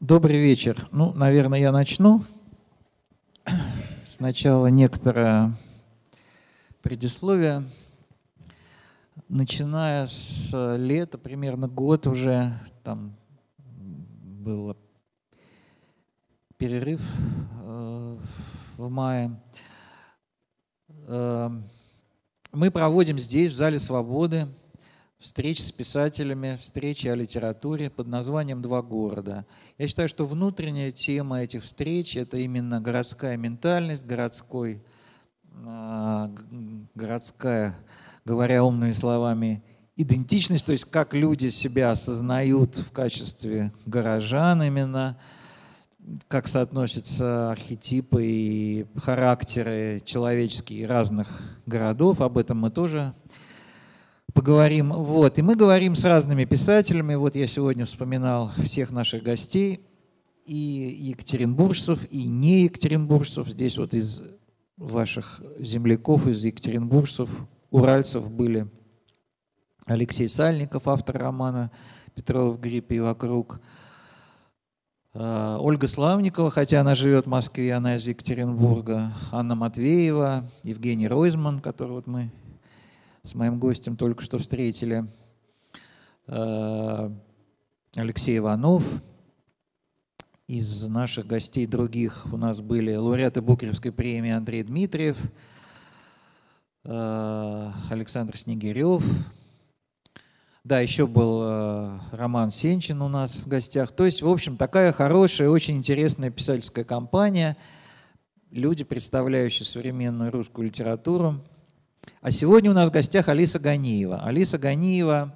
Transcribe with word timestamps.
Добрый 0.00 0.36
вечер. 0.36 0.86
Ну, 0.92 1.14
наверное, 1.14 1.58
я 1.58 1.72
начну. 1.72 2.22
Сначала 4.06 4.66
некоторое 4.66 5.54
предисловие. 6.82 7.66
Начиная 9.30 10.06
с 10.06 10.76
лета, 10.76 11.16
примерно 11.16 11.66
год 11.66 12.06
уже, 12.06 12.52
там 12.84 13.16
был 13.56 14.76
перерыв 16.58 17.00
э, 17.62 18.18
в 18.76 18.90
мае, 18.90 19.40
э, 20.88 21.50
мы 22.52 22.70
проводим 22.70 23.18
здесь, 23.18 23.50
в 23.50 23.56
Зале 23.56 23.78
Свободы, 23.78 24.46
встречи 25.18 25.62
с 25.62 25.72
писателями, 25.72 26.58
встречи 26.60 27.08
о 27.08 27.14
литературе 27.14 27.90
под 27.90 28.06
названием 28.06 28.60
«Два 28.60 28.82
города». 28.82 29.46
Я 29.78 29.88
считаю, 29.88 30.08
что 30.08 30.26
внутренняя 30.26 30.90
тема 30.90 31.42
этих 31.42 31.64
встреч– 31.64 32.16
это 32.18 32.36
именно 32.36 32.80
городская 32.80 33.36
ментальность, 33.36 34.06
городской, 34.06 34.82
а, 35.64 36.30
городская, 36.94 37.76
говоря 38.24 38.62
умными 38.62 38.92
словами, 38.92 39.62
идентичность, 39.96 40.66
то 40.66 40.72
есть 40.72 40.84
как 40.84 41.14
люди 41.14 41.48
себя 41.48 41.92
осознают 41.92 42.76
в 42.76 42.90
качестве 42.92 43.72
горожан 43.86 44.62
именно, 44.62 45.18
как 46.28 46.46
соотносятся 46.46 47.50
архетипы 47.50 48.24
и 48.24 48.86
характеры 48.96 50.02
человеческие 50.04 50.86
разных 50.86 51.40
городов. 51.64 52.20
Об 52.20 52.36
этом 52.36 52.60
мы 52.60 52.70
тоже 52.70 53.14
поговорим. 54.36 54.92
Вот. 54.92 55.38
И 55.38 55.42
мы 55.42 55.56
говорим 55.56 55.96
с 55.96 56.04
разными 56.04 56.44
писателями. 56.44 57.14
Вот 57.14 57.34
я 57.34 57.46
сегодня 57.46 57.86
вспоминал 57.86 58.52
всех 58.58 58.90
наших 58.90 59.22
гостей, 59.22 59.80
и 60.44 61.08
екатеринбуржцев, 61.10 62.06
и 62.10 62.26
не 62.26 62.64
екатеринбуржцев. 62.64 63.48
Здесь 63.48 63.78
вот 63.78 63.94
из 63.94 64.22
ваших 64.76 65.42
земляков, 65.58 66.28
из 66.28 66.44
екатеринбуржцев, 66.44 67.30
уральцев 67.70 68.30
были 68.30 68.68
Алексей 69.86 70.28
Сальников, 70.28 70.86
автор 70.86 71.16
романа 71.16 71.72
«Петров, 72.14 72.60
грипп 72.60 72.92
и 72.92 73.00
вокруг», 73.00 73.60
а, 75.14 75.58
Ольга 75.58 75.88
Славникова, 75.88 76.50
хотя 76.50 76.82
она 76.82 76.94
живет 76.94 77.24
в 77.24 77.30
Москве, 77.30 77.72
она 77.72 77.96
из 77.96 78.06
Екатеринбурга, 78.06 79.14
Анна 79.32 79.54
Матвеева, 79.54 80.46
Евгений 80.62 81.08
Ройзман, 81.08 81.60
который 81.60 81.92
вот 81.92 82.06
мы 82.06 82.30
с 83.26 83.34
моим 83.34 83.58
гостем 83.58 83.96
только 83.96 84.22
что 84.22 84.38
встретили. 84.38 85.04
Э, 86.28 87.10
Алексей 87.96 88.38
Иванов. 88.38 88.84
Из 90.46 90.86
наших 90.86 91.26
гостей 91.26 91.66
других 91.66 92.28
у 92.32 92.36
нас 92.36 92.60
были 92.60 92.94
лауреаты 92.94 93.42
Букеревской 93.42 93.90
премии 93.90 94.30
Андрей 94.30 94.62
Дмитриев, 94.62 95.18
э, 96.84 97.70
Александр 97.90 98.36
Снегирев. 98.36 99.04
Да, 100.62 100.78
еще 100.78 101.08
был 101.08 101.42
э, 101.42 101.98
Роман 102.12 102.52
Сенчин 102.52 103.02
у 103.02 103.08
нас 103.08 103.40
в 103.40 103.48
гостях. 103.48 103.90
То 103.90 104.04
есть, 104.04 104.22
в 104.22 104.28
общем, 104.28 104.56
такая 104.56 104.92
хорошая, 104.92 105.48
очень 105.48 105.78
интересная 105.78 106.30
писательская 106.30 106.84
компания. 106.84 107.56
Люди, 108.52 108.84
представляющие 108.84 109.66
современную 109.66 110.30
русскую 110.30 110.68
литературу– 110.68 111.40
а 112.20 112.30
сегодня 112.30 112.70
у 112.70 112.74
нас 112.74 112.88
в 112.88 112.92
гостях 112.92 113.28
Алиса 113.28 113.58
Ганиева. 113.58 114.22
Алиса 114.22 114.58
Ганиева 114.58 115.34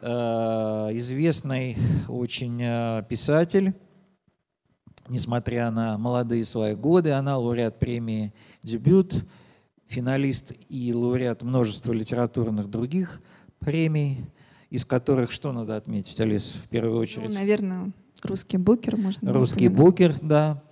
э, 0.00 0.08
известный 0.08 1.76
очень 2.08 2.60
э, 2.60 3.02
писатель, 3.08 3.74
несмотря 5.08 5.70
на 5.70 5.96
молодые 5.98 6.44
свои 6.44 6.74
годы, 6.74 7.12
она 7.12 7.38
лауреат 7.38 7.78
премии 7.78 8.32
«Дебют», 8.62 9.24
финалист 9.86 10.52
и 10.68 10.92
лауреат 10.92 11.42
множества 11.42 11.92
литературных 11.92 12.68
других 12.68 13.22
премий, 13.58 14.26
из 14.70 14.84
которых 14.84 15.32
что 15.32 15.52
надо 15.52 15.76
отметить, 15.76 16.20
Алис, 16.20 16.52
в 16.64 16.68
первую 16.68 16.94
ну, 16.94 17.00
очередь? 17.00 17.30
Ну, 17.30 17.34
наверное, 17.34 17.92
русский 18.22 18.58
букер 18.58 18.96
можно. 18.96 19.32
Русский 19.32 19.68
букер, 19.68 20.14
да. 20.20 20.62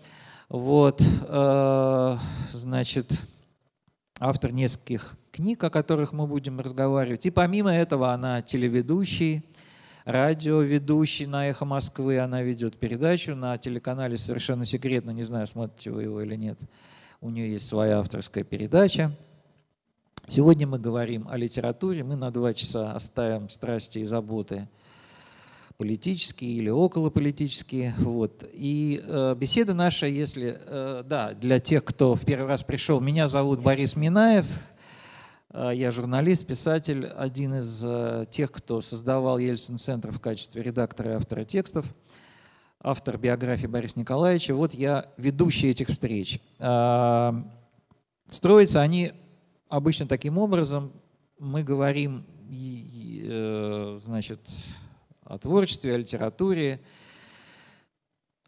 Вот, 0.49 1.03
э, 1.03 2.17
значит, 2.53 3.21
автор 4.19 4.53
нескольких 4.53 5.17
книг, 5.33 5.63
о 5.65 5.71
которых 5.71 6.13
мы 6.13 6.27
будем 6.27 6.61
разговаривать. 6.61 7.27
И 7.27 7.31
помимо 7.31 7.71
этого 7.71 8.13
она 8.13 8.43
телеведущий, 8.43 9.45
радиоведущий 10.05 11.27
на 11.27 11.49
«Эхо 11.49 11.65
Москвы». 11.65 12.19
Она 12.19 12.43
ведет 12.43 12.79
передачу 12.79 13.35
на 13.35 13.59
телеканале 13.59 14.17
«Совершенно 14.17 14.65
секретно». 14.65 15.11
Не 15.11 15.25
знаю, 15.25 15.47
смотрите 15.47 15.91
вы 15.91 16.05
его 16.05 16.21
или 16.23 16.37
нет. 16.37 16.59
У 17.21 17.31
нее 17.31 17.53
есть 17.53 17.69
своя 17.69 17.99
авторская 17.99 18.45
передача. 18.45 19.13
Сегодня 20.29 20.67
мы 20.67 20.79
говорим 20.79 21.29
о 21.29 21.37
литературе. 21.37 22.03
Мы 22.03 22.17
на 22.17 22.31
два 22.31 22.55
часа 22.55 22.93
оставим 22.93 23.49
страсти 23.49 24.01
и 24.01 24.05
заботы 24.05 24.69
политические 25.77 26.53
или 26.53 26.71
околополитические. 26.71 27.95
Вот. 27.99 28.45
И 28.53 29.03
э, 29.05 29.35
беседа 29.37 29.75
наша, 29.75 30.07
если, 30.07 30.59
э, 30.59 31.03
да, 31.05 31.35
для 31.35 31.61
тех, 31.61 31.85
кто 31.85 32.15
в 32.15 32.25
первый 32.25 32.49
раз 32.49 32.63
пришел, 32.63 33.01
меня 33.01 33.29
зовут 33.29 33.61
Борис 33.61 33.95
Минаев, 33.95 34.47
э, 35.51 35.73
я 35.75 35.91
журналист, 35.91 36.47
писатель, 36.47 37.07
один 37.07 37.57
из 37.57 37.83
э, 37.85 38.25
тех, 38.31 38.51
кто 38.53 38.81
создавал 38.81 39.39
Ельцин-центр 39.39 40.11
в 40.11 40.21
качестве 40.21 40.63
редактора 40.63 41.13
и 41.13 41.15
автора 41.15 41.45
текстов, 41.45 41.95
автор 42.81 43.19
биографии 43.19 43.67
Бориса 43.67 43.99
Николаевича. 43.99 44.55
Вот 44.55 44.73
я 44.73 45.07
ведущий 45.19 45.69
этих 45.69 45.89
встреч. 45.89 46.41
Э, 46.59 47.33
строятся 48.29 48.81
они 48.81 49.13
обычно 49.69 50.07
таким 50.07 50.39
образом. 50.39 50.93
Мы 51.39 51.63
говорим, 51.63 52.25
э, 52.51 54.01
значит, 54.03 54.41
о 55.27 55.39
творчестве, 55.39 55.95
о 55.95 55.99
литературе, 55.99 56.81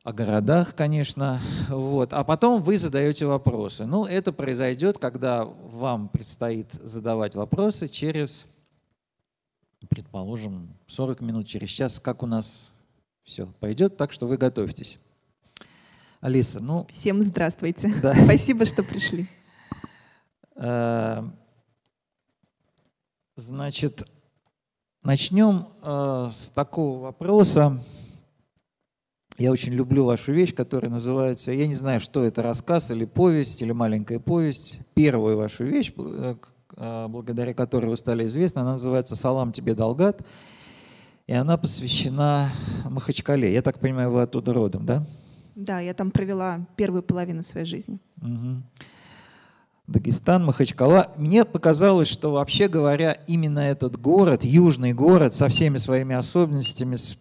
о 0.05 0.13
городах, 0.13 0.75
конечно. 0.75 1.41
Вот. 1.69 2.13
А 2.13 2.25
потом 2.25 2.63
вы 2.63 2.79
задаете 2.79 3.27
вопросы. 3.27 3.85
Ну, 3.85 4.05
это 4.05 4.33
произойдет, 4.33 4.99
когда 4.99 5.45
вам 5.45 6.09
предстоит 6.09 6.73
задавать 6.73 7.35
вопросы 7.35 7.89
через, 7.89 8.47
предположим, 9.89 10.75
40 10.87 11.21
минут, 11.21 11.47
через 11.47 11.69
час, 11.69 12.01
как 12.01 12.23
у 12.23 12.27
нас 12.27 12.71
все 13.25 13.47
пойдет, 13.61 13.97
так 13.97 14.13
что 14.13 14.27
вы 14.27 14.37
готовьтесь. 14.37 14.99
Алиса, 16.21 16.61
ну... 16.63 16.87
Всем 16.91 17.23
здравствуйте. 17.23 17.93
Да. 18.03 18.15
Спасибо, 18.15 18.65
что 18.65 18.83
пришли. 18.83 19.27
Э, 20.57 21.23
значит, 23.37 24.09
Начнем 25.09 25.69
э, 25.83 26.29
с 26.31 26.51
такого 26.51 27.01
вопроса. 27.01 27.81
Я 29.39 29.53
очень 29.53 29.73
люблю 29.73 30.05
вашу 30.05 30.35
вещь, 30.35 30.55
которая 30.55 30.91
называется, 30.91 31.51
я 31.51 31.67
не 31.67 31.75
знаю, 31.75 31.99
что 31.99 32.25
это, 32.25 32.43
рассказ 32.43 32.91
или 32.91 33.07
повесть, 33.07 33.63
или 33.63 33.73
маленькая 33.73 34.19
повесть. 34.19 34.81
Первую 34.93 35.39
вашу 35.39 35.65
вещь, 35.65 35.95
э, 35.97 36.35
э, 36.77 37.07
благодаря 37.09 37.55
которой 37.55 37.87
вы 37.87 37.97
стали 37.97 38.27
известны, 38.27 38.61
она 38.61 38.73
называется 38.73 39.17
«Салам 39.17 39.51
тебе, 39.51 39.73
Долгат», 39.73 40.27
и 41.27 41.33
она 41.33 41.57
посвящена 41.57 42.51
Махачкале. 42.85 43.51
Я 43.51 43.63
так 43.63 43.81
понимаю, 43.81 44.11
вы 44.11 44.21
оттуда 44.21 44.53
родом, 44.53 44.85
да? 44.85 45.07
Да, 45.55 45.81
я 45.81 45.95
там 45.95 46.11
провела 46.11 46.67
первую 46.77 47.03
половину 47.03 47.43
своей 47.43 47.65
жизни. 47.65 47.99
Угу. 48.21 48.63
Дагестан, 49.89 50.45
Махачкала. 50.45 51.11
Мне 51.17 51.47
показалось, 51.47 52.09
что 52.09 52.31
вообще 52.31 52.69
говоря, 52.69 53.13
именно 53.27 53.61
этот 53.61 53.99
город, 53.99 54.45
южный 54.45 54.93
город, 54.93 55.33
со 55.33 55.49
всеми 55.49 55.79
своими 55.79 56.15
особенностями, 56.15 56.97
с, 56.97 57.17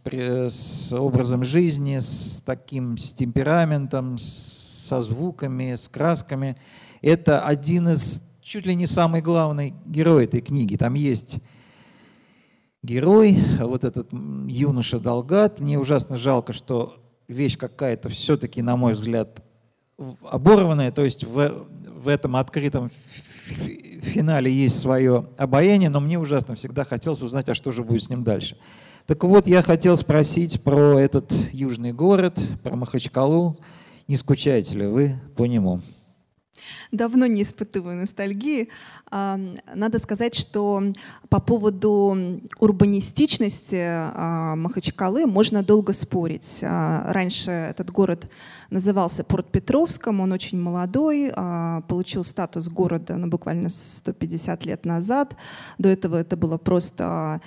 с 0.53 0.91
образом 0.91 1.45
жизни, 1.45 1.99
с 1.99 2.43
таким 2.45 2.97
с 2.97 3.13
темпераментом, 3.13 4.17
со 4.17 5.01
звуками, 5.01 5.75
с 5.75 5.87
красками, 5.87 6.57
это 7.01 7.39
один 7.39 7.87
из 7.87 8.21
чуть 8.41 8.65
ли 8.65 8.75
не 8.75 8.85
самый 8.85 9.21
главный 9.21 9.73
герой 9.85 10.25
этой 10.25 10.41
книги. 10.41 10.75
Там 10.75 10.93
есть 10.95 11.37
герой, 12.83 13.37
вот 13.61 13.85
этот 13.85 14.09
юноша 14.11 14.99
Долгат. 14.99 15.61
Мне 15.61 15.79
ужасно 15.79 16.17
жалко, 16.17 16.51
что 16.51 16.95
вещь 17.29 17.57
какая-то 17.57 18.09
все-таки, 18.09 18.61
на 18.61 18.75
мой 18.75 18.91
взгляд, 18.91 19.41
оборванная, 20.29 20.91
то 20.91 21.03
есть 21.03 21.23
в, 21.23 21.65
в 21.97 22.07
этом 22.07 22.35
открытом 22.35 22.89
финале 24.07 24.51
есть 24.51 24.79
свое 24.79 25.27
обаяние, 25.37 25.89
но 25.89 25.99
мне 25.99 26.19
ужасно 26.19 26.55
всегда 26.55 26.83
хотелось 26.83 27.21
узнать, 27.21 27.49
а 27.49 27.53
что 27.53 27.71
же 27.71 27.83
будет 27.83 28.03
с 28.03 28.09
ним 28.09 28.23
дальше. 28.23 28.57
Так 29.05 29.23
вот, 29.23 29.47
я 29.47 29.61
хотел 29.61 29.97
спросить 29.97 30.63
про 30.63 30.99
этот 30.99 31.31
южный 31.53 31.93
город, 31.93 32.39
про 32.63 32.75
Махачкалу. 32.75 33.55
Не 34.07 34.17
скучаете 34.17 34.77
ли 34.77 34.85
вы 34.85 35.15
по 35.35 35.45
нему? 35.45 35.81
Давно 36.91 37.25
не 37.25 37.43
испытываю 37.43 37.97
ностальгии. 37.97 38.69
Надо 39.09 39.99
сказать, 39.99 40.35
что 40.35 40.83
по 41.29 41.39
поводу 41.39 42.17
урбанистичности 42.59 43.77
а, 43.79 44.55
Махачкалы 44.57 45.25
можно 45.25 45.63
долго 45.63 45.93
спорить. 45.93 46.59
А, 46.61 47.11
раньше 47.11 47.51
этот 47.51 47.89
город 47.89 48.29
назывался 48.69 49.23
Порт-Петровском, 49.23 50.19
он 50.19 50.33
очень 50.33 50.59
молодой, 50.59 51.31
а, 51.33 51.81
получил 51.81 52.25
статус 52.25 52.67
города 52.67 53.15
ну, 53.15 53.27
буквально 53.27 53.69
150 53.69 54.65
лет 54.65 54.85
назад. 54.85 55.37
До 55.77 55.87
этого 55.87 56.17
это 56.17 56.35
было 56.35 56.57
просто 56.57 57.39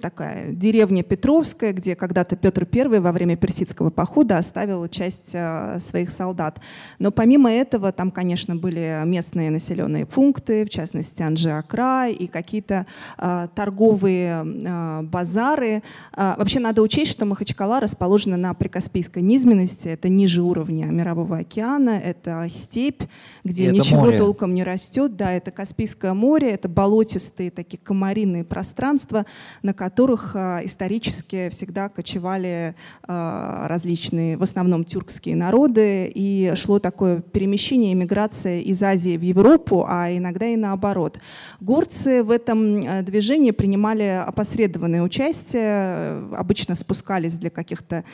такая 0.00 0.52
деревня 0.52 1.02
Петровская, 1.02 1.72
где 1.72 1.96
когда-то 1.96 2.36
Петр 2.36 2.68
I 2.72 3.00
во 3.00 3.12
время 3.12 3.36
персидского 3.36 3.90
похода 3.90 4.38
оставил 4.38 4.86
часть 4.88 5.30
своих 5.30 6.10
солдат. 6.10 6.60
Но 6.98 7.10
помимо 7.10 7.50
этого 7.50 7.90
там, 7.90 8.12
конечно, 8.12 8.54
были 8.54 9.02
местные 9.04 9.50
населенные 9.50 10.06
пункты, 10.06 10.67
в 10.68 10.70
частности 10.70 11.22
Анжи-Акра 11.22 12.08
и 12.08 12.26
какие-то 12.26 12.86
э, 13.18 13.48
торговые 13.54 14.44
э, 14.44 15.02
базары. 15.02 15.82
Э, 16.16 16.34
вообще 16.36 16.60
надо 16.60 16.82
учесть, 16.82 17.12
что 17.12 17.24
Махачкала 17.24 17.80
расположена 17.80 18.36
на 18.36 18.54
прикаспийской 18.54 19.22
низменности, 19.22 19.88
это 19.88 20.08
ниже 20.08 20.42
уровня 20.42 20.86
Мирового 20.86 21.38
океана, 21.38 21.98
это 21.98 22.46
степь, 22.50 23.02
где 23.44 23.70
и 23.70 23.72
ничего 23.72 24.02
море. 24.02 24.18
толком 24.18 24.54
не 24.54 24.64
растет. 24.64 25.16
Да, 25.16 25.32
это 25.32 25.50
Каспийское 25.50 26.14
море, 26.14 26.50
это 26.50 26.68
болотистые 26.68 27.50
такие 27.50 27.78
комариные 27.78 28.44
пространства, 28.44 29.26
на 29.62 29.72
которых 29.72 30.32
э, 30.34 30.60
исторически 30.64 31.48
всегда 31.48 31.88
кочевали 31.88 32.74
э, 33.06 33.66
различные, 33.66 34.36
в 34.36 34.42
основном 34.42 34.84
тюркские 34.84 35.36
народы, 35.36 36.10
и 36.14 36.52
шло 36.56 36.78
такое 36.78 37.20
перемещение, 37.20 37.92
иммиграция 37.92 38.60
из 38.60 38.82
Азии 38.82 39.16
в 39.16 39.22
Европу, 39.22 39.84
а 39.88 40.10
иногда 40.10 40.46
и 40.46 40.56
наоборот. 40.58 41.18
Горцы 41.60 42.22
в 42.22 42.30
этом 42.30 42.80
э, 42.80 43.02
движении 43.02 43.52
принимали 43.52 44.24
опосредованное 44.26 45.02
участие, 45.02 46.34
обычно 46.36 46.74
спускались 46.74 47.38
для 47.38 47.50
каких-то 47.50 48.04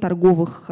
торговых 0.00 0.70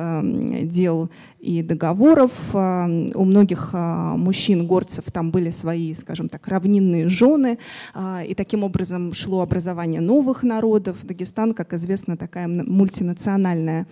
дел 0.63 1.11
и 1.41 1.63
договоров. 1.63 2.31
У 2.53 3.25
многих 3.25 3.73
мужчин, 3.73 4.67
горцев, 4.67 5.05
там 5.13 5.31
были 5.31 5.51
свои, 5.51 5.95
скажем 5.95 6.29
так, 6.29 6.47
равнинные 6.49 7.09
жены, 7.09 7.59
и 8.27 8.35
таким 8.35 8.65
образом 8.65 9.13
шло 9.13 9.43
образование 9.43 10.01
новых 10.01 10.43
народов. 10.43 10.97
Дагестан, 11.03 11.53
как 11.53 11.73
известно, 11.75 12.17
такая 12.17 12.49
мультинациональная 12.49 13.87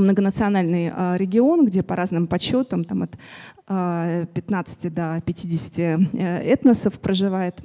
многонациональный 0.00 0.90
а, 0.94 1.16
регион, 1.16 1.66
где 1.66 1.82
по 1.82 1.96
разным 1.96 2.26
подсчетам 2.26 2.84
там 2.84 3.02
от 3.02 3.16
15 3.66 4.94
до 4.94 5.22
50 5.26 5.78
э, 5.78 5.98
этносов 6.52 6.98
проживает. 7.00 7.60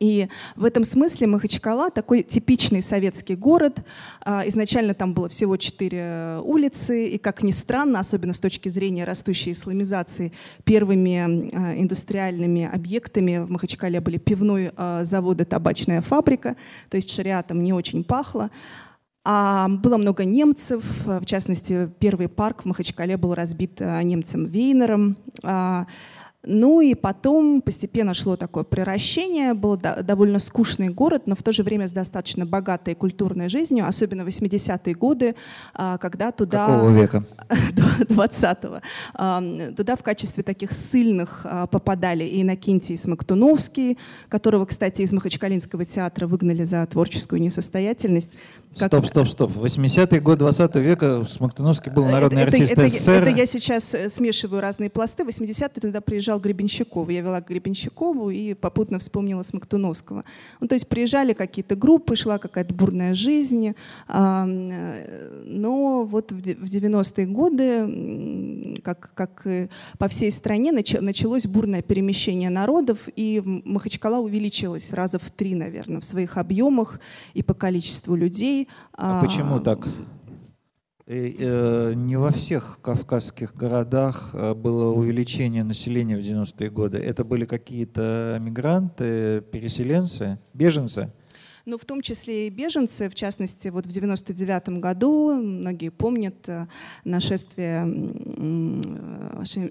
И 0.00 0.28
в 0.54 0.64
этом 0.64 0.84
смысле 0.84 1.26
Махачкала 1.26 1.90
такой 1.90 2.22
типичный 2.22 2.82
советский 2.82 3.34
город. 3.34 3.80
А, 4.24 4.46
изначально 4.46 4.94
там 4.94 5.12
было 5.12 5.28
всего 5.28 5.56
четыре 5.56 6.38
улицы, 6.44 7.08
и, 7.08 7.18
как 7.18 7.42
ни 7.42 7.50
странно, 7.50 7.98
особенно 7.98 8.32
с 8.32 8.38
точки 8.38 8.68
зрения 8.68 9.04
растущей 9.04 9.52
исламизации, 9.52 10.32
первыми 10.64 11.50
а, 11.52 11.76
индустриальными 11.76 12.70
объектами 12.72 13.38
в 13.38 13.50
Махачкале 13.50 14.00
были 14.00 14.18
пивной 14.18 14.70
а, 14.76 15.02
завод 15.02 15.40
и 15.40 15.44
табачная 15.44 16.00
фабрика, 16.00 16.56
то 16.90 16.96
есть 16.96 17.10
шариатом 17.10 17.62
не 17.62 17.72
очень 17.72 18.04
пахло. 18.04 18.50
А 19.30 19.68
было 19.68 19.98
много 19.98 20.24
немцев, 20.24 20.82
в 21.04 21.26
частности, 21.26 21.90
первый 21.98 22.28
парк 22.28 22.62
в 22.62 22.64
Махачкале 22.64 23.18
был 23.18 23.34
разбит 23.34 23.78
немцем 23.78 24.46
Вейнером. 24.46 25.18
Ну 26.44 26.80
и 26.80 26.94
потом 26.94 27.60
постепенно 27.60 28.14
шло 28.14 28.36
такое 28.36 28.62
превращение. 28.62 29.54
Был 29.54 29.76
довольно 29.76 30.38
скучный 30.38 30.88
город, 30.88 31.24
но 31.26 31.34
в 31.34 31.42
то 31.42 31.50
же 31.52 31.64
время 31.64 31.88
с 31.88 31.92
достаточно 31.92 32.46
богатой 32.46 32.94
культурной 32.94 33.48
жизнью, 33.48 33.86
особенно 33.88 34.22
80-е 34.22 34.94
годы, 34.94 35.34
а, 35.74 35.98
когда 35.98 36.30
туда... 36.30 36.66
Какого 36.66 36.90
века? 36.90 37.24
20-го. 38.08 39.74
Туда 39.74 39.96
в 39.96 40.02
качестве 40.02 40.44
таких 40.44 40.72
сильных 40.72 41.44
а, 41.44 41.66
попадали 41.66 42.22
и 42.24 42.40
Иннокентий 42.40 42.96
Смоктуновский, 42.96 43.98
которого, 44.28 44.64
кстати, 44.64 45.02
из 45.02 45.12
Махачкалинского 45.12 45.84
театра 45.84 46.28
выгнали 46.28 46.62
за 46.62 46.86
творческую 46.86 47.42
несостоятельность. 47.42 48.38
Как... 48.76 48.88
Стоп, 48.88 49.06
стоп, 49.06 49.28
стоп. 49.28 49.52
80-й 49.52 50.20
год 50.20 50.38
20 50.38 50.76
века 50.76 51.24
Смоктуновский 51.24 51.90
был 51.90 52.04
народный 52.04 52.42
это, 52.42 52.52
артист 52.52 52.72
это, 52.72 52.88
СССР. 52.88 53.10
Это, 53.12 53.30
это 53.30 53.38
я 53.38 53.46
сейчас 53.46 53.94
э, 53.94 54.08
смешиваю 54.08 54.60
разные 54.60 54.90
пласты. 54.90 55.22
80-й 55.24 55.80
туда 55.80 56.00
приезжал 56.00 56.38
Гребенщиков. 56.38 57.08
Я 57.08 57.22
вела 57.22 57.40
Гребенщикову 57.40 58.30
и 58.30 58.54
попутно 58.54 58.98
вспомнила 58.98 59.42
Смоктуновского. 59.42 60.24
Ну, 60.60 60.68
то 60.68 60.74
есть 60.74 60.88
приезжали 60.88 61.32
какие-то 61.32 61.76
группы, 61.76 62.14
шла 62.14 62.38
какая-то 62.38 62.74
бурная 62.74 63.14
жизнь. 63.14 63.74
Э, 64.08 64.44
но 65.44 66.04
вот 66.04 66.32
в 66.32 66.36
90-е 66.36 67.26
годы, 67.26 68.80
как, 68.82 69.10
как 69.14 69.46
по 69.98 70.08
всей 70.08 70.30
стране, 70.30 70.72
началось 70.72 71.46
бурное 71.46 71.82
перемещение 71.82 72.50
народов, 72.50 72.98
и 73.16 73.42
Махачкала 73.44 74.18
увеличилась 74.18 74.92
раза 74.92 75.18
в 75.18 75.30
три, 75.30 75.54
наверное, 75.54 76.00
в 76.00 76.04
своих 76.04 76.36
объемах 76.36 77.00
и 77.34 77.42
по 77.42 77.54
количеству 77.54 78.14
людей. 78.14 78.57
А 78.92 79.22
почему 79.22 79.60
так? 79.60 79.86
И, 81.06 81.36
э, 81.38 81.92
не 81.94 82.16
во 82.16 82.30
всех 82.30 82.80
кавказских 82.82 83.54
городах 83.54 84.30
э, 84.34 84.52
было 84.54 84.92
увеличение 84.92 85.64
населения 85.64 86.16
в 86.16 86.20
90-е 86.20 86.68
годы. 86.68 86.98
Это 86.98 87.24
были 87.24 87.46
какие-то 87.46 88.36
мигранты, 88.40 89.40
переселенцы, 89.40 90.38
беженцы? 90.52 91.10
Ну, 91.68 91.76
в 91.76 91.84
том 91.84 92.00
числе 92.00 92.46
и 92.46 92.50
беженцы, 92.50 93.10
в 93.10 93.14
частности, 93.14 93.68
вот 93.68 93.84
в 93.84 93.90
99 93.90 94.80
году, 94.80 95.34
многие 95.34 95.90
помнят 95.90 96.48
э, 96.48 96.66
нашествие 97.04 97.84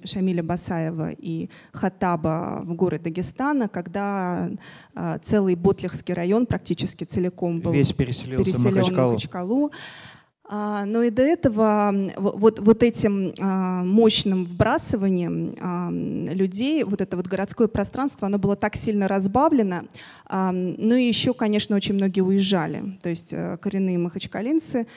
Шамиля 0.06 0.44
Басаева 0.44 1.10
и 1.10 1.50
Хатаба 1.72 2.62
в 2.64 2.76
горы 2.76 3.00
Дагестана, 3.00 3.68
когда 3.68 4.48
целый 5.24 5.56
Ботлихский 5.56 6.14
район 6.14 6.46
практически 6.46 7.04
целиком 7.04 7.62
был 7.62 7.72
Весь 7.72 7.94
переселился 7.94 8.44
переселен 8.44 8.72
в 8.72 8.76
Махачкалу. 8.76 9.10
В 9.10 9.14
Махачкалу. 9.14 9.72
А, 10.50 10.86
но 10.86 11.04
и 11.04 11.10
до 11.10 11.24
этого 11.24 11.94
вот, 12.16 12.60
вот 12.60 12.84
этим 12.84 13.34
а, 13.40 13.84
мощным 13.84 14.46
вбрасыванием 14.46 15.56
а, 15.60 15.90
людей, 15.92 16.84
вот 16.84 17.02
это 17.02 17.18
вот 17.18 17.28
городское 17.28 17.68
пространство, 17.68 18.28
оно 18.28 18.40
было 18.40 18.56
так 18.56 18.76
сильно 18.76 19.08
разбавлено. 19.08 19.82
Ну 20.30 20.96
и 20.96 21.04
еще, 21.04 21.34
конечно, 21.34 21.76
очень 21.76 21.96
многие 21.96 22.22
уезжали. 22.22 22.98
То 23.02 23.08
есть 23.08 23.32
э, 23.32 23.58
коренные 23.62 23.98
махачкалинцы, 23.98 24.88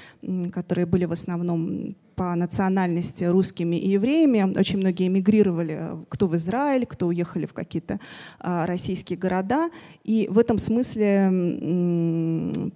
которые 0.52 0.86
были 0.86 1.04
в 1.04 1.12
основном 1.12 1.94
по 2.16 2.34
национальности 2.34 3.22
русскими 3.22 3.76
и 3.76 3.90
евреями. 3.90 4.58
Очень 4.58 4.78
многие 4.78 5.06
эмигрировали, 5.06 5.82
кто 6.08 6.26
в 6.26 6.34
Израиль, 6.34 6.84
кто 6.84 7.06
уехали 7.06 7.46
в 7.46 7.52
какие-то 7.52 8.00
российские 8.40 9.18
города. 9.20 9.70
И 10.02 10.26
в 10.28 10.38
этом 10.38 10.58
смысле 10.58 11.30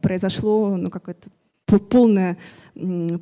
произошло 0.01 0.77
ну, 0.77 0.91
какое-то 0.91 1.29
полное, 1.67 2.39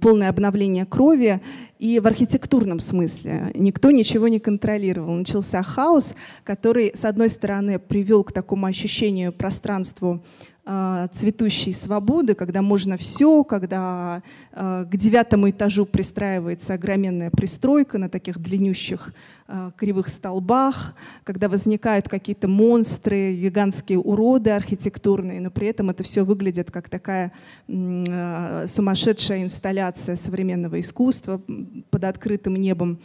полное 0.00 0.28
обновление 0.28 0.86
крови. 0.86 1.40
И 1.78 1.98
в 1.98 2.06
архитектурном 2.06 2.80
смысле 2.80 3.50
никто 3.54 3.90
ничего 3.90 4.28
не 4.28 4.38
контролировал. 4.38 5.14
Начался 5.14 5.62
хаос, 5.62 6.14
который, 6.44 6.92
с 6.94 7.04
одной 7.04 7.28
стороны, 7.28 7.78
привел 7.78 8.22
к 8.24 8.32
такому 8.32 8.66
ощущению 8.66 9.32
пространству 9.32 10.22
цветущей 10.64 11.72
свободы, 11.72 12.34
когда 12.34 12.62
можно 12.62 12.96
все, 12.96 13.42
когда 13.42 14.22
а, 14.52 14.84
к 14.84 14.96
девятому 14.96 15.50
этажу 15.50 15.86
пристраивается 15.86 16.74
огроменная 16.74 17.30
пристройка 17.30 17.98
на 17.98 18.08
таких 18.08 18.38
длиннющих 18.38 19.12
а, 19.48 19.72
кривых 19.72 20.06
столбах, 20.06 20.94
когда 21.24 21.48
возникают 21.48 22.08
какие-то 22.08 22.46
монстры, 22.46 23.34
гигантские 23.34 23.98
уроды 23.98 24.50
архитектурные, 24.50 25.40
но 25.40 25.50
при 25.50 25.66
этом 25.66 25.90
это 25.90 26.04
все 26.04 26.22
выглядит 26.22 26.70
как 26.70 26.88
такая 26.88 27.32
сумасшедшая 27.66 29.42
инсталляция 29.42 30.14
современного 30.14 30.78
искусства 30.78 31.42
под 31.90 32.04
открытым 32.04 32.54
небом. 32.54 33.00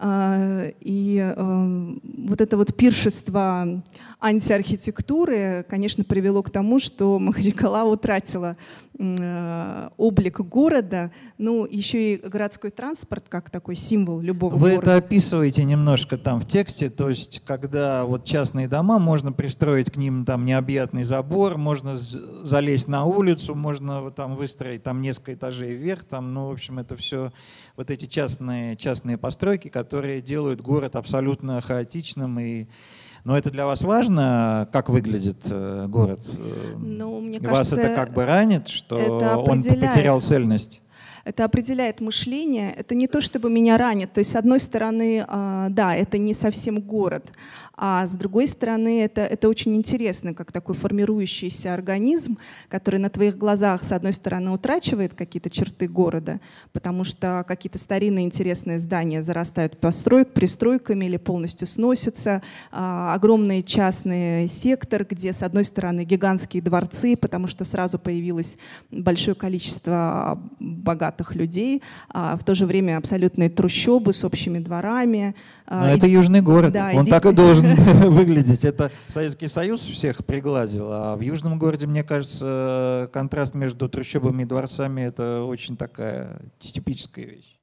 И 0.00 1.34
вот 1.36 2.40
это 2.40 2.56
вот 2.56 2.74
пиршество 2.76 3.82
антиархитектуры, 4.20 5.64
конечно, 5.68 6.04
привело 6.04 6.42
к 6.42 6.50
тому, 6.50 6.78
что 6.78 7.18
Махачкала 7.18 7.84
утратила 7.90 8.56
э, 8.98 9.88
облик 9.96 10.40
города, 10.40 11.10
ну, 11.38 11.66
еще 11.66 12.14
и 12.14 12.16
городской 12.16 12.70
транспорт 12.70 13.24
как 13.28 13.50
такой 13.50 13.76
символ 13.76 14.20
любого 14.20 14.54
Вы 14.54 14.70
города. 14.70 14.92
это 14.92 14.96
описываете 14.96 15.64
немножко 15.64 16.16
там 16.16 16.40
в 16.40 16.46
тексте, 16.46 16.90
то 16.90 17.08
есть 17.08 17.42
когда 17.44 18.04
вот 18.04 18.24
частные 18.24 18.68
дома, 18.68 18.98
можно 18.98 19.32
пристроить 19.32 19.90
к 19.90 19.96
ним 19.96 20.24
там 20.24 20.44
необъятный 20.44 21.04
забор, 21.04 21.58
можно 21.58 21.96
залезть 21.96 22.88
на 22.88 23.04
улицу, 23.04 23.54
можно 23.54 24.10
там 24.10 24.36
выстроить 24.36 24.82
там 24.82 25.00
несколько 25.02 25.34
этажей 25.34 25.74
вверх, 25.74 26.04
там, 26.04 26.32
ну, 26.32 26.48
в 26.48 26.52
общем, 26.52 26.78
это 26.78 26.96
все 26.96 27.32
вот 27.76 27.90
эти 27.90 28.06
частные, 28.06 28.76
частные 28.76 29.18
постройки, 29.18 29.68
которые 29.68 30.22
делают 30.22 30.60
город 30.60 30.96
абсолютно 30.96 31.60
хаотичным 31.60 32.38
и 32.40 32.66
но 33.24 33.36
это 33.36 33.50
для 33.50 33.66
вас 33.66 33.82
важно, 33.82 34.68
как 34.72 34.88
выглядит 34.88 35.42
э, 35.50 35.86
город? 35.88 36.20
Ну, 36.78 37.20
мне 37.20 37.40
вас 37.40 37.50
кажется, 37.50 37.80
это 37.80 37.94
как 37.94 38.12
бы 38.12 38.24
ранит, 38.24 38.68
что 38.68 38.96
он 39.46 39.62
потерял 39.62 40.20
цельность? 40.20 40.82
это 41.24 41.44
определяет 41.44 42.00
мышление. 42.00 42.72
Это 42.72 42.94
не 42.94 43.06
то, 43.06 43.20
чтобы 43.20 43.50
меня 43.50 43.78
ранит. 43.78 44.12
То 44.12 44.18
есть, 44.18 44.30
с 44.30 44.36
одной 44.36 44.60
стороны, 44.60 45.24
а, 45.26 45.68
да, 45.70 45.94
это 45.96 46.18
не 46.18 46.34
совсем 46.34 46.80
город, 46.80 47.32
а 47.76 48.06
с 48.06 48.12
другой 48.12 48.46
стороны, 48.46 49.02
это, 49.02 49.22
это 49.22 49.48
очень 49.48 49.74
интересно, 49.74 50.32
как 50.32 50.52
такой 50.52 50.74
формирующийся 50.74 51.74
организм, 51.74 52.38
который 52.68 53.00
на 53.00 53.10
твоих 53.10 53.36
глазах, 53.36 53.82
с 53.82 53.92
одной 53.92 54.12
стороны, 54.12 54.52
утрачивает 54.52 55.14
какие-то 55.14 55.50
черты 55.50 55.88
города, 55.88 56.40
потому 56.72 57.04
что 57.04 57.44
какие-то 57.46 57.78
старинные 57.78 58.26
интересные 58.26 58.78
здания 58.78 59.22
зарастают 59.22 59.78
постройк, 59.78 60.32
пристройками 60.32 61.06
или 61.06 61.16
полностью 61.16 61.66
сносятся. 61.66 62.42
А, 62.70 63.14
огромный 63.14 63.62
частный 63.62 64.46
сектор, 64.46 65.04
где, 65.04 65.32
с 65.32 65.42
одной 65.42 65.64
стороны, 65.64 66.04
гигантские 66.04 66.62
дворцы, 66.62 67.16
потому 67.16 67.48
что 67.48 67.64
сразу 67.64 67.98
появилось 67.98 68.56
большое 68.90 69.34
количество 69.34 70.40
богатых 70.60 71.34
людей, 71.34 71.82
а 72.08 72.36
в 72.36 72.44
то 72.44 72.54
же 72.54 72.66
время 72.66 72.98
абсолютные 72.98 73.50
трущобы 73.50 74.12
с 74.12 74.24
общими 74.24 74.60
дворами. 74.60 75.34
А, 75.66 75.86
Но 75.86 75.94
это 75.94 76.06
южный 76.06 76.42
город, 76.42 76.72
да, 76.72 76.90
он 76.94 77.06
так 77.06 77.24
и 77.24 77.32
должен 77.32 77.74
выглядеть. 78.10 78.64
Это 78.64 78.92
Советский 79.08 79.48
Союз 79.48 79.80
всех 79.80 80.24
пригладил, 80.24 80.88
а 80.90 81.16
в 81.16 81.20
южном 81.22 81.58
городе, 81.58 81.86
мне 81.86 82.02
кажется, 82.02 83.08
контраст 83.12 83.54
между 83.54 83.88
трущобами 83.88 84.42
и 84.42 84.46
дворцами— 84.46 85.00
это 85.02 85.42
очень 85.42 85.76
такая 85.76 86.38
типическая 86.58 87.24
вещь. 87.24 87.56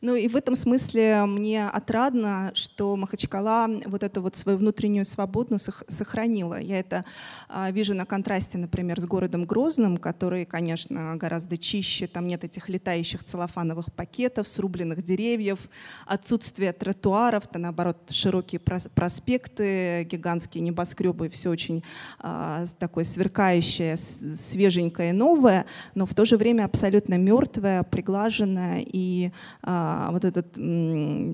Ну 0.00 0.14
и 0.14 0.28
в 0.28 0.36
этом 0.36 0.54
смысле 0.54 1.24
мне 1.26 1.68
отрадно, 1.68 2.52
что 2.54 2.94
Махачкала 2.96 3.68
вот 3.86 4.02
эту 4.02 4.22
вот 4.22 4.36
свою 4.36 4.58
внутреннюю 4.58 5.04
свободу 5.04 5.58
сохранила. 5.58 6.60
Я 6.60 6.78
это 6.78 7.04
а, 7.48 7.70
вижу 7.70 7.94
на 7.94 8.06
контрасте, 8.06 8.58
например, 8.58 9.00
с 9.00 9.06
городом 9.06 9.44
Грозным, 9.44 9.96
который, 9.96 10.44
конечно, 10.44 11.16
гораздо 11.16 11.58
чище. 11.58 12.06
Там 12.06 12.26
нет 12.26 12.44
этих 12.44 12.68
летающих 12.68 13.24
целлофановых 13.24 13.92
пакетов, 13.92 14.46
срубленных 14.46 15.02
деревьев, 15.02 15.58
отсутствие 16.06 16.72
тротуаров, 16.72 17.48
то 17.48 17.58
наоборот 17.58 18.10
широкие 18.10 18.60
проспекты, 18.60 20.04
гигантские 20.04 20.62
небоскребы, 20.62 21.28
все 21.28 21.50
очень 21.50 21.82
а, 22.20 22.66
такое 22.78 23.04
сверкающее, 23.04 23.96
свеженькое, 23.96 25.12
новое, 25.12 25.66
но 25.94 26.06
в 26.06 26.14
то 26.14 26.24
же 26.24 26.36
время 26.36 26.64
абсолютно 26.64 27.14
мертвое, 27.14 27.82
приглаженное 27.82 28.84
и 28.86 29.32
а, 29.62 29.87
вот 30.10 30.24
это 30.24 30.42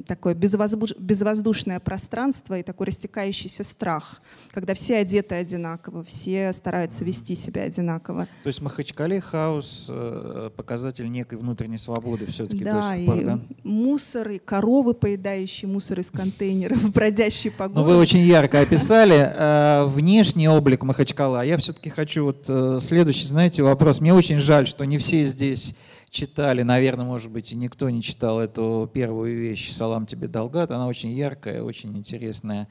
такое 0.07 0.35
безвоздушное 0.35 1.81
пространство 1.81 2.59
и 2.59 2.63
такой 2.63 2.89
растекающийся 2.89 3.65
страх, 3.65 4.21
когда 4.53 4.75
все 4.75 4.97
одеты 4.97 5.35
одинаково, 5.35 6.05
все 6.05 6.53
стараются 6.53 7.05
вести 7.05 7.35
себя 7.35 7.63
одинаково. 7.63 8.27
То 8.43 8.49
есть 8.49 8.61
Махачкале 8.61 9.21
хаос 9.21 9.87
э, 9.89 10.51
показатель 10.57 11.11
некой 11.11 11.39
внутренней 11.39 11.79
свободы 11.79 12.27
все-таки 12.27 12.65
да, 12.65 12.81
до 12.81 12.83
сих 12.83 13.07
пор, 13.07 13.19
и 13.19 13.25
да? 13.25 13.41
мусор, 13.63 14.31
и 14.31 14.39
коровы, 14.39 14.95
поедающие 14.95 15.69
мусор 15.69 16.01
из 16.01 16.11
контейнеров, 16.11 16.93
бродящие 16.95 17.53
по 17.53 17.69
городу. 17.69 17.81
Ну, 17.83 17.87
вы 17.87 18.01
очень 18.01 18.21
ярко 18.21 18.61
описали 18.65 19.33
э, 19.35 19.85
внешний 19.87 20.49
облик 20.49 20.83
Махачкала. 20.83 21.45
Я 21.45 21.59
все-таки 21.59 21.91
хочу 21.91 22.25
вот 22.25 22.47
э, 22.49 22.81
следующий, 22.83 23.27
знаете, 23.27 23.63
вопрос. 23.63 24.01
Мне 24.01 24.15
очень 24.15 24.39
жаль, 24.39 24.67
что 24.67 24.85
не 24.85 24.99
все 24.99 25.25
здесь 25.25 25.75
читали, 26.15 26.63
наверное, 26.63 27.05
может 27.05 27.31
быть, 27.31 27.53
и 27.53 27.57
никто 27.57 27.91
не 27.91 28.01
читал 28.01 28.41
эту 28.41 28.89
первую 28.93 29.37
вещь 29.37 29.73
«Салам 29.73 30.07
тебе, 30.07 30.29
Долгат». 30.29 30.71
Она 30.71 30.87
очень 30.87 31.11
яркая, 31.11 31.63
очень 31.63 31.97
интересная. 31.97 32.69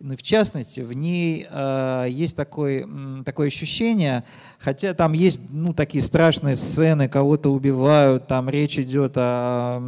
Ну, 0.00 0.16
в 0.16 0.22
частности, 0.22 0.80
в 0.80 0.92
ней 0.94 1.46
э, 1.48 2.06
есть 2.08 2.36
такое, 2.36 2.88
такое 3.24 3.48
ощущение, 3.48 4.24
хотя 4.58 4.94
там 4.94 5.12
есть 5.12 5.40
ну, 5.50 5.72
такие 5.72 6.02
страшные 6.02 6.56
сцены, 6.56 7.08
кого-то 7.08 7.52
убивают, 7.52 8.26
там 8.26 8.48
речь 8.48 8.78
идет 8.78 9.12
о 9.16 9.78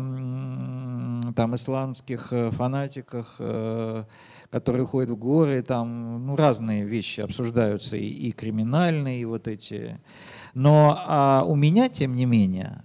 там, 1.34 1.56
исламских 1.56 2.28
э, 2.30 2.50
фанатиках, 2.50 3.36
э, 3.38 4.04
которые 4.50 4.84
уходят 4.84 5.10
в 5.10 5.16
горы, 5.16 5.62
там 5.62 6.26
ну, 6.26 6.36
разные 6.36 6.84
вещи 6.84 7.20
обсуждаются, 7.20 7.96
и, 7.96 8.06
и 8.06 8.32
криминальные, 8.32 9.22
и 9.22 9.24
вот 9.24 9.48
эти. 9.48 9.98
Но 10.52 11.02
а 11.06 11.44
у 11.46 11.56
меня, 11.56 11.88
тем 11.88 12.16
не 12.16 12.26
менее, 12.26 12.82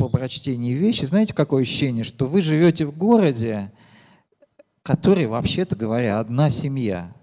по 0.00 0.08
прочтении 0.08 0.72
вещи, 0.72 1.04
знаете, 1.04 1.34
какое 1.34 1.60
ощущение, 1.60 2.04
что 2.04 2.24
вы 2.24 2.40
живете 2.40 2.86
в 2.86 2.96
городе, 2.96 3.70
который, 4.82 5.26
вообще-то 5.26 5.76
говоря, 5.76 6.20
одна 6.20 6.48
семья. 6.48 7.14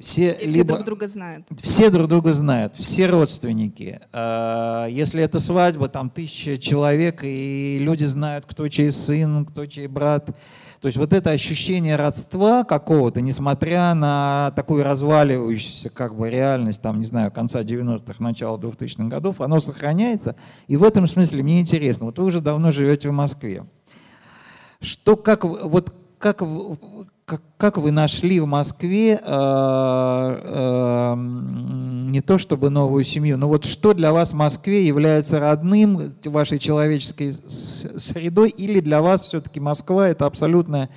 Все, 0.00 0.30
и 0.30 0.46
либо, 0.46 0.74
друг 0.74 0.84
друга 0.84 1.08
знают. 1.08 1.46
Все 1.60 1.90
друг 1.90 2.08
друга 2.08 2.32
знают, 2.32 2.76
все 2.76 3.06
родственники. 3.06 4.00
А, 4.12 4.86
если 4.86 5.22
это 5.22 5.40
свадьба, 5.40 5.88
там 5.88 6.08
тысяча 6.08 6.56
человек, 6.56 7.24
и 7.24 7.78
люди 7.80 8.04
знают, 8.04 8.46
кто 8.46 8.68
чей 8.68 8.92
сын, 8.92 9.44
кто 9.44 9.66
чей 9.66 9.88
брат. 9.88 10.26
То 10.80 10.86
есть 10.86 10.96
вот 10.96 11.12
это 11.12 11.30
ощущение 11.30 11.96
родства 11.96 12.62
какого-то, 12.62 13.20
несмотря 13.20 13.92
на 13.94 14.52
такую 14.54 14.84
разваливающуюся 14.84 15.90
как 15.90 16.14
бы 16.14 16.30
реальность, 16.30 16.80
там, 16.80 17.00
не 17.00 17.06
знаю, 17.06 17.32
конца 17.32 17.62
90-х, 17.62 18.22
начала 18.22 18.56
2000-х 18.56 19.08
годов, 19.08 19.40
оно 19.40 19.58
сохраняется. 19.58 20.36
И 20.68 20.76
в 20.76 20.84
этом 20.84 21.08
смысле 21.08 21.42
мне 21.42 21.60
интересно, 21.60 22.06
вот 22.06 22.18
вы 22.20 22.26
уже 22.26 22.40
давно 22.40 22.70
живете 22.70 23.08
в 23.08 23.12
Москве. 23.12 23.66
Что, 24.80 25.16
как, 25.16 25.42
вот 25.42 25.92
как, 26.18 26.42
как, 27.28 27.42
как 27.58 27.76
вы 27.76 27.92
нашли 27.92 28.40
в 28.40 28.46
Москве 28.46 29.20
э, 29.22 30.40
э, 30.42 31.14
не 31.16 32.22
то 32.22 32.38
чтобы 32.38 32.70
новую 32.70 33.04
семью, 33.04 33.36
но 33.36 33.48
вот 33.48 33.66
что 33.66 33.92
для 33.92 34.12
вас 34.14 34.32
в 34.32 34.34
Москве 34.34 34.86
является 34.86 35.38
родным 35.38 35.98
вашей 36.24 36.58
человеческой 36.58 37.32
средой, 37.32 38.48
или 38.48 38.80
для 38.80 39.02
вас 39.02 39.24
все-таки 39.24 39.60
Москва 39.60 40.08
это 40.08 40.24
абсолютно 40.24 40.88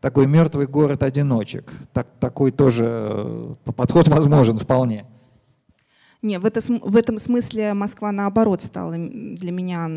такой 0.00 0.26
мертвый 0.26 0.66
город-одиночек? 0.66 1.72
Так, 1.94 2.06
такой 2.20 2.52
тоже 2.52 2.84
э, 2.86 3.54
подход 3.74 4.08
возможен 4.08 4.58
вполне. 4.58 5.06
Не, 6.20 6.38
в, 6.38 6.44
это, 6.44 6.60
в 6.60 6.96
этом 6.96 7.16
смысле 7.16 7.72
Москва 7.72 8.12
наоборот 8.12 8.62
стала 8.62 8.92
для 8.92 9.50
меня 9.50 9.88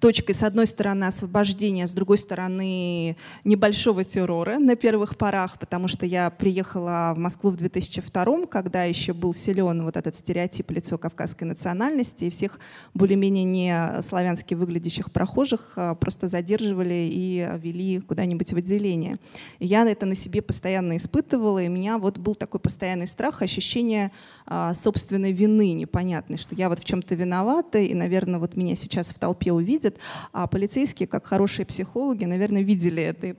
точкой, 0.00 0.32
с 0.32 0.42
одной 0.42 0.66
стороны, 0.66 1.04
освобождения, 1.04 1.86
с 1.86 1.92
другой 1.92 2.18
стороны, 2.18 3.16
небольшого 3.44 4.04
террора 4.04 4.58
на 4.58 4.76
первых 4.76 5.16
порах, 5.16 5.58
потому 5.58 5.88
что 5.88 6.06
я 6.06 6.30
приехала 6.30 7.12
в 7.14 7.18
Москву 7.18 7.50
в 7.50 7.56
2002 7.56 8.46
когда 8.50 8.84
еще 8.84 9.12
был 9.12 9.34
силен 9.34 9.82
вот 9.82 9.96
этот 9.96 10.16
стереотип 10.16 10.70
лицо 10.70 10.98
кавказской 10.98 11.44
национальности, 11.44 12.26
и 12.26 12.30
всех 12.30 12.58
более-менее 12.94 13.44
не 13.44 14.02
славянски 14.02 14.54
выглядящих 14.54 15.10
прохожих 15.10 15.72
а, 15.76 15.94
просто 15.94 16.28
задерживали 16.28 17.08
и 17.10 17.48
вели 17.58 18.00
куда-нибудь 18.00 18.52
в 18.52 18.56
отделение. 18.56 19.18
Я 19.58 19.86
это 19.86 20.06
на 20.06 20.14
себе 20.14 20.42
постоянно 20.42 20.96
испытывала, 20.96 21.62
и 21.62 21.68
у 21.68 21.70
меня 21.70 21.98
вот 21.98 22.18
был 22.18 22.34
такой 22.34 22.60
постоянный 22.60 23.06
страх, 23.06 23.42
ощущение 23.42 24.12
а, 24.46 24.74
собственной 24.74 25.32
вины 25.32 25.72
непонятной, 25.72 26.38
что 26.38 26.54
я 26.54 26.68
вот 26.68 26.80
в 26.80 26.84
чем-то 26.84 27.14
виновата, 27.14 27.78
и, 27.78 27.94
наверное, 27.94 28.40
вот 28.40 28.56
меня 28.56 28.74
сейчас 28.76 29.08
в 29.08 29.18
толпе 29.18 29.52
увидят, 29.56 29.98
а 30.32 30.46
полицейские, 30.46 31.06
как 31.06 31.26
хорошие 31.26 31.66
психологи, 31.66 32.24
наверное, 32.24 32.62
видели 32.62 33.02
это. 33.02 33.34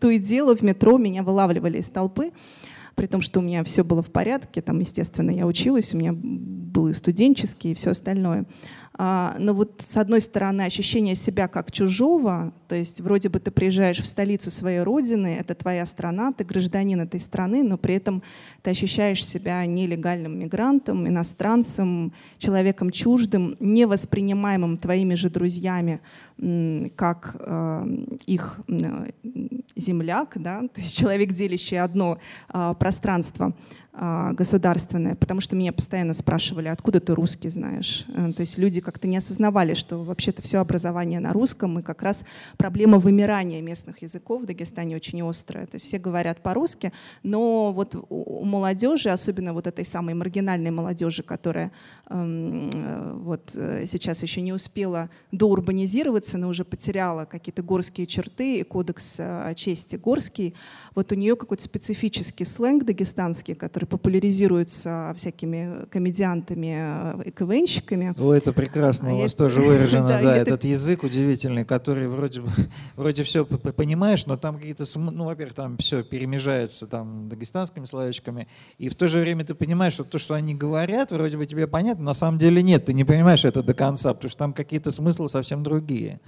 То 0.00 0.10
и 0.10 0.18
дело 0.18 0.56
в 0.56 0.62
метро 0.62 0.98
меня 0.98 1.22
вылавливали 1.22 1.78
из 1.78 1.88
толпы, 1.88 2.32
при 2.94 3.06
том, 3.06 3.20
что 3.20 3.40
у 3.40 3.42
меня 3.42 3.62
все 3.62 3.84
было 3.84 4.02
в 4.02 4.10
порядке, 4.10 4.60
там, 4.60 4.80
естественно, 4.80 5.30
я 5.30 5.46
училась, 5.46 5.94
у 5.94 5.98
меня 5.98 6.12
был 6.12 6.88
и 6.88 6.94
студенческий, 6.94 7.72
и 7.72 7.74
все 7.74 7.90
остальное. 7.90 8.44
А, 9.00 9.36
но 9.38 9.54
вот 9.54 9.74
с 9.78 9.96
одной 9.96 10.20
стороны 10.20 10.62
ощущение 10.62 11.14
себя 11.14 11.46
как 11.46 11.70
чужого, 11.70 12.52
то 12.66 12.74
есть 12.74 13.00
вроде 13.00 13.28
бы 13.28 13.38
ты 13.38 13.52
приезжаешь 13.52 14.00
в 14.00 14.06
столицу 14.06 14.50
своей 14.50 14.80
родины, 14.80 15.36
это 15.38 15.54
твоя 15.54 15.86
страна, 15.86 16.32
ты 16.32 16.42
гражданин 16.42 17.00
этой 17.00 17.20
страны, 17.20 17.62
но 17.62 17.78
при 17.78 17.94
этом 17.94 18.24
ты 18.62 18.70
ощущаешь 18.70 19.24
себя 19.24 19.64
нелегальным 19.66 20.36
мигрантом, 20.36 21.06
иностранцем, 21.06 22.12
человеком 22.38 22.90
чуждым, 22.90 23.56
невоспринимаемым 23.60 24.76
твоими 24.76 25.14
же 25.14 25.30
друзьями 25.30 26.00
как 26.94 27.34
э, 27.40 27.82
их 28.26 28.60
земляк, 29.74 30.32
да, 30.36 30.62
то 30.74 30.80
есть 30.80 30.96
человек, 30.96 31.32
делящий 31.32 31.80
одно 31.80 32.18
а, 32.48 32.74
пространство 32.74 33.54
государственное, 33.98 35.16
потому 35.16 35.40
что 35.40 35.56
меня 35.56 35.72
постоянно 35.72 36.14
спрашивали, 36.14 36.68
откуда 36.68 37.00
ты 37.00 37.14
русский 37.14 37.48
знаешь. 37.48 38.04
Э, 38.08 38.32
то 38.32 38.42
есть 38.42 38.56
люди 38.56 38.80
как-то 38.80 39.08
не 39.08 39.16
осознавали, 39.16 39.74
что 39.74 39.98
вообще-то 39.98 40.40
все 40.42 40.58
образование 40.58 41.18
на 41.18 41.32
русском, 41.32 41.78
и 41.80 41.82
как 41.82 42.02
раз 42.02 42.24
проблема 42.56 42.98
вымирания 42.98 43.60
местных 43.60 44.02
языков 44.02 44.42
в 44.42 44.46
Дагестане 44.46 44.94
очень 44.94 45.20
острая. 45.28 45.66
То 45.66 45.74
есть 45.74 45.86
все 45.86 45.98
говорят 45.98 46.42
по-русски, 46.42 46.92
но 47.24 47.72
вот 47.72 47.96
у 48.08 48.44
молодежи, 48.44 49.08
особенно 49.08 49.52
вот 49.52 49.66
этой 49.66 49.84
самой 49.84 50.14
маргинальной 50.14 50.70
молодежи, 50.70 51.24
которая 51.24 51.72
эм, 52.08 52.70
э, 52.72 53.12
вот 53.14 53.52
э, 53.56 53.84
сейчас 53.86 54.22
еще 54.22 54.42
не 54.42 54.52
успела 54.52 55.10
доурбанизироваться, 55.32 56.38
но 56.38 56.48
уже 56.48 56.64
потеряла 56.64 57.24
какие-то 57.24 57.62
горские 57.62 58.06
черты 58.06 58.60
и 58.60 58.62
кодекс 58.62 59.20
чести 59.56 59.96
горский, 59.96 60.54
вот 60.94 61.10
у 61.10 61.14
нее 61.16 61.34
какой-то 61.34 61.64
специфический 61.64 62.44
сленг 62.44 62.84
дагестанский, 62.84 63.54
который 63.54 63.87
популяризируется 63.88 65.12
всякими 65.16 65.86
комедиантами 65.90 67.22
и 67.24 67.30
КВНщиками. 67.30 68.14
О, 68.18 68.32
это 68.32 68.52
прекрасно, 68.52 69.10
а 69.10 69.14
у 69.14 69.18
вас 69.18 69.34
это... 69.34 69.44
тоже 69.44 69.60
выражено, 69.62 70.08
да, 70.08 70.36
этот 70.36 70.64
язык 70.64 71.02
удивительный, 71.02 71.64
который 71.64 72.08
вроде 72.08 72.42
вроде 72.96 73.22
все 73.22 73.44
понимаешь, 73.44 74.26
но 74.26 74.36
там 74.36 74.56
какие-то, 74.56 74.84
ну, 74.96 75.24
во-первых, 75.24 75.54
там 75.54 75.76
все 75.78 76.02
перемежается 76.02 76.86
там 76.86 77.28
дагестанскими 77.28 77.84
словечками, 77.84 78.48
и 78.78 78.88
в 78.88 78.94
то 78.94 79.08
же 79.08 79.20
время 79.20 79.44
ты 79.44 79.54
понимаешь, 79.54 79.94
что 79.94 80.04
то, 80.04 80.18
что 80.18 80.34
они 80.34 80.54
говорят, 80.54 81.10
вроде 81.10 81.36
бы 81.36 81.46
тебе 81.46 81.66
понятно, 81.66 82.04
на 82.04 82.14
самом 82.14 82.38
деле 82.38 82.62
нет, 82.62 82.86
ты 82.86 82.92
не 82.92 83.04
понимаешь 83.04 83.44
это 83.44 83.62
до 83.62 83.74
конца, 83.74 84.14
потому 84.14 84.30
что 84.30 84.38
там 84.38 84.52
какие-то 84.52 84.90
смыслы 84.90 85.28
совсем 85.28 85.62
другие. 85.62 86.20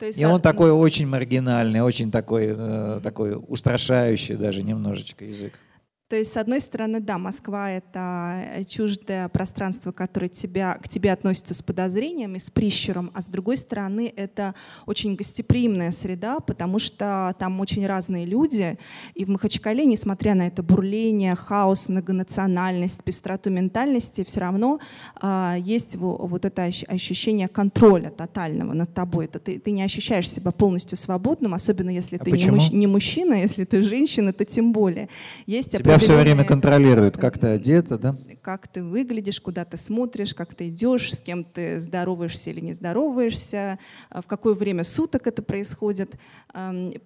есть, 0.00 0.18
и 0.18 0.24
он 0.24 0.40
такой 0.40 0.70
очень 0.70 1.06
маргинальный, 1.06 1.80
очень 1.80 2.10
такой, 2.10 2.54
э, 2.56 3.00
такой 3.02 3.36
устрашающий 3.36 4.36
даже 4.36 4.62
немножечко 4.62 5.24
язык. 5.24 5.58
То 6.08 6.14
есть, 6.14 6.32
с 6.32 6.36
одной 6.36 6.60
стороны, 6.60 7.00
да, 7.00 7.18
Москва— 7.18 7.68
это 7.72 8.44
э, 8.54 8.62
чуждое 8.62 9.28
пространство, 9.28 9.90
которое 9.90 10.28
тебя, 10.28 10.74
к 10.74 10.88
тебе 10.88 11.10
относится 11.10 11.52
с 11.52 11.62
подозрением 11.62 12.36
и 12.36 12.38
с 12.38 12.48
прищуром, 12.48 13.10
а 13.12 13.20
с 13.22 13.26
другой 13.26 13.56
стороны, 13.56 14.12
это 14.14 14.54
очень 14.86 15.16
гостеприимная 15.16 15.90
среда, 15.90 16.38
потому 16.38 16.78
что 16.78 17.34
там 17.40 17.58
очень 17.58 17.84
разные 17.88 18.24
люди, 18.24 18.78
и 19.14 19.24
в 19.24 19.30
Махачкале, 19.30 19.84
несмотря 19.84 20.36
на 20.36 20.46
это 20.46 20.62
бурление, 20.62 21.34
хаос, 21.34 21.88
многонациональность, 21.88 23.02
пестроту 23.02 23.50
ментальности, 23.50 24.22
все 24.22 24.38
равно 24.38 24.78
э, 25.20 25.56
есть 25.58 25.96
вот 25.96 26.44
это 26.44 26.70
ощущение 26.86 27.48
контроля 27.48 28.10
тотального 28.10 28.74
над 28.74 28.94
тобой. 28.94 29.24
Это 29.24 29.40
ты, 29.40 29.58
ты 29.58 29.72
не 29.72 29.82
ощущаешь 29.82 30.30
себя 30.30 30.52
полностью 30.52 30.96
свободным, 30.96 31.52
особенно 31.52 31.90
если 31.90 32.14
а 32.14 32.20
ты 32.20 32.30
не, 32.30 32.48
мужч, 32.48 32.70
не 32.70 32.86
мужчина, 32.86 33.34
если 33.34 33.64
ты 33.64 33.82
женщина, 33.82 34.32
то 34.32 34.44
тем 34.44 34.72
более. 34.72 35.08
Есть 35.46 35.72
тебя 35.72 35.95
все 35.98 36.16
время 36.16 36.44
контролирует, 36.44 37.16
как 37.16 37.38
ты 37.38 37.48
одета, 37.48 37.98
да? 37.98 38.16
Как 38.42 38.68
ты 38.68 38.82
выглядишь, 38.82 39.40
куда 39.40 39.64
ты 39.64 39.76
смотришь, 39.76 40.34
как 40.34 40.54
ты 40.54 40.68
идешь, 40.68 41.14
с 41.14 41.20
кем 41.20 41.44
ты 41.44 41.80
здороваешься 41.80 42.50
или 42.50 42.60
не 42.60 42.74
здороваешься, 42.74 43.78
а, 44.10 44.22
в 44.22 44.26
какое 44.26 44.54
время 44.54 44.84
суток 44.84 45.26
это 45.26 45.42
происходит. 45.42 46.16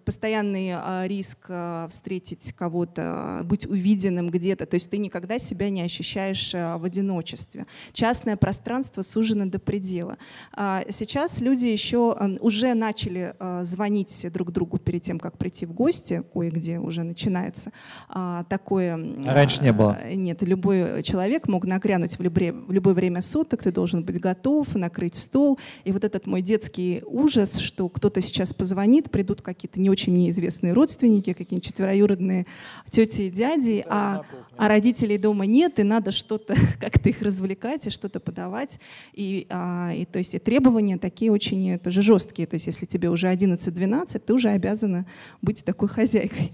Постоянный 0.04 0.72
а, 0.74 1.04
риск 1.06 1.46
а, 1.48 1.88
встретить 1.88 2.52
кого-то, 2.52 3.40
быть 3.44 3.66
увиденным 3.66 4.30
где-то. 4.30 4.66
То 4.66 4.74
есть 4.74 4.90
ты 4.90 4.98
никогда 4.98 5.38
себя 5.38 5.70
не 5.70 5.82
ощущаешь 5.82 6.52
в 6.52 6.84
одиночестве. 6.84 7.66
Частное 7.92 8.36
пространство 8.36 9.02
сужено 9.02 9.46
до 9.46 9.58
предела. 9.58 10.18
Сейчас 10.54 11.40
люди 11.40 11.66
еще 11.66 12.16
уже 12.40 12.74
начали 12.74 13.34
звонить 13.62 14.26
друг 14.32 14.52
другу 14.52 14.78
перед 14.78 15.02
тем, 15.02 15.18
как 15.18 15.38
прийти 15.38 15.66
в 15.66 15.72
гости, 15.72 16.22
кое-где 16.32 16.78
уже 16.78 17.02
начинается 17.02 17.72
такое 18.48 18.79
А 18.88 19.34
раньше 19.34 19.62
не 19.62 19.72
было? 19.72 19.98
А, 20.02 20.14
нет, 20.14 20.42
любой 20.42 21.02
человек 21.02 21.48
мог 21.48 21.64
нагрянуть 21.64 22.18
в 22.18 22.22
любое, 22.22 22.52
в 22.52 22.72
любое 22.72 22.94
время 22.94 23.22
суток, 23.22 23.62
ты 23.62 23.72
должен 23.72 24.02
быть 24.02 24.20
готов, 24.20 24.74
накрыть 24.74 25.16
стол. 25.16 25.58
И 25.84 25.92
вот 25.92 26.04
этот 26.04 26.26
мой 26.26 26.42
детский 26.42 27.02
ужас, 27.06 27.58
что 27.58 27.88
кто-то 27.88 28.20
сейчас 28.20 28.54
позвонит, 28.54 29.10
придут 29.10 29.42
какие-то 29.42 29.80
не 29.80 29.90
очень 29.90 30.16
неизвестные 30.16 30.72
родственники, 30.72 31.32
какие-нибудь 31.32 31.66
четвероюродные 31.66 32.46
тети 32.90 33.22
и 33.22 33.30
дяди, 33.30 33.84
а, 33.88 34.22
а 34.56 34.68
родителей 34.68 35.18
дома 35.18 35.46
нет, 35.46 35.78
и 35.78 35.82
надо 35.82 36.12
что-то 36.12 36.54
как-то 36.80 37.08
их 37.08 37.22
развлекать 37.22 37.86
и 37.86 37.90
что-то 37.90 38.20
подавать. 38.20 38.80
И, 39.12 39.46
а, 39.50 39.92
и, 39.94 40.04
то 40.04 40.18
есть, 40.18 40.34
и 40.34 40.38
требования 40.38 40.98
такие 40.98 41.32
очень 41.32 41.78
тоже 41.78 42.02
жесткие. 42.02 42.46
То 42.46 42.54
есть 42.54 42.66
если 42.66 42.86
тебе 42.86 43.10
уже 43.10 43.28
11-12, 43.28 44.18
ты 44.18 44.32
уже 44.32 44.50
обязана 44.50 45.06
быть 45.42 45.64
такой 45.64 45.88
хозяйкой. 45.88 46.52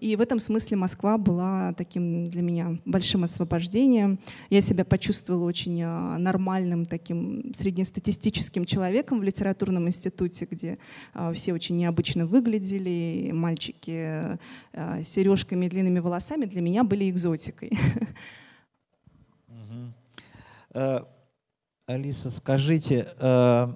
И 0.00 0.16
в 0.16 0.20
этом 0.20 0.38
смысле 0.38 0.76
Москва 0.76 1.18
была 1.18 1.72
таким 1.74 2.30
для 2.30 2.40
меня 2.40 2.78
большим 2.84 3.24
освобождением. 3.24 4.18
Я 4.48 4.60
себя 4.60 4.84
почувствовала 4.84 5.44
очень 5.44 5.82
а, 5.82 6.18
нормальным 6.18 6.86
таким 6.86 7.52
среднестатистическим 7.58 8.64
человеком 8.64 9.18
в 9.18 9.22
литературном 9.24 9.88
институте, 9.88 10.46
где 10.48 10.78
а, 11.14 11.32
все 11.32 11.52
очень 11.52 11.76
необычно 11.76 12.26
выглядели, 12.26 13.32
мальчики 13.32 14.38
а, 14.72 15.02
с 15.02 15.08
сережками 15.08 15.66
и 15.66 15.68
длинными 15.68 15.98
волосами 15.98 16.44
для 16.44 16.60
меня 16.60 16.84
были 16.84 17.10
экзотикой. 17.10 17.72
Э, 20.72 21.00
Алиса, 21.86 22.30
скажите, 22.30 23.08
э, 23.18 23.68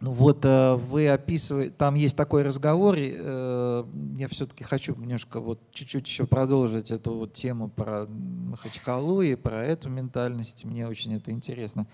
ну 0.00 0.12
вот 0.12 0.44
э, 0.44 0.74
вы 0.74 1.08
описываете, 1.08 1.74
там 1.76 1.96
есть 1.96 2.16
такой 2.16 2.42
разговор, 2.42 2.94
э, 2.96 3.84
я 4.16 4.28
все-таки 4.28 4.62
хочу 4.62 4.94
немножко 4.94 5.40
вот 5.40 5.60
чуть-чуть 5.72 6.06
еще 6.06 6.24
продолжить 6.24 6.92
эту 6.92 7.14
вот 7.14 7.32
тему 7.32 7.68
про 7.68 8.06
Махачкалу 8.06 9.22
и 9.22 9.34
про 9.34 9.64
эту 9.64 9.88
ментальность, 9.88 10.64
мне 10.64 10.86
очень 10.86 11.16
это 11.16 11.32
интересно. 11.32 11.86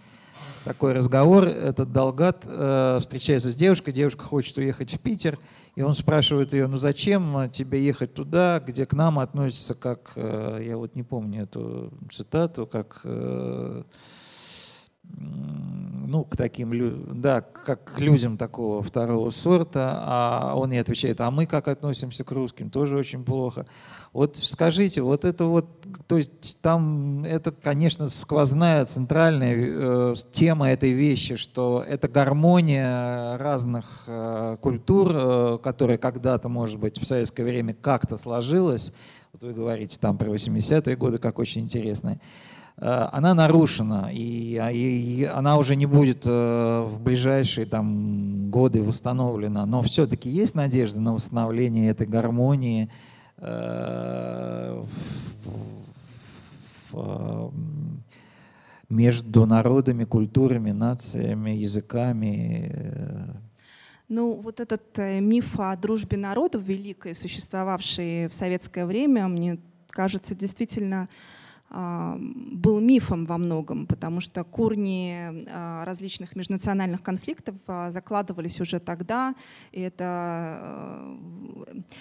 Такой 0.64 0.92
разговор, 0.92 1.44
этот 1.44 1.92
Долгат 1.92 2.44
э, 2.46 2.98
встречается 3.00 3.50
с 3.50 3.56
девушкой, 3.56 3.92
девушка 3.92 4.22
хочет 4.24 4.58
уехать 4.58 4.92
в 4.92 4.98
Питер, 4.98 5.38
и 5.74 5.80
он 5.80 5.94
спрашивает 5.94 6.52
ее, 6.52 6.66
ну 6.66 6.76
зачем 6.76 7.50
тебе 7.50 7.82
ехать 7.82 8.12
туда, 8.12 8.60
где 8.60 8.84
к 8.84 8.92
нам 8.92 9.18
относятся 9.18 9.74
как, 9.74 10.12
я 10.16 10.76
вот 10.76 10.94
не 10.94 11.04
помню 11.04 11.44
эту 11.44 11.90
цитату, 12.12 12.66
как 12.66 13.00
ну, 16.14 16.24
к 16.24 16.36
таким, 16.36 17.20
да, 17.20 17.40
как 17.40 17.96
к 17.96 17.98
людям 17.98 18.36
такого 18.36 18.82
второго 18.82 19.30
сорта, 19.30 20.00
а 20.04 20.54
он 20.54 20.70
ей 20.70 20.78
отвечает, 20.78 21.20
а 21.20 21.30
мы 21.32 21.44
как 21.44 21.66
относимся 21.66 22.22
к 22.22 22.30
русским, 22.30 22.70
тоже 22.70 22.96
очень 22.96 23.24
плохо. 23.24 23.66
Вот 24.12 24.36
скажите, 24.36 25.02
вот 25.02 25.24
это 25.24 25.46
вот, 25.46 25.66
то 26.06 26.16
есть 26.16 26.60
там 26.62 27.24
это, 27.24 27.50
конечно, 27.50 28.08
сквозная 28.08 28.84
центральная 28.86 29.56
э, 29.56 30.14
тема 30.30 30.70
этой 30.70 30.92
вещи, 30.92 31.34
что 31.34 31.84
это 31.84 32.06
гармония 32.06 33.36
разных 33.38 34.04
э, 34.06 34.56
культур, 34.60 35.10
э, 35.12 35.58
которая 35.64 35.96
когда-то, 35.96 36.48
может 36.48 36.78
быть, 36.78 36.96
в 36.96 37.04
советское 37.04 37.42
время 37.42 37.74
как-то 37.74 38.16
сложилась. 38.16 38.94
Вот 39.32 39.42
вы 39.42 39.52
говорите 39.52 39.98
там 40.00 40.16
про 40.16 40.32
80-е 40.32 40.94
годы, 40.94 41.18
как 41.18 41.40
очень 41.40 41.62
интересно. 41.62 42.20
Э, 42.76 43.08
она 43.12 43.34
нарушена, 43.34 44.10
и, 44.12 44.56
а, 44.56 44.70
и 44.70 45.24
она 45.24 45.58
уже 45.58 45.76
не 45.76 45.86
будет 45.86 46.26
э, 46.26 46.84
в 46.86 47.00
ближайшие 47.00 47.66
там, 47.66 48.50
годы 48.50 48.82
восстановлена. 48.82 49.64
Но 49.66 49.82
все-таки 49.82 50.28
есть 50.28 50.54
надежда 50.54 51.00
на 51.00 51.14
восстановление 51.14 51.90
этой 51.90 52.06
гармонии 52.06 52.90
э, 53.38 54.82
между 58.88 59.46
народами, 59.46 60.04
культурами, 60.04 60.70
нациями, 60.70 61.50
языками. 61.50 62.70
Ну, 64.08 64.34
вот 64.34 64.60
этот 64.60 64.96
миф 64.98 65.58
о 65.58 65.74
дружбе 65.76 66.16
народов 66.16 66.62
великой, 66.62 67.16
существовавший 67.16 68.28
в 68.28 68.34
советское 68.34 68.86
время, 68.86 69.26
мне 69.26 69.58
кажется, 69.88 70.36
действительно 70.36 71.08
был 71.74 72.78
мифом 72.80 73.26
во 73.26 73.36
многом, 73.36 73.86
потому 73.86 74.20
что 74.20 74.44
корни 74.44 75.44
а, 75.50 75.84
различных 75.84 76.36
межнациональных 76.36 77.02
конфликтов 77.02 77.56
а, 77.66 77.90
закладывались 77.90 78.60
уже 78.60 78.78
тогда. 78.78 79.34
И 79.72 79.80
это, 79.80 81.16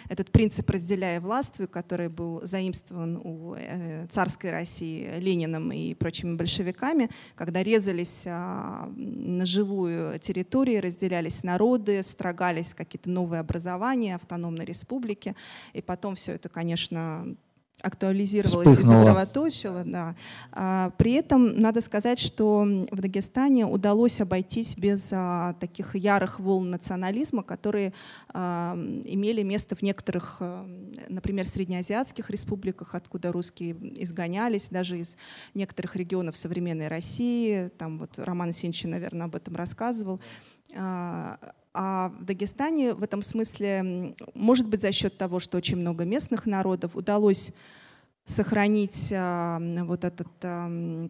этот 0.10 0.32
принцип 0.32 0.70
«разделяя 0.70 1.20
властвуй», 1.20 1.68
который 1.68 2.10
был 2.10 2.42
заимствован 2.44 3.20
у 3.24 3.56
э, 3.56 4.06
царской 4.12 4.52
России 4.52 5.18
Лениным 5.20 5.72
и 5.72 5.96
прочими 5.96 6.36
большевиками, 6.36 7.10
когда 7.36 7.64
резались 7.64 8.26
на 8.26 9.46
живую 9.46 10.20
территорию, 10.20 10.84
разделялись 10.84 11.44
народы, 11.44 12.04
строгались 12.04 12.76
какие-то 12.76 13.10
новые 13.10 13.40
образования, 13.40 14.16
автономные 14.16 14.66
республики. 14.66 15.36
И 15.74 15.82
потом 15.82 16.16
все 16.16 16.34
это, 16.34 16.50
конечно, 16.50 17.36
актуализировалась 17.82 18.68
Вспыхнула. 18.68 19.02
и 19.02 19.06
сосредоточила. 19.06 19.84
Да. 19.86 20.16
А, 20.52 20.92
при 20.98 21.14
этом 21.14 21.58
надо 21.58 21.82
сказать, 21.82 22.20
что 22.20 22.66
в 22.92 23.02
Дагестане 23.02 23.66
удалось 23.66 24.22
обойтись 24.22 24.78
без 24.78 25.10
а, 25.12 25.54
таких 25.60 25.96
ярых 25.96 26.40
волн 26.40 26.70
национализма, 26.70 27.44
которые 27.44 27.94
а, 28.30 28.76
имели 29.06 29.42
место 29.44 29.76
в 29.76 29.82
некоторых, 29.82 30.38
а, 30.40 30.66
например, 31.10 31.48
среднеазиатских 31.48 32.30
республиках, 32.30 32.96
откуда 32.96 33.32
русские 33.32 33.76
изгонялись, 34.02 34.70
даже 34.70 35.00
из 35.00 35.18
некоторых 35.54 35.96
регионов 35.96 36.38
современной 36.38 36.88
России. 36.88 37.70
Там 37.78 37.98
вот 37.98 38.18
Роман 38.18 38.54
Синчин, 38.54 38.92
наверное, 38.92 39.26
об 39.26 39.36
этом 39.36 39.56
рассказывал. 39.56 40.22
А, 41.74 42.10
в 42.20 42.26
Дагестане 42.26 42.94
в 42.94 43.02
этом 43.02 43.24
смысле, 43.24 44.16
может 44.36 44.68
быть, 44.68 44.82
за 44.82 44.92
счет 44.92 45.18
того, 45.18 45.40
что 45.40 45.58
очень 45.58 45.78
много 45.78 46.06
местных 46.06 46.46
народов, 46.46 46.96
удалось 46.96 47.52
сохранить 48.26 49.12
а, 49.16 49.60
вот 49.60 50.04
этот 50.04 50.28
а, 50.44 51.10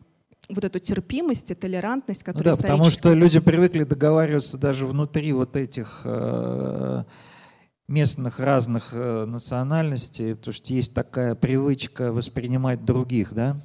вот 0.50 0.64
эту 0.64 0.80
терпимость 0.80 1.52
и 1.52 1.56
толерантность, 1.56 2.24
которая 2.24 2.54
ну 2.54 2.58
да, 2.58 2.62
потому 2.62 2.90
что 2.90 3.14
люди 3.14 3.40
привыкли 3.40 3.84
договариваться 3.84 4.58
даже 4.58 4.86
внутри 4.86 5.32
вот 5.32 5.56
этих 5.56 6.02
э, 6.04 7.04
местных 7.88 8.40
разных 8.40 8.90
э, 8.94 9.26
национальностей, 9.26 10.36
потому 10.36 10.54
что 10.54 10.74
есть 10.74 10.94
такая 10.94 11.36
привычка 11.36 12.12
воспринимать 12.12 12.84
других, 12.84 13.34
да? 13.34 13.58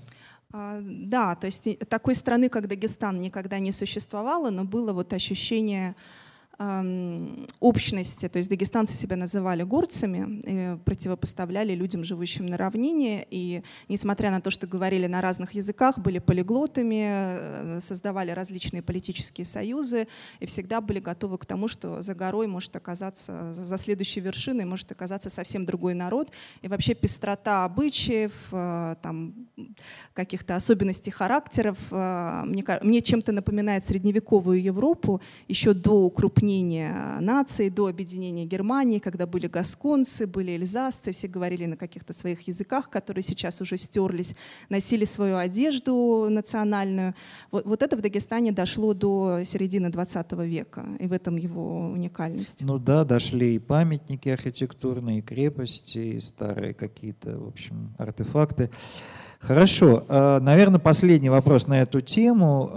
А, 0.52 0.80
да, 0.80 1.34
то 1.34 1.46
есть 1.46 1.78
такой 1.88 2.14
страны, 2.14 2.48
как 2.48 2.68
Дагестан, 2.68 3.20
никогда 3.20 3.58
не 3.58 3.72
существовало, 3.72 4.50
но 4.50 4.64
было 4.64 4.92
вот 4.92 5.12
ощущение 5.12 5.96
общности, 6.58 8.28
то 8.28 8.38
есть 8.38 8.50
дагестанцы 8.50 8.96
себя 8.96 9.14
называли 9.14 9.62
горцами, 9.62 10.78
противопоставляли 10.82 11.72
людям, 11.72 12.02
живущим 12.02 12.46
на 12.46 12.56
равнине, 12.56 13.24
и 13.30 13.62
несмотря 13.88 14.32
на 14.32 14.40
то, 14.40 14.50
что 14.50 14.66
говорили 14.66 15.06
на 15.06 15.20
разных 15.20 15.54
языках, 15.54 15.98
были 16.00 16.18
полиглотами, 16.18 17.04
э, 17.04 17.80
создавали 17.80 18.32
различные 18.32 18.82
политические 18.82 19.44
союзы 19.44 20.08
и 20.40 20.46
всегда 20.46 20.80
были 20.80 20.98
готовы 20.98 21.38
к 21.38 21.46
тому, 21.46 21.68
что 21.68 22.02
за 22.02 22.16
горой 22.16 22.48
может 22.48 22.74
оказаться, 22.74 23.54
за 23.54 23.78
следующей 23.78 24.18
вершиной 24.18 24.64
может 24.64 24.90
оказаться 24.90 25.30
совсем 25.30 25.64
другой 25.64 25.94
народ, 25.94 26.32
и 26.62 26.66
вообще 26.66 26.94
пестрота 26.94 27.64
обычаев, 27.66 28.32
э, 28.50 28.96
там, 29.00 29.46
каких-то 30.12 30.56
особенностей 30.56 31.12
характеров 31.12 31.78
э, 31.92 32.42
мне, 32.46 32.64
мне 32.82 33.00
чем-то 33.00 33.30
напоминает 33.30 33.86
средневековую 33.86 34.60
Европу 34.60 35.20
еще 35.46 35.72
до 35.72 36.04
укрупнения 36.04 36.47
объединения 36.48 37.18
наций, 37.20 37.70
до 37.70 37.88
объединения 37.88 38.46
Германии, 38.46 38.98
когда 38.98 39.26
были 39.26 39.46
гасконцы, 39.48 40.26
были 40.26 40.52
эльзасцы, 40.52 41.12
все 41.12 41.28
говорили 41.28 41.66
на 41.66 41.76
каких-то 41.76 42.12
своих 42.12 42.48
языках, 42.48 42.88
которые 42.88 43.22
сейчас 43.22 43.60
уже 43.60 43.76
стерлись, 43.76 44.34
носили 44.70 45.04
свою 45.04 45.36
одежду 45.36 46.28
национальную. 46.30 47.14
Вот, 47.50 47.66
вот 47.66 47.82
это 47.82 47.96
в 47.96 48.00
Дагестане 48.00 48.52
дошло 48.52 48.94
до 48.94 49.42
середины 49.44 49.90
20 49.90 50.32
века, 50.32 50.86
и 50.98 51.06
в 51.06 51.12
этом 51.12 51.36
его 51.36 51.90
уникальность. 51.90 52.62
Ну 52.62 52.78
да, 52.78 53.04
дошли 53.04 53.56
и 53.56 53.58
памятники 53.58 54.30
архитектурные, 54.30 55.18
и 55.18 55.22
крепости, 55.22 55.98
и 55.98 56.20
старые 56.20 56.72
какие-то, 56.72 57.38
в 57.38 57.48
общем, 57.48 57.94
артефакты. 57.98 58.70
Хорошо, 59.38 60.04
а, 60.08 60.40
наверное, 60.40 60.80
последний 60.80 61.30
вопрос 61.30 61.66
на 61.66 61.82
эту 61.82 62.00
тему. 62.00 62.70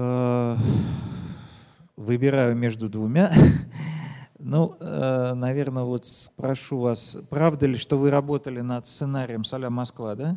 Э, 0.00 0.56
выбираю 1.96 2.56
между 2.56 2.88
двумя. 2.88 3.30
Ну, 4.40 4.76
э, 4.80 5.32
наверное, 5.34 5.82
вот 5.82 6.06
спрошу 6.06 6.78
вас, 6.78 7.18
правда 7.28 7.66
ли, 7.66 7.74
что 7.74 7.98
вы 7.98 8.08
работали 8.12 8.60
над 8.60 8.86
сценарием 8.86 9.42
«Соля 9.42 9.68
Москва», 9.68 10.14
да? 10.14 10.36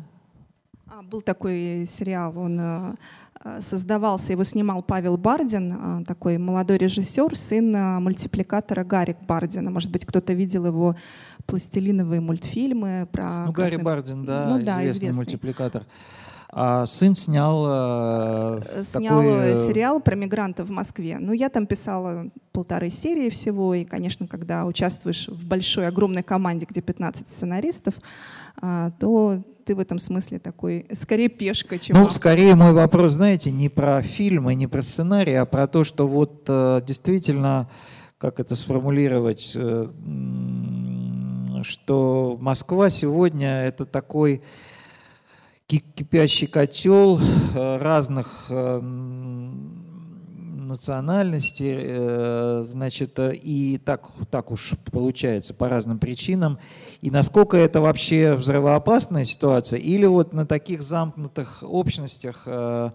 А, 0.88 1.02
был 1.02 1.22
такой 1.22 1.86
сериал, 1.86 2.36
он 2.36 2.58
э, 2.60 3.60
создавался, 3.60 4.32
его 4.32 4.42
снимал 4.42 4.82
Павел 4.82 5.16
Бардин, 5.16 6.04
такой 6.04 6.36
молодой 6.38 6.78
режиссер, 6.78 7.38
сын 7.38 7.72
мультипликатора 8.02 8.82
Гарик 8.82 9.18
Бардина. 9.22 9.70
Может 9.70 9.92
быть, 9.92 10.04
кто-то 10.04 10.32
видел 10.32 10.66
его 10.66 10.96
пластилиновые 11.46 12.20
мультфильмы 12.20 13.08
про... 13.12 13.46
Ну, 13.46 13.52
Гарри 13.52 13.76
Бардин, 13.76 14.24
да, 14.24 14.48
ну, 14.50 14.56
да 14.56 14.82
известный, 14.82 14.90
известный 14.90 15.16
мультипликатор. 15.16 15.84
А 16.54 16.84
сын 16.84 17.14
снял... 17.14 17.64
Э, 17.66 18.82
снял 18.84 19.22
такой... 19.22 19.52
Э, 19.52 19.66
сериал 19.66 20.00
про 20.00 20.14
мигрантов 20.14 20.68
в 20.68 20.70
Москве. 20.70 21.16
Ну, 21.18 21.32
я 21.32 21.48
там 21.48 21.66
писала 21.66 22.26
полторы 22.52 22.90
серии 22.90 23.30
всего, 23.30 23.74
и, 23.74 23.84
конечно, 23.84 24.26
когда 24.28 24.66
участвуешь 24.66 25.28
в 25.28 25.46
большой, 25.46 25.88
огромной 25.88 26.22
команде, 26.22 26.66
где 26.68 26.82
15 26.82 27.26
сценаристов, 27.26 27.94
э, 28.60 28.90
то 29.00 29.42
ты 29.64 29.74
в 29.74 29.78
этом 29.78 29.98
смысле 29.98 30.40
такой, 30.40 30.86
скорее 30.92 31.30
пешка, 31.30 31.78
чем 31.78 31.96
Ну, 31.96 32.02
автор. 32.02 32.16
скорее 32.18 32.54
мой 32.54 32.74
вопрос, 32.74 33.12
знаете, 33.12 33.50
не 33.50 33.70
про 33.70 34.02
фильмы, 34.02 34.54
не 34.54 34.66
про 34.66 34.82
сценарий, 34.82 35.34
а 35.34 35.46
про 35.46 35.66
то, 35.66 35.84
что 35.84 36.06
вот 36.06 36.44
э, 36.48 36.82
действительно, 36.86 37.70
как 38.18 38.40
это 38.40 38.56
сформулировать, 38.56 39.52
э, 39.54 39.88
что 41.62 42.36
Москва 42.38 42.90
сегодня 42.90 43.62
это 43.62 43.86
такой 43.86 44.42
кипящий 45.80 46.46
котел 46.46 47.18
э, 47.18 47.78
разных 47.78 48.46
э, 48.50 48.80
национальностей, 48.80 51.76
э, 51.78 52.62
значит, 52.64 53.18
и 53.18 53.80
так, 53.84 54.08
так 54.30 54.50
уж 54.50 54.72
получается 54.90 55.52
по 55.54 55.68
разным 55.68 55.98
причинам. 55.98 56.58
И 57.00 57.10
насколько 57.10 57.56
это 57.56 57.80
вообще 57.80 58.34
взрывоопасная 58.34 59.24
ситуация, 59.24 59.78
или 59.78 60.06
вот 60.06 60.32
на 60.32 60.46
таких 60.46 60.82
замкнутых 60.82 61.62
общностях 61.62 62.46
в 62.46 62.92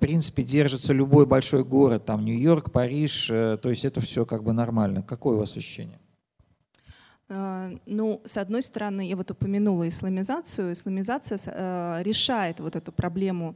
принципе, 0.00 0.42
держится 0.42 0.92
любой 0.92 1.24
большой 1.24 1.64
город, 1.64 2.04
там 2.04 2.26
Нью-Йорк, 2.26 2.72
Париж, 2.72 3.28
то 3.28 3.70
есть 3.70 3.86
это 3.86 4.02
все 4.02 4.26
как 4.26 4.42
бы 4.42 4.52
нормально. 4.52 5.02
Какое 5.02 5.36
у 5.36 5.38
вас 5.38 5.56
ощущение? 5.56 6.01
А, 7.34 7.70
ну, 7.86 8.20
с 8.24 8.36
одной 8.36 8.62
стороны, 8.62 9.08
я 9.08 9.16
вот 9.16 9.30
упомянула 9.30 9.88
исламизацию. 9.88 10.72
Исламизация 10.72 11.38
э, 11.46 12.02
решает 12.02 12.60
вот 12.60 12.76
эту 12.76 12.92
проблему 12.92 13.54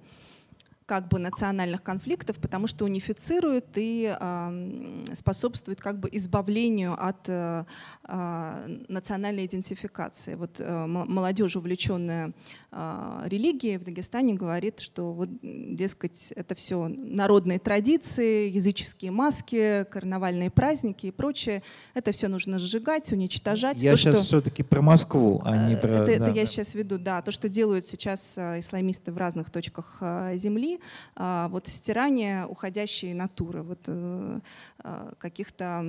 как 0.86 1.08
бы 1.08 1.18
национальных 1.18 1.82
конфликтов, 1.82 2.36
потому 2.36 2.68
что 2.68 2.84
унифицирует 2.84 3.66
и 3.74 4.16
э, 4.18 5.04
способствует 5.12 5.80
как 5.80 5.98
бы 5.98 6.08
избавлению 6.12 6.94
от 6.96 7.28
э, 7.28 7.64
э, 8.04 8.76
национальной 8.88 9.46
идентификации. 9.46 10.36
Вот 10.36 10.60
э, 10.60 10.86
молодежь, 10.86 11.56
увлеченная 11.56 12.32
э, 12.72 13.22
религией 13.26 13.79
в 13.79 13.85
Дагестане, 13.85 14.35
говорит, 14.35 14.81
что 14.81 15.12
вот, 15.12 15.29
дескать, 15.42 16.33
это 16.37 16.55
все 16.55 16.88
народные 16.88 17.59
традиции, 17.59 18.48
языческие 18.50 19.11
маски, 19.11 19.85
карнавальные 19.90 20.50
праздники 20.50 21.07
и 21.07 21.11
прочее. 21.11 21.62
Это 21.94 22.12
все 22.12 22.29
нужно 22.29 22.59
сжигать, 22.59 23.12
уничтожать. 23.12 23.83
Я 23.83 23.92
то, 23.92 23.96
сейчас 23.96 24.14
что, 24.16 24.24
все-таки 24.24 24.62
про 24.62 24.83
Москву, 24.83 25.42
а 25.44 25.68
не 25.68 25.76
про... 25.76 25.88
Это, 25.88 26.07
да, 26.07 26.12
это 26.12 26.31
я 26.31 26.46
сейчас 26.46 26.74
веду, 26.74 26.98
да. 26.98 27.22
То, 27.22 27.31
что 27.31 27.48
делают 27.48 27.87
сейчас 27.87 28.35
э, 28.37 28.61
исламисты 28.61 29.12
в 29.12 29.18
разных 29.18 29.50
точках 29.50 29.98
э, 30.00 30.37
Земли, 30.37 30.81
а, 31.14 31.48
вот 31.48 31.66
стирание 31.68 32.46
уходящей 32.46 33.12
натуры, 33.14 33.62
вот 33.62 33.85
э, 33.87 34.40
а, 34.79 35.12
каких-то 35.18 35.85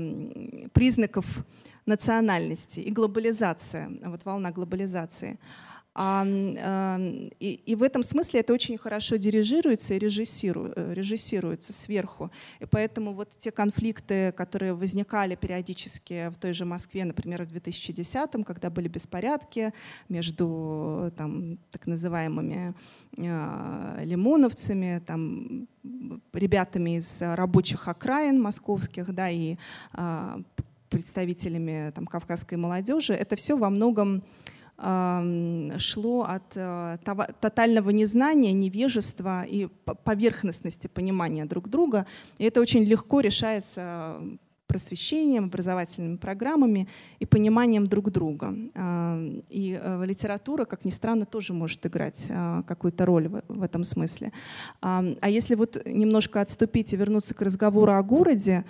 признаков 0.74 1.26
национальности 1.86 2.80
и 2.80 2.92
глобализация, 2.92 3.90
вот 4.04 4.26
волна 4.26 4.52
глобализации. 4.52 5.40
И, 6.00 7.62
и 7.66 7.76
в 7.76 7.82
этом 7.82 8.04
смысле 8.04 8.42
это 8.42 8.54
очень 8.54 8.78
хорошо 8.78 9.16
дирижируется 9.16 9.96
и 9.96 10.00
режиссиру, 10.00 10.72
э, 10.76 10.94
режиссируется 10.94 11.74
сверху. 11.74 12.30
И 12.60 12.66
поэтому 12.66 13.14
вот 13.14 13.30
те 13.40 13.52
конфликты, 13.52 14.32
которые 14.34 14.74
возникали 14.74 15.34
периодически 15.36 16.30
в 16.30 16.38
той 16.38 16.54
же 16.54 16.66
Москве, 16.66 17.04
например, 17.04 17.46
в 17.46 17.52
2010-м, 17.52 18.44
когда 18.44 18.70
были 18.70 18.88
беспорядки 18.88 19.74
между 20.08 21.12
там, 21.18 21.58
так 21.72 21.88
называемыми 21.88 22.76
э, 23.18 24.04
лимоновцами, 24.04 25.02
там, 25.06 25.68
ребятами 26.34 26.98
из 26.98 27.22
рабочих 27.22 27.88
окраин 27.88 28.40
московских, 28.40 29.12
да, 29.16 29.32
и 29.32 29.58
э, 29.94 30.42
представителями 30.90 31.92
там, 31.92 32.06
кавказской 32.06 32.56
молодежи, 32.56 33.14
это 33.14 33.36
все 33.36 33.58
во 33.58 33.70
многом 33.72 34.24
шло 34.80 36.24
от 36.30 36.54
э, 36.56 36.98
тотального 37.42 37.90
незнания, 37.90 38.54
невежества 38.54 39.44
и 39.44 39.68
поверхностности 40.04 40.88
понимания 40.88 41.46
друг 41.46 41.68
друга. 41.68 42.06
И 42.38 42.44
это 42.44 42.62
очень 42.62 42.84
легко 42.84 43.22
решается 43.22 44.22
просвещением, 44.68 45.46
образовательными 45.46 46.18
программами 46.18 46.88
и 47.18 47.26
пониманием 47.26 47.88
друг 47.88 48.12
друга. 48.12 48.54
И 49.50 49.80
э, 49.82 50.06
литература, 50.06 50.66
как 50.66 50.86
ни 50.86 50.92
странно, 50.92 51.26
тоже 51.26 51.54
может 51.54 51.84
играть 51.88 52.28
э, 52.30 52.62
какую-то 52.68 53.06
роль 53.08 53.30
в 53.48 53.64
этом 53.64 53.84
смысле. 53.84 54.32
А 54.82 55.02
если 55.28 55.56
вот 55.56 55.82
немножко 55.86 56.42
отступить 56.42 56.94
и 56.94 56.98
вернуться 56.98 57.34
к 57.34 57.42
разговору 57.42 57.94
о 57.94 58.04
городе, 58.04 58.64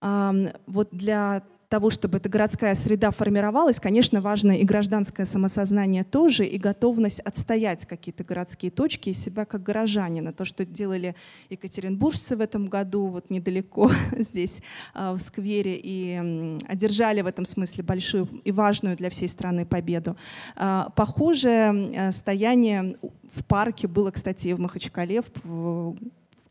вот 0.00 0.88
для 0.92 1.42
того, 1.74 1.90
чтобы 1.90 2.18
эта 2.18 2.28
городская 2.28 2.76
среда 2.76 3.10
формировалась, 3.10 3.80
конечно, 3.80 4.20
важно 4.20 4.52
и 4.52 4.62
гражданское 4.62 5.24
самосознание 5.24 6.04
тоже, 6.04 6.46
и 6.46 6.56
готовность 6.56 7.18
отстоять 7.18 7.84
какие-то 7.84 8.22
городские 8.22 8.70
точки 8.70 9.08
и 9.08 9.12
себя 9.12 9.44
как 9.44 9.64
горожанина. 9.64 10.32
То, 10.32 10.44
что 10.44 10.64
делали 10.64 11.16
екатеринбуржцы 11.50 12.36
в 12.36 12.40
этом 12.40 12.68
году, 12.68 13.08
вот 13.08 13.28
недалеко 13.28 13.90
здесь, 14.16 14.62
в 14.94 15.18
сквере, 15.18 15.76
и 15.82 16.60
одержали 16.68 17.22
в 17.22 17.26
этом 17.26 17.44
смысле 17.44 17.82
большую 17.82 18.28
и 18.44 18.52
важную 18.52 18.96
для 18.96 19.10
всей 19.10 19.26
страны 19.26 19.66
победу. 19.66 20.16
Похожее 20.54 22.12
стояние 22.12 22.94
в 23.34 23.44
парке 23.44 23.88
было, 23.88 24.12
кстати, 24.12 24.52
в 24.52 24.60
Махачкале, 24.60 25.24
в 25.42 25.96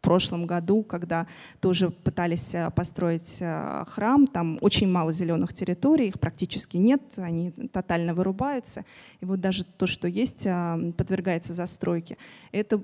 прошлом 0.04 0.46
году, 0.46 0.84
когда 0.84 1.26
тоже 1.62 1.90
пытались 1.90 2.54
э, 2.54 2.70
построить 2.76 3.38
э, 3.40 3.86
храм. 3.88 4.28
Там 4.28 4.60
очень 4.62 4.92
мало 4.92 5.14
зеленых 5.14 5.54
территорий, 5.54 6.10
их 6.10 6.20
практически 6.20 6.78
нет, 6.78 7.02
они 7.18 7.52
тотально 7.52 8.14
вырубаются. 8.14 8.84
И 9.22 9.26
вот 9.26 9.40
даже 9.40 9.64
то, 9.64 9.88
что 9.88 10.08
есть, 10.08 10.46
э, 10.46 10.94
подвергается 10.98 11.54
застройке. 11.54 12.18
Это, 12.52 12.82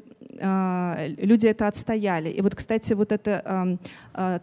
люди 1.17 1.47
это 1.47 1.67
отстояли. 1.67 2.29
И 2.29 2.41
вот, 2.41 2.55
кстати, 2.55 2.93
вот 2.93 3.11
эта 3.11 3.77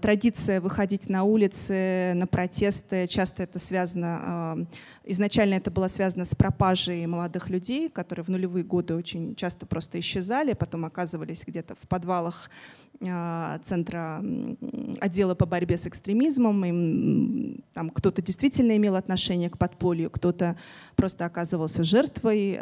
традиция 0.01 0.61
выходить 0.61 1.09
на 1.09 1.25
улицы, 1.25 2.13
на 2.15 2.27
протесты, 2.27 3.07
часто 3.09 3.43
это 3.43 3.59
связано, 3.59 4.67
изначально 5.05 5.55
это 5.55 5.71
было 5.71 5.89
связано 5.89 6.25
с 6.25 6.35
пропажей 6.35 7.07
молодых 7.07 7.49
людей, 7.49 7.89
которые 7.89 8.25
в 8.25 8.29
нулевые 8.29 8.63
годы 8.63 8.95
очень 8.95 9.35
часто 9.35 9.67
просто 9.67 9.99
исчезали, 9.99 10.53
потом 10.53 10.85
оказывались 10.85 11.43
где-то 11.47 11.75
в 11.75 11.89
подвалах 11.89 12.51
центра 13.65 14.25
отдела 15.01 15.35
по 15.35 15.47
борьбе 15.47 15.77
с 15.77 15.87
экстремизмом. 15.87 16.65
И, 16.65 17.61
там 17.75 17.91
кто-то 17.91 18.23
действительно 18.23 18.77
имел 18.77 18.97
отношение 18.97 19.51
к 19.51 19.59
подполью, 19.59 20.11
кто-то 20.11 20.57
просто 20.97 21.27
оказывался 21.27 21.85
жертвой. 21.85 22.59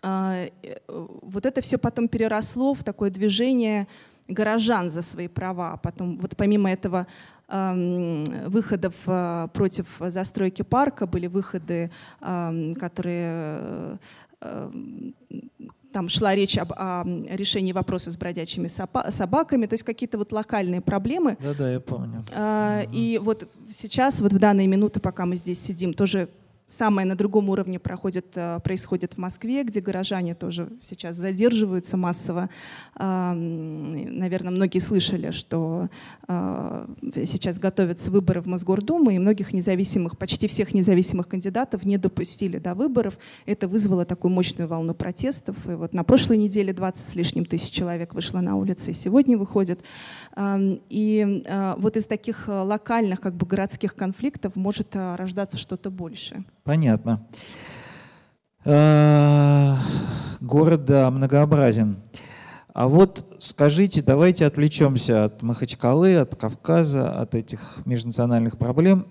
А, 0.00 0.46
э, 0.62 0.76
вот 0.88 1.44
это 1.44 1.60
все 1.60 1.76
потом 1.76 2.08
переросло 2.08 2.74
в 2.74 2.84
такое 2.84 3.10
движение 3.10 3.88
горожан 4.28 4.90
за 4.90 5.02
свои 5.02 5.28
права. 5.28 5.76
Потом, 5.76 6.18
вот 6.18 6.36
помимо 6.36 6.70
этого 6.70 7.06
выходов 7.50 8.94
а, 9.06 9.46
против 9.48 9.86
застройки 10.00 10.60
парка 10.60 11.06
были 11.06 11.28
выходы, 11.28 11.90
которые 12.20 13.98
там 15.98 16.08
шла 16.08 16.32
речь 16.32 16.56
об 16.58 16.72
о 16.76 17.02
решении 17.28 17.72
вопроса 17.72 18.12
с 18.12 18.16
бродячими 18.16 18.68
собаками, 18.68 19.66
то 19.66 19.74
есть 19.74 19.82
какие-то 19.82 20.16
вот 20.16 20.30
локальные 20.30 20.80
проблемы. 20.80 21.36
Да-да, 21.42 21.72
я 21.72 21.80
помню. 21.80 22.24
А, 22.36 22.84
и 22.92 23.18
вот 23.20 23.48
сейчас, 23.68 24.20
вот 24.20 24.32
в 24.32 24.38
данные 24.38 24.68
минуты, 24.68 25.00
пока 25.00 25.26
мы 25.26 25.36
здесь 25.36 25.60
сидим, 25.60 25.92
тоже 25.92 26.28
Самое 26.68 27.06
на 27.06 27.16
другом 27.16 27.48
уровне 27.48 27.78
проходит, 27.78 28.26
э, 28.36 28.60
происходит 28.62 29.14
в 29.14 29.16
Москве, 29.16 29.64
где 29.64 29.80
горожане 29.80 30.34
тоже 30.34 30.68
сейчас 30.82 31.16
задерживаются 31.16 31.96
массово. 31.96 32.50
Наверное, 32.94 34.50
многие 34.50 34.80
слышали, 34.80 35.30
что 35.30 35.88
э, 36.28 36.86
сейчас 37.24 37.58
готовятся 37.58 38.10
выборы 38.10 38.42
в 38.42 38.46
Мосгордуму, 38.46 39.08
и 39.10 39.18
многих 39.18 39.54
независимых, 39.54 40.18
почти 40.18 40.46
всех 40.46 40.74
независимых 40.74 41.26
кандидатов 41.26 41.86
не 41.86 41.96
допустили 41.96 42.58
до 42.58 42.74
выборов. 42.74 43.18
Это 43.46 43.66
вызвало 43.66 44.04
такую 44.04 44.34
мощную 44.34 44.68
волну 44.68 44.92
протестов. 44.92 45.56
И 45.66 45.70
вот 45.70 45.94
на 45.94 46.04
прошлой 46.04 46.36
неделе 46.36 46.74
20 46.74 47.08
с 47.08 47.14
лишним 47.14 47.46
тысяч 47.46 47.70
человек 47.70 48.12
вышло 48.12 48.40
на 48.40 48.56
улицы, 48.56 48.90
и 48.90 48.94
сегодня 48.94 49.38
выходят. 49.38 49.80
И 50.38 51.42
э, 51.46 51.74
вот 51.78 51.96
из 51.96 52.04
таких 52.04 52.46
локальных, 52.46 53.22
как 53.22 53.34
бы 53.34 53.46
городских 53.46 53.94
конфликтов 53.94 54.54
может 54.54 54.94
рождаться 54.94 55.56
что-то 55.56 55.88
большее. 55.90 56.42
Понятно. 56.68 57.26
Э, 58.66 59.74
город, 60.42 60.86
многообразен. 60.86 61.96
А 62.74 62.88
вот 62.88 63.24
скажите, 63.38 64.02
давайте 64.02 64.44
отвлечемся 64.44 65.24
от 65.24 65.40
Махачкалы, 65.40 66.16
от 66.16 66.36
Кавказа, 66.36 67.22
от 67.22 67.34
этих 67.34 67.80
межнациональных 67.86 68.58
проблем. 68.58 69.06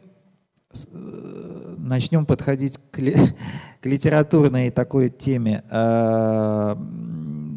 Э, 0.93 1.75
начнем 1.79 2.27
подходить 2.27 2.77
к, 2.91 2.99
ли, 2.99 3.15
к 3.81 3.85
литературной 3.87 4.69
такой 4.69 5.09
теме. 5.09 5.63
А, 5.71 6.77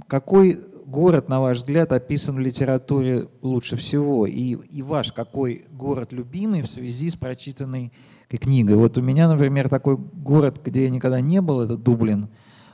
какой 0.08 0.58
город, 0.86 1.28
на 1.28 1.42
ваш 1.42 1.58
взгляд, 1.58 1.92
описан 1.92 2.36
в 2.36 2.38
литературе 2.38 3.28
лучше 3.42 3.76
всего? 3.76 4.26
И, 4.26 4.54
и 4.54 4.80
ваш 4.80 5.12
какой 5.12 5.66
город 5.70 6.14
любимый 6.14 6.62
в 6.62 6.70
связи 6.70 7.10
с 7.10 7.16
прочитанной 7.16 7.92
книгой. 8.38 8.76
Вот 8.76 8.96
у 8.98 9.02
меня, 9.02 9.28
например, 9.28 9.68
такой 9.68 9.96
город, 9.96 10.60
где 10.64 10.84
я 10.84 10.90
никогда 10.90 11.20
не 11.20 11.40
был, 11.40 11.60
это 11.60 11.76
Дублин 11.76 12.28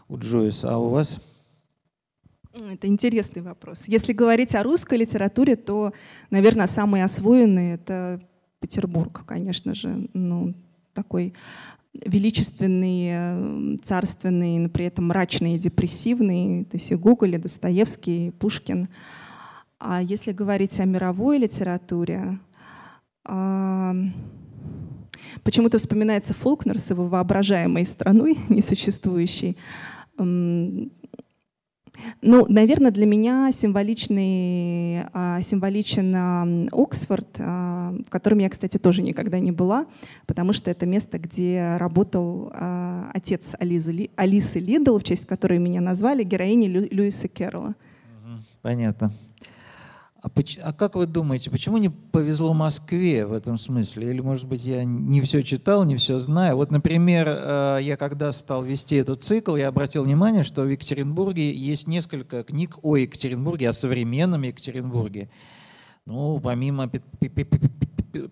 у 0.09 0.19
Джойса, 0.19 0.75
а 0.75 0.79
у 0.79 0.90
вас? 0.90 1.19
Это 2.55 2.87
интересный 2.87 3.42
вопрос. 3.42 3.85
Если 3.87 4.12
говорить 4.12 4.55
о 4.55 4.62
русской 4.62 4.99
литературе, 4.99 5.57
то, 5.57 5.92
наверное, 6.31 6.66
самый 6.66 7.03
освоенный— 7.03 7.73
это 7.75 8.21
Петербург, 8.61 9.25
конечно 9.27 9.75
же. 9.75 10.09
Ну, 10.14 10.55
такой 10.95 11.35
величественный, 11.92 13.79
царственный, 13.79 14.59
но 14.59 14.69
при 14.69 14.87
этом 14.87 15.09
мрачный 15.09 15.57
и 15.57 15.59
депрессивный. 15.59 16.62
Это 16.62 16.79
все 16.79 16.97
Гоголь, 16.97 17.38
Достоевский, 17.38 18.31
Пушкин. 18.31 18.88
А 19.79 20.03
если 20.03 20.33
говорить 20.33 20.81
о 20.81 20.87
мировой 20.87 21.38
литературе, 21.38 22.38
Почему-то 25.42 25.79
вспоминается 25.79 26.35
Фолкнер 26.35 26.79
с 26.79 26.90
его 26.90 27.07
воображаемой 27.07 27.87
страной, 27.87 28.38
несуществующей. 28.48 29.57
Ну, 32.22 32.46
наверное, 32.48 32.90
для 32.90 33.07
меня 33.07 33.50
символичный, 33.52 35.05
а, 35.12 35.40
символичен 35.42 36.68
Оксфорд, 36.72 37.29
а, 37.38 37.94
в 38.07 38.11
котором 38.11 38.38
я, 38.38 38.50
кстати, 38.50 38.76
тоже 38.76 39.02
никогда 39.02 39.38
не 39.38 39.52
была, 39.52 39.87
потому 40.26 40.52
что 40.52 40.70
это 40.70 40.87
место, 40.87 41.18
где 41.18 41.76
работал 41.79 42.50
а, 42.52 43.11
отец 43.14 43.55
Алисы, 43.59 44.11
Алисы 44.16 44.59
Лидл, 44.59 44.98
в 44.98 45.05
честь 45.05 45.26
которой 45.26 45.59
меня 45.59 45.81
назвали, 45.81 46.22
героини 46.22 46.66
Льюиса 46.66 47.29
Керрола. 47.29 47.74
Понятно. 48.62 49.12
А, 50.26 50.30
а 50.64 50.72
как 50.72 50.96
вы 50.96 51.06
думаете, 51.06 51.50
почему 51.50 51.78
не 51.78 51.88
повезло 51.88 52.52
Москве 52.52 53.24
в 53.26 53.32
этом 53.32 53.58
смысле? 53.58 54.10
Или, 54.10 54.20
может 54.20 54.48
быть, 54.48 54.64
я 54.64 54.84
не 54.84 55.20
все 55.20 55.42
читал, 55.42 55.84
не 55.84 55.96
все 55.96 56.18
знаю? 56.18 56.56
Вот, 56.56 56.70
например, 56.72 57.28
э, 57.28 57.78
я 57.82 57.96
когда 57.96 58.32
стал 58.32 58.64
вести 58.64 58.96
этот 58.96 59.22
цикл, 59.22 59.54
я 59.54 59.68
обратил 59.68 60.02
внимание, 60.02 60.42
что 60.42 60.62
в 60.62 60.68
Екатеринбурге 60.68 61.52
есть 61.52 61.86
несколько 61.86 62.42
книг 62.42 62.76
о 62.82 62.96
Екатеринбурге, 62.96 63.68
о 63.68 63.72
современном 63.72 64.42
Екатеринбурге. 64.42 65.30
Ну, 66.06 66.40
помимо, 66.40 66.90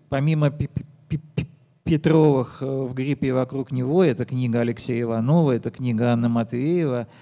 помимо 0.09 0.51
Петровых 1.83 2.61
в 2.61 2.93
гриппе 2.93 3.31
вокруг 3.31 3.71
него, 3.71 4.03
это 4.03 4.25
книга 4.25 4.61
Алексея 4.61 5.03
Иванова, 5.03 5.51
это 5.51 5.71
книга 5.71 6.11
Анны 6.11 6.27
Матвеева– 6.27 7.07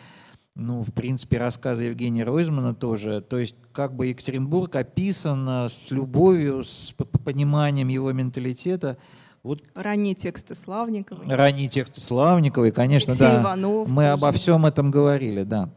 ну, 0.56 0.84
в 0.84 0.94
принципе, 0.94 1.38
рассказы 1.38 1.86
Евгения 1.86 2.24
Ройзмана 2.24 2.76
тоже. 2.76 3.22
То 3.22 3.40
есть 3.40 3.56
как 3.72 3.96
бы 3.96 4.08
Екатеринбург 4.08 4.76
описан 4.76 5.68
с 5.68 5.90
любовью, 5.92 6.64
с 6.64 6.94
пониманием 7.24 7.88
его 7.88 8.12
менталитета. 8.12 8.98
Вот. 9.42 9.62
Ранние 9.76 10.16
тексты 10.16 10.56
Славниковой. 10.56 11.28
Ранние 11.28 11.68
тексты 11.68 12.00
Славниковой, 12.00 12.72
конечно, 12.72 13.12
Алексей 13.12 13.28
да. 13.28 13.42
Иванов 13.42 13.88
Мы 13.90 14.04
тоже. 14.04 14.08
обо 14.10 14.32
всем 14.32 14.66
этом 14.66 14.90
говорили, 14.90 15.44
да. 15.44 15.70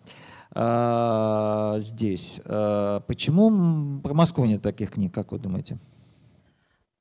А, 0.53 1.77
здесь. 1.81 2.41
А, 2.45 3.01
почему 3.01 4.01
про 4.01 4.15
Москву 4.15 4.45
нет 4.45 4.63
таких 4.63 4.93
книг, 4.93 5.13
как 5.13 5.33
вы 5.33 5.39
думаете? 5.39 5.79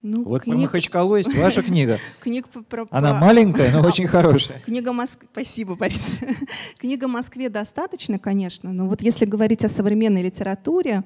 Ну, 0.08 0.24
вот 0.24 0.44
книг... 0.44 0.54
про 0.54 0.62
Махачкалу 0.62 1.16
есть 1.16 1.36
ваша 1.36 1.64
книга. 1.64 1.98
Книг 2.20 2.48
про... 2.48 2.86
Она 2.92 3.16
маленькая, 3.16 3.74
но 3.74 3.82
очень 3.82 4.06
хорошая. 4.08 4.60
Книга 4.60 4.94
Москвы. 4.94 5.28
Спасибо, 5.32 5.74
Борис. 5.74 6.20
Книга 6.78 7.08
Москве 7.08 7.50
достаточно, 7.50 8.20
конечно, 8.20 8.72
но 8.72 8.86
вот 8.88 9.02
если 9.02 9.26
говорить 9.26 9.66
о 9.66 9.68
современной 9.68 10.22
литературе, 10.22 11.04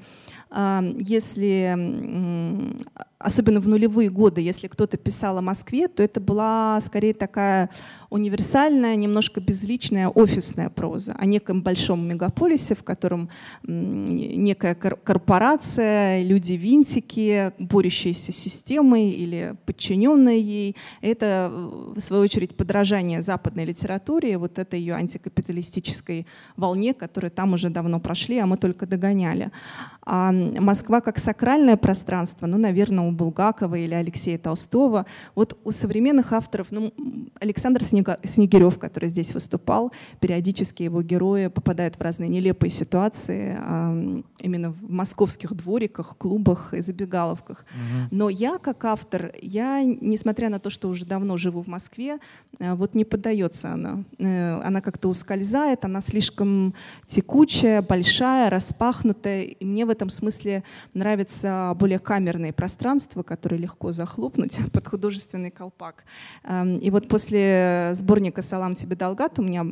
если 0.51 1.77
особенно 3.19 3.59
в 3.59 3.67
нулевые 3.67 4.09
годы, 4.09 4.39
если 4.39 4.67
кто-то 4.67 4.97
писал 4.97 5.37
о 5.37 5.41
Москве, 5.41 5.89
то 5.89 6.01
это 6.01 6.21
была 6.21 6.79
скорее 6.81 7.13
такая 7.13 7.69
универсальная, 8.09 8.95
немножко 8.95 9.41
безличная 9.41 10.07
офисная 10.07 10.69
проза 10.69 11.13
о 11.19 11.25
неком 11.25 11.61
большом 11.61 12.07
мегаполисе, 12.07 12.75
в 12.75 12.83
котором 12.83 13.29
некая 13.63 14.73
корпорация, 14.73 16.23
люди-винтики, 16.23 17.51
борющиеся 17.59 18.31
с 18.31 18.35
системой 18.35 19.09
или 19.09 19.55
подчиненные 19.65 20.41
ей. 20.41 20.75
Это, 21.01 21.51
в 21.95 21.99
свою 21.99 22.23
очередь, 22.23 22.55
подражание 22.55 23.21
западной 23.21 23.65
литературе, 23.65 24.37
вот 24.37 24.57
этой 24.59 24.79
ее 24.79 24.93
антикапиталистической 24.95 26.25
волне, 26.55 26.93
которую 26.93 27.31
там 27.31 27.53
уже 27.53 27.69
давно 27.69 27.99
прошли, 27.99 28.37
а 28.37 28.45
мы 28.45 28.55
только 28.55 28.87
догоняли. 28.87 29.51
А 30.05 30.31
Москва 30.31 31.01
как 31.01 31.19
сакральное 31.19 31.75
пространство, 31.75 32.47
ну, 32.47 32.57
наверное, 32.57 33.08
у 33.09 33.11
Булгакова 33.11 33.75
или 33.75 33.93
Алексея 33.93 34.37
Толстого. 34.37 35.05
Вот 35.35 35.57
у 35.63 35.71
современных 35.71 36.33
авторов, 36.33 36.67
ну, 36.71 36.93
Александр 37.39 37.83
Снегирев, 37.83 38.79
который 38.79 39.09
здесь 39.09 39.33
выступал, 39.33 39.91
периодически 40.19 40.83
его 40.83 41.01
герои 41.01 41.47
попадают 41.47 41.95
в 41.95 42.01
разные 42.01 42.29
нелепые 42.29 42.69
ситуации, 42.69 43.57
именно 44.41 44.71
в 44.71 44.89
московских 44.89 45.53
двориках, 45.53 46.17
клубах 46.17 46.73
и 46.73 46.81
забегаловках. 46.81 47.65
Но 48.11 48.29
я, 48.29 48.57
как 48.57 48.85
автор, 48.85 49.33
я, 49.41 49.83
несмотря 49.83 50.49
на 50.49 50.59
то, 50.59 50.69
что 50.69 50.89
уже 50.89 51.05
давно 51.05 51.37
живу 51.37 51.61
в 51.61 51.67
Москве, 51.67 52.19
э, 52.59 52.73
вот 52.75 52.95
не 52.95 53.05
поддается 53.05 53.71
она. 53.71 54.03
Э, 54.17 54.61
она 54.61 54.81
как-то 54.81 55.09
ускользает, 55.09 55.85
она 55.85 56.01
слишком 56.01 56.73
текучая, 57.07 57.81
большая, 57.81 58.49
распахнутая. 58.49 59.43
И 59.43 59.65
мне 59.65 59.85
в 59.85 59.89
этом 59.89 60.09
смысле 60.09 60.63
нравятся 60.93 61.73
более 61.79 61.99
камерные 61.99 62.53
пространства, 62.53 62.98
которые 63.23 63.59
легко 63.59 63.91
захлопнуть 63.91 64.59
под 64.73 64.87
художественный 64.87 65.51
колпак. 65.51 66.03
Эм, 66.43 66.77
и 66.77 66.89
вот 66.89 67.07
после 67.07 67.91
сборника 67.93 68.41
«Салам 68.41 68.75
тебе, 68.75 68.95
Долгат» 68.95 69.39
у 69.39 69.43
меня 69.43 69.63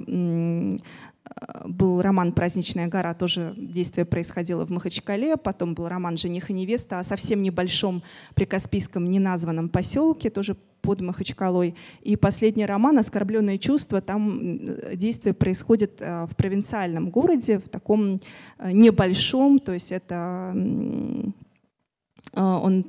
был 1.66 2.02
роман 2.02 2.32
«Праздничная 2.32 2.88
гора», 2.88 3.14
тоже 3.14 3.54
действие 3.58 4.06
происходило 4.06 4.66
в 4.66 4.70
Махачкале, 4.70 5.38
потом 5.38 5.74
был 5.74 5.88
роман 5.88 6.18
«Жених 6.18 6.50
и 6.50 6.54
невеста» 6.54 7.00
о 7.00 7.04
совсем 7.04 7.42
небольшом 7.42 8.04
прикаспийском 8.36 9.10
неназванном 9.10 9.70
поселке, 9.70 10.30
тоже 10.30 10.56
под 10.82 11.02
Махачкалой. 11.02 11.76
И 12.02 12.16
последний 12.16 12.66
роман 12.66 12.98
«Оскорбленные 12.98 13.60
чувства», 13.60 14.02
там 14.02 14.60
действие 14.94 15.34
происходит 15.34 16.02
э, 16.02 16.26
в 16.26 16.36
провинциальном 16.36 17.10
городе, 17.10 17.60
в 17.60 17.68
таком 17.68 18.22
э, 18.58 18.72
небольшом, 18.72 19.60
то 19.60 19.74
есть 19.74 19.92
это 19.92 20.54
э, 20.56 21.24
он 22.42 22.86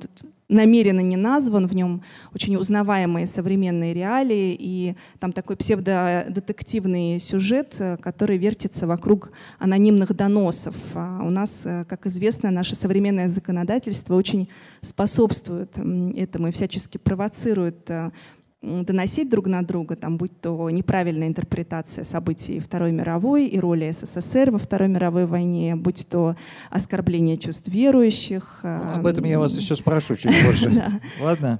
намеренно 0.49 1.01
не 1.01 1.15
назван, 1.15 1.67
в 1.67 1.75
нем 1.75 2.01
очень 2.33 2.55
узнаваемые 2.57 3.27
современные 3.27 3.93
реалии, 3.93 4.57
и 4.59 4.95
там 5.19 5.31
такой 5.31 5.55
псевдодетективный 5.55 7.19
сюжет, 7.19 7.75
э, 7.79 7.97
который 7.97 8.37
вертится 8.37 8.87
вокруг 8.87 9.31
анонимных 9.59 10.15
доносов. 10.15 10.75
А 10.95 11.21
у 11.23 11.29
нас, 11.29 11.61
э, 11.65 11.85
как 11.87 12.07
известно, 12.07 12.49
наше 12.49 12.75
современное 12.75 13.29
законодательство 13.29 14.15
очень 14.15 14.49
способствует 14.81 15.77
этому 16.15 16.47
и 16.47 16.51
всячески 16.51 16.97
провоцирует 16.97 17.89
э, 17.89 18.11
доносить 18.61 19.29
друг 19.29 19.47
на 19.47 19.61
друга, 19.61 19.95
там, 19.95 20.17
будь 20.17 20.39
то 20.41 20.69
неправильная 20.69 21.27
интерпретация 21.27 22.03
событий 22.03 22.59
Второй 22.59 22.91
мировой 22.91 23.47
и 23.47 23.59
роли 23.59 23.91
СССР 23.91 24.51
во 24.51 24.57
Второй 24.59 24.89
мировой 24.89 25.25
войне, 25.25 25.75
будь 25.75 26.07
то 26.09 26.35
оскорбление 26.69 27.37
чувств 27.37 27.69
верующих. 27.69 28.59
Ну, 28.63 28.95
об 28.95 29.07
этом 29.07 29.23
я 29.25 29.39
вас 29.39 29.55
еще 29.55 29.75
спрошу 29.75 30.15
чуть 30.15 30.35
позже. 30.45 30.71
Ладно? 31.21 31.59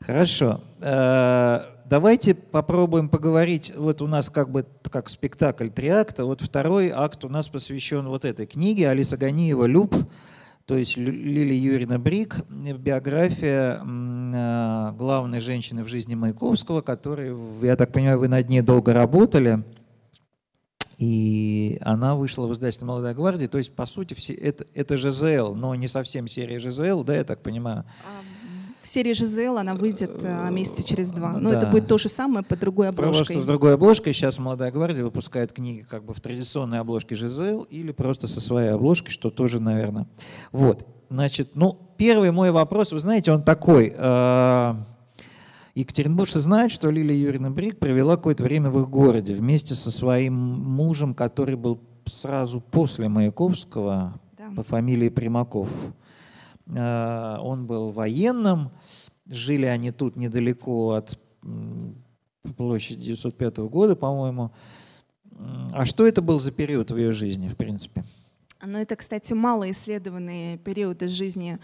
Хорошо. 0.00 0.60
Э, 0.80 1.60
давайте 1.86 2.34
попробуем 2.34 3.08
поговорить. 3.08 3.72
Вот 3.76 4.02
у 4.02 4.06
нас 4.06 4.30
как 4.30 4.50
бы 4.50 4.66
как 4.90 5.08
спектакль 5.08 5.68
три 5.68 5.88
акта. 5.88 6.24
Вот 6.26 6.40
второй 6.40 6.90
акт 6.90 7.24
у 7.24 7.28
нас 7.28 7.48
посвящен 7.48 8.06
вот 8.06 8.24
этой 8.24 8.46
книге 8.46 8.88
Алиса 8.88 9.16
Ганиева 9.16 9.64
«Люб». 9.64 9.94
То 10.66 10.78
есть 10.78 10.96
Лилия 10.96 11.58
Юрьевна 11.58 11.98
Брик, 11.98 12.36
биография 12.48 13.80
э, 13.82 14.92
главной 14.96 15.40
женщины 15.40 15.84
в 15.84 15.88
жизни 15.88 16.14
Маяковского, 16.14 16.80
которой, 16.80 17.36
я 17.60 17.76
так 17.76 17.92
понимаю, 17.92 18.18
вы 18.18 18.28
над 18.28 18.48
ней 18.48 18.62
долго 18.62 18.94
работали. 18.94 19.62
И 20.96 21.76
она 21.82 22.14
вышла 22.14 22.46
в 22.46 22.52
издательство 22.54 22.86
«Молодая 22.86 23.14
гвардия». 23.14 23.48
То 23.48 23.58
есть, 23.58 23.74
по 23.74 23.84
сути, 23.84 24.14
это, 24.32 24.64
это 24.72 24.96
ЖЗЛ, 24.96 25.54
но 25.54 25.74
не 25.74 25.88
совсем 25.88 26.28
серия 26.28 26.58
ЖЗЛ, 26.58 27.04
да, 27.04 27.14
я 27.16 27.24
так 27.24 27.42
понимаю? 27.42 27.84
В 28.84 28.86
серии 28.86 29.14
Жизел 29.14 29.56
она 29.56 29.74
выйдет 29.74 30.22
а, 30.24 30.50
месяца 30.50 30.84
через 30.84 31.08
два. 31.08 31.38
Но 31.38 31.48
да. 31.48 31.56
это 31.56 31.66
будет 31.68 31.88
то 31.88 31.96
же 31.96 32.10
самое 32.10 32.44
под 32.44 32.60
другой 32.60 32.90
обложкой. 32.90 33.14
Просто 33.14 33.40
с 33.40 33.46
другой 33.46 33.74
обложкой. 33.74 34.12
Сейчас 34.12 34.38
«Молодая 34.38 34.70
гвардия» 34.70 35.02
выпускает 35.02 35.54
книги 35.54 35.86
как 35.88 36.04
бы 36.04 36.12
в 36.12 36.20
традиционной 36.20 36.80
обложке 36.80 37.14
Жизел 37.14 37.62
или 37.62 37.92
просто 37.92 38.26
со 38.26 38.42
своей 38.42 38.68
обложкой, 38.68 39.10
что 39.10 39.30
тоже, 39.30 39.58
наверное. 39.58 40.06
Вот. 40.52 40.86
Значит, 41.08 41.52
ну, 41.54 41.78
первый 41.96 42.30
мой 42.30 42.50
вопрос, 42.50 42.92
вы 42.92 42.98
знаете, 42.98 43.32
он 43.32 43.42
такой. 43.42 43.94
Э, 43.96 44.74
Екатеринбуржцы 45.74 46.40
знают, 46.40 46.70
что 46.70 46.90
Лилия 46.90 47.16
Юрьевна 47.16 47.48
Брик 47.48 47.78
провела 47.78 48.16
какое-то 48.16 48.44
время 48.44 48.68
в 48.68 48.78
их 48.80 48.90
городе 48.90 49.32
вместе 49.32 49.74
со 49.74 49.90
своим 49.90 50.34
мужем, 50.34 51.14
который 51.14 51.56
был 51.56 51.80
сразу 52.04 52.60
после 52.60 53.08
Маяковского 53.08 54.20
да. 54.36 54.50
по 54.54 54.62
фамилии 54.62 55.08
Примаков. 55.08 55.70
Э, 56.66 57.36
он 57.40 57.66
был 57.66 57.90
военным, 57.90 58.70
жили 59.26 59.66
они 59.66 59.90
тут 59.92 60.16
недалеко 60.16 60.92
от 60.92 61.18
площади 62.56 63.00
905 63.02 63.58
года, 63.58 63.96
по-моему. 63.96 64.52
А 65.72 65.84
что 65.84 66.06
это 66.06 66.22
был 66.22 66.38
за 66.38 66.52
период 66.52 66.90
в 66.90 66.96
ее 66.96 67.12
жизни, 67.12 67.48
в 67.48 67.56
принципе? 67.56 68.04
Ну, 68.64 68.78
это, 68.78 68.96
кстати, 68.96 69.32
малоисследованные 69.34 70.58
периоды 70.58 71.08
жизни 71.08 71.58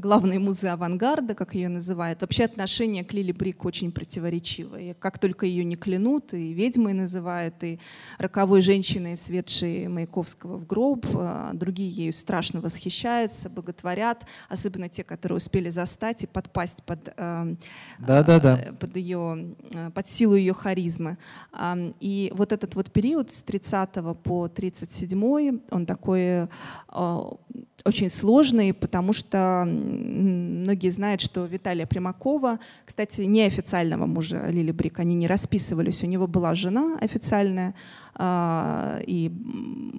главной 0.00 0.38
музы 0.38 0.68
авангарда, 0.68 1.34
как 1.34 1.54
ее 1.54 1.68
называют. 1.68 2.22
Вообще 2.22 2.44
отношение 2.44 3.04
к 3.04 3.12
Лили 3.12 3.32
Брик 3.32 3.64
очень 3.64 3.92
противоречивое. 3.92 4.94
Как 4.94 5.18
только 5.18 5.46
ее 5.46 5.64
не 5.64 5.76
клянут, 5.76 6.34
и 6.34 6.52
ведьмой 6.52 6.94
называют, 6.94 7.62
и 7.62 7.78
роковой 8.18 8.62
женщиной, 8.62 9.16
светшей 9.16 9.88
Маяковского 9.88 10.56
в 10.56 10.66
гроб, 10.66 11.06
а 11.14 11.52
другие 11.52 11.90
ею 11.90 12.12
страшно 12.12 12.60
восхищаются, 12.60 13.48
боготворят, 13.48 14.24
особенно 14.48 14.88
те, 14.88 15.04
которые 15.04 15.36
успели 15.36 15.70
застать 15.70 16.24
и 16.24 16.26
подпасть 16.26 16.82
под, 16.84 17.04
да, 17.16 17.56
да, 17.98 18.40
да. 18.40 18.74
под, 18.78 18.96
ее, 18.96 19.54
под 19.94 20.10
силу 20.10 20.34
ее 20.34 20.54
харизмы. 20.54 21.18
И 22.00 22.32
вот 22.34 22.52
этот 22.52 22.74
вот 22.74 22.90
период 22.90 23.30
с 23.30 23.42
30 23.42 23.90
по 24.22 24.48
37 24.48 25.60
он 25.70 25.86
такой 25.86 26.48
а, 26.88 27.36
очень 27.84 28.10
сложный, 28.10 28.72
потому 28.72 29.12
что 29.12 29.64
многие 29.66 30.88
знают, 30.90 31.20
что 31.20 31.44
Виталия 31.46 31.86
Примакова, 31.86 32.58
кстати, 32.84 33.22
неофициального 33.22 34.06
мужа 34.06 34.46
Лили 34.48 34.72
Брик, 34.72 34.98
они 34.98 35.14
не 35.14 35.26
расписывались. 35.26 36.02
У 36.02 36.06
него 36.06 36.26
была 36.26 36.54
жена 36.54 36.98
официальная 37.00 37.74
а, 38.14 39.00
и 39.06 39.30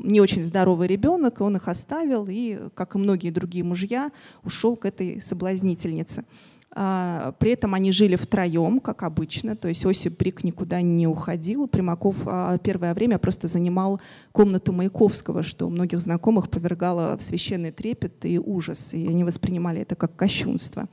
не 0.04 0.22
очень 0.22 0.44
здоровый 0.44 0.88
ребенок, 0.88 1.40
и 1.40 1.44
он 1.44 1.56
их 1.56 1.68
оставил, 1.68 2.28
и, 2.30 2.70
как 2.76 2.96
и 2.96 2.98
многие 2.98 3.32
другие 3.32 3.64
мужья, 3.64 4.12
ушел 4.44 4.76
к 4.76 4.86
этой 4.86 5.22
соблазнительнице. 5.22 6.26
А, 6.74 7.34
при 7.40 7.52
этом 7.52 7.74
они 7.74 7.92
жили 7.92 8.16
втроем, 8.16 8.80
как 8.80 9.04
обычно, 9.04 9.58
то 9.58 9.68
есть 9.68 9.86
Осип 9.86 10.18
Брик 10.18 10.46
никуда 10.46 10.82
не 10.82 11.06
уходил. 11.06 11.68
Примаков 11.68 12.16
а, 12.26 12.58
первое 12.60 12.94
время 12.94 13.20
просто 13.20 13.48
занимал 13.48 14.00
комнату 14.32 14.72
Маяковского, 14.72 15.44
что 15.44 15.68
у 15.68 15.70
многих 15.70 16.00
знакомых 16.00 16.50
повергало 16.50 17.18
в 17.18 17.24
священный 17.24 17.72
трепет 17.72 18.24
и 18.24 18.40
ужас, 18.40 18.94
и 18.94 19.06
они 19.06 19.26
воспринимали 19.26 19.82
это 19.82 19.96
как 19.96 20.16
кощунство. 20.16 20.88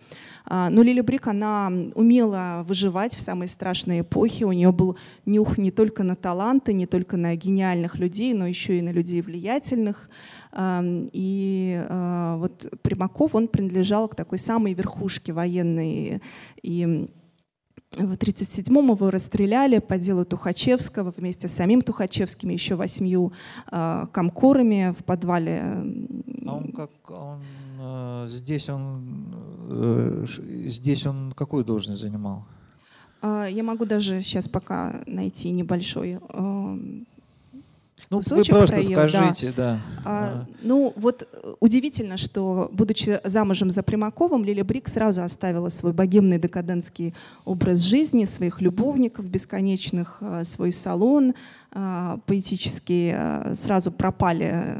А, 0.47 0.69
но 0.69 0.83
Лили 0.83 1.01
Брик, 1.01 1.29
она 1.29 1.71
умела 1.95 2.65
выживать 2.67 3.15
в 3.15 3.21
самой 3.21 3.47
страшной 3.47 4.01
эпохе. 4.01 4.47
У 4.47 4.53
нее 4.53 4.73
был 4.73 4.97
нюх 5.27 5.59
не 5.59 5.71
только 5.71 6.03
на 6.03 6.17
таланты, 6.17 6.73
не 6.73 6.87
только 6.87 7.17
на 7.17 7.37
гениальных 7.37 7.99
людей, 7.99 8.35
но 8.35 8.49
еще 8.49 8.79
и 8.79 8.83
на 8.83 8.91
людей 8.91 9.23
влиятельных. 9.23 10.11
И 10.57 11.87
а, 11.89 12.37
вот 12.37 12.73
Примаков, 12.83 13.35
он 13.35 13.49
принадлежал 13.49 14.09
к 14.09 14.15
такой 14.15 14.39
самой 14.39 14.75
верхушке 14.75 15.33
военной. 15.33 16.23
И 16.63 17.09
в 17.93 18.13
1937-м 18.13 18.91
его 18.91 19.11
расстреляли 19.11 19.79
по 19.79 19.99
делу 19.99 20.25
Тухачевского 20.25 21.13
вместе 21.17 21.49
с 21.49 21.53
самим 21.53 21.83
Тухачевским, 21.83 22.51
еще 22.51 22.75
восьмью 22.75 23.33
э, 23.71 24.07
комкорами 24.13 24.95
в 24.99 25.05
подвале. 25.05 25.63
А 26.47 26.55
он 26.55 26.73
как 26.73 26.91
он 27.11 27.43
э, 27.81 28.27
здесь 28.29 28.69
он 28.69 29.35
э, 29.71 30.25
здесь 30.67 31.07
он 31.07 31.33
какую 31.35 31.65
должность 31.65 32.03
занимал? 32.03 32.45
Э, 33.23 33.47
я 33.51 33.63
могу 33.63 33.87
даже 33.87 34.23
сейчас 34.23 34.49
пока 34.49 35.03
найти 35.07 35.51
небольшой 35.51 36.19
э, 36.21 36.79
ну, 38.11 38.23
вы 38.31 38.45
просто 38.45 38.77
проел, 38.77 39.09
скажите, 39.09 39.53
да. 39.55 39.73
да. 39.75 39.79
А, 40.05 40.47
ну, 40.63 40.95
вот 40.97 41.29
э, 41.31 41.53
удивительно, 41.61 42.17
что, 42.17 42.71
будучи 42.73 43.21
замужем 43.25 43.71
за 43.71 43.83
Примаковым, 43.83 44.45
Лиля 44.45 44.65
Брик 44.65 44.89
сразу 44.89 45.23
оставила 45.23 45.69
свой 45.69 45.93
богемный 45.93 46.39
декадентский 46.39 47.15
образ 47.45 47.81
жизни, 47.81 48.25
своих 48.25 48.63
любовников 48.63 49.29
бесконечных, 49.29 50.19
э, 50.21 50.45
свой 50.45 50.73
салон, 50.73 51.35
э, 51.73 52.19
поэтический, 52.27 53.15
сразу 53.55 53.93
пропали 53.93 54.77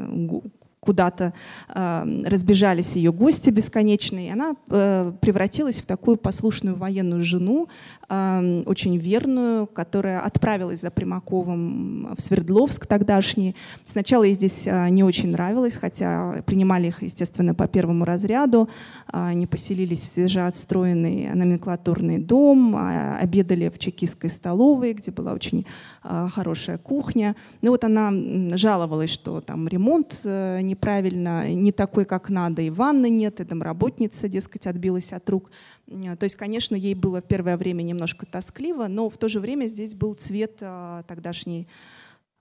куда-то 0.79 1.33
э, 1.67 2.21
разбежались 2.25 2.95
ее 2.95 3.11
гости 3.11 3.49
бесконечные. 3.49 4.27
И 4.27 4.31
она 4.31 4.55
э, 4.69 5.11
превратилась 5.19 5.81
в 5.81 5.85
такую 5.85 6.17
послушную 6.17 6.77
военную 6.77 7.21
жену, 7.21 7.67
э, 8.07 8.63
очень 8.65 8.97
верную, 8.97 9.67
которая 9.67 10.21
отправилась 10.21 10.81
за 10.81 10.89
Примаковым 10.89 12.15
в 12.17 12.21
Свердловск 12.21 12.87
тогдашний. 12.87 13.55
Сначала 13.85 14.23
ей 14.23 14.35
здесь 14.35 14.67
э, 14.67 14.89
не 14.89 15.03
очень 15.03 15.31
нравилось, 15.31 15.75
хотя 15.75 16.41
принимали 16.45 16.87
их, 16.87 17.03
естественно, 17.03 17.53
по 17.53 17.67
первому 17.67 18.05
разряду. 18.05 18.69
Э, 19.11 19.27
они 19.27 19.47
поселились 19.47 20.01
в 20.01 20.07
свежеотстроенный 20.07 21.35
номенклатурный 21.35 22.19
дом, 22.19 22.75
э, 22.75 23.17
обедали 23.17 23.69
в 23.69 23.77
чекистской 23.79 24.29
столовой, 24.29 24.93
где 24.93 25.11
была 25.11 25.33
очень 25.33 25.65
э, 26.03 26.27
хорошая 26.31 26.77
кухня. 26.77 27.35
Ну 27.61 27.71
вот 27.71 27.83
она 27.83 28.11
жаловалась, 28.55 29.09
что 29.09 29.41
там 29.41 29.67
ремонт 29.67 30.21
э, 30.23 30.61
неправильно, 30.69 31.53
не 31.53 31.71
такой, 31.71 32.05
как 32.05 32.29
надо, 32.29 32.61
и 32.61 32.69
ванны 32.69 33.09
нет, 33.09 33.39
и 33.39 33.43
домработница, 33.43 34.27
дескать, 34.27 34.67
отбилась 34.67 35.13
от 35.13 35.29
рук. 35.29 35.51
То 35.87 36.23
есть, 36.23 36.35
конечно, 36.35 36.75
ей 36.75 36.95
было 36.95 37.21
в 37.21 37.25
первое 37.25 37.57
время 37.57 37.81
немножко 37.81 38.25
тоскливо, 38.25 38.87
но 38.87 39.09
в 39.09 39.17
то 39.17 39.27
же 39.27 39.39
время 39.39 39.67
здесь 39.67 39.93
был 39.95 40.13
цвет 40.13 40.57
э, 40.61 41.03
тогдашней 41.07 41.67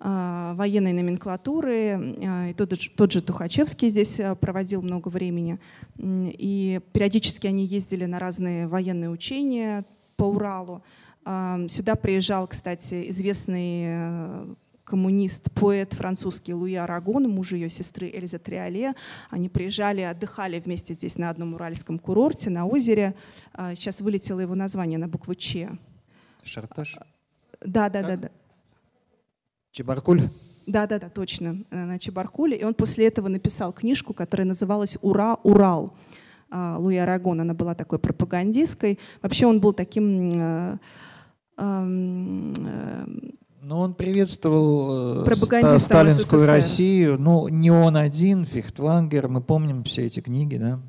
военной 0.00 0.92
номенклатуры. 0.92 2.14
И 2.50 2.54
тот, 2.54 2.72
тот 2.96 3.12
же 3.12 3.20
Тухачевский 3.20 3.88
здесь 3.88 4.20
проводил 4.40 4.80
много 4.80 5.08
времени. 5.08 5.58
И 5.98 6.80
периодически 6.92 7.48
они 7.48 7.64
ездили 7.66 8.04
на 8.04 8.20
разные 8.20 8.68
военные 8.68 9.10
учения 9.10 9.84
по 10.16 10.24
Уралу. 10.24 10.82
Сюда 11.68 11.96
приезжал, 11.96 12.46
кстати, 12.46 13.10
известный 13.10 14.56
коммунист, 14.88 15.50
поэт 15.52 15.92
французский 15.92 16.54
Луи 16.54 16.74
Арагон, 16.74 17.28
муж 17.28 17.52
ее 17.52 17.68
сестры 17.68 18.08
Эльза 18.08 18.38
Триоле. 18.38 18.94
Они 19.28 19.48
приезжали, 19.48 20.00
отдыхали 20.00 20.58
вместе 20.58 20.94
здесь 20.94 21.18
на 21.18 21.28
одном 21.28 21.54
уральском 21.54 21.98
курорте, 21.98 22.48
на 22.48 22.66
озере. 22.66 23.14
А, 23.52 23.74
сейчас 23.74 24.00
вылетело 24.00 24.40
его 24.40 24.54
название 24.54 24.98
на 24.98 25.06
букву 25.06 25.34
Ч. 25.34 25.68
Шарташ? 26.42 26.98
Да, 27.60 27.90
да, 27.90 28.02
да, 28.02 28.16
да. 28.16 28.30
Чебаркуль? 29.72 30.22
Да, 30.66 30.86
да, 30.86 30.98
да, 30.98 31.10
точно, 31.10 31.64
э, 31.70 31.84
на 31.84 31.98
Чебаркуле. 31.98 32.56
И 32.56 32.64
он 32.64 32.74
после 32.74 33.06
этого 33.06 33.28
написал 33.28 33.72
книжку, 33.72 34.14
которая 34.14 34.46
называлась 34.46 34.96
«Ура, 35.02 35.36
Урал». 35.42 35.94
А, 36.50 36.78
Луи 36.78 36.96
Арагон, 36.96 37.40
она 37.42 37.52
была 37.52 37.74
такой 37.74 37.98
пропагандистской. 37.98 38.98
Вообще 39.20 39.46
он 39.46 39.60
был 39.60 39.74
таким 39.74 40.32
э, 40.40 40.78
но 41.58 42.54
ну, 43.60 43.78
он 43.78 43.94
приветствовал 43.94 45.24
э, 45.26 45.78
сталинскую 45.78 46.46
Россию. 46.46 47.18
Ну, 47.18 47.48
не 47.48 47.70
он 47.70 47.96
один, 47.96 48.44
Фихтвангер, 48.44 49.28
мы 49.28 49.40
помним 49.40 49.84
все 49.84 50.06
эти 50.06 50.20
книги, 50.20 50.56
да? 50.56 50.80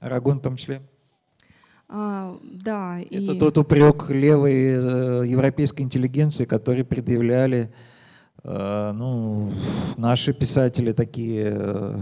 Арагон 0.00 0.38
в 0.38 0.42
том 0.42 0.56
числе. 0.56 0.82
А, 1.88 2.36
да. 2.42 2.98
Это 2.98 3.32
и... 3.32 3.38
тот 3.38 3.58
упрек 3.58 4.10
левой 4.10 4.54
э, 4.54 5.26
европейской 5.26 5.82
интеллигенции, 5.82 6.44
который 6.44 6.84
предъявляли 6.84 7.72
э, 8.42 8.92
ну, 8.92 9.52
наши 9.96 10.32
писатели 10.32 10.92
такие 10.92 11.52
э, 11.56 12.00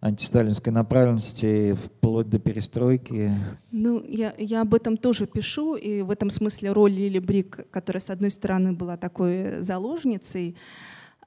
антисталинской 0.00 0.72
направленности 0.72 1.74
вплоть 1.74 2.28
до 2.28 2.38
перестройки. 2.38 3.34
Ну, 3.72 4.02
я, 4.06 4.32
я 4.38 4.62
об 4.62 4.74
этом 4.74 4.96
тоже 4.96 5.26
пишу, 5.26 5.74
и 5.74 6.02
в 6.02 6.10
этом 6.10 6.30
смысле 6.30 6.72
роль 6.72 6.92
Лили 6.92 7.18
Брик, 7.18 7.66
которая, 7.70 8.00
с 8.00 8.10
одной 8.10 8.30
стороны, 8.30 8.72
была 8.72 8.96
такой 8.96 9.60
заложницей, 9.60 10.56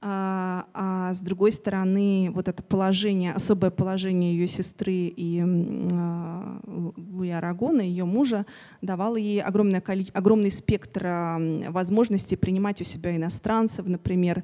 а, 0.04 0.66
а 0.74 1.14
с 1.14 1.20
другой 1.20 1.52
стороны, 1.52 2.32
вот 2.34 2.48
это 2.48 2.60
положение, 2.60 3.32
особое 3.32 3.70
положение 3.70 4.36
ее 4.36 4.48
сестры 4.48 4.92
и 4.92 5.40
а, 5.40 6.60
Луи 7.12 7.30
Арагона, 7.30 7.82
ее 7.82 8.04
мужа, 8.04 8.44
давало 8.80 9.14
ей 9.14 9.40
огромное, 9.40 9.80
огромный 10.12 10.50
спектр 10.50 11.06
а, 11.06 11.38
возможностей 11.70 12.34
принимать 12.34 12.80
у 12.80 12.84
себя 12.84 13.14
иностранцев, 13.14 13.86
например, 13.86 14.42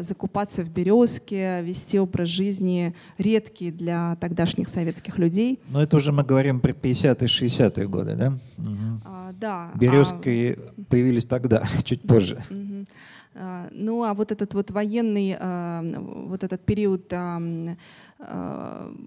закупаться 0.00 0.62
в 0.62 0.68
березке, 0.68 1.62
вести 1.62 1.98
образ 1.98 2.28
жизни 2.28 2.94
редкий 3.16 3.70
для 3.70 4.16
тогдашних 4.20 4.68
советских 4.68 5.16
людей. 5.18 5.60
Но 5.70 5.82
это 5.82 5.96
уже 5.96 6.12
мы 6.12 6.24
говорим 6.24 6.60
про 6.60 6.72
50-е, 6.72 7.26
60-е 7.26 7.88
годы, 7.88 8.16
да? 8.16 8.38
Угу. 8.58 9.00
А, 9.04 9.32
да. 9.40 9.70
Березки 9.76 10.58
а... 10.58 10.82
появились 10.90 11.24
тогда, 11.24 11.64
чуть 11.84 12.02
позже. 12.02 12.42
Угу. 12.50 12.69
А, 13.34 13.68
ну 13.70 14.02
а 14.04 14.14
вот 14.14 14.32
этот 14.32 14.54
вот 14.54 14.70
военный, 14.70 15.36
а, 15.38 15.82
вот 15.82 16.42
этот 16.42 16.64
период 16.64 17.12
а, 17.12 17.40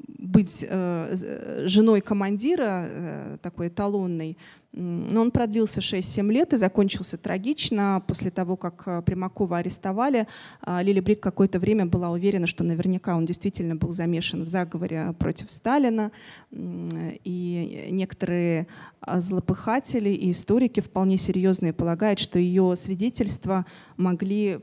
быть 0.08 0.66
э, 0.68 1.64
женой 1.68 2.02
командира, 2.02 2.88
э, 2.88 3.38
такой 3.44 3.68
эталонной, 3.68 4.38
но 4.76 5.22
он 5.22 5.30
продлился 5.32 5.82
6-7 5.82 6.32
лет 6.32 6.54
и 6.54 6.58
закончился 6.58 7.18
трагично. 7.18 8.02
После 8.08 8.32
того, 8.32 8.58
как 8.58 8.84
э, 8.88 9.02
Примакова 9.04 9.60
арестовали, 9.60 10.28
а, 10.62 10.82
Лили 10.82 11.00
Брик 11.00 11.20
какое-то 11.20 11.60
время 11.60 11.86
была 11.86 12.10
уверена, 12.10 12.48
что 12.48 12.64
наверняка 12.64 13.16
он 13.16 13.26
действительно 13.26 13.76
был 13.76 13.94
замешан 13.94 14.44
в 14.44 14.48
заговоре 14.48 15.14
против 15.20 15.52
Сталина. 15.52 16.12
И 16.52 17.88
некоторые 17.92 18.68
злопыхатели 19.06 20.10
и 20.10 20.32
историки 20.32 20.80
вполне 20.80 21.18
серьезные 21.18 21.74
полагают, 21.74 22.20
что 22.20 22.40
ее 22.40 22.76
свидетельства 22.76 23.66
могли 23.98 24.60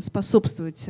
способствовать 0.00 0.88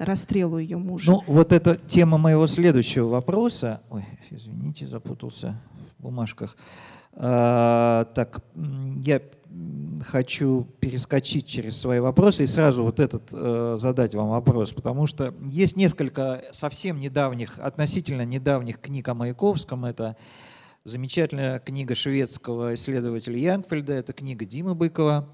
расстрелу 0.00 0.58
ее 0.58 0.78
мужа. 0.78 1.12
Ну, 1.12 1.22
вот 1.26 1.52
это 1.52 1.76
тема 1.76 2.16
моего 2.16 2.46
следующего 2.46 3.08
вопроса. 3.08 3.82
Ой, 3.90 4.06
извините, 4.30 4.86
запутался 4.86 5.60
в 5.98 6.02
бумажках. 6.02 6.56
А, 7.18 8.04
так, 8.14 8.42
я 9.02 9.22
хочу 10.04 10.66
перескочить 10.80 11.46
через 11.46 11.78
свои 11.80 11.98
вопросы 11.98 12.44
и 12.44 12.46
сразу 12.46 12.82
вот 12.82 13.00
этот 13.00 13.30
э, 13.32 13.76
задать 13.78 14.14
вам 14.14 14.28
вопрос, 14.28 14.72
потому 14.72 15.06
что 15.06 15.34
есть 15.46 15.76
несколько 15.76 16.42
совсем 16.52 17.00
недавних, 17.00 17.58
относительно 17.58 18.26
недавних 18.26 18.78
книг 18.80 19.08
о 19.08 19.14
Маяковском. 19.14 19.86
Это 19.86 20.16
замечательная 20.84 21.58
книга 21.58 21.94
шведского 21.94 22.74
исследователя 22.74 23.38
Янгфельда, 23.38 23.94
это 23.94 24.12
книга 24.12 24.44
Димы 24.44 24.74
Быкова, 24.74 25.26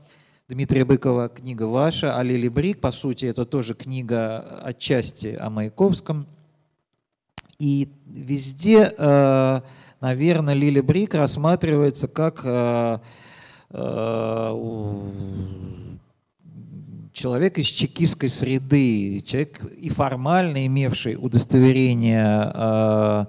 Дмитрия 0.48 0.84
Быкова, 0.84 1.28
книга 1.28 1.64
ваша, 1.64 2.16
а 2.16 2.22
Лили 2.22 2.48
Брик, 2.48 2.80
по 2.80 2.92
сути, 2.92 3.26
это 3.26 3.44
тоже 3.44 3.74
книга 3.74 4.38
отчасти 4.62 5.36
о 5.38 5.50
Маяковском. 5.50 6.28
И 7.58 7.88
везде 8.06 8.92
э, 8.96 9.60
наверное, 10.02 10.54
Лили 10.54 10.80
Брик 10.80 11.14
рассматривается 11.14 12.08
как 12.08 12.42
э, 12.44 12.98
э, 13.70 15.00
человек 17.12 17.58
из 17.58 17.66
чекистской 17.66 18.28
среды, 18.28 19.22
человек 19.24 19.64
и 19.64 19.88
формально 19.88 20.66
имевший 20.66 21.14
удостоверение 21.14 22.52
э, 22.52 23.24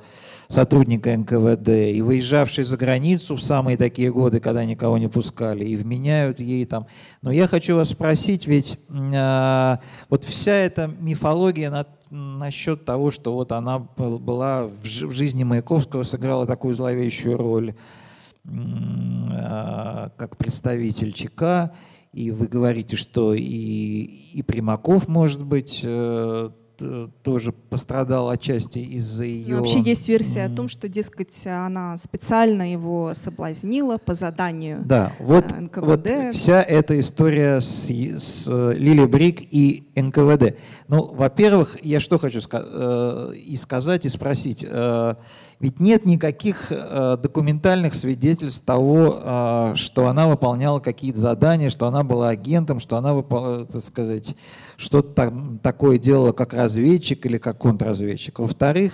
сотрудника 0.50 1.16
НКВД, 1.16 1.70
и 1.70 2.02
выезжавший 2.02 2.64
за 2.64 2.76
границу 2.76 3.36
в 3.36 3.42
самые 3.42 3.78
такие 3.78 4.12
годы, 4.12 4.40
когда 4.40 4.66
никого 4.66 4.98
не 4.98 5.08
пускали, 5.08 5.64
и 5.64 5.76
вменяют 5.76 6.40
ей 6.40 6.66
там. 6.66 6.88
Но 7.22 7.32
я 7.32 7.48
хочу 7.48 7.76
вас 7.76 7.90
спросить, 7.90 8.48
ведь 8.48 8.80
э, 8.90 9.78
вот 10.10 10.24
вся 10.24 10.54
эта 10.54 10.88
мифология 11.00 11.70
над 11.70 11.88
насчет 12.14 12.86
того, 12.86 13.12
что 13.12 13.34
вот 13.34 13.52
она 13.52 13.80
была 13.80 14.68
в 14.68 14.86
жизни 14.86 15.44
Маяковского, 15.44 16.04
сыграла 16.04 16.46
такую 16.46 16.76
зловещую 16.76 17.38
роль 17.38 17.74
а, 18.46 20.12
как 20.16 20.38
представитель 20.38 21.12
ЧК, 21.12 21.72
и 22.14 22.30
вы 22.30 22.48
говорите, 22.48 22.96
что 22.96 23.34
и, 23.34 23.42
и 23.44 24.44
Примаков, 24.44 25.08
может 25.08 25.44
быть, 25.44 25.82
э, 25.84 26.50
тоже 27.24 27.52
пострадал 27.52 28.30
отчасти 28.30 28.80
из-за 28.80 29.24
ее... 29.24 29.56
Ну, 29.56 29.62
вообще 29.62 29.82
есть 29.82 30.08
версия 30.08 30.46
о 30.46 30.50
том, 30.50 30.68
что, 30.68 30.88
дескать, 30.88 31.46
она 31.46 31.98
специально 31.98 32.72
его 32.72 33.14
соблазнила 33.16 33.98
по 33.98 34.14
заданию 34.14 34.82
Да, 34.86 35.14
вот, 35.20 35.52
э, 35.52 35.62
НКВД. 35.62 35.86
вот 35.86 36.10
вся 36.34 36.62
эта 36.62 37.00
история 37.00 37.60
с, 37.62 37.90
с 37.90 38.48
э, 38.50 38.74
Лили 38.76 39.06
Брик 39.06 39.42
и 39.42 39.84
НКВД. 39.96 40.56
Ну, 40.88 41.04
во-первых, 41.14 41.78
я 41.84 42.00
что 42.00 42.18
хочу 42.18 42.40
э, 42.52 43.34
и 43.36 43.56
сказать, 43.56 44.06
и 44.06 44.10
спросить. 44.10 44.66
Э, 45.64 45.66
ведь 45.66 45.80
нет 45.80 46.06
никаких 46.06 46.72
э, 46.72 47.18
документальных 47.22 47.94
свидетельств 47.94 48.66
того, 48.66 49.20
э, 49.24 49.74
что 49.76 50.08
она 50.08 50.28
выполняла 50.28 50.80
какие-то 50.80 51.20
задания, 51.20 51.70
что 51.70 51.88
она 51.88 52.04
была 52.04 52.30
агентом, 52.30 52.80
что 52.80 52.98
она, 52.98 53.22
так 53.22 53.82
сказать, 53.82 54.36
что-то 54.78 55.34
такое 55.62 55.98
делала 55.98 56.34
как 56.34 56.54
разведчик 56.54 57.26
или 57.26 57.38
как 57.38 57.58
контрразведчик. 57.58 58.40
Во-вторых, 58.40 58.94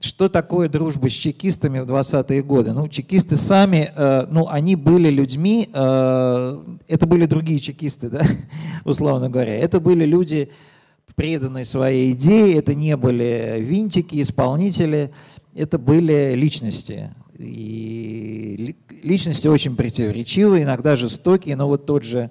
что 0.00 0.28
такое 0.28 0.68
дружба 0.68 1.10
с 1.10 1.12
чекистами 1.12 1.80
в 1.80 1.86
20-е 1.86 2.42
годы? 2.42 2.72
Ну, 2.72 2.86
чекисты 2.88 3.36
сами, 3.36 3.90
э, 3.94 4.26
ну, 4.30 4.46
они 4.48 4.76
были 4.76 5.10
людьми, 5.10 5.68
э, 5.72 6.58
это 6.86 7.06
были 7.06 7.26
другие 7.26 7.58
чекисты, 7.58 8.08
да, 8.08 8.22
условно 8.84 9.28
говоря. 9.28 9.56
Это 9.56 9.80
были 9.80 10.04
люди 10.04 10.50
преданные 11.18 11.64
своей 11.64 12.12
идее, 12.12 12.58
это 12.58 12.74
не 12.74 12.96
были 12.96 13.56
винтики, 13.58 14.22
исполнители, 14.22 15.10
это 15.58 15.78
были 15.78 16.34
личности. 16.34 17.10
И 17.38 18.76
личности 19.02 19.46
очень 19.46 19.76
противоречивые, 19.76 20.64
иногда 20.64 20.96
жестокие, 20.96 21.56
но 21.56 21.68
вот 21.68 21.86
тот 21.86 22.04
же 22.04 22.30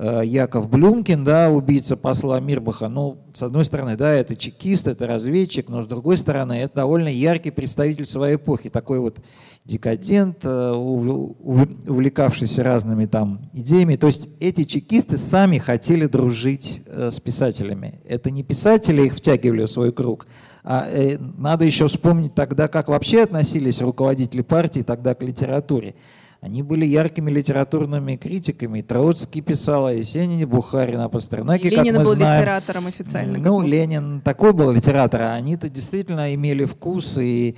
Э, 0.00 0.22
Яков 0.24 0.70
Блюмкин, 0.70 1.24
да, 1.24 1.50
убийца 1.50 1.96
посла 1.96 2.38
Мирбаха, 2.38 2.88
ну, 2.88 3.18
с 3.32 3.42
одной 3.42 3.64
стороны, 3.64 3.96
да, 3.96 4.12
это 4.12 4.36
чекист, 4.36 4.86
это 4.86 5.08
разведчик, 5.08 5.68
но 5.68 5.82
с 5.82 5.88
другой 5.88 6.16
стороны, 6.18 6.52
это 6.52 6.76
довольно 6.76 7.08
яркий 7.08 7.50
представитель 7.50 8.06
своей 8.06 8.36
эпохи, 8.36 8.68
такой 8.68 9.00
вот 9.00 9.18
декадент, 9.64 10.44
э, 10.44 10.70
увлекавшийся 10.70 12.62
разными 12.62 13.06
там 13.06 13.50
идеями. 13.52 13.96
То 13.96 14.06
есть 14.06 14.28
эти 14.38 14.62
чекисты 14.62 15.16
сами 15.16 15.58
хотели 15.58 16.06
дружить 16.06 16.82
э, 16.86 17.10
с 17.10 17.18
писателями. 17.18 18.00
Это 18.06 18.30
не 18.30 18.44
писатели 18.44 19.02
их 19.02 19.16
втягивали 19.16 19.64
в 19.64 19.68
свой 19.68 19.92
круг, 19.92 20.28
надо 20.68 21.64
еще 21.64 21.88
вспомнить 21.88 22.34
тогда, 22.34 22.68
как 22.68 22.88
вообще 22.88 23.22
относились 23.22 23.80
руководители 23.80 24.42
партии 24.42 24.80
тогда 24.80 25.14
к 25.14 25.22
литературе. 25.22 25.94
Они 26.40 26.62
были 26.62 26.84
яркими 26.86 27.30
литературными 27.30 28.16
критиками. 28.16 28.80
Троцкий 28.82 29.40
писал 29.40 29.86
о 29.86 29.92
Есенине, 29.92 30.46
Бухарин, 30.46 31.00
о 31.00 31.08
Пастернаке, 31.08 31.68
Ленин 31.68 31.94
как 31.94 31.96
мы 31.96 32.04
был 32.04 32.14
знаем. 32.14 32.40
литератором 32.40 32.86
официально. 32.86 33.38
Ну, 33.38 33.62
Ленин 33.66 34.20
такой 34.20 34.52
был 34.52 34.70
литератор, 34.70 35.22
а 35.22 35.34
они-то 35.34 35.68
действительно 35.68 36.32
имели 36.34 36.64
вкус 36.64 37.18
и 37.18 37.56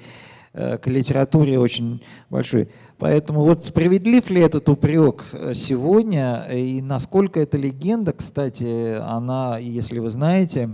э, 0.55 0.79
к 0.79 0.87
литературе 0.87 1.59
очень 1.59 2.03
большой. 2.31 2.71
Поэтому 2.99 3.43
вот 3.43 3.65
справедлив 3.65 4.31
ли 4.31 4.41
этот 4.41 4.67
упрек 4.71 5.25
э, 5.35 5.53
сегодня, 5.53 6.47
и 6.51 6.81
насколько 6.81 7.39
эта 7.39 7.59
легенда, 7.59 8.15
кстати, 8.15 8.99
она, 9.03 9.59
если 9.59 9.99
вы 9.99 10.09
знаете, 10.09 10.71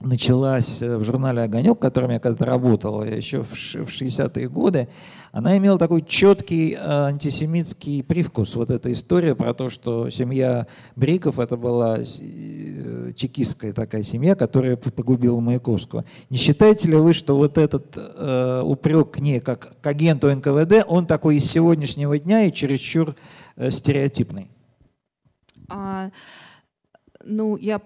началась 0.00 0.80
в 0.80 1.04
журнале 1.04 1.42
«Огонек», 1.42 1.76
в 1.76 1.80
котором 1.80 2.10
я 2.10 2.18
когда-то 2.18 2.44
работал 2.44 3.04
еще 3.04 3.42
в 3.42 3.52
60-е 3.52 4.48
годы, 4.48 4.88
она 5.34 5.58
имела 5.58 5.80
такой 5.80 6.02
четкий 6.02 6.74
э, 6.74 6.78
антисемитский 6.78 8.04
привкус. 8.04 8.54
Вот 8.54 8.70
эта 8.70 8.92
история 8.92 9.34
про 9.34 9.52
то, 9.52 9.68
что 9.68 10.08
семья 10.08 10.68
Бриков 10.94 11.40
это 11.40 11.56
была 11.56 11.98
э, 11.98 13.12
чекистская 13.16 13.72
такая 13.72 14.04
семья, 14.04 14.36
которая 14.36 14.76
погубила 14.76 15.40
Маяковского. 15.40 16.04
Не 16.30 16.36
считаете 16.36 16.88
ли 16.88 16.94
вы, 16.94 17.12
что 17.14 17.36
вот 17.36 17.58
этот 17.58 17.96
э, 17.96 18.62
упрек 18.64 19.10
к 19.10 19.18
ней, 19.18 19.40
как 19.40 19.72
к 19.80 19.86
агенту 19.88 20.32
НКВД, 20.32 20.84
он 20.86 21.04
такой 21.04 21.38
из 21.38 21.50
сегодняшнего 21.50 22.16
дня 22.16 22.44
и 22.44 22.52
чересчур 22.52 23.16
э, 23.56 23.72
стереотипный? 23.72 24.52
А, 25.68 26.10
ну, 27.24 27.56
я 27.56 27.80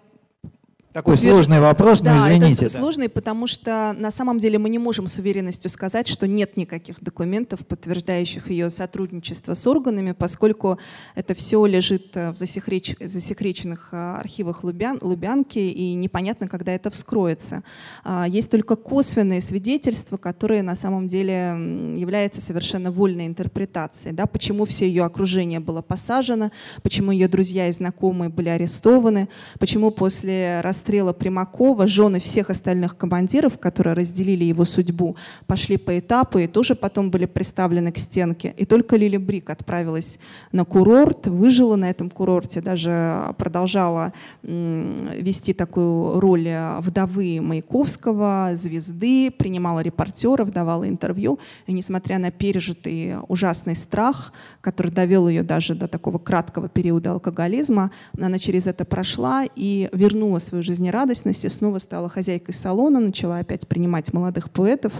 такой 0.92 1.14
Утвержд... 1.14 1.34
сложный 1.34 1.60
вопрос, 1.60 2.00
но 2.00 2.06
да, 2.06 2.16
извините. 2.16 2.66
Это 2.66 2.74
да. 2.74 2.80
сложный, 2.80 3.08
потому 3.10 3.46
что 3.46 3.94
на 3.98 4.10
самом 4.10 4.38
деле 4.38 4.58
мы 4.58 4.70
не 4.70 4.78
можем 4.78 5.06
с 5.06 5.18
уверенностью 5.18 5.70
сказать, 5.70 6.08
что 6.08 6.26
нет 6.26 6.56
никаких 6.56 7.02
документов, 7.02 7.66
подтверждающих 7.66 8.50
ее 8.50 8.70
сотрудничество 8.70 9.52
с 9.52 9.66
органами, 9.66 10.12
поскольку 10.12 10.78
это 11.14 11.34
все 11.34 11.64
лежит 11.66 12.16
э, 12.16 12.30
в 12.30 12.36
засекреч... 12.36 12.96
засекреченных 13.00 13.90
э, 13.92 13.96
архивах 13.96 14.64
Лубян... 14.64 14.98
Лубянки, 15.02 15.58
и 15.58 15.92
непонятно, 15.92 16.48
когда 16.48 16.72
это 16.72 16.90
вскроется. 16.90 17.62
А, 18.02 18.26
есть 18.26 18.50
только 18.50 18.74
косвенные 18.74 19.42
свидетельства, 19.42 20.16
которые 20.16 20.62
на 20.62 20.74
самом 20.74 21.06
деле 21.06 21.94
являются 21.96 22.40
совершенно 22.40 22.90
вольной 22.90 23.26
интерпретацией. 23.26 24.14
Да? 24.14 24.26
Почему 24.26 24.64
все 24.64 24.88
ее 24.88 25.04
окружение 25.04 25.60
было 25.60 25.82
посажено, 25.82 26.50
почему 26.82 27.12
ее 27.12 27.28
друзья 27.28 27.68
и 27.68 27.72
знакомые 27.72 28.30
были 28.30 28.48
арестованы, 28.48 29.28
почему 29.58 29.90
после 29.90 30.62
расстрела 30.78 31.12
Примакова 31.12 31.86
жены 31.86 32.20
всех 32.20 32.50
остальных 32.50 32.96
командиров, 32.96 33.58
которые 33.58 33.94
разделили 33.94 34.44
его 34.44 34.64
судьбу, 34.64 35.16
пошли 35.46 35.76
по 35.76 35.98
этапу 35.98 36.38
и 36.38 36.46
тоже 36.46 36.74
потом 36.74 37.10
были 37.10 37.26
приставлены 37.26 37.90
к 37.90 37.98
стенке. 37.98 38.54
И 38.56 38.64
только 38.64 38.96
Лили 38.96 39.16
Брик 39.16 39.50
отправилась 39.50 40.20
на 40.52 40.64
курорт, 40.64 41.26
выжила 41.26 41.74
на 41.76 41.90
этом 41.90 42.10
курорте, 42.10 42.60
даже 42.60 43.34
продолжала 43.38 44.12
вести 44.42 45.52
такую 45.52 46.20
роль 46.20 46.48
вдовы 46.78 47.40
Маяковского, 47.40 48.50
звезды, 48.54 49.32
принимала 49.32 49.80
репортеров, 49.80 50.52
давала 50.52 50.88
интервью. 50.88 51.40
И 51.66 51.72
несмотря 51.72 52.18
на 52.18 52.30
пережитый 52.30 53.16
ужасный 53.26 53.74
страх, 53.74 54.32
который 54.60 54.92
довел 54.92 55.28
ее 55.28 55.42
даже 55.42 55.74
до 55.74 55.88
такого 55.88 56.18
краткого 56.18 56.68
периода 56.68 57.10
алкоголизма, 57.10 57.90
она 58.20 58.38
через 58.38 58.68
это 58.68 58.84
прошла 58.84 59.44
и 59.56 59.88
вернула 59.92 60.38
свою 60.38 60.62
жизнь 60.62 60.67
жизнерадостности, 60.68 61.48
снова 61.48 61.78
стала 61.78 62.08
хозяйкой 62.08 62.54
салона, 62.54 63.00
начала 63.00 63.38
опять 63.38 63.66
принимать 63.66 64.12
молодых 64.12 64.50
поэтов 64.50 64.92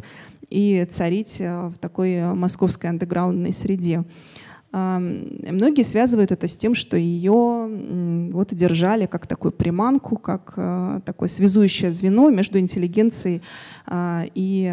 и 0.51 0.87
царить 0.91 1.37
э, 1.41 1.69
в 1.69 1.79
такой 1.79 2.21
московской 2.35 2.91
андеграундной 2.91 3.53
среде. 3.53 4.05
Многие 4.71 5.83
связывают 5.83 6.31
это 6.31 6.47
с 6.47 6.57
тем, 6.57 6.75
что 6.75 6.97
ее 6.97 8.29
вот 8.33 8.55
держали 8.55 9.07
как 9.07 9.27
такую 9.27 9.53
приманку, 9.53 10.17
как 10.17 10.53
э, 10.57 11.01
такое 11.05 11.29
связующее 11.29 11.91
звено 11.91 12.29
между 12.29 12.59
интеллигенцией 12.59 13.43
а, 13.87 14.25
и 14.35 14.71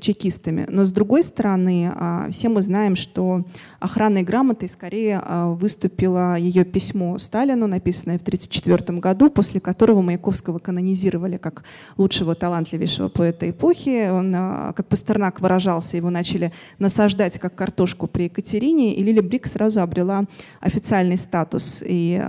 чекистами. 0.00 0.66
Но 0.68 0.84
с 0.84 0.90
другой 0.90 1.22
стороны, 1.22 1.92
а, 1.94 2.28
все 2.30 2.48
мы 2.48 2.62
знаем, 2.62 2.96
что 2.96 3.44
охранной 3.78 4.22
грамотой 4.22 4.68
скорее 4.68 5.20
а, 5.22 5.52
выступило 5.52 6.36
ее 6.36 6.64
письмо 6.64 7.18
Сталину, 7.18 7.66
написанное 7.66 8.18
в 8.18 8.22
1934 8.22 8.98
году, 8.98 9.30
после 9.30 9.60
которого 9.60 10.02
Маяковского 10.02 10.58
канонизировали 10.58 11.36
как 11.36 11.62
лучшего 11.96 12.34
талантливейшего 12.34 13.08
поэта 13.08 13.48
эпохи. 13.48 14.10
Он, 14.10 14.32
как 14.32 14.86
Пастернак 14.86 15.40
выражался, 15.40 15.96
его 15.96 16.10
начали 16.10 16.52
насаждать 16.78 17.38
как 17.38 17.54
картошку 17.54 18.08
при 18.08 18.24
Екатерине, 18.24 18.87
и 18.94 19.02
Лили 19.02 19.20
Брик 19.20 19.46
сразу 19.46 19.80
обрела 19.80 20.24
официальный 20.60 21.16
статус. 21.16 21.82
И 21.86 22.20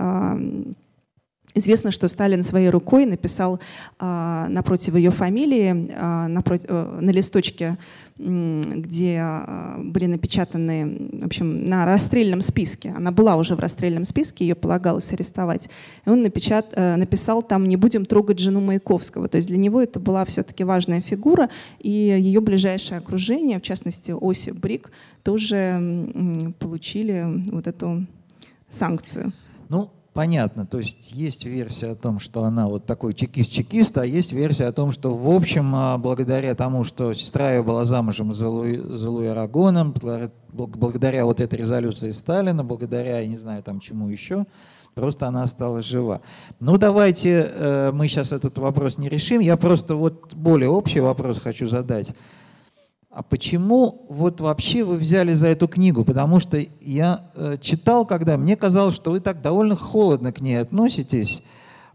Известно, 1.54 1.90
что 1.90 2.06
Сталин 2.06 2.44
своей 2.44 2.70
рукой 2.70 3.06
написал 3.06 3.58
э, 3.98 4.46
напротив 4.48 4.94
ее 4.94 5.10
фамилии, 5.10 5.90
э, 5.90 6.26
напротив, 6.28 6.66
э, 6.68 6.98
на 7.00 7.10
листочке, 7.10 7.76
э, 8.18 8.60
где 8.76 9.20
э, 9.20 9.82
были 9.82 10.06
напечатаны, 10.06 11.10
в 11.22 11.26
общем, 11.26 11.64
на 11.64 11.86
расстрельном 11.86 12.40
списке. 12.40 12.94
Она 12.96 13.10
была 13.10 13.34
уже 13.34 13.56
в 13.56 13.58
расстрельном 13.58 14.04
списке, 14.04 14.46
ее 14.46 14.54
полагалось 14.54 15.12
арестовать. 15.12 15.68
И 16.06 16.10
он 16.10 16.22
напечат, 16.22 16.66
э, 16.76 16.94
написал 16.94 17.42
там 17.42 17.66
«Не 17.66 17.76
будем 17.76 18.06
трогать 18.06 18.38
жену 18.38 18.60
Маяковского». 18.60 19.26
То 19.26 19.36
есть 19.36 19.48
для 19.48 19.58
него 19.58 19.82
это 19.82 19.98
была 19.98 20.24
все-таки 20.26 20.62
важная 20.62 21.00
фигура, 21.00 21.50
и 21.80 21.90
ее 21.90 22.40
ближайшее 22.40 22.98
окружение, 22.98 23.58
в 23.58 23.62
частности 23.62 24.14
Осип 24.20 24.54
Брик, 24.54 24.92
тоже 25.22 26.52
получили 26.58 27.50
вот 27.50 27.66
эту 27.66 28.06
санкцию. 28.68 29.32
Ну, 29.68 29.90
понятно. 30.12 30.66
То 30.66 30.78
есть 30.78 31.12
есть 31.12 31.44
версия 31.44 31.88
о 31.88 31.94
том, 31.94 32.18
что 32.18 32.44
она 32.44 32.68
вот 32.68 32.86
такой 32.86 33.14
чекист-чекист, 33.14 33.98
а 33.98 34.06
есть 34.06 34.32
версия 34.32 34.66
о 34.66 34.72
том, 34.72 34.92
что 34.92 35.14
в 35.14 35.30
общем, 35.30 35.74
а, 35.74 35.98
благодаря 35.98 36.54
тому, 36.54 36.84
что 36.84 37.12
сестра 37.12 37.52
ее 37.52 37.62
была 37.62 37.84
замужем 37.84 38.32
за 38.32 38.48
Луи, 38.48 38.76
за 38.76 39.10
Луи 39.10 39.26
Арагоном, 39.26 39.94
благодаря 40.52 41.24
вот 41.24 41.40
этой 41.40 41.58
резолюции 41.58 42.10
Сталина, 42.10 42.64
благодаря, 42.64 43.20
я 43.20 43.26
не 43.26 43.36
знаю, 43.36 43.62
там 43.62 43.80
чему 43.80 44.08
еще, 44.08 44.46
просто 44.94 45.26
она 45.26 45.42
осталась 45.42 45.84
жива. 45.84 46.20
Ну 46.58 46.76
давайте 46.76 47.48
э, 47.52 47.92
мы 47.92 48.08
сейчас 48.08 48.32
этот 48.32 48.58
вопрос 48.58 48.98
не 48.98 49.08
решим. 49.08 49.40
Я 49.40 49.56
просто 49.56 49.94
вот 49.94 50.34
более 50.34 50.68
общий 50.68 51.00
вопрос 51.00 51.38
хочу 51.38 51.66
задать 51.66 52.14
а 53.10 53.24
почему 53.24 54.06
вот 54.08 54.40
вообще 54.40 54.84
вы 54.84 54.96
взяли 54.96 55.34
за 55.34 55.48
эту 55.48 55.66
книгу? 55.66 56.04
Потому 56.04 56.38
что 56.38 56.60
я 56.80 57.24
э, 57.34 57.56
читал, 57.60 58.06
когда 58.06 58.36
мне 58.36 58.54
казалось, 58.54 58.94
что 58.94 59.10
вы 59.10 59.18
так 59.18 59.42
довольно 59.42 59.74
холодно 59.74 60.32
к 60.32 60.40
ней 60.40 60.60
относитесь. 60.60 61.42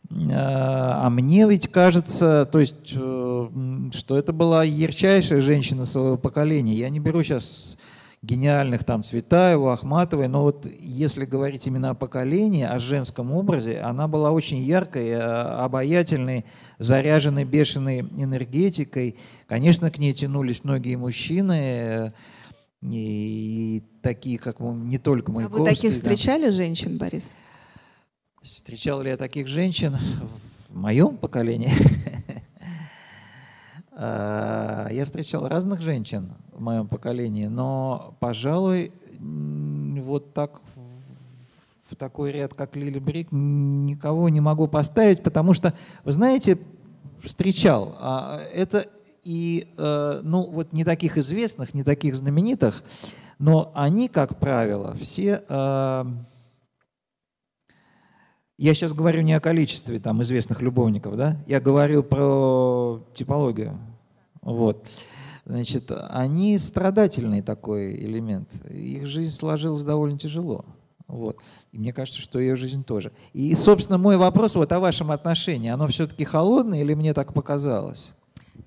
Э, 0.10 0.14
а 0.34 1.10
мне 1.10 1.48
ведь 1.48 1.70
кажется, 1.70 2.46
то 2.52 2.60
есть, 2.60 2.94
э, 2.94 3.50
что 3.94 4.18
это 4.18 4.34
была 4.34 4.66
ярчайшая 4.66 5.40
женщина 5.40 5.86
своего 5.86 6.18
поколения. 6.18 6.74
Я 6.74 6.90
не 6.90 7.00
беру 7.00 7.24
сейчас 7.24 7.78
гениальных 8.26 8.84
там 8.84 9.04
Цветаева, 9.04 9.74
Ахматовой, 9.74 10.28
но 10.28 10.42
вот 10.42 10.68
если 10.80 11.26
говорить 11.26 11.68
именно 11.68 11.92
о 11.92 11.94
поколении, 11.94 12.64
о 12.64 12.80
женском 12.80 13.32
образе, 13.32 13.80
она 13.80 14.08
была 14.08 14.32
очень 14.32 14.64
яркой, 14.64 15.10
э, 15.10 15.20
обаятельной, 15.20 16.46
заряженной 16.80 17.46
бешеной 17.46 18.00
энергетикой. 18.00 19.18
Конечно, 19.48 19.92
к 19.92 19.98
ней 19.98 20.14
тянулись 20.14 20.64
многие 20.64 20.96
мужчины, 20.96 21.54
э, 21.54 22.12
и 22.82 23.84
такие, 24.02 24.38
как 24.38 24.60
не 24.60 24.98
только 24.98 25.32
Маяковский. 25.32 25.62
А 25.62 25.64
вы 25.64 25.76
таких 25.76 25.94
встречали 25.94 26.50
женщин, 26.50 26.98
Борис? 26.98 27.34
Встречал 28.44 29.02
ли 29.02 29.10
я 29.10 29.18
таких 29.18 29.48
женщин 29.48 29.98
в 30.70 30.76
моем 30.76 31.18
поколении? 31.18 31.72
Э, 33.96 34.88
я 34.92 35.06
встречал 35.06 35.48
разных 35.48 35.82
женщин 35.82 36.34
в 36.52 36.62
моем 36.62 36.88
поколении, 36.88 37.48
но, 37.48 38.16
пожалуй, 38.20 38.92
вот 39.20 40.34
так 40.34 40.62
в 41.90 41.96
такой 41.96 42.32
ряд, 42.32 42.54
как 42.54 42.76
Лили 42.76 43.00
Брик, 43.00 43.30
никого 43.32 44.28
не 44.30 44.42
могу 44.42 44.68
поставить, 44.68 45.24
потому 45.24 45.54
что, 45.54 45.74
вы 46.04 46.12
знаете, 46.12 46.58
встречал. 47.24 47.96
А 48.00 48.42
это 48.54 48.86
и, 49.24 49.68
э, 49.78 50.20
ну, 50.24 50.42
вот 50.44 50.74
не 50.74 50.84
таких 50.84 51.18
известных, 51.18 51.74
не 51.74 51.84
таких 51.84 52.16
знаменитых, 52.16 52.84
но 53.40 53.72
они, 53.74 54.08
как 54.10 54.40
правило, 54.40 54.96
все... 55.00 55.42
Я 58.58 58.74
сейчас 58.74 58.94
говорю 58.94 59.22
не 59.22 59.34
о 59.34 59.42
количестве 59.42 60.00
там 60.00 60.24
известных 60.24 60.62
любовников, 60.62 61.18
да, 61.18 61.38
я 61.46 61.60
говорю 61.60 62.04
про 62.04 63.04
типологию. 63.14 63.78
Вот. 64.42 64.88
Значит, 65.46 65.92
они 66.10 66.58
страдательный 66.58 67.42
такой 67.42 67.96
элемент. 67.96 68.50
Их 68.70 69.06
жизнь 69.06 69.32
сложилась 69.32 69.84
довольно 69.84 70.18
тяжело. 70.18 70.66
Вот. 71.08 71.38
И 71.72 71.78
мне 71.78 71.94
кажется, 71.94 72.20
что 72.20 72.40
ее 72.40 72.56
жизнь 72.56 72.84
тоже. 72.84 73.12
И, 73.34 73.54
собственно, 73.56 73.98
мой 73.98 74.18
вопрос 74.18 74.56
вот 74.56 74.72
о 74.72 74.80
вашем 74.80 75.12
отношении. 75.12 75.70
Оно 75.70 75.88
все-таки 75.88 76.24
холодное 76.24 76.82
или 76.82 76.94
мне 76.94 77.14
так 77.14 77.34
показалось? 77.34 78.12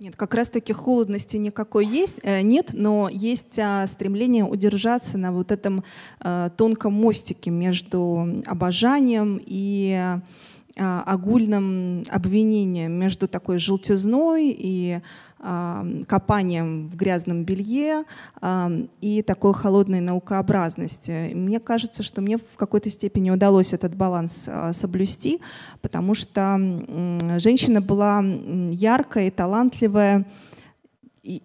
Нет, 0.00 0.14
как 0.14 0.34
раз-таки 0.34 0.72
холодности 0.72 1.36
никакой 1.36 1.84
есть, 1.84 2.18
э, 2.22 2.42
нет, 2.42 2.70
но 2.72 3.08
есть 3.10 3.58
а, 3.58 3.84
стремление 3.88 4.44
удержаться 4.44 5.18
на 5.18 5.32
вот 5.32 5.50
этом 5.50 5.82
а, 6.20 6.50
тонком 6.50 6.92
мостике 6.92 7.50
между 7.50 8.28
обожанием 8.46 9.40
и 9.44 10.20
а, 10.78 11.02
огульным 11.04 12.04
обвинением, 12.10 12.92
между 12.92 13.26
такой 13.26 13.58
желтизной 13.58 14.54
и 14.56 15.00
копанием 15.40 16.88
в 16.88 16.96
грязном 16.96 17.44
белье 17.44 18.04
и 19.00 19.22
такой 19.22 19.54
холодной 19.54 20.00
наукообразности. 20.00 21.32
Мне 21.32 21.60
кажется, 21.60 22.02
что 22.02 22.20
мне 22.20 22.38
в 22.38 22.56
какой-то 22.56 22.90
степени 22.90 23.30
удалось 23.30 23.72
этот 23.72 23.94
баланс 23.94 24.46
а, 24.48 24.72
соблюсти, 24.72 25.40
потому 25.80 26.14
что 26.14 26.58
женщина 27.38 27.80
была 27.80 28.20
яркая 28.20 29.28
и 29.28 29.30
талантливая, 29.30 30.26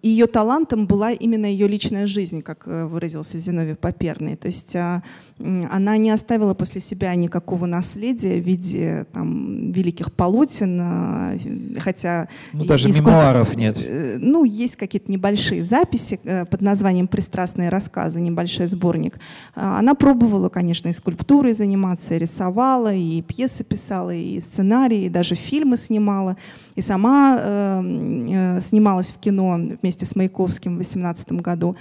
ее 0.02 0.26
талантом 0.26 0.86
была 0.86 1.12
именно 1.12 1.46
ее 1.46 1.68
личная 1.68 2.06
жизнь, 2.06 2.40
как 2.40 2.66
э, 2.66 2.86
выразился 2.86 3.38
Зиновий 3.38 3.74
Поперный. 3.74 4.36
То 4.36 4.48
есть 4.48 4.74
а, 4.76 5.02
она 5.38 5.96
не 5.96 6.10
оставила 6.10 6.54
после 6.54 6.80
себя 6.80 7.14
никакого 7.14 7.66
наследия 7.66 8.40
в 8.40 8.44
виде 8.44 9.06
там, 9.12 9.72
великих 9.72 10.12
полотен, 10.12 10.78
а, 10.80 11.36
хотя... 11.78 12.28
Ну, 12.52 12.64
даже 12.64 12.92
сколько, 12.92 13.10
мемуаров 13.10 13.56
нет. 13.56 13.76
Э, 13.78 14.16
ну, 14.18 14.44
есть 14.44 14.76
какие-то 14.76 15.12
небольшие 15.12 15.62
записи 15.62 16.18
э, 16.24 16.46
под 16.46 16.62
названием 16.62 17.06
«Пристрастные 17.06 17.68
рассказы», 17.68 18.20
небольшой 18.20 18.68
сборник. 18.68 19.18
А, 19.54 19.78
она 19.78 19.94
пробовала, 19.94 20.48
конечно, 20.48 20.88
и 20.88 20.92
скульптурой 20.92 21.52
заниматься, 21.52 22.14
и 22.14 22.18
рисовала, 22.18 22.94
и 22.94 23.20
пьесы 23.20 23.64
писала, 23.64 24.14
и 24.14 24.40
сценарии, 24.40 25.04
и 25.04 25.08
даже 25.10 25.34
фильмы 25.34 25.76
снимала. 25.76 26.36
И 26.74 26.80
сама 26.80 27.38
э, 27.40 28.58
снималась 28.60 29.12
в 29.12 29.18
кино 29.18 29.58
вместе 29.80 30.06
с 30.06 30.16
Маяковским 30.16 30.72
в 30.72 30.76
2018 30.76 31.32
году. 31.32 31.76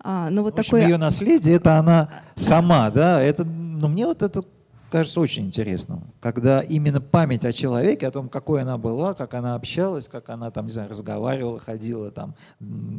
А, 0.00 0.30
но 0.30 0.42
вот 0.42 0.56
в 0.56 0.58
общем, 0.58 0.70
такое... 0.70 0.88
ее 0.88 0.96
наследие 0.96 1.56
это 1.56 1.76
она 1.76 2.08
сама, 2.34 2.90
да? 2.90 3.20
Это, 3.20 3.44
ну, 3.44 3.88
мне 3.88 4.06
вот 4.06 4.22
это 4.22 4.42
кажется 4.90 5.20
очень 5.20 5.46
интересным, 5.46 6.02
когда 6.20 6.60
именно 6.60 7.00
память 7.00 7.44
о 7.44 7.52
человеке, 7.52 8.06
о 8.06 8.10
том, 8.10 8.28
какой 8.28 8.62
она 8.62 8.78
была, 8.78 9.14
как 9.14 9.34
она 9.34 9.54
общалась, 9.54 10.08
как 10.08 10.30
она 10.30 10.50
там, 10.50 10.66
не 10.66 10.72
знаю, 10.72 10.88
разговаривала, 10.88 11.58
ходила, 11.58 12.10
там, 12.10 12.34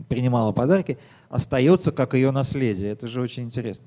принимала 0.08 0.52
подарки, 0.52 0.98
остается 1.30 1.92
как 1.92 2.14
ее 2.14 2.32
наследие. 2.32 2.92
Это 2.92 3.08
же 3.08 3.22
очень 3.22 3.44
интересно. 3.44 3.86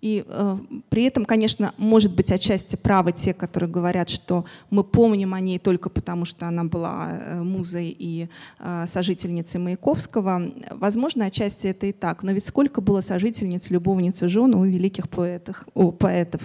И 0.00 0.24
э, 0.26 0.58
при 0.88 1.04
этом, 1.04 1.24
конечно, 1.24 1.74
может 1.76 2.14
быть 2.14 2.32
отчасти 2.32 2.76
правы 2.76 3.12
те, 3.12 3.34
которые 3.34 3.68
говорят, 3.70 4.08
что 4.08 4.44
мы 4.70 4.82
помним 4.82 5.34
о 5.34 5.40
ней 5.40 5.58
только 5.58 5.90
потому, 5.90 6.24
что 6.24 6.46
она 6.46 6.64
была 6.64 7.08
э, 7.10 7.42
музой 7.42 7.94
и 7.98 8.28
э, 8.58 8.84
сожительницей 8.86 9.60
Маяковского. 9.60 10.52
Возможно, 10.70 11.26
отчасти 11.26 11.68
это 11.68 11.86
и 11.86 11.92
так. 11.92 12.22
Но 12.22 12.32
ведь 12.32 12.46
сколько 12.46 12.80
было 12.80 13.02
сожительниц, 13.02 13.70
любовниц 13.70 14.22
и 14.22 14.28
жен 14.28 14.54
у 14.54 14.64
великих 14.64 15.08
поэтов. 15.08 15.66
О, 15.74 15.90
поэтов. 15.90 16.42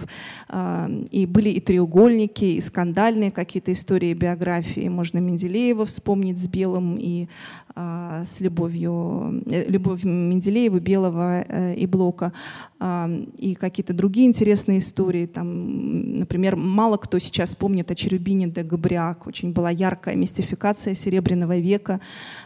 Э, 0.48 0.88
и 1.10 1.24
были 1.24 1.48
и 1.48 1.60
треугольники, 1.60 2.44
и 2.44 2.60
скандальные 2.60 3.30
какие-то 3.30 3.72
истории 3.72 4.12
биографии. 4.12 4.88
Можно 4.88 5.18
Менделеева 5.18 5.86
вспомнить 5.86 6.38
с 6.38 6.46
Белым 6.46 6.98
и 6.98 7.28
э, 7.74 8.24
с 8.26 8.40
любовью, 8.40 9.42
э, 9.46 9.64
любовь 9.70 10.04
Менделеева, 10.04 10.78
Белого 10.78 11.40
э, 11.40 11.74
и 11.74 11.86
Блока. 11.86 12.34
Э, 12.80 13.08
и 13.46 13.54
какие-то 13.54 13.94
другие 13.94 14.26
интересные 14.26 14.80
истории. 14.80 15.26
Там, 15.26 16.18
например, 16.18 16.56
мало 16.56 16.96
кто 16.96 17.18
сейчас 17.18 17.54
помнит 17.54 17.90
о 17.90 17.94
Черубине 17.94 18.48
де 18.48 18.62
Габриак. 18.62 19.26
Очень 19.26 19.52
была 19.52 19.70
яркая 19.70 20.16
мистификация 20.16 20.94
Серебряного 20.94 21.56
века. 21.56 22.00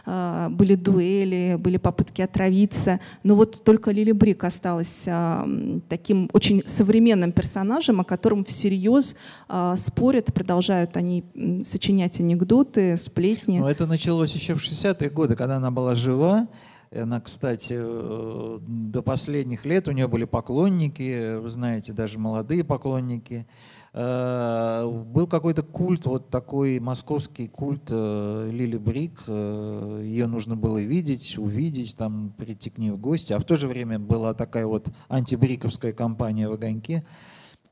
А, 0.05 0.49
были 0.49 0.75
дуэли, 0.75 1.55
были 1.59 1.77
попытки 1.77 2.21
отравиться. 2.21 2.99
Но 3.23 3.35
вот 3.35 3.63
только 3.63 3.91
Лили 3.91 4.11
Брик 4.11 4.43
осталась 4.43 5.05
а, 5.07 5.47
таким 5.89 6.29
очень 6.33 6.61
современным 6.67 7.31
персонажем, 7.31 7.99
о 7.99 8.03
котором 8.03 8.45
всерьез 8.45 9.15
а, 9.47 9.75
спорят, 9.77 10.33
продолжают 10.33 10.97
они 10.97 11.23
сочинять 11.65 12.19
анекдоты, 12.19 12.95
сплетни. 12.97 13.59
Но 13.59 13.71
это 13.71 13.87
началось 13.87 14.33
еще 14.33 14.53
в 14.53 14.59
60-е 14.59 15.09
годы, 15.09 15.35
когда 15.35 15.57
она 15.57 15.71
была 15.71 15.95
жива. 15.95 16.47
Она, 16.93 17.21
кстати, 17.21 17.77
э, 17.77 18.59
до 18.61 19.01
последних 19.01 19.63
лет 19.63 19.87
у 19.87 19.91
нее 19.91 20.09
были 20.09 20.25
поклонники, 20.25 21.37
вы 21.37 21.47
знаете, 21.47 21.93
даже 21.93 22.19
молодые 22.19 22.65
поклонники. 22.65 23.47
Э, 23.93 24.85
был 24.85 25.25
какой-то 25.25 25.63
культ, 25.63 26.05
вот 26.05 26.29
такой 26.29 26.81
московский 26.81 27.47
культ 27.47 27.83
э, 27.89 28.49
Лили 28.51 28.77
Брик. 28.77 29.25
Ее 29.27 30.27
нужно 30.27 30.57
было 30.57 30.79
видеть, 30.79 31.37
увидеть, 31.37 31.95
там, 31.95 32.33
прийти 32.37 32.69
к 32.69 32.77
ней 32.77 32.91
в 32.91 32.97
гости. 32.99 33.31
А 33.31 33.39
в 33.39 33.45
то 33.45 33.55
же 33.55 33.69
время 33.69 33.97
была 33.97 34.33
такая 34.33 34.67
вот 34.67 34.89
антибриковская 35.07 35.93
кампания 35.93 36.49
в 36.49 36.53
огоньке. 36.53 37.05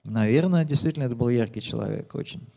Наверное, 0.05 0.63
действительно, 0.63 1.03
это 1.03 1.17
был 1.17 1.27
яркий 1.27 1.61
человек 1.61 2.15
очень. 2.15 2.47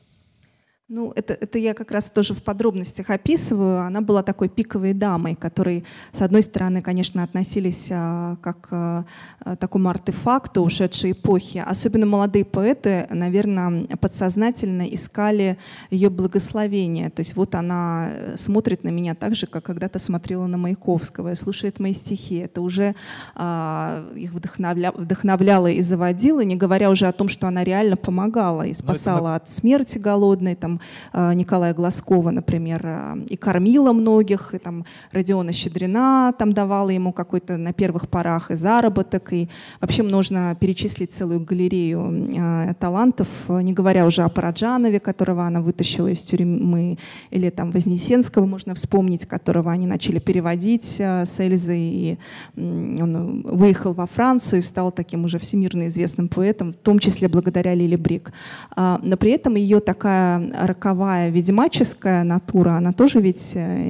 Ну, 0.95 1.11
это, 1.17 1.33
это 1.33 1.57
я 1.59 1.73
как 1.73 1.91
раз 1.91 2.11
тоже 2.11 2.35
в 2.35 2.43
подробностях 2.43 3.09
описываю. 3.09 3.81
Она 3.81 4.03
была 4.03 4.23
такой 4.23 4.51
пиковой 4.51 4.93
дамой, 4.93 5.35
которой, 5.35 5.85
с 6.13 6.21
одной 6.21 6.43
стороны, 6.43 6.83
конечно, 6.83 7.23
относились 7.23 7.89
а, 7.91 8.37
как 8.43 8.69
а, 8.71 9.07
а 9.41 9.57
такому 9.57 9.89
артефакту 9.89 10.61
ушедшей 10.61 11.13
эпохи. 11.13 11.65
Особенно 11.67 12.05
молодые 12.05 12.45
поэты, 12.45 13.07
наверное, 13.09 13.87
подсознательно 13.97 14.83
искали 14.83 15.57
ее 15.91 16.11
благословение. 16.11 17.09
То 17.09 17.21
есть 17.21 17.37
вот 17.37 17.55
она 17.55 18.11
э, 18.13 18.35
смотрит 18.37 18.85
на 18.85 18.91
меня 18.91 19.15
так 19.15 19.35
же, 19.35 19.47
как 19.47 19.65
когда-то 19.65 19.99
смотрела 19.99 20.47
на 20.47 20.59
Маяковского, 20.59 21.33
и 21.33 21.37
слушает 21.37 21.81
мои 21.81 21.95
стихи. 21.95 22.37
Это 22.37 22.61
уже 22.61 22.95
а, 23.35 24.13
их 24.15 24.35
вдохновля, 24.35 24.93
вдохновляло 24.93 25.69
и 25.69 25.81
заводило, 25.81 26.45
не 26.45 26.57
говоря 26.57 26.91
уже 26.91 27.07
о 27.07 27.13
том, 27.13 27.29
что 27.29 27.47
она 27.47 27.65
реально 27.65 27.97
помогала 27.97 28.67
и 28.67 28.75
спасала 28.75 29.37
это... 29.37 29.37
от 29.37 29.51
смерти 29.51 29.97
голодной, 29.97 30.55
там, 30.55 30.82
Николая 31.13 31.75
Глазкова, 31.75 32.31
например, 32.31 32.81
э, 32.85 33.17
и 33.29 33.37
кормила 33.37 33.93
многих, 33.93 34.55
и 34.55 34.59
там 34.59 34.85
Родиона 35.13 35.53
Щедрина 35.53 36.35
там 36.39 36.53
давала 36.53 36.91
ему 36.91 37.13
какой-то 37.13 37.57
на 37.57 37.73
первых 37.73 38.09
порах 38.09 38.51
и 38.51 38.55
заработок, 38.55 39.33
и 39.33 39.49
вообще 39.81 40.03
можно 40.03 40.57
перечислить 40.59 41.13
целую 41.13 41.41
галерею 41.41 42.29
э, 42.37 42.75
талантов, 42.79 43.29
не 43.49 43.73
говоря 43.73 44.07
уже 44.07 44.23
о 44.23 44.29
Параджанове, 44.29 45.01
которого 45.01 45.47
она 45.47 45.61
вытащила 45.61 46.09
из 46.09 46.23
тюрьмы, 46.23 46.99
или 47.31 47.51
там 47.51 47.71
Вознесенского 47.71 48.47
можно 48.47 48.75
вспомнить, 48.75 49.27
которого 49.27 49.71
они 49.71 49.87
начали 49.87 50.19
переводить 50.19 51.01
с 51.01 51.41
Эльзой, 51.41 51.81
и 51.81 52.19
он 52.57 53.43
выехал 53.43 53.93
во 53.93 54.07
Францию 54.07 54.61
и 54.61 54.63
стал 54.63 54.93
таким 54.93 55.25
уже 55.25 55.39
всемирно 55.39 55.89
известным 55.89 56.29
поэтом, 56.29 56.73
в 56.73 56.77
том 56.77 56.99
числе 56.99 57.29
благодаря 57.29 57.75
Лили 57.75 57.97
Брик. 57.97 58.33
Но 58.77 59.17
при 59.17 59.33
этом 59.33 59.57
ее 59.57 59.81
такая 59.81 60.53
роковая 60.73 61.31
ведьмаческая 61.31 62.25
натура, 62.25 62.73
она 62.73 62.93
тоже 62.93 63.21
ведь, 63.21 63.53
э, 63.55 63.83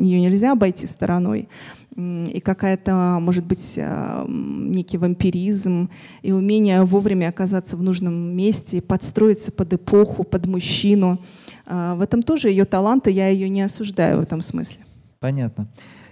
ее 0.00 0.20
нельзя 0.20 0.52
обойти 0.52 0.86
стороной. 0.86 1.48
И 1.94 2.40
какая-то, 2.42 3.18
может 3.20 3.44
быть, 3.44 3.74
э, 3.76 4.24
некий 4.28 4.96
вампиризм 4.96 5.90
и 6.22 6.32
умение 6.32 6.84
вовремя 6.84 7.28
оказаться 7.28 7.76
в 7.76 7.82
нужном 7.82 8.14
месте, 8.14 8.80
подстроиться 8.80 9.52
под 9.52 9.74
эпоху, 9.74 10.24
под 10.24 10.46
мужчину. 10.46 11.18
Э, 11.66 11.94
в 11.96 12.00
этом 12.00 12.22
тоже 12.22 12.48
ее 12.48 12.64
таланты, 12.64 13.10
я 13.10 13.28
ее 13.28 13.50
не 13.50 13.60
осуждаю 13.62 14.18
в 14.18 14.22
этом 14.22 14.40
смысле. 14.40 14.78
Понятно. 15.20 15.68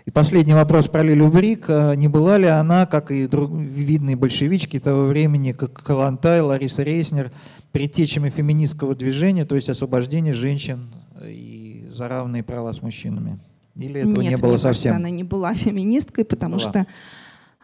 И 0.07 0.11
последний 0.11 0.55
вопрос 0.55 0.89
про 0.89 1.03
Лилю 1.03 1.29
Брик. 1.29 1.69
Не 1.69 2.09
была 2.09 2.39
ли 2.39 2.47
она, 2.47 2.87
как 2.87 3.11
и 3.11 3.27
друг, 3.27 3.53
видные 3.53 4.17
большевички 4.17 4.79
того 4.79 5.07
времени, 5.07 5.53
как 5.53 5.73
Калантай, 5.73 6.41
Лариса 6.41 6.83
Рейснер, 6.83 7.31
предтечами 7.73 8.31
феминистского 8.31 8.95
движения, 8.95 9.45
то 9.45 9.55
есть 9.55 9.69
освобождение 9.69 10.35
женщин 10.35 10.91
и 11.25 11.89
за 11.93 12.09
равные 12.09 12.43
права 12.43 12.73
с 12.73 12.83
мужчинами? 12.83 13.39
Или 13.77 14.01
этого 14.01 14.21
Нет, 14.21 14.33
не 14.33 14.37
было 14.37 14.51
мне 14.51 14.59
совсем? 14.59 14.91
Кажется, 14.93 14.97
она 14.97 15.11
не 15.11 15.25
была 15.25 15.55
феминисткой, 15.55 16.25
потому 16.25 16.57
была. 16.57 16.71
что 16.71 16.87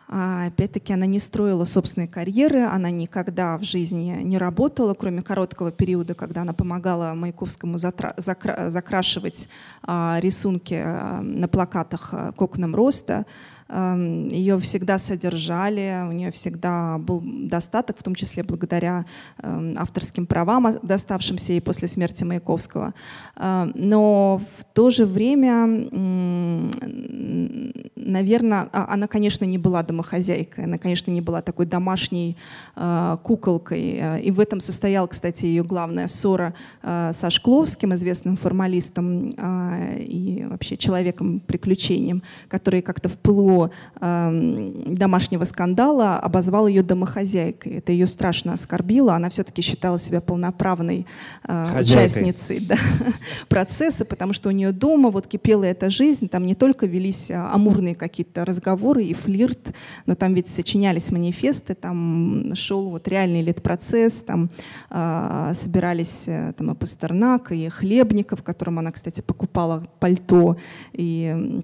опять-таки, 0.09 0.93
она 0.93 1.07
не 1.07 1.19
строила 1.19 1.65
собственной 1.65 2.07
карьеры, 2.07 2.63
она 2.63 2.91
никогда 2.91 3.59
в 3.59 3.65
жизни 3.65 4.21
не 4.23 4.39
работала, 4.39 4.95
кроме 4.95 5.23
короткого 5.23 5.73
периода, 5.73 6.15
когда 6.15 6.43
она 6.43 6.53
помогала 6.53 7.15
Маяковскому 7.15 7.79
закрашивать 7.79 9.49
а, 9.83 10.19
рисунки 10.21 10.75
а, 10.75 11.21
на 11.21 11.49
плакатах 11.49 12.15
к 12.37 12.41
окнам 12.41 12.75
роста. 12.75 13.27
Эм, 13.69 14.29
ее 14.29 14.59
всегда 14.61 14.99
содержали, 14.99 16.05
у 16.09 16.13
нее 16.13 16.31
всегда 16.31 16.99
был 16.99 17.21
достаток, 17.25 17.99
в 17.99 18.03
том 18.03 18.15
числе 18.15 18.45
благодаря 18.45 19.07
эм, 19.43 19.75
авторским 19.77 20.27
правам, 20.27 20.69
доставшимся 20.83 21.53
ей 21.53 21.61
после 21.61 21.89
смерти 21.89 22.23
Маяковского. 22.23 22.95
Эм, 23.37 23.73
но 23.75 24.41
в 24.59 24.65
то 24.73 24.91
же 24.91 25.05
время, 25.05 25.67
наверное, 27.97 28.69
а, 28.73 28.93
она, 28.93 29.09
конечно, 29.09 29.45
не 29.45 29.59
была 29.59 29.83
домохозяйкой, 29.83 30.65
она, 30.65 30.79
конечно, 30.79 31.11
не 31.11 31.21
была 31.21 31.43
такой 31.43 31.67
домашней 31.67 32.37
э, 32.77 33.17
куколкой. 33.23 33.99
Э, 34.01 34.21
и 34.21 34.31
в 34.31 34.39
этом 34.39 34.61
состояла, 34.61 35.07
кстати, 35.07 35.47
ее 35.47 35.65
главная 35.65 36.09
ссора 36.09 36.55
э, 36.83 37.11
со 37.13 37.31
Шкловским, 37.31 37.95
известным 37.95 38.37
формалистом 38.37 39.31
и 39.99 40.47
вообще 40.49 40.77
человеком-приключением, 40.77 42.23
который 42.49 42.83
как-то 42.83 43.09
в 43.09 43.19
пылу 43.19 43.56
э, 44.01 44.73
домашнего 44.87 45.45
скандала 45.45 46.19
обозвал 46.19 46.67
ее 46.67 46.83
домохозяйкой. 46.83 47.75
Это 47.79 47.93
ее 47.93 48.07
страшно 48.07 48.53
оскорбило. 48.53 49.15
Она 49.15 49.29
все-таки 49.31 49.63
считала 49.63 49.99
себя 49.99 50.21
полноправной 50.21 51.07
э, 51.47 51.81
участницей 51.81 52.61
да, 52.61 52.77
процесса, 53.49 54.05
потому 54.05 54.33
что 54.33 54.49
у 54.49 54.53
нее 54.53 54.73
дома 54.73 55.11
вот 55.11 55.27
кипела 55.27 55.65
эта 55.65 55.91
жизнь. 55.91 56.29
Там 56.29 56.47
не 56.47 56.55
только 56.55 56.87
велись 56.87 57.31
а, 57.31 57.51
амурные 57.53 57.95
какие-то 57.95 58.45
разговоры 58.45 59.05
и 59.05 59.15
флирт, 59.15 59.73
но 60.07 60.15
там 60.15 60.35
ведь 60.35 60.49
сочинялись 60.49 61.11
манифесты, 61.11 61.75
там 61.75 62.55
шел 62.55 62.91
вот 62.91 63.09
реальный 63.09 63.43
лет-процесс, 63.43 64.25
там 64.27 64.51
э, 64.91 65.53
собирались 65.55 66.25
э, 66.27 66.53
там 66.57 66.73
и 66.73 66.75
Пастернак, 66.75 67.53
и 67.53 67.69
Хлебников, 67.69 68.43
которым 68.43 68.79
она, 68.79 68.93
кстати, 68.93 69.21
покупала 69.21 69.87
пальто, 70.01 70.57
и 70.93 71.63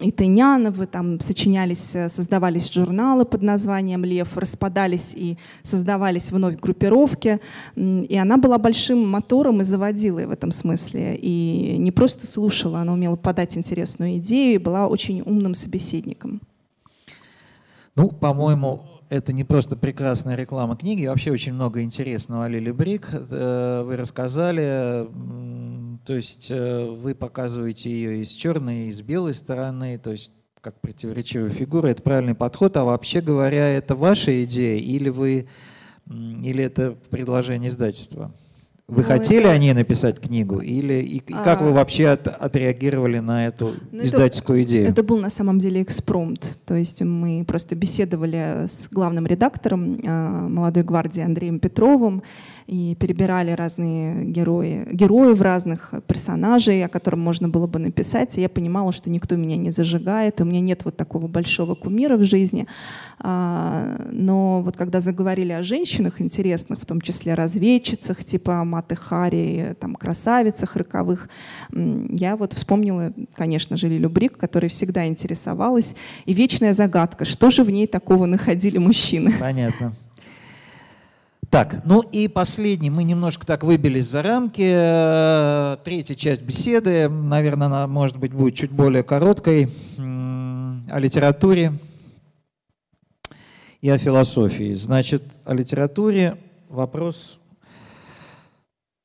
и 0.00 0.10
Тыняновы, 0.10 0.86
там 0.86 1.20
сочинялись, 1.20 1.94
э, 1.94 2.08
создавались 2.08 2.72
журналы 2.72 3.24
под 3.24 3.42
названием 3.42 4.04
«Лев», 4.04 4.36
распадались 4.36 5.14
и 5.14 5.36
создавались 5.62 6.30
вновь 6.30 6.58
группировки. 6.58 7.40
И 7.76 8.16
она 8.16 8.36
была 8.36 8.58
большим 8.58 9.08
мотором 9.08 9.60
и 9.60 9.64
заводилой 9.64 10.26
в 10.26 10.30
этом 10.30 10.52
смысле. 10.52 11.16
И 11.16 11.76
не 11.78 11.90
просто 11.90 12.26
слушала, 12.26 12.80
она 12.80 12.92
умела 12.92 13.16
подать 13.16 13.56
интересную 13.56 14.16
идею 14.16 14.54
и 14.54 14.58
была 14.58 14.88
очень 14.88 15.22
умным 15.22 15.54
собеседником. 15.54 16.40
Ну, 17.96 18.08
по-моему, 18.08 18.93
это 19.14 19.32
не 19.32 19.44
просто 19.44 19.76
прекрасная 19.76 20.34
реклама 20.34 20.76
книги, 20.76 21.06
вообще 21.06 21.30
очень 21.30 21.54
много 21.54 21.82
интересного 21.82 22.46
о 22.46 22.48
Лили 22.48 22.72
Брик. 22.72 23.08
Э, 23.12 23.82
вы 23.84 23.96
рассказали, 23.96 25.06
то 26.04 26.14
есть 26.14 26.50
э, 26.50 26.84
вы 26.84 27.14
показываете 27.14 27.90
ее 27.90 28.22
и 28.22 28.24
с 28.24 28.30
черной, 28.30 28.88
и 28.88 28.92
с 28.92 29.02
белой 29.02 29.34
стороны, 29.34 29.98
то 29.98 30.10
есть 30.10 30.32
как 30.60 30.80
противоречивая 30.80 31.50
фигура, 31.50 31.88
это 31.88 32.02
правильный 32.02 32.34
подход, 32.34 32.76
а 32.76 32.84
вообще 32.84 33.20
говоря, 33.20 33.68
это 33.68 33.94
ваша 33.94 34.44
идея 34.44 34.78
или 34.78 35.10
вы 35.10 35.46
или 36.06 36.62
это 36.62 36.96
предложение 37.10 37.70
издательства? 37.70 38.34
Вы 38.86 39.00
ну, 39.00 39.08
хотели 39.08 39.44
это... 39.44 39.52
о 39.52 39.58
ней 39.58 39.72
написать 39.72 40.20
книгу 40.20 40.60
или 40.60 40.94
и, 40.94 41.16
и 41.16 41.32
как 41.32 41.62
а... 41.62 41.64
вы 41.64 41.72
вообще 41.72 42.08
от, 42.08 42.26
отреагировали 42.26 43.18
на 43.18 43.46
эту 43.46 43.72
ну, 43.90 44.04
издательскую 44.04 44.60
это, 44.60 44.68
идею? 44.68 44.88
Это 44.88 45.02
был 45.02 45.16
на 45.18 45.30
самом 45.30 45.58
деле 45.58 45.82
экспромт, 45.82 46.58
то 46.66 46.74
есть 46.74 47.00
мы 47.00 47.46
просто 47.46 47.76
беседовали 47.76 48.66
с 48.66 48.88
главным 48.90 49.26
редактором 49.26 49.94
э, 49.94 50.48
молодой 50.48 50.82
гвардии 50.82 51.22
Андреем 51.22 51.60
Петровым 51.60 52.22
и 52.66 52.94
перебирали 52.94 53.50
разные 53.50 54.24
герои, 54.24 54.86
героев 54.90 55.40
разных 55.40 55.92
персонажей, 56.06 56.84
о 56.84 56.88
котором 56.88 57.20
можно 57.20 57.48
было 57.48 57.66
бы 57.66 57.78
написать. 57.78 58.38
И 58.38 58.40
я 58.40 58.48
понимала, 58.48 58.92
что 58.92 59.10
никто 59.10 59.36
меня 59.36 59.56
не 59.56 59.70
зажигает, 59.70 60.40
у 60.40 60.44
меня 60.44 60.60
нет 60.60 60.84
вот 60.84 60.96
такого 60.96 61.26
большого 61.26 61.74
кумира 61.74 62.16
в 62.16 62.24
жизни. 62.24 62.66
А, 63.18 64.00
но 64.10 64.62
вот 64.62 64.76
когда 64.76 65.00
заговорили 65.00 65.52
о 65.52 65.62
женщинах 65.62 66.20
интересных, 66.20 66.80
в 66.80 66.86
том 66.86 67.00
числе 67.00 67.34
разведчицах, 67.34 68.24
типа 68.24 68.64
Маты 68.64 68.96
Хари, 68.96 69.76
там, 69.78 69.94
красавицах 69.94 70.76
роковых, 70.76 71.28
я 71.72 72.36
вот 72.36 72.54
вспомнила, 72.54 73.12
конечно 73.34 73.76
же, 73.76 73.88
Лилю 73.88 74.08
Брик, 74.08 74.38
которая 74.38 74.70
всегда 74.70 75.06
интересовалась. 75.06 75.94
И 76.24 76.32
вечная 76.32 76.72
загадка, 76.72 77.24
что 77.24 77.50
же 77.50 77.62
в 77.62 77.70
ней 77.70 77.86
такого 77.86 78.26
находили 78.26 78.78
мужчины? 78.78 79.34
Понятно. 79.38 79.92
Так, 81.54 81.82
ну 81.84 82.00
и 82.00 82.26
последний, 82.26 82.90
мы 82.90 83.04
немножко 83.04 83.46
так 83.46 83.62
выбились 83.62 84.08
за 84.08 84.22
рамки. 84.22 84.72
Э, 84.74 85.76
третья 85.84 86.16
часть 86.16 86.42
беседы, 86.42 87.08
наверное, 87.08 87.68
она, 87.68 87.86
может 87.86 88.16
быть, 88.16 88.32
будет 88.32 88.56
чуть 88.56 88.72
более 88.72 89.04
короткой, 89.04 89.70
о 89.96 90.98
литературе 90.98 91.74
и 93.80 93.88
о 93.88 93.98
философии. 93.98 94.74
Значит, 94.74 95.22
о 95.44 95.54
литературе 95.54 96.38
вопрос 96.68 97.38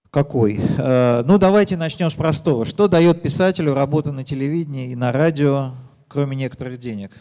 какой? 0.10 0.60
Э, 0.80 1.22
ну, 1.28 1.38
давайте 1.38 1.78
начнем 1.78 2.10
с 2.10 2.16
простого. 2.16 2.66
Что 2.66 2.88
дает 2.88 3.22
писателю 3.22 3.76
работа 3.76 4.12
на 4.12 4.24
телевидении 4.24 4.90
и 4.90 4.96
на 4.96 5.12
радио, 5.12 5.74
кроме 6.08 6.36
некоторых 6.36 6.80
денег? 6.80 7.12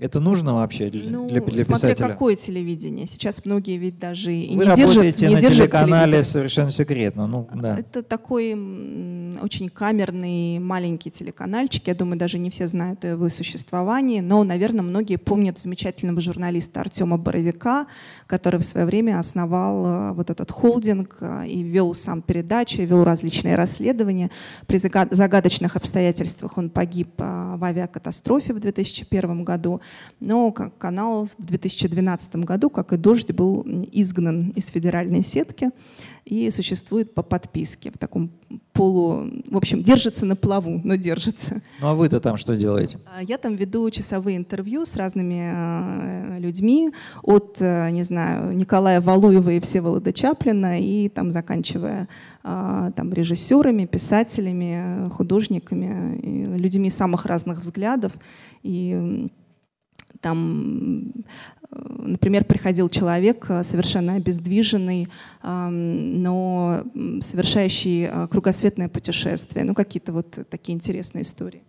Это 0.00 0.20
нужно 0.20 0.54
вообще 0.54 0.90
для, 0.90 1.10
ну, 1.10 1.26
для, 1.26 1.40
для 1.40 1.64
смотря 1.64 1.88
писателя? 1.88 2.08
какое 2.08 2.36
телевидение. 2.36 3.04
Сейчас 3.06 3.44
многие 3.44 3.78
ведь 3.78 3.98
даже 3.98 4.32
и 4.32 4.54
Вы 4.54 4.64
не 4.64 4.70
работаете 4.70 5.26
держат, 5.26 5.34
на 5.34 5.40
держат 5.40 5.56
телеканале 5.56 6.10
телевизор. 6.12 6.32
совершенно 6.32 6.70
секретно. 6.70 7.26
Ну, 7.26 7.48
да. 7.52 7.80
Это 7.80 8.04
такой 8.04 8.52
очень 9.42 9.68
камерный 9.68 10.60
маленький 10.60 11.10
телеканальчик. 11.10 11.88
Я 11.88 11.96
думаю, 11.96 12.16
даже 12.16 12.38
не 12.38 12.48
все 12.50 12.68
знают 12.68 13.04
о 13.04 13.08
его 13.08 13.28
существовании. 13.28 14.20
Но, 14.20 14.44
наверное, 14.44 14.82
многие 14.82 15.16
помнят 15.16 15.58
замечательного 15.58 16.20
журналиста 16.20 16.78
Артема 16.80 17.18
Боровика, 17.18 17.88
который 18.28 18.60
в 18.60 18.64
свое 18.64 18.86
время 18.86 19.18
основал 19.18 19.84
э, 19.84 20.12
вот 20.12 20.30
этот 20.30 20.52
холдинг 20.52 21.16
э, 21.20 21.48
и 21.48 21.64
вел 21.64 21.92
сам 21.94 22.22
передачи, 22.22 22.82
вел 22.82 23.02
различные 23.02 23.56
расследования. 23.56 24.30
При 24.68 24.78
загадочных 24.78 25.74
обстоятельствах 25.74 26.56
он 26.56 26.70
погиб 26.70 27.14
э, 27.18 27.54
в 27.56 27.64
авиакатастрофе 27.64 28.52
в 28.52 28.60
2001 28.60 29.42
году. 29.42 29.80
Но 30.20 30.50
канал 30.50 31.26
в 31.26 31.44
2012 31.44 32.36
году, 32.36 32.70
как 32.70 32.92
и 32.92 32.96
«Дождь», 32.96 33.32
был 33.32 33.64
изгнан 33.92 34.50
из 34.50 34.66
федеральной 34.68 35.22
сетки 35.22 35.70
и 36.24 36.50
существует 36.50 37.14
по 37.14 37.22
подписке 37.22 37.90
в 37.90 37.96
таком 37.98 38.30
полу, 38.74 39.26
в 39.46 39.56
общем, 39.56 39.82
держится 39.82 40.26
на 40.26 40.36
плаву, 40.36 40.80
но 40.84 40.96
держится. 40.96 41.62
Ну 41.80 41.88
а 41.88 41.94
вы-то 41.94 42.20
там 42.20 42.36
что 42.36 42.54
делаете? 42.54 42.98
А, 43.06 43.22
я 43.22 43.38
там 43.38 43.56
веду 43.56 43.88
часовые 43.90 44.36
интервью 44.36 44.84
с 44.84 44.94
разными 44.96 45.52
э, 45.54 46.38
людьми, 46.38 46.92
от, 47.22 47.56
э, 47.60 47.90
не 47.90 48.02
знаю, 48.02 48.54
Николая 48.54 49.00
Валуева 49.00 49.50
и 49.50 49.60
Всеволода 49.60 50.12
Чаплина, 50.12 50.80
и 50.80 51.08
там 51.08 51.30
заканчивая 51.30 52.08
э, 52.44 52.90
там, 52.94 53.12
режиссерами, 53.12 53.86
писателями, 53.86 55.08
художниками, 55.08 56.56
людьми 56.58 56.90
самых 56.90 57.24
разных 57.24 57.60
взглядов. 57.60 58.12
И 58.62 59.30
там, 60.20 61.12
например, 61.70 62.44
приходил 62.44 62.88
человек 62.88 63.46
э, 63.50 63.62
совершенно 63.62 64.14
обездвиженный, 64.14 65.08
но 65.42 66.84
совершающий 67.20 68.08
э, 68.10 68.28
кругосветное 68.28 68.88
путешествие. 68.88 69.64
Ну, 69.64 69.74
какие-то 69.74 70.12
вот 70.12 70.38
такие 70.50 70.74
интересные 70.74 71.22
истории. 71.22 71.62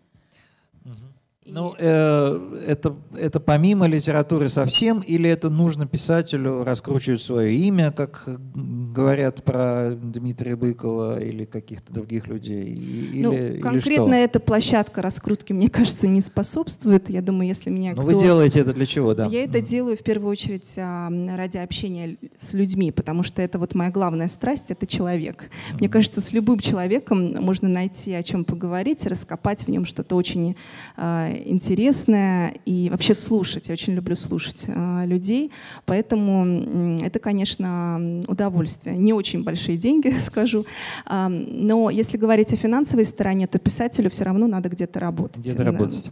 Ну, 1.51 1.73
э, 1.77 2.63
это, 2.67 2.95
это 3.17 3.39
помимо 3.39 3.87
литературы 3.87 4.49
совсем, 4.49 4.99
или 4.99 5.29
это 5.29 5.49
нужно 5.49 5.87
писателю 5.87 6.63
раскручивать 6.63 7.21
свое 7.21 7.53
имя, 7.55 7.91
как 7.91 8.23
говорят 8.55 9.43
про 9.43 9.91
Дмитрия 9.91 10.55
Быкова 10.55 11.21
или 11.21 11.45
каких-то 11.45 11.93
других 11.93 12.27
людей? 12.27 12.73
Или, 12.73 13.55
ну, 13.55 13.61
конкретно 13.61 14.13
или 14.13 14.23
эта 14.23 14.39
площадка 14.39 15.01
раскрутки, 15.01 15.53
мне 15.53 15.69
кажется, 15.69 16.07
не 16.07 16.21
способствует. 16.21 17.09
Я 17.09 17.21
думаю, 17.21 17.47
если 17.47 17.69
меня 17.69 17.93
Но 17.95 18.03
кто... 18.03 18.11
вы 18.11 18.19
делаете 18.19 18.59
это 18.59 18.73
для 18.73 18.85
чего, 18.85 19.15
да? 19.15 19.27
Я 19.27 19.43
это 19.43 19.61
делаю 19.61 19.97
в 19.97 20.03
первую 20.03 20.31
очередь 20.31 20.69
а, 20.77 21.09
ради 21.35 21.57
общения 21.57 22.17
с 22.37 22.53
людьми, 22.53 22.91
потому 22.91 23.23
что 23.23 23.41
это 23.41 23.57
вот 23.57 23.75
моя 23.75 23.91
главная 23.91 24.27
страсть— 24.27 24.65
это 24.69 24.85
человек. 24.85 25.49
Мне 25.73 25.89
кажется, 25.89 26.21
с 26.21 26.31
любым 26.33 26.59
человеком 26.59 27.33
можно 27.43 27.67
найти 27.67 28.13
о 28.13 28.23
чем 28.23 28.45
поговорить, 28.45 29.05
раскопать 29.05 29.61
в 29.61 29.67
нем 29.67 29.85
что-то 29.85 30.15
очень 30.15 30.55
а, 30.97 31.38
интересное 31.45 32.55
и 32.65 32.89
вообще 32.89 33.13
слушать. 33.13 33.67
Я 33.67 33.73
очень 33.73 33.93
люблю 33.93 34.15
слушать 34.15 34.65
э, 34.67 35.05
людей, 35.05 35.51
поэтому 35.85 36.97
это, 37.01 37.19
конечно, 37.19 38.21
удовольствие. 38.27 38.97
Не 38.97 39.13
очень 39.13 39.43
большие 39.43 39.77
деньги, 39.77 40.13
скажу, 40.19 40.65
э, 41.09 41.27
но 41.27 41.89
если 41.89 42.17
говорить 42.17 42.53
о 42.53 42.55
финансовой 42.55 43.05
стороне, 43.05 43.47
то 43.47 43.59
писателю 43.59 44.09
все 44.09 44.25
равно 44.25 44.47
надо 44.47 44.69
где-то 44.69 44.99
работать. 44.99 45.39
Где-то 45.39 45.63
работать. 45.63 46.11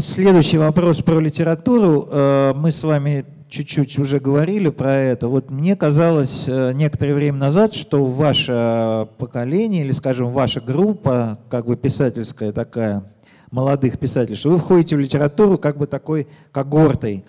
Следующий 0.00 0.58
вопрос 0.58 1.02
про 1.02 1.20
литературу. 1.20 2.08
Мы 2.54 2.72
с 2.72 2.82
вами 2.82 3.24
чуть-чуть 3.48 3.98
уже 3.98 4.20
говорили 4.20 4.68
про 4.68 4.94
это. 4.94 5.28
Вот 5.28 5.50
мне 5.50 5.76
казалось 5.76 6.44
э, 6.48 6.72
некоторое 6.74 7.14
время 7.14 7.38
назад, 7.38 7.74
что 7.74 8.04
ваше 8.04 9.08
поколение, 9.18 9.84
или, 9.84 9.92
скажем, 9.92 10.30
ваша 10.30 10.60
группа, 10.60 11.38
как 11.48 11.66
бы 11.66 11.76
писательская 11.76 12.52
такая, 12.52 13.04
молодых 13.50 13.98
писателей, 13.98 14.36
что 14.36 14.50
вы 14.50 14.58
входите 14.58 14.96
в 14.96 15.00
литературу 15.00 15.58
как 15.58 15.76
бы 15.78 15.86
такой 15.86 16.26
когортой. 16.52 17.24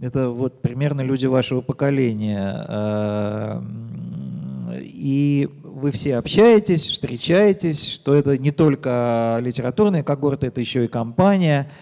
Это 0.00 0.30
вот 0.30 0.62
примерно 0.62 1.00
люди 1.00 1.26
вашего 1.26 1.60
поколения. 1.60 2.64
Э, 2.68 3.62
и 4.80 5.48
вы 5.62 5.90
все 5.90 6.16
общаетесь, 6.16 6.86
встречаетесь, 6.88 7.92
что 7.92 8.14
это 8.14 8.38
не 8.38 8.52
только 8.52 9.38
литературная 9.40 10.02
когорта, 10.02 10.46
это 10.46 10.60
еще 10.60 10.84
и 10.84 10.88
компания– 10.88 11.70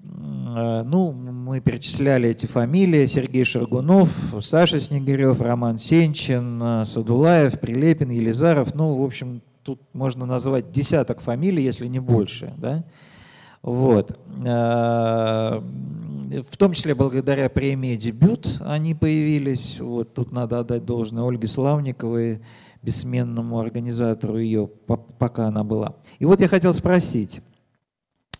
Э, 0.00 0.82
ну, 0.84 1.12
мы 1.12 1.60
перечисляли 1.60 2.30
эти 2.30 2.46
фамилии. 2.46 3.06
Сергей 3.06 3.44
Шаргунов, 3.44 4.10
Саша 4.40 4.80
Снегирев, 4.80 5.40
Роман 5.40 5.78
Сенчин, 5.78 6.60
э, 6.62 6.84
Садулаев, 6.86 7.58
Прилепин, 7.60 8.10
Елизаров. 8.10 8.74
Ну, 8.74 8.94
в 8.94 9.04
общем, 9.04 9.42
тут 9.68 9.82
можно 9.92 10.24
назвать 10.24 10.72
десяток 10.72 11.20
фамилий, 11.20 11.62
если 11.62 11.88
не 11.88 11.98
больше. 11.98 12.54
Да? 12.56 12.84
Вот. 13.60 14.18
Э, 14.46 15.60
в 15.60 16.56
том 16.56 16.72
числе 16.72 16.94
благодаря 16.94 17.50
премии 17.50 17.96
«Дебют» 17.96 18.62
они 18.64 18.94
появились. 18.94 19.78
Вот 19.78 20.14
тут 20.14 20.32
надо 20.32 20.60
отдать 20.60 20.86
должное 20.86 21.22
Ольге 21.22 21.46
Славниковой, 21.46 22.40
бессменному 22.80 23.60
организатору 23.60 24.38
ее, 24.38 24.68
пока 25.18 25.48
она 25.48 25.64
была. 25.64 25.96
И 26.18 26.24
вот 26.24 26.40
я 26.40 26.48
хотел 26.48 26.72
спросить, 26.72 27.42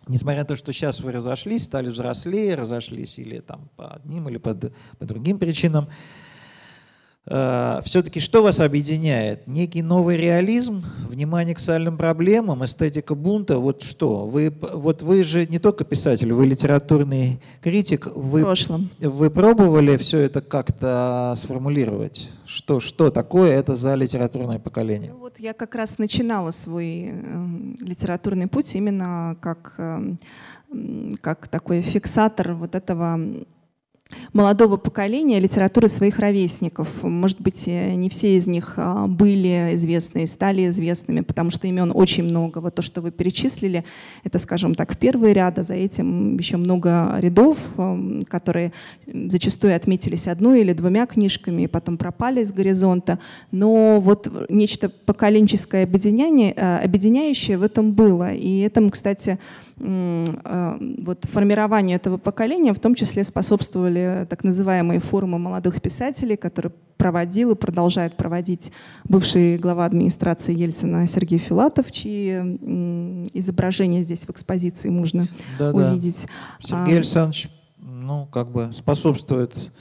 несмотря 0.07 0.39
на 0.39 0.47
то, 0.47 0.55
что 0.55 0.73
сейчас 0.73 0.99
вы 0.99 1.11
разошлись, 1.11 1.65
стали 1.65 1.89
взрослее, 1.89 2.55
разошлись 2.55 3.19
или 3.19 3.39
там 3.39 3.69
по 3.75 3.93
одним 3.93 4.29
или 4.29 4.37
по, 4.37 4.55
по 4.55 5.05
другим 5.05 5.37
причинам, 5.37 5.89
все-таки 7.25 8.19
что 8.19 8.41
вас 8.41 8.59
объединяет? 8.59 9.45
Некий 9.45 9.83
новый 9.83 10.17
реализм, 10.17 10.83
внимание 11.07 11.53
к 11.53 11.59
социальным 11.59 11.97
проблемам, 11.97 12.65
эстетика 12.65 13.13
бунта, 13.13 13.59
вот 13.59 13.83
что? 13.83 14.25
Вы, 14.25 14.51
вот 14.73 15.01
вы 15.01 15.23
же 15.23 15.45
не 15.45 15.59
только 15.59 15.83
писатель, 15.83 16.33
вы 16.33 16.47
литературный 16.47 17.39
критик. 17.61 18.07
Вы, 18.15 18.39
В 18.39 18.43
прошлом. 18.43 18.89
Вы 18.99 19.29
пробовали 19.29 19.97
все 19.97 20.19
это 20.19 20.41
как-то 20.41 21.33
сформулировать? 21.35 22.31
Что, 22.45 22.79
что 22.79 23.11
такое 23.11 23.51
это 23.51 23.75
за 23.75 23.93
литературное 23.95 24.59
поколение? 24.59 25.11
Ну, 25.13 25.19
вот 25.19 25.39
я 25.39 25.53
как 25.53 25.75
раз 25.75 25.97
начинала 25.99 26.51
свой 26.51 27.11
э, 27.11 27.45
литературный 27.79 28.47
путь 28.47 28.73
именно 28.75 29.37
как, 29.39 29.75
э, 29.77 30.15
как 31.21 31.47
такой 31.47 31.81
фиксатор 31.81 32.53
вот 32.53 32.75
этого 32.75 33.19
молодого 34.33 34.77
поколения 34.77 35.39
литературы 35.39 35.87
своих 35.87 36.19
ровесников. 36.19 36.87
Может 37.03 37.41
быть, 37.41 37.67
э, 37.67 37.93
не 37.93 38.09
все 38.09 38.37
из 38.37 38.47
них 38.47 38.73
а, 38.77 39.07
были 39.07 39.71
известны 39.73 40.23
и 40.23 40.27
стали 40.27 40.67
известными, 40.67 41.21
потому 41.21 41.49
что 41.49 41.67
имен 41.67 41.91
очень 41.93 42.23
много. 42.23 42.59
Вот 42.59 42.75
то, 42.75 42.81
что 42.81 43.01
вы 43.01 43.11
перечислили, 43.11 43.85
это, 44.23 44.39
скажем 44.39 44.75
так, 44.75 44.97
первые 44.97 45.33
ряды, 45.33 45.63
за 45.63 45.75
этим 45.75 46.37
еще 46.37 46.57
много 46.57 47.17
рядов, 47.19 47.57
эм, 47.77 48.23
которые 48.27 48.73
зачастую 49.07 49.75
отметились 49.75 50.27
одной 50.27 50.61
или 50.61 50.73
двумя 50.73 51.05
книжками 51.05 51.63
и 51.63 51.67
потом 51.67 51.97
пропали 51.97 52.41
из 52.41 52.51
горизонта. 52.51 53.19
Но 53.51 53.99
вот 53.99 54.31
нечто 54.49 54.89
поколенческое 54.89 55.83
объединение, 55.83 56.53
э, 56.55 56.77
объединяющее 56.77 57.57
в 57.57 57.63
этом 57.63 57.93
было. 57.93 58.33
И 58.33 58.59
этому, 58.59 58.89
кстати, 58.89 59.39
вот 59.79 61.25
формированию 61.25 61.95
этого 61.95 62.17
поколения 62.17 62.73
в 62.73 62.79
том 62.79 62.95
числе 62.95 63.23
способствовали 63.23 64.27
так 64.29 64.43
называемые 64.43 64.99
форумы 64.99 65.39
молодых 65.39 65.81
писателей, 65.81 66.35
которые 66.35 66.73
проводил 66.97 67.51
и 67.51 67.55
продолжает 67.55 68.17
проводить 68.17 68.71
бывший 69.05 69.57
глава 69.57 69.85
администрации 69.85 70.53
Ельцина 70.53 71.07
Сергей 71.07 71.39
Филатов, 71.39 71.91
чьи 71.91 72.33
изображения 73.33 74.03
здесь 74.03 74.25
в 74.25 74.29
экспозиции 74.29 74.89
можно 74.89 75.27
да, 75.57 75.71
увидеть. 75.71 76.25
Да. 76.25 76.67
Сергей 76.67 76.95
а, 76.95 76.97
Александрович 76.97 77.49
ну, 77.77 78.25
как 78.25 78.51
бы 78.51 78.71
способствует 78.73 79.71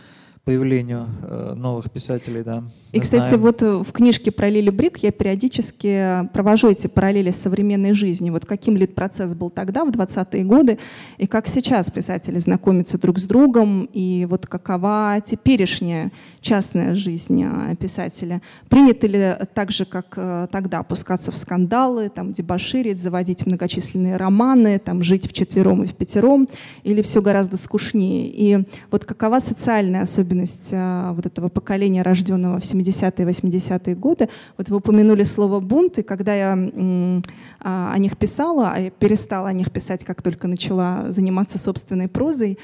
появлению 0.48 1.08
э, 1.24 1.52
новых 1.54 1.90
писателей, 1.90 2.42
да. 2.42 2.64
И, 2.92 3.00
кстати, 3.00 3.28
знаем. 3.28 3.42
вот 3.42 3.60
э, 3.60 3.70
в 3.86 3.92
книжке 3.92 4.30
про 4.30 4.48
Лили 4.48 4.70
Брик 4.70 4.96
я 5.02 5.12
периодически 5.12 6.26
провожу 6.32 6.70
эти 6.70 6.86
параллели 6.86 7.30
с 7.30 7.36
современной 7.36 7.92
жизнью. 7.92 8.32
Вот 8.32 8.46
каким 8.46 8.74
лид-процесс 8.74 9.34
был 9.34 9.50
тогда, 9.50 9.84
в 9.84 9.90
20-е 9.90 10.44
годы, 10.44 10.78
и 11.18 11.26
как 11.26 11.48
сейчас 11.48 11.90
писатели 11.90 12.38
знакомятся 12.38 12.98
друг 12.98 13.18
с 13.18 13.26
другом, 13.26 13.90
и 13.92 14.26
вот 14.30 14.46
какова 14.46 15.22
теперешняя 15.22 16.12
частная 16.40 16.94
жизнь 16.94 17.44
э, 17.44 17.76
писателя. 17.76 18.40
Принято 18.70 19.06
ли 19.06 19.34
так 19.52 19.70
же, 19.70 19.84
как 19.84 20.18
тогда, 20.50 20.78
опускаться 20.78 21.30
в 21.30 21.36
скандалы, 21.36 22.08
там, 22.08 22.32
дебоширить, 22.32 23.02
заводить 23.02 23.44
многочисленные 23.44 24.16
романы, 24.16 24.78
там, 24.78 25.02
жить 25.02 25.28
вчетвером 25.28 25.82
и 25.82 25.86
в 25.86 25.94
пятером, 25.94 26.48
или 26.84 27.02
все 27.02 27.20
гораздо 27.20 27.58
скучнее? 27.58 28.28
И 28.28 28.66
вот 28.90 29.04
какова 29.04 29.40
социальная 29.40 30.02
особенность 30.02 30.37
особенность 30.38 30.70
а, 30.72 31.12
вот 31.12 31.26
этого 31.26 31.48
поколения, 31.48 32.02
рожденного 32.02 32.60
в 32.60 32.62
70-е, 32.62 33.26
80-е 33.26 33.94
годы. 33.94 34.28
Вот 34.56 34.68
вы 34.68 34.76
упомянули 34.76 35.24
слово 35.24 35.60
«бунт», 35.60 35.98
и 35.98 36.02
когда 36.02 36.34
я 36.34 37.20
о 37.60 37.96
них 37.98 38.16
писала, 38.16 38.72
а 38.74 38.90
перестала 38.90 39.48
о 39.48 39.52
них 39.52 39.70
писать, 39.70 40.04
как 40.04 40.22
только 40.22 40.48
начала 40.48 41.10
заниматься 41.10 41.58
собственной 41.58 42.08
прозой, 42.08 42.58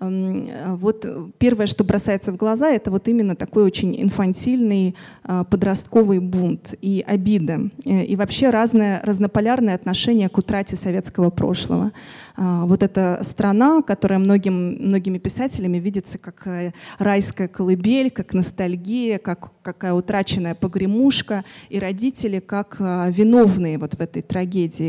вот 0.00 1.06
первое, 1.38 1.66
что 1.66 1.84
бросается 1.84 2.32
в 2.32 2.36
глаза, 2.36 2.70
это 2.70 2.90
вот 2.90 3.06
именно 3.06 3.36
такой 3.36 3.64
очень 3.64 4.00
инфантильный 4.00 4.94
а, 5.24 5.44
подростковый 5.44 6.18
бунт 6.18 6.74
и 6.80 7.04
обида, 7.06 7.70
э, 7.84 8.04
и 8.04 8.16
вообще 8.16 8.50
разное, 8.50 9.00
разнополярное 9.04 9.74
отношение 9.74 10.28
к 10.28 10.38
утрате 10.38 10.76
советского 10.76 11.30
прошлого. 11.30 11.92
А, 12.36 12.64
вот 12.64 12.82
эта 12.82 13.20
страна, 13.22 13.82
которая 13.82 14.18
многим, 14.18 14.86
многими 14.86 15.18
писателями 15.18 15.78
видится 15.78 16.18
как 16.18 16.46
э, 16.46 16.72
райская 16.98 17.48
колыбель, 17.48 18.10
как 18.10 18.32
ностальгия, 18.32 19.18
как 19.18 19.52
какая 19.62 19.92
утраченная 19.92 20.54
погремушка, 20.54 21.44
и 21.68 21.78
родители 21.78 22.40
как 22.40 22.76
а, 22.80 23.08
виновные 23.10 23.78
вот 23.78 23.94
в 23.94 24.00
этой 24.00 24.22
трагедии. 24.22 24.40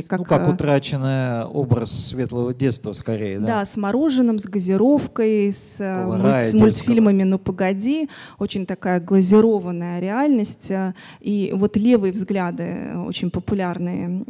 Как, 0.07 0.19
ну, 0.19 0.25
как 0.25 0.47
утраченный 0.47 1.45
образ 1.45 2.07
светлого 2.09 2.53
детства 2.53 2.93
скорее, 2.93 3.39
да? 3.39 3.45
Да, 3.45 3.65
с 3.65 3.77
мороженым, 3.77 4.39
с 4.39 4.45
газировкой, 4.45 5.53
с 5.53 5.77
э, 5.79 6.05
мульт, 6.05 6.53
мультфильмами 6.53 7.23
«Ну 7.23 7.37
погоди», 7.39 8.09
очень 8.39 8.65
такая 8.65 8.99
глазированная 8.99 9.99
реальность. 9.99 10.71
И 11.19 11.51
вот 11.55 11.77
левые 11.77 12.11
взгляды, 12.11 12.93
очень 13.05 13.29
популярные 13.29 14.23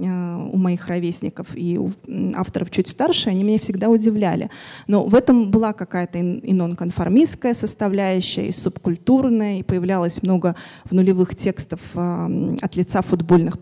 у 0.51 0.57
моих 0.57 0.87
ровесников 0.87 1.47
и 1.55 1.77
у 1.77 1.91
авторов 2.35 2.69
чуть 2.71 2.87
старше, 2.87 3.29
они 3.29 3.43
меня 3.43 3.59
всегда 3.59 3.89
удивляли. 3.89 4.49
Но 4.87 5.03
в 5.05 5.15
этом 5.15 5.49
была 5.51 5.73
какая-то 5.73 6.19
и 6.19 6.53
нонконформистская 6.53 7.53
составляющая, 7.53 8.47
и 8.47 8.51
субкультурная, 8.51 9.59
и 9.59 9.63
появлялось 9.63 10.21
много 10.23 10.55
в 10.85 10.93
нулевых 10.93 11.35
текстов 11.35 11.79
от 11.93 12.75
лица 12.75 13.01
футбольных 13.01 13.57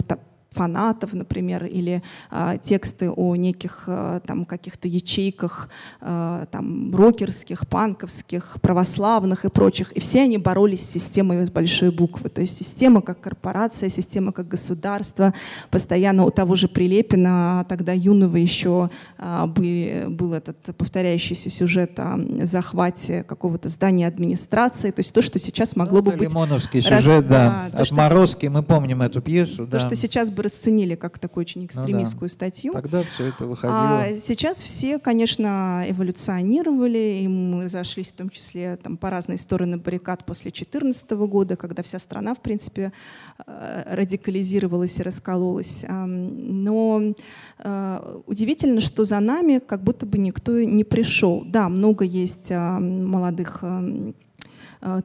фанатов, 0.51 1.13
например, 1.13 1.65
или 1.65 2.01
э, 2.31 2.57
тексты 2.63 3.09
о 3.09 3.35
неких 3.35 3.83
э, 3.87 4.19
там 4.25 4.45
каких-то 4.45 4.87
ячейках 4.87 5.69
э, 6.01 6.45
там 6.51 6.95
рокерских, 6.95 7.67
панковских, 7.67 8.57
православных 8.61 9.45
и 9.45 9.49
прочих. 9.49 9.91
И 9.91 9.99
все 9.99 10.23
они 10.23 10.37
боролись 10.37 10.85
с 10.85 10.89
системой 10.89 11.45
с 11.45 11.51
большой 11.51 11.91
буквы. 11.91 12.29
То 12.29 12.41
есть 12.41 12.57
система 12.57 13.01
как 13.01 13.21
корпорация, 13.21 13.89
система 13.89 14.31
как 14.31 14.47
государство. 14.47 15.33
Постоянно 15.69 16.25
у 16.25 16.31
того 16.31 16.55
же 16.55 16.67
Прилепина, 16.67 17.65
тогда 17.69 17.93
юного 17.93 18.37
еще 18.37 18.89
э, 19.17 19.45
был, 19.45 20.09
был 20.11 20.33
этот 20.33 20.57
повторяющийся 20.75 21.49
сюжет 21.49 21.99
о 21.99 22.17
захвате 22.43 23.23
какого-то 23.23 23.69
здания 23.69 24.07
администрации. 24.07 24.89
То 24.89 25.01
есть 25.01 25.13
то, 25.13 25.21
что 25.21 25.37
сейчас 25.37 25.75
могло 25.75 25.99
ну, 25.99 26.05
бы 26.05 26.11
быть... 26.13 26.29
Лимоновский 26.29 26.81
сюжет, 26.81 27.05
раз, 27.05 27.23
да. 27.25 27.69
да. 27.71 27.81
Отморозки, 27.81 28.47
мы 28.47 28.63
помним 28.63 29.03
эту 29.03 29.21
пьесу. 29.21 29.65
То, 29.65 29.73
да. 29.73 29.79
что 29.79 29.95
сейчас 29.95 30.31
бы 30.39 30.43
расценили 30.43 30.95
как 30.95 31.19
такую 31.19 31.41
очень 31.41 31.65
экстремистскую 31.65 32.21
ну, 32.21 32.27
да. 32.27 32.33
статью. 32.33 32.73
Тогда 32.73 33.03
все 33.03 33.27
это 33.27 33.45
выходило. 33.45 34.01
А 34.03 34.15
сейчас 34.15 34.63
все, 34.63 34.97
конечно, 34.99 35.83
эволюционировали, 35.85 37.21
и 37.23 37.27
мы 37.27 37.65
разошлись 37.65 38.11
в 38.11 38.15
том 38.15 38.29
числе 38.29 38.77
там, 38.77 38.95
по 38.95 39.09
разные 39.09 39.37
стороны 39.37 39.77
баррикад 39.77 40.25
после 40.25 40.51
2014 40.51 41.11
года, 41.11 41.57
когда 41.57 41.83
вся 41.83 41.99
страна, 41.99 42.35
в 42.35 42.39
принципе, 42.39 42.93
э, 43.45 43.95
радикализировалась 43.95 44.99
и 44.99 45.03
раскололась. 45.03 45.85
Но 45.89 47.13
э, 47.57 48.21
удивительно, 48.25 48.79
что 48.79 49.03
за 49.03 49.19
нами 49.19 49.59
как 49.59 49.83
будто 49.83 50.05
бы 50.05 50.17
никто 50.17 50.61
не 50.61 50.85
пришел. 50.85 51.43
Да, 51.45 51.67
много 51.67 52.05
есть 52.05 52.49
молодых 52.51 53.63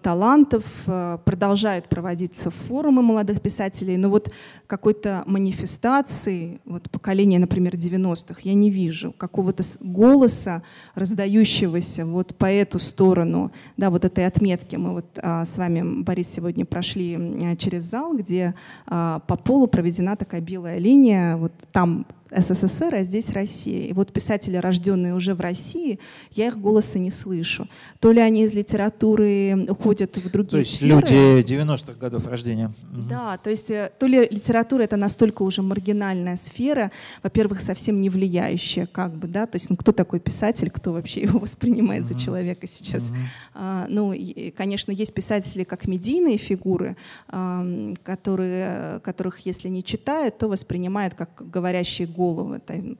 талантов, 0.02 0.64
э, 0.86 1.18
продолжают 1.24 1.88
проводиться 1.88 2.50
форумы 2.50 3.02
молодых 3.02 3.40
писателей, 3.40 3.96
но 3.96 4.08
вот 4.08 4.32
какой-то 4.66 5.22
манифестации, 5.26 6.60
вот 6.64 6.90
поколения, 6.90 7.38
например, 7.38 7.74
90-х, 7.74 8.40
я 8.42 8.54
не 8.54 8.70
вижу, 8.70 9.12
какого-то 9.12 9.62
голоса, 9.80 10.62
раздающегося 10.94 12.06
вот 12.06 12.34
по 12.34 12.46
эту 12.46 12.78
сторону, 12.78 13.52
да, 13.76 13.90
вот 13.90 14.04
этой 14.04 14.26
отметки. 14.26 14.76
Мы 14.76 14.92
вот 14.92 15.06
а, 15.22 15.44
с 15.44 15.58
вами, 15.58 16.02
Борис, 16.02 16.28
сегодня 16.28 16.64
прошли 16.64 17.56
через 17.58 17.82
зал, 17.84 18.16
где 18.16 18.54
а, 18.86 19.20
по 19.26 19.36
полу 19.36 19.66
проведена 19.66 20.16
такая 20.16 20.40
белая 20.40 20.78
линия, 20.78 21.36
вот 21.36 21.52
там 21.72 22.06
СССР, 22.36 22.94
а 22.94 23.02
здесь 23.02 23.30
Россия. 23.30 23.86
И 23.86 23.92
вот 23.92 24.12
писатели, 24.12 24.56
рожденные 24.56 25.14
уже 25.14 25.34
в 25.34 25.40
России, 25.40 25.98
я 26.32 26.48
их 26.48 26.58
голоса 26.58 26.98
не 26.98 27.10
слышу. 27.10 27.68
То 28.00 28.12
ли 28.12 28.20
они 28.20 28.44
из 28.44 28.54
литературы 28.54 29.66
уходят 29.68 30.16
в 30.16 30.30
другие 30.30 30.50
То 30.50 30.56
есть 30.58 30.76
сферы. 30.76 31.00
люди 31.00 31.42
90-х 31.42 31.94
годов 31.98 32.26
рождения. 32.26 32.72
Да, 33.08 33.38
то 33.38 33.50
есть 33.50 33.70
э, 33.70 33.90
то 33.98 34.06
ли 34.06 34.26
литература 34.30 34.82
это 34.82 34.96
настолько 34.96 35.42
уже 35.42 35.62
маргинальная 35.62 36.36
сфера, 36.36 36.90
во-первых, 37.22 37.60
совсем 37.60 38.00
не 38.00 38.10
влияющая, 38.10 38.86
как 38.86 39.14
бы, 39.14 39.28
да, 39.28 39.46
то 39.46 39.56
есть 39.56 39.70
ну, 39.70 39.76
кто 39.76 39.92
такой 39.92 40.20
писатель, 40.20 40.70
кто 40.70 40.92
вообще 40.92 41.22
его 41.22 41.38
воспринимает 41.38 42.06
за 42.06 42.18
человека 42.18 42.66
сейчас. 42.66 43.12
А, 43.54 43.86
ну, 43.88 44.12
и, 44.12 44.50
конечно, 44.50 44.90
есть 44.90 45.14
писатели 45.14 45.64
как 45.64 45.86
медийные 45.86 46.36
фигуры, 46.36 46.96
а, 47.28 47.94
которые, 48.02 49.00
которых, 49.00 49.40
если 49.46 49.68
не 49.68 49.84
читают, 49.84 50.38
то 50.38 50.48
воспринимают 50.48 51.14
как 51.14 51.30
говорящие 51.50 52.08
головы 52.08 52.23
головы. 52.32 52.60
Это, 52.64 52.96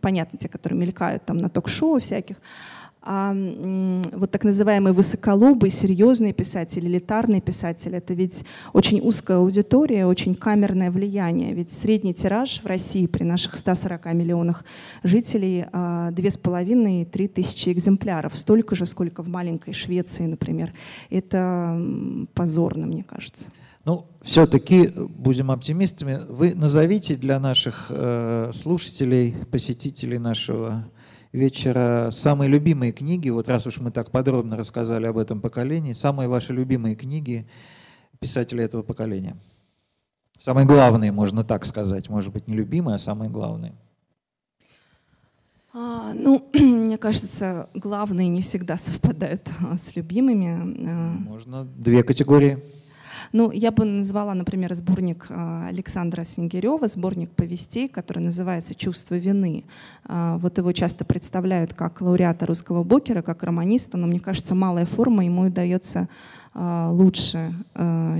понятно, 0.00 0.38
те, 0.38 0.48
которые 0.48 0.78
мелькают 0.78 1.24
там 1.24 1.38
на 1.38 1.48
ток-шоу 1.48 2.00
всяких. 2.00 2.36
А 3.06 3.36
вот 4.12 4.30
так 4.30 4.44
называемые 4.44 4.94
высоколобые, 4.94 5.70
серьезные 5.70 6.32
писатели, 6.32 6.86
элитарные 6.86 7.42
писатели, 7.42 7.98
это 7.98 8.14
ведь 8.14 8.46
очень 8.72 8.98
узкая 9.02 9.36
аудитория, 9.36 10.06
очень 10.06 10.34
камерное 10.34 10.90
влияние. 10.90 11.52
Ведь 11.52 11.70
средний 11.70 12.14
тираж 12.14 12.62
в 12.62 12.66
России 12.66 13.06
при 13.06 13.24
наших 13.24 13.58
140 13.58 14.06
миллионах 14.14 14.64
жителей 15.02 15.66
а, 15.70 16.12
две 16.12 16.30
с 16.30 16.38
половиной 16.38 17.04
три 17.04 17.28
тысячи 17.28 17.68
экземпляров. 17.68 18.38
Столько 18.38 18.74
же, 18.74 18.86
сколько 18.86 19.22
в 19.22 19.28
маленькой 19.28 19.74
Швеции, 19.74 20.24
например. 20.24 20.72
Это 21.10 21.78
позорно, 22.32 22.86
мне 22.86 23.04
кажется. 23.04 23.50
Ну, 23.84 24.08
все-таки 24.22 24.90
будем 24.96 25.50
оптимистами. 25.50 26.20
Вы 26.28 26.54
назовите 26.54 27.16
для 27.16 27.38
наших 27.38 27.88
э, 27.90 28.50
слушателей, 28.54 29.34
посетителей 29.50 30.18
нашего 30.18 30.90
вечера 31.32 32.10
самые 32.10 32.48
любимые 32.48 32.92
книги, 32.92 33.28
вот 33.28 33.48
раз 33.48 33.66
уж 33.66 33.78
мы 33.78 33.90
так 33.90 34.10
подробно 34.10 34.56
рассказали 34.56 35.06
об 35.06 35.18
этом 35.18 35.40
поколении, 35.40 35.92
самые 35.92 36.28
ваши 36.28 36.52
любимые 36.52 36.94
книги 36.94 37.46
писателей 38.20 38.64
этого 38.64 38.82
поколения. 38.82 39.36
Самые 40.38 40.66
главные, 40.66 41.12
можно 41.12 41.44
так 41.44 41.64
сказать. 41.64 42.08
Может 42.08 42.32
быть, 42.32 42.48
не 42.48 42.54
любимые, 42.54 42.96
а 42.96 42.98
самые 42.98 43.30
главные. 43.30 43.74
А, 45.72 46.12
ну, 46.14 46.48
мне 46.54 46.98
кажется, 46.98 47.68
главные 47.74 48.28
не 48.28 48.40
всегда 48.40 48.76
совпадают 48.78 49.48
а, 49.60 49.76
с 49.76 49.96
любимыми. 49.96 50.88
А. 50.88 51.14
Можно 51.18 51.64
две 51.64 52.02
категории. 52.02 52.62
Ну, 53.32 53.50
я 53.50 53.70
бы 53.70 53.84
назвала, 53.84 54.34
например, 54.34 54.74
сборник 54.74 55.26
а, 55.28 55.68
Александра 55.68 56.24
Сингерева, 56.24 56.88
сборник 56.88 57.30
повестей, 57.30 57.88
который 57.88 58.20
называется 58.20 58.74
«Чувство 58.74 59.16
вины». 59.16 59.64
А, 60.04 60.38
вот 60.38 60.58
его 60.58 60.72
часто 60.72 61.04
представляют 61.04 61.74
как 61.74 62.00
лауреата 62.00 62.46
русского 62.46 62.82
бокера, 62.84 63.22
как 63.22 63.42
романиста, 63.42 63.96
но 63.96 64.06
мне 64.06 64.20
кажется, 64.20 64.54
малая 64.54 64.86
форма 64.86 65.24
ему 65.24 65.42
удается 65.42 66.08
а, 66.54 66.90
лучше, 66.90 67.52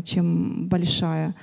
чем 0.05 0.67
большая 0.69 1.35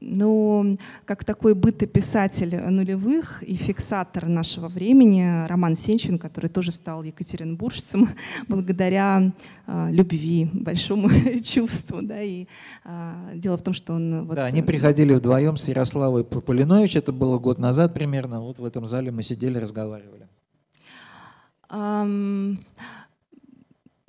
но 0.00 0.76
как 1.04 1.24
такой 1.24 1.54
бытописатель 1.54 2.56
нулевых 2.56 3.42
и 3.42 3.54
фиксатор 3.54 4.26
нашего 4.26 4.68
времени 4.68 5.46
Роман 5.46 5.76
Сенчин, 5.76 6.18
который 6.18 6.48
тоже 6.48 6.72
стал 6.72 7.02
екатеринбуржцем 7.02 8.08
благодаря 8.48 9.32
э, 9.66 9.88
любви, 9.90 10.48
большому 10.52 11.10
чувству. 11.42 12.02
Да, 12.02 12.20
и 12.20 12.46
э, 12.84 13.32
дело 13.34 13.58
в 13.58 13.62
том, 13.62 13.74
что 13.74 13.94
он... 13.94 14.26
Вот, 14.26 14.36
да, 14.36 14.46
они 14.46 14.62
приходили 14.62 15.14
вдвоем 15.14 15.56
с 15.56 15.68
Ярославой 15.68 16.24
Полинович, 16.24 16.96
это 16.96 17.12
было 17.12 17.38
год 17.38 17.58
назад 17.58 17.94
примерно, 17.94 18.40
вот 18.40 18.58
в 18.58 18.64
этом 18.64 18.86
зале 18.86 19.10
мы 19.10 19.22
сидели, 19.22 19.58
разговаривали. 19.58 20.28
Um, 21.70 22.58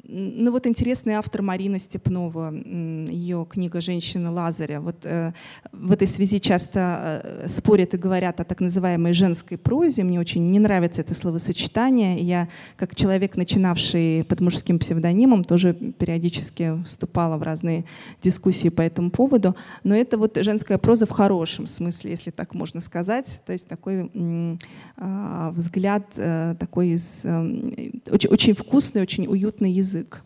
ну 0.07 0.51
вот 0.51 0.67
интересный 0.67 1.13
автор 1.13 1.41
Марина 1.41 1.79
Степнова, 1.79 2.53
ее 2.53 3.45
книга 3.49 3.81
«Женщина 3.81 4.31
Лазаря». 4.31 4.79
Вот 4.79 4.97
э, 5.03 5.33
в 5.71 5.91
этой 5.91 6.07
связи 6.07 6.39
часто 6.39 7.21
э, 7.23 7.47
спорят 7.47 7.93
и 7.95 7.97
говорят 7.97 8.39
о 8.39 8.43
так 8.43 8.61
называемой 8.61 9.13
женской 9.13 9.57
прозе. 9.57 10.03
Мне 10.03 10.19
очень 10.19 10.45
не 10.45 10.59
нравится 10.59 11.01
это 11.01 11.15
словосочетание. 11.15 12.19
Я, 12.19 12.49
как 12.75 12.95
человек, 12.95 13.35
начинавший 13.35 14.23
под 14.27 14.41
мужским 14.41 14.77
псевдонимом, 14.77 15.43
тоже 15.43 15.73
периодически 15.73 16.83
вступала 16.85 17.37
в 17.37 17.43
разные 17.43 17.85
дискуссии 18.21 18.69
по 18.69 18.81
этому 18.81 19.09
поводу. 19.09 19.55
Но 19.83 19.95
это 19.95 20.17
вот 20.17 20.37
женская 20.37 20.77
проза 20.77 21.07
в 21.07 21.11
хорошем 21.11 21.65
смысле, 21.65 22.11
если 22.11 22.29
так 22.29 22.53
можно 22.53 22.79
сказать. 22.79 23.41
То 23.45 23.53
есть 23.53 23.67
такой 23.67 24.11
э, 24.13 25.51
взгляд, 25.51 26.05
э, 26.17 26.55
такой 26.59 26.89
из, 26.89 27.25
э, 27.25 27.91
очень, 28.11 28.29
очень 28.29 28.53
вкусный, 28.53 29.01
очень 29.01 29.25
уютный 29.25 29.71
язык 29.71 29.94
язык. 29.95 30.23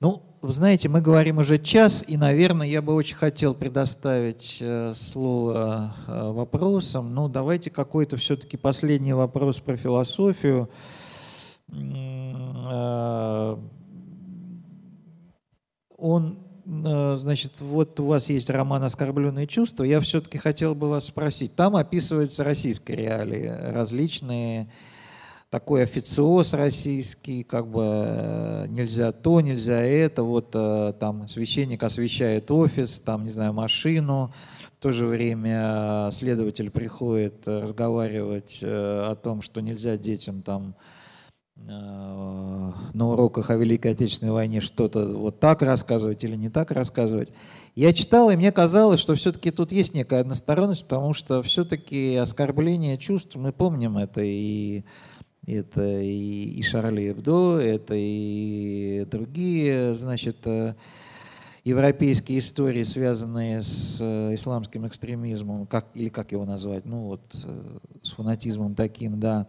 Ну, 0.00 0.22
вы 0.42 0.52
знаете, 0.52 0.88
мы 0.88 1.00
говорим 1.00 1.38
уже 1.38 1.58
час, 1.58 2.04
и, 2.06 2.16
наверное, 2.16 2.66
я 2.66 2.82
бы 2.82 2.94
очень 2.94 3.16
хотел 3.16 3.54
предоставить 3.54 4.58
э, 4.60 4.92
слово 4.94 5.94
э, 6.06 6.30
вопросам. 6.30 7.14
Ну, 7.14 7.28
давайте 7.28 7.70
какой-то 7.70 8.16
все-таки 8.16 8.56
последний 8.56 9.14
вопрос 9.14 9.58
про 9.58 9.76
философию. 9.76 10.68
Э, 11.72 13.56
он, 15.96 16.38
значит, 16.66 17.60
вот 17.60 17.98
у 18.00 18.06
вас 18.06 18.28
есть 18.28 18.50
роман 18.50 18.84
«Оскорбленные 18.84 19.46
чувства». 19.46 19.82
Я 19.84 19.98
все-таки 20.00 20.36
хотел 20.36 20.74
бы 20.74 20.90
вас 20.90 21.06
спросить. 21.06 21.56
Там 21.56 21.74
описываются 21.74 22.44
российские 22.44 22.98
реалии, 22.98 23.46
различные 23.46 24.68
такой 25.50 25.84
официоз 25.84 26.54
российский, 26.54 27.44
как 27.44 27.68
бы 27.68 27.82
э, 27.84 28.66
нельзя 28.68 29.12
то, 29.12 29.40
нельзя 29.40 29.80
это, 29.80 30.22
вот 30.22 30.50
э, 30.54 30.92
там 30.98 31.28
священник 31.28 31.82
освещает 31.82 32.50
офис, 32.50 33.00
там, 33.00 33.22
не 33.22 33.30
знаю, 33.30 33.52
машину, 33.52 34.32
в 34.78 34.82
то 34.82 34.90
же 34.90 35.06
время 35.06 36.10
следователь 36.12 36.70
приходит 36.70 37.46
разговаривать 37.46 38.58
э, 38.62 38.66
о 38.66 39.14
том, 39.14 39.40
что 39.40 39.60
нельзя 39.60 39.96
детям 39.96 40.42
там 40.42 40.74
на 41.58 43.08
уроках 43.08 43.48
о 43.48 43.56
Великой 43.56 43.92
Отечественной 43.92 44.30
войне 44.30 44.60
что-то 44.60 45.08
вот 45.08 45.40
так 45.40 45.62
рассказывать 45.62 46.22
или 46.22 46.36
не 46.36 46.50
так 46.50 46.70
рассказывать. 46.70 47.32
Я 47.74 47.94
читал, 47.94 48.28
и 48.28 48.36
мне 48.36 48.52
казалось, 48.52 49.00
что 49.00 49.14
все-таки 49.14 49.50
тут 49.50 49.72
есть 49.72 49.94
некая 49.94 50.20
односторонность, 50.20 50.84
потому 50.84 51.14
что 51.14 51.42
все-таки 51.42 52.16
оскорбление 52.16 52.98
чувств, 52.98 53.36
мы 53.36 53.52
помним 53.52 53.96
это, 53.96 54.20
и 54.22 54.84
это 55.46 56.00
и, 56.00 56.58
и 56.58 56.62
Шарли 56.62 57.12
Эбдо, 57.12 57.58
это 57.58 57.94
и 57.96 59.06
другие, 59.10 59.94
значит, 59.94 60.38
э, 60.44 60.74
европейские 61.64 62.40
истории, 62.40 62.82
связанные 62.82 63.62
с 63.62 63.98
э, 64.00 64.34
исламским 64.34 64.86
экстремизмом, 64.86 65.66
как, 65.66 65.86
или 65.94 66.08
как 66.08 66.32
его 66.32 66.44
назвать, 66.44 66.84
ну 66.84 67.04
вот 67.04 67.22
э, 67.44 67.78
с 68.02 68.12
фанатизмом 68.12 68.74
таким, 68.74 69.20
да, 69.20 69.46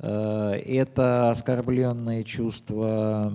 это 0.00 1.32
оскорбленные 1.32 2.22
чувства 2.22 3.32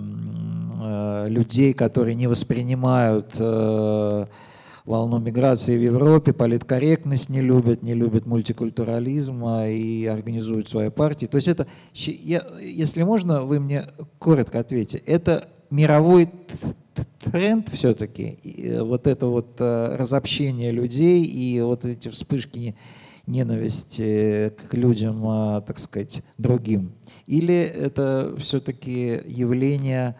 людей, 1.28 1.74
которые 1.74 2.14
не 2.14 2.26
воспринимают 2.26 3.34
волну 4.84 5.18
миграции 5.18 5.76
в 5.78 5.82
Европе, 5.82 6.32
политкорректность 6.32 7.30
не 7.30 7.40
любят, 7.40 7.82
не 7.82 7.94
любят 7.94 8.26
мультикультурализм 8.26 9.44
и 9.46 10.04
организуют 10.06 10.68
свои 10.68 10.90
партии. 10.90 11.26
То 11.26 11.36
есть 11.36 11.48
это, 11.48 11.66
если 11.94 13.02
можно, 13.02 13.42
вы 13.42 13.60
мне 13.60 13.84
коротко 14.18 14.60
ответьте, 14.60 14.98
это 14.98 15.48
мировой 15.70 16.30
тренд 17.18 17.68
все-таки, 17.70 18.38
э, 18.44 18.82
вот 18.82 19.06
это 19.06 19.26
вот 19.26 19.56
э, 19.58 19.96
разобщение 19.96 20.70
людей 20.70 21.24
и 21.24 21.60
вот 21.62 21.84
эти 21.84 22.08
вспышки 22.08 22.76
ненависти 23.26 24.52
к 24.68 24.74
людям, 24.74 25.26
а, 25.26 25.62
так 25.62 25.78
сказать, 25.78 26.22
другим? 26.36 26.92
Или 27.26 27.54
это 27.54 28.34
все-таки 28.38 29.22
явление 29.26 30.16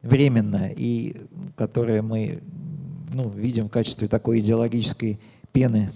временное, 0.00 0.72
и 0.74 1.14
которое 1.56 2.00
мы 2.00 2.42
ну, 3.12 3.28
видим 3.28 3.66
в 3.66 3.70
качестве 3.70 4.08
такой 4.08 4.40
идеологической 4.40 5.18
пены? 5.52 5.90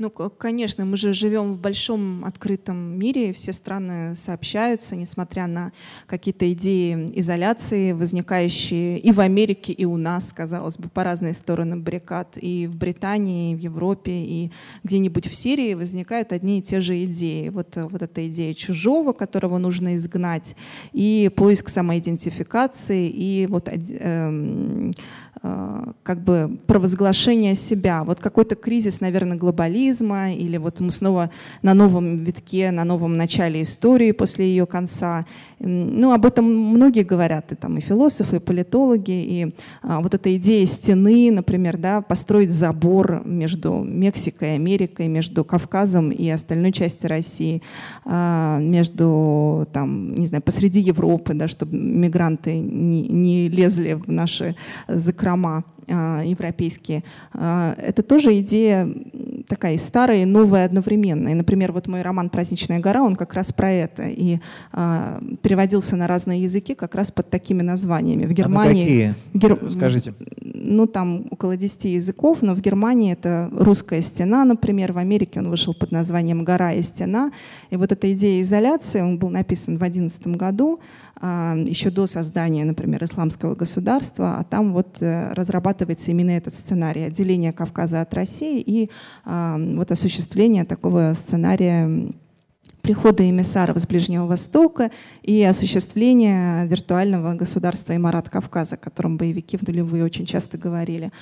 Ну, 0.00 0.10
конечно, 0.10 0.84
мы 0.84 0.96
же 0.96 1.12
живем 1.12 1.54
в 1.54 1.60
большом 1.60 2.24
открытом 2.24 2.96
мире, 2.96 3.32
все 3.32 3.52
страны 3.52 4.14
сообщаются, 4.14 4.94
несмотря 4.94 5.48
на 5.48 5.72
какие-то 6.06 6.52
идеи 6.52 7.10
изоляции, 7.16 7.90
возникающие 7.90 9.00
и 9.00 9.10
в 9.10 9.18
Америке, 9.18 9.72
и 9.72 9.84
у 9.84 9.96
нас, 9.96 10.32
казалось 10.32 10.78
бы, 10.78 10.88
по 10.88 11.02
разные 11.02 11.32
стороны 11.34 11.76
баррикад, 11.76 12.38
и 12.40 12.68
в 12.68 12.76
Британии, 12.76 13.50
и 13.50 13.56
в 13.56 13.58
Европе, 13.58 14.12
и 14.12 14.52
где-нибудь 14.84 15.26
в 15.26 15.34
Сирии 15.34 15.74
возникают 15.74 16.32
одни 16.32 16.60
и 16.60 16.62
те 16.62 16.80
же 16.80 17.04
идеи. 17.04 17.48
Вот, 17.48 17.74
вот 17.74 18.00
эта 18.00 18.28
идея 18.28 18.54
чужого, 18.54 19.12
которого 19.12 19.58
нужно 19.58 19.96
изгнать, 19.96 20.54
и 20.92 21.28
поиск 21.34 21.70
самоидентификации, 21.70 23.08
и 23.08 23.48
вот 23.48 23.68
э, 23.68 24.92
как 25.40 26.24
бы 26.24 26.58
провозглашение 26.66 27.54
себя. 27.54 28.02
Вот 28.02 28.18
какой-то 28.18 28.54
кризис, 28.54 29.00
наверное, 29.00 29.36
глобализма, 29.36 30.32
или 30.32 30.56
вот 30.56 30.80
мы 30.80 30.90
снова 30.90 31.30
на 31.62 31.74
новом 31.74 32.16
витке, 32.16 32.70
на 32.70 32.84
новом 32.84 33.16
начале 33.16 33.62
истории 33.62 34.12
после 34.12 34.46
ее 34.46 34.66
конца. 34.66 35.26
Ну, 35.60 36.12
об 36.12 36.26
этом 36.26 36.44
многие 36.44 37.02
говорят, 37.02 37.52
и 37.52 37.54
там 37.54 37.78
и 37.78 37.80
философы, 37.80 38.36
и 38.36 38.40
политологи, 38.40 39.10
и 39.10 39.54
а, 39.82 40.00
вот 40.00 40.14
эта 40.14 40.36
идея 40.36 40.66
стены, 40.66 41.30
например, 41.30 41.76
да, 41.76 42.00
построить 42.00 42.52
забор 42.52 43.22
между 43.24 43.74
Мексикой 43.74 44.50
и 44.50 44.54
Америкой, 44.54 45.08
между 45.08 45.44
Кавказом 45.44 46.10
и 46.10 46.28
остальной 46.30 46.72
частью 46.72 47.10
России, 47.10 47.62
а, 48.04 48.58
между, 48.60 49.68
там, 49.72 50.14
не 50.14 50.26
знаю, 50.26 50.42
посреди 50.42 50.80
Европы, 50.80 51.34
да, 51.34 51.48
чтобы 51.48 51.76
мигранты 51.76 52.58
не, 52.58 53.02
не 53.08 53.48
лезли 53.48 53.94
в 53.94 54.10
наши 54.10 54.56
закрома. 54.88 55.27
А, 55.28 55.62
европейские, 55.88 57.04
а, 57.32 57.74
это 57.76 58.02
тоже 58.02 58.38
идея 58.40 58.88
такая 59.48 59.74
и 59.74 59.76
старая, 59.78 60.22
и 60.22 60.24
новая 60.24 60.66
одновременно. 60.66 61.28
И, 61.28 61.34
например, 61.34 61.72
вот 61.72 61.86
мой 61.86 62.02
роман 62.02 62.28
«Праздничная 62.28 62.80
гора», 62.80 63.02
он 63.02 63.16
как 63.16 63.34
раз 63.34 63.52
про 63.52 63.70
это. 63.70 64.02
И 64.06 64.38
а, 64.72 65.20
переводился 65.42 65.96
на 65.96 66.06
разные 66.06 66.42
языки 66.42 66.74
как 66.74 66.94
раз 66.94 67.10
под 67.10 67.30
такими 67.30 67.62
названиями. 67.62 68.26
В 68.26 68.32
Германии... 68.32 69.12
А 69.12 69.14
какие? 69.14 69.14
Гер... 69.34 69.70
Скажите. 69.70 70.14
Ну, 70.40 70.86
там 70.86 71.26
около 71.30 71.56
10 71.56 71.86
языков, 71.86 72.38
но 72.42 72.54
в 72.54 72.60
Германии 72.60 73.12
это 73.12 73.48
«Русская 73.52 74.02
стена», 74.02 74.44
например. 74.44 74.92
В 74.92 74.98
Америке 74.98 75.40
он 75.40 75.48
вышел 75.48 75.74
под 75.74 75.92
названием 75.92 76.44
«Гора 76.44 76.72
и 76.72 76.82
стена». 76.82 77.32
И 77.70 77.76
вот 77.76 77.92
эта 77.92 78.12
идея 78.12 78.42
изоляции, 78.42 79.00
он 79.00 79.18
был 79.18 79.30
написан 79.30 79.76
в 79.76 79.78
2011 79.78 80.26
году, 80.36 80.80
еще 81.20 81.90
до 81.90 82.06
создания, 82.06 82.64
например, 82.64 83.02
исламского 83.02 83.56
государства, 83.56 84.36
а 84.38 84.44
там 84.44 84.72
вот 84.72 84.98
э, 85.00 85.32
разрабатывается 85.78 86.10
именно 86.10 86.30
этот 86.32 86.54
сценарий. 86.54 87.04
Отделения 87.04 87.52
Кавказа 87.52 88.00
от 88.00 88.12
России 88.14 88.60
и 88.60 88.90
вот 89.24 89.90
осуществление 89.90 90.64
такого 90.64 91.14
сценария 91.14 92.10
прихода 92.88 93.28
эмиссаров 93.28 93.76
с 93.76 93.86
Ближнего 93.86 94.24
Востока 94.24 94.90
и 95.22 95.42
осуществления 95.42 96.64
виртуального 96.64 97.34
государства 97.34 97.94
Имарат 97.94 98.30
Кавказа, 98.30 98.76
о 98.76 98.78
котором 98.78 99.18
боевики 99.18 99.58
в 99.58 99.68
нулевые 99.68 100.02
очень 100.02 100.24
часто 100.24 100.56
говорили. 100.56 101.12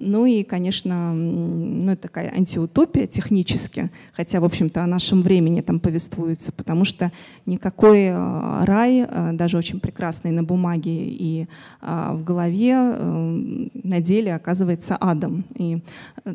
Ну 0.00 0.26
и, 0.26 0.42
конечно, 0.42 1.12
ну, 1.14 1.92
это 1.92 2.02
такая 2.02 2.32
антиутопия 2.34 3.06
технически, 3.06 3.92
хотя, 4.14 4.40
в 4.40 4.44
общем-то, 4.44 4.82
о 4.82 4.86
нашем 4.88 5.22
времени 5.22 5.60
там 5.60 5.78
повествуется, 5.78 6.50
потому 6.50 6.84
что 6.84 7.12
никакой 7.46 8.06
э, 8.06 8.64
рай, 8.64 9.06
э, 9.08 9.30
даже 9.34 9.58
очень 9.58 9.78
прекрасный 9.78 10.32
на 10.32 10.42
бумаге 10.42 10.90
и 10.90 11.46
э, 11.82 12.10
в 12.14 12.24
голове, 12.24 12.74
на 12.74 14.00
деле 14.00 14.34
оказывается 14.34 14.96
адом. 15.00 15.44
И 15.54 15.78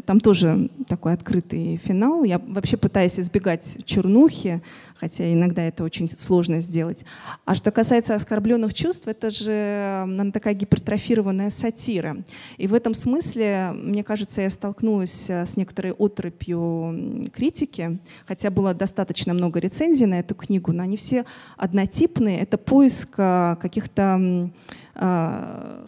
там 0.05 0.21
тоже 0.21 0.69
такой 0.87 1.11
открытый 1.11 1.75
финал. 1.83 2.23
Я 2.23 2.39
вообще 2.39 2.77
пытаюсь 2.77 3.19
избегать 3.19 3.79
чернухи, 3.83 4.60
хотя 4.95 5.31
иногда 5.31 5.63
это 5.63 5.83
очень 5.83 6.09
сложно 6.09 6.59
сделать. 6.59 7.05
А 7.45 7.55
что 7.55 7.71
касается 7.71 8.15
оскорбленных 8.15 8.73
чувств, 8.73 9.07
это 9.07 9.29
же 9.31 10.05
наверное, 10.05 10.31
такая 10.31 10.53
гипертрофированная 10.53 11.49
сатира. 11.49 12.17
И 12.57 12.67
в 12.67 12.73
этом 12.73 12.93
смысле, 12.93 13.71
мне 13.73 14.03
кажется, 14.03 14.41
я 14.41 14.49
столкнулась 14.49 15.29
э, 15.29 15.45
с 15.45 15.57
некоторой 15.57 15.93
отрыпью 15.93 17.29
критики, 17.33 17.99
хотя 18.25 18.49
было 18.49 18.73
достаточно 18.73 19.33
много 19.33 19.59
рецензий 19.59 20.05
на 20.05 20.19
эту 20.19 20.35
книгу, 20.35 20.71
но 20.71 20.83
они 20.83 20.97
все 20.97 21.25
однотипные. 21.57 22.41
Это 22.41 22.57
поиск 22.57 23.15
э, 23.17 23.55
каких-то 23.59 24.49
э, 24.95 25.85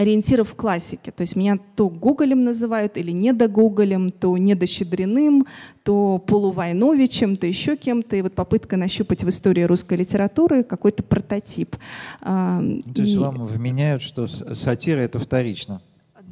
ориентиров 0.00 0.48
в 0.48 0.54
классике. 0.54 1.10
То 1.10 1.20
есть 1.20 1.36
меня 1.36 1.58
то 1.76 1.90
Гоголем 1.90 2.42
называют 2.42 2.96
или 2.96 3.10
недогоголем, 3.10 4.10
то 4.10 4.36
недощедриным, 4.38 5.46
то 5.82 6.22
полувойновичем, 6.26 7.36
то 7.36 7.46
еще 7.46 7.76
кем-то. 7.76 8.16
И 8.16 8.22
вот 8.22 8.32
попытка 8.32 8.78
нащупать 8.78 9.22
в 9.22 9.28
истории 9.28 9.62
русской 9.62 9.98
литературы 9.98 10.64
какой-то 10.64 11.02
прототип. 11.02 11.76
То 12.20 12.62
есть 12.96 13.14
и... 13.14 13.18
вам 13.18 13.44
вменяют, 13.44 14.00
что 14.00 14.26
сатира— 14.26 15.00
это 15.00 15.18
вторично? 15.18 15.82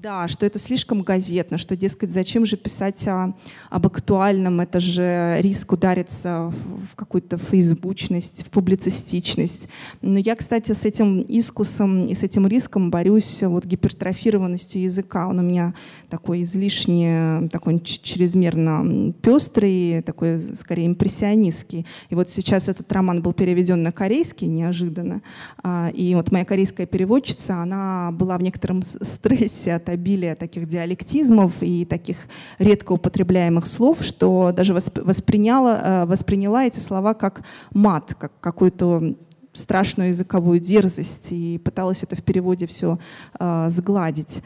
Да, 0.01 0.29
что 0.29 0.47
это 0.47 0.61
слишком 0.61 1.03
газетно, 1.03 1.59
что, 1.59 1.77
дескать, 1.77 2.13
зачем 2.13 2.47
же 2.47 2.57
писать 2.57 3.09
о, 3.09 3.35
об 3.69 3.87
актуальном, 3.89 4.61
это 4.61 4.79
же 4.79 5.39
риск 5.41 5.73
удариться 5.73 6.53
в, 6.93 6.95
какую-то 6.95 7.37
фейсбучность, 7.37 8.45
в 8.47 8.51
публицистичность. 8.51 9.69
Но 10.01 10.21
я, 10.21 10.37
кстати, 10.37 10.71
с 10.71 10.85
этим 10.85 11.25
искусом 11.27 12.07
и 12.07 12.15
с 12.15 12.23
этим 12.23 12.47
риском 12.47 12.93
борюсь 12.93 13.43
вот 13.43 13.65
гипертрофированностью 13.65 14.83
языка. 14.83 15.27
Он 15.27 15.41
у 15.41 15.43
меня 15.43 15.75
такой 16.11 16.43
излишне, 16.43 17.49
такой 17.51 17.81
чрезмерно 17.81 19.13
пестрый, 19.21 20.03
такой 20.03 20.39
скорее 20.39 20.87
импрессионистский. 20.87 21.87
И 22.09 22.15
вот 22.15 22.31
сейчас 22.31 22.69
этот 22.69 22.91
роман 22.93 23.21
был 23.21 23.33
переведен 23.33 23.83
на 23.83 23.91
корейский 23.91 24.47
неожиданно. 24.47 25.23
А, 25.65 25.91
и 25.93 26.15
вот 26.15 26.31
моя 26.31 26.45
корейская 26.45 26.87
переводчица, 26.87 27.57
она 27.63 28.13
была 28.13 28.39
в 28.39 28.43
некотором 28.43 28.85
стрессе 28.85 29.75
от 29.75 29.88
обилия 29.89 30.35
таких 30.35 30.67
диалектизмов 30.67 31.53
и 31.61 31.85
таких 31.85 32.17
редко 32.59 32.93
употребляемых 32.93 33.67
слов, 33.67 34.03
что 34.03 34.53
даже 34.55 34.75
восприняла, 34.75 35.81
э, 35.83 36.07
восприняла 36.07 36.65
эти 36.65 36.79
слова 36.79 37.15
как 37.15 37.43
мат, 37.73 38.15
как 38.19 38.33
какую-то 38.41 39.15
страшную 39.53 40.09
языковую 40.09 40.61
дерзость 40.61 41.33
и 41.33 41.59
пыталась 41.59 42.03
это 42.03 42.17
в 42.17 42.23
переводе 42.23 42.67
все 42.67 42.99
э, 43.39 43.69
сгладить. 43.71 44.43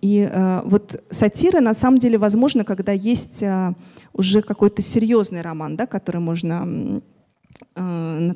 И 0.00 0.28
э, 0.28 0.62
вот 0.64 1.04
сатира 1.10 1.60
на 1.60 1.72
самом 1.72 1.98
деле 1.98 2.18
возможно, 2.18 2.64
когда 2.64 2.90
есть 2.90 3.44
уже 4.12 4.42
какой-то 4.42 4.82
серьезный 4.82 5.40
роман, 5.40 5.76
да, 5.76 5.86
который 5.86 6.20
можно 6.20 7.00
Э, 7.74 8.32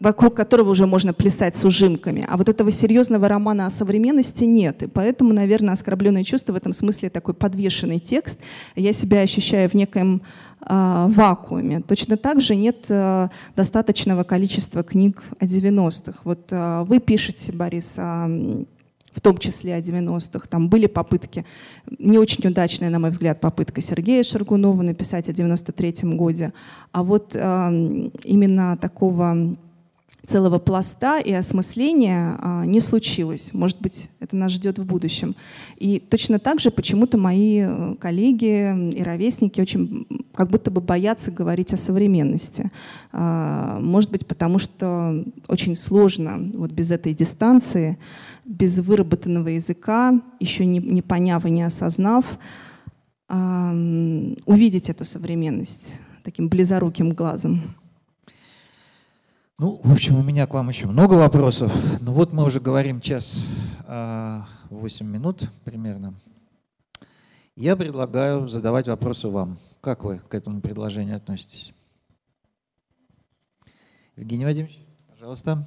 вокруг 0.00 0.34
которого 0.34 0.70
уже 0.70 0.86
можно 0.86 1.12
плясать 1.12 1.56
с 1.56 1.64
ужимками. 1.64 2.24
А 2.28 2.36
вот 2.36 2.48
этого 2.48 2.70
серьезного 2.70 3.28
романа 3.28 3.66
о 3.66 3.70
современности 3.70 4.44
нет. 4.44 4.82
И 4.82 4.86
поэтому, 4.86 5.32
наверное, 5.32 5.74
«Оскорбленное 5.74 6.22
чувство» 6.22 6.52
в 6.52 6.56
этом 6.56 6.72
смысле 6.72 7.10
такой 7.10 7.34
подвешенный 7.34 7.98
текст. 7.98 8.38
Я 8.76 8.92
себя 8.92 9.20
ощущаю 9.20 9.68
в 9.68 9.74
некоем 9.74 10.22
э, 10.60 11.06
вакууме. 11.08 11.80
Точно 11.80 12.16
так 12.16 12.40
же 12.40 12.54
нет 12.54 12.86
э, 12.88 13.28
достаточного 13.56 14.22
количества 14.22 14.82
книг 14.82 15.22
о 15.40 15.44
90-х. 15.44 16.20
Вот 16.24 16.46
э, 16.50 16.84
вы 16.84 17.00
пишете, 17.00 17.52
Борис, 17.52 17.94
о 17.98 18.28
в 19.18 19.20
том 19.20 19.36
числе 19.36 19.74
о 19.74 19.80
90-х. 19.80 20.46
Там 20.48 20.68
были 20.68 20.86
попытки, 20.86 21.44
не 21.98 22.18
очень 22.18 22.48
удачная, 22.48 22.88
на 22.88 23.00
мой 23.00 23.10
взгляд, 23.10 23.40
попытка 23.40 23.80
Сергея 23.80 24.22
Шаргунова 24.22 24.82
написать 24.82 25.28
о 25.28 25.32
93-м 25.32 26.16
годе. 26.16 26.52
А 26.92 27.02
вот 27.02 27.34
э, 27.34 28.10
именно 28.22 28.76
такого 28.76 29.56
целого 30.28 30.58
пласта 30.58 31.18
и 31.18 31.32
осмысления 31.32 32.36
а, 32.38 32.64
не 32.66 32.80
случилось. 32.80 33.54
Может 33.54 33.80
быть, 33.80 34.10
это 34.20 34.36
нас 34.36 34.52
ждет 34.52 34.78
в 34.78 34.84
будущем. 34.84 35.34
И 35.78 35.98
точно 35.98 36.38
так 36.38 36.60
же 36.60 36.70
почему-то 36.70 37.16
мои 37.18 37.62
э, 37.62 37.94
коллеги 37.98 38.92
и 38.92 39.02
ровесники 39.02 39.60
очень 39.60 40.06
как 40.34 40.50
будто 40.50 40.70
бы 40.70 40.80
боятся 40.80 41.30
говорить 41.30 41.72
о 41.72 41.76
современности. 41.76 42.70
А, 43.12 43.80
может 43.80 44.10
быть, 44.10 44.26
потому 44.26 44.58
что 44.58 45.24
очень 45.48 45.74
сложно 45.74 46.38
вот 46.54 46.72
без 46.72 46.90
этой 46.90 47.14
дистанции 47.14 47.98
без 48.44 48.78
выработанного 48.78 49.48
языка, 49.48 50.20
еще 50.40 50.64
не, 50.64 50.78
не 50.78 51.02
поняв 51.02 51.44
и 51.44 51.50
не 51.50 51.62
осознав, 51.62 52.24
увидеть 53.28 54.88
эту 54.88 55.04
современность 55.04 55.92
таким 56.24 56.48
близоруким 56.48 57.10
глазом. 57.12 57.62
Ну, 59.60 59.80
в 59.82 59.90
общем, 59.90 60.16
у 60.16 60.22
меня 60.22 60.46
к 60.46 60.54
вам 60.54 60.68
еще 60.68 60.86
много 60.86 61.14
вопросов. 61.14 61.74
Ну 62.00 62.12
вот 62.12 62.32
мы 62.32 62.44
уже 62.44 62.60
говорим 62.60 63.00
час 63.00 63.40
а, 63.88 64.46
восемь 64.70 65.08
минут 65.08 65.50
примерно. 65.64 66.14
Я 67.56 67.74
предлагаю 67.74 68.46
задавать 68.46 68.86
вопросы 68.86 69.26
вам. 69.26 69.58
Как 69.80 70.04
вы 70.04 70.20
к 70.20 70.32
этому 70.32 70.60
предложению 70.60 71.16
относитесь? 71.16 71.74
Евгений 74.14 74.44
Вадимович, 74.44 74.78
пожалуйста. 75.08 75.66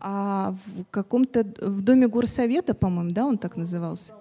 А 0.00 0.56
в 0.64 0.84
каком-то 0.90 1.44
в 1.60 1.82
доме 1.82 2.08
горсовета, 2.08 2.72
по-моему, 2.72 3.10
да, 3.10 3.26
он 3.26 3.36
так 3.36 3.56
назывался? 3.56 4.14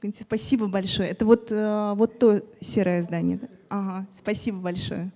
Как 0.00 0.14
спасибо 0.14 0.68
большое. 0.68 1.10
Это 1.10 1.26
вот, 1.26 1.52
э, 1.52 1.92
вот 1.94 2.18
то 2.18 2.42
серое 2.60 3.02
здание. 3.02 3.36
Да? 3.36 3.48
Ага, 3.68 4.06
спасибо 4.12 4.58
большое. 4.58 5.10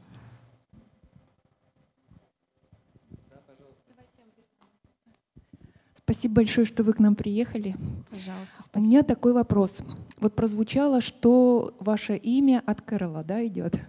Спасибо 5.95 6.35
большое, 6.35 6.67
что 6.67 6.85
вы 6.85 6.93
к 6.93 6.99
нам 6.99 7.15
приехали. 7.15 7.75
Пожалуйста, 8.11 8.53
спасибо. 8.59 8.79
У 8.79 8.81
меня 8.81 9.03
такой 9.03 9.33
вопрос. 9.33 9.79
Вот 10.19 10.35
прозвучало, 10.35 11.01
что 11.01 11.75
ваше 11.81 12.15
имя 12.17 12.63
от 12.67 12.83
Кэрола 12.83 13.25
да, 13.25 13.45
идет. 13.47 13.81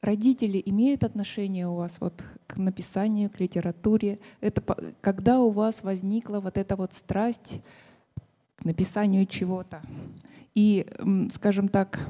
Родители 0.00 0.62
имеют 0.64 1.02
отношение 1.02 1.66
у 1.66 1.74
вас 1.74 1.96
вот 2.00 2.24
к 2.46 2.58
написанию, 2.58 3.28
к 3.28 3.40
литературе? 3.40 4.20
Это 4.40 4.62
когда 5.00 5.40
у 5.40 5.50
вас 5.50 5.82
возникла 5.82 6.38
вот 6.38 6.56
эта 6.56 6.76
вот 6.76 6.94
страсть 6.94 7.60
к 8.56 8.64
написанию 8.64 9.26
чего-то? 9.26 9.82
И, 10.58 10.84
скажем 11.30 11.68
так, 11.68 12.00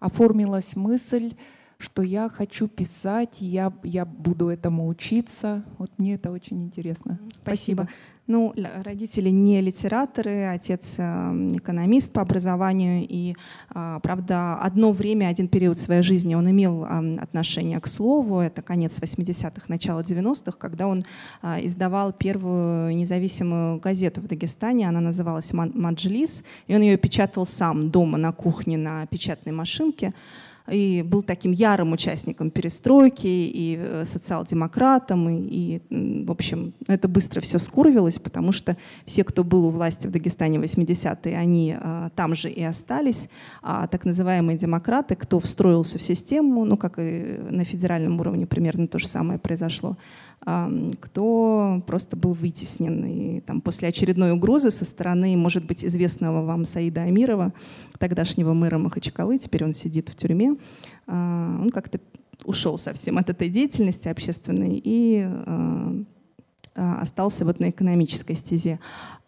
оформилась 0.00 0.76
мысль, 0.76 1.34
что 1.82 2.02
я 2.02 2.28
хочу 2.28 2.68
писать, 2.68 3.38
я, 3.40 3.72
я 3.82 4.04
буду 4.04 4.48
этому 4.48 4.86
учиться. 4.86 5.64
Вот 5.78 5.90
мне 5.98 6.14
это 6.14 6.30
очень 6.30 6.62
интересно. 6.62 7.18
Спасибо. 7.42 7.82
Спасибо. 7.82 7.88
Ну, 8.28 8.54
родители 8.84 9.30
не 9.30 9.60
литераторы, 9.60 10.46
отец 10.46 10.94
эм, 10.98 11.48
экономист 11.56 12.12
по 12.12 12.22
образованию, 12.22 13.04
и, 13.08 13.34
а, 13.70 13.98
правда, 13.98 14.54
одно 14.60 14.92
время, 14.92 15.26
один 15.26 15.48
период 15.48 15.76
своей 15.76 16.02
жизни 16.02 16.36
он 16.36 16.48
имел 16.48 16.84
отношение 16.84 17.80
к 17.80 17.88
слову, 17.88 18.38
это 18.38 18.62
конец 18.62 19.00
80-х, 19.00 19.64
начало 19.66 20.00
90-х, 20.00 20.56
когда 20.56 20.86
он 20.86 21.02
а, 21.42 21.58
издавал 21.60 22.12
первую 22.12 22.94
независимую 22.96 23.80
газету 23.80 24.20
в 24.20 24.28
Дагестане, 24.28 24.88
она 24.88 25.00
называлась 25.00 25.52
«Маджлис», 25.52 26.44
и 26.68 26.76
он 26.76 26.82
ее 26.82 26.96
печатал 26.96 27.44
сам 27.44 27.90
дома 27.90 28.18
на 28.18 28.30
кухне 28.30 28.78
на 28.78 29.04
печатной 29.06 29.52
машинке 29.52 30.14
и 30.72 31.02
был 31.02 31.22
таким 31.22 31.52
ярым 31.52 31.92
участником 31.92 32.50
перестройки 32.50 33.26
и 33.26 33.78
э, 33.78 34.04
социал-демократом, 34.04 35.28
и, 35.28 35.80
и, 35.90 36.24
в 36.24 36.30
общем, 36.30 36.72
это 36.88 37.08
быстро 37.08 37.40
все 37.40 37.58
скурвилось, 37.58 38.18
потому 38.18 38.52
что 38.52 38.76
все, 39.04 39.24
кто 39.24 39.44
был 39.44 39.66
у 39.66 39.70
власти 39.70 40.06
в 40.06 40.10
Дагестане 40.10 40.58
в 40.58 40.62
80-е, 40.62 41.36
они 41.36 41.76
а, 41.78 42.10
там 42.14 42.34
же 42.34 42.50
и 42.50 42.62
остались, 42.62 43.28
а 43.62 43.86
так 43.86 44.04
называемые 44.04 44.58
демократы, 44.58 45.14
кто 45.14 45.40
встроился 45.40 45.98
в 45.98 46.02
систему, 46.02 46.64
ну, 46.64 46.76
как 46.76 46.98
и 46.98 47.38
на 47.50 47.64
федеральном 47.64 48.20
уровне 48.20 48.46
примерно 48.46 48.86
то 48.86 48.98
же 48.98 49.06
самое 49.06 49.38
произошло, 49.38 49.96
кто 50.44 51.82
просто 51.86 52.16
был 52.16 52.32
вытеснен. 52.32 53.04
И 53.04 53.40
там, 53.40 53.60
после 53.60 53.88
очередной 53.88 54.32
угрозы 54.32 54.70
со 54.70 54.84
стороны, 54.84 55.36
может 55.36 55.64
быть, 55.64 55.84
известного 55.84 56.44
вам 56.44 56.64
Саида 56.64 57.02
Амирова, 57.02 57.52
тогдашнего 57.98 58.52
мэра 58.52 58.78
Махачкалы, 58.78 59.38
теперь 59.38 59.64
он 59.64 59.72
сидит 59.72 60.08
в 60.08 60.16
тюрьме, 60.16 60.56
а, 61.06 61.58
он 61.60 61.70
как-то 61.70 62.00
ушел 62.44 62.76
совсем 62.76 63.18
от 63.18 63.30
этой 63.30 63.48
деятельности 63.48 64.08
общественной 64.08 64.80
и 64.82 65.22
а, 65.24 66.02
остался 66.74 67.44
вот 67.44 67.60
на 67.60 67.70
экономической 67.70 68.34
стезе. 68.34 68.80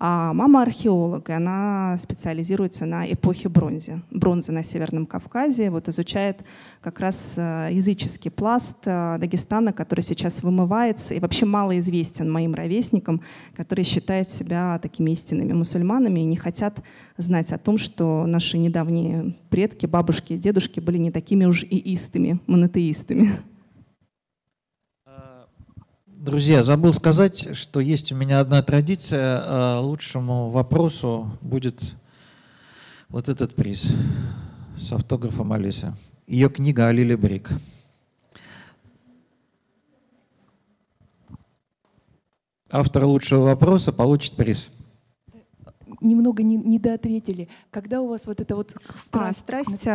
А 0.06 0.32
мама 0.34 0.62
археолог, 0.62 1.30
и 1.30 1.32
она 1.32 1.96
специализируется 1.98 2.84
на 2.84 3.10
эпохе 3.10 3.48
бронзы. 3.48 4.02
Бронзы 4.10 4.52
на 4.52 4.64
Северном 4.64 5.06
Кавказе, 5.06 5.70
вот 5.70 5.88
изучает 5.88 6.44
как 6.80 7.00
раз 7.00 7.34
а, 7.36 7.68
языческий 7.68 8.30
пласт 8.30 8.76
а, 8.86 9.18
Дагестана, 9.18 9.72
который 9.72 10.00
сейчас 10.00 10.42
вымывается 10.42 11.14
и 11.14 11.20
вообще 11.20 11.46
мало 11.46 11.78
известен 11.78 12.30
моим 12.30 12.54
ровесникам, 12.54 13.22
которые 13.56 13.84
считают 13.84 14.30
себя 14.30 14.78
такими 14.82 15.12
истинными 15.12 15.52
мусульманами 15.52 16.20
и 16.20 16.24
не 16.24 16.36
хотят 16.36 16.82
знать 17.16 17.52
о 17.52 17.58
том, 17.58 17.78
что 17.78 18.26
наши 18.26 18.58
недавние 18.58 19.36
предки, 19.48 19.86
бабушки 19.86 20.34
и 20.34 20.38
дедушки 20.38 20.80
были 20.80 20.98
не 20.98 21.10
такими 21.10 21.44
уж 21.44 21.62
и 21.62 21.94
истыми, 21.94 22.40
монотеистами. 22.46 23.32
Друзья, 26.24 26.62
забыл 26.62 26.94
сказать, 26.94 27.54
что 27.54 27.80
есть 27.80 28.10
у 28.10 28.14
меня 28.14 28.40
одна 28.40 28.62
традиция. 28.62 29.42
А 29.44 29.80
лучшему 29.80 30.48
вопросу 30.48 31.36
будет 31.42 31.92
вот 33.10 33.28
этот 33.28 33.54
приз 33.54 33.92
с 34.78 34.90
автографом 34.90 35.52
Алисы. 35.52 35.94
Ее 36.26 36.48
книга 36.48 36.86
«Алили 36.86 37.14
Брик». 37.14 37.50
Автор 42.70 43.04
лучшего 43.04 43.44
вопроса 43.44 43.92
получит 43.92 44.34
приз 44.34 44.70
немного 46.04 46.42
не, 46.42 46.56
недоответили. 46.56 47.48
Когда 47.70 48.00
у 48.00 48.08
вас 48.08 48.26
вот 48.26 48.40
это 48.40 48.54
вот 48.54 48.74
страсть? 48.94 49.44
А, 49.48 49.62
страсть. 49.62 49.86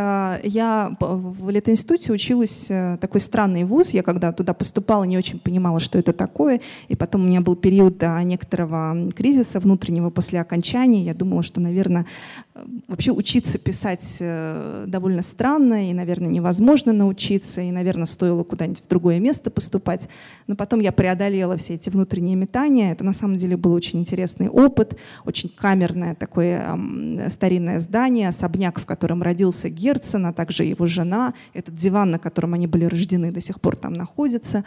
Я 0.52 0.96
в 1.00 1.50
Литинституте 1.50 2.12
училась, 2.12 2.70
э, 2.70 2.98
такой 3.00 3.20
странный 3.20 3.64
вуз. 3.64 3.90
Я 3.90 4.02
когда 4.02 4.32
туда 4.32 4.52
поступала, 4.52 5.04
не 5.04 5.16
очень 5.16 5.38
понимала, 5.38 5.80
что 5.80 5.98
это 5.98 6.12
такое. 6.12 6.60
И 6.88 6.96
потом 6.96 7.24
у 7.24 7.28
меня 7.28 7.40
был 7.40 7.56
период 7.56 8.02
некоторого 8.24 9.10
кризиса 9.12 9.60
внутреннего 9.60 10.10
после 10.10 10.40
окончания. 10.40 11.04
Я 11.04 11.14
думала, 11.14 11.42
что, 11.42 11.60
наверное, 11.60 12.06
э, 12.54 12.64
вообще 12.88 13.12
учиться 13.12 13.58
писать 13.58 14.16
э, 14.20 14.84
довольно 14.86 15.22
странно, 15.22 15.90
и, 15.90 15.92
наверное, 15.92 16.28
невозможно 16.28 16.92
научиться, 16.92 17.60
и, 17.60 17.70
наверное, 17.70 18.06
стоило 18.06 18.42
куда-нибудь 18.42 18.82
в 18.82 18.88
другое 18.88 19.20
место 19.20 19.50
поступать. 19.50 20.08
Но 20.46 20.56
потом 20.56 20.80
я 20.80 20.92
преодолела 20.92 21.56
все 21.56 21.74
эти 21.74 21.90
внутренние 21.90 22.36
метания. 22.36 22.92
Это 22.92 23.04
на 23.04 23.12
самом 23.12 23.36
деле 23.36 23.56
был 23.56 23.72
очень 23.72 24.00
интересный 24.00 24.48
опыт, 24.48 24.96
очень 25.24 25.48
камерный 25.48 25.99
камерное 26.00 26.14
такое 26.14 27.28
старинное 27.28 27.80
здание, 27.80 28.28
особняк, 28.28 28.80
в 28.80 28.86
котором 28.86 29.22
родился 29.22 29.68
Герцен, 29.68 30.26
а 30.26 30.32
также 30.32 30.64
его 30.64 30.86
жена. 30.86 31.34
Этот 31.54 31.74
диван, 31.74 32.10
на 32.10 32.18
котором 32.18 32.54
они 32.54 32.66
были 32.66 32.86
рождены, 32.86 33.30
до 33.30 33.40
сих 33.40 33.60
пор 33.60 33.76
там 33.76 33.92
находится. 33.92 34.64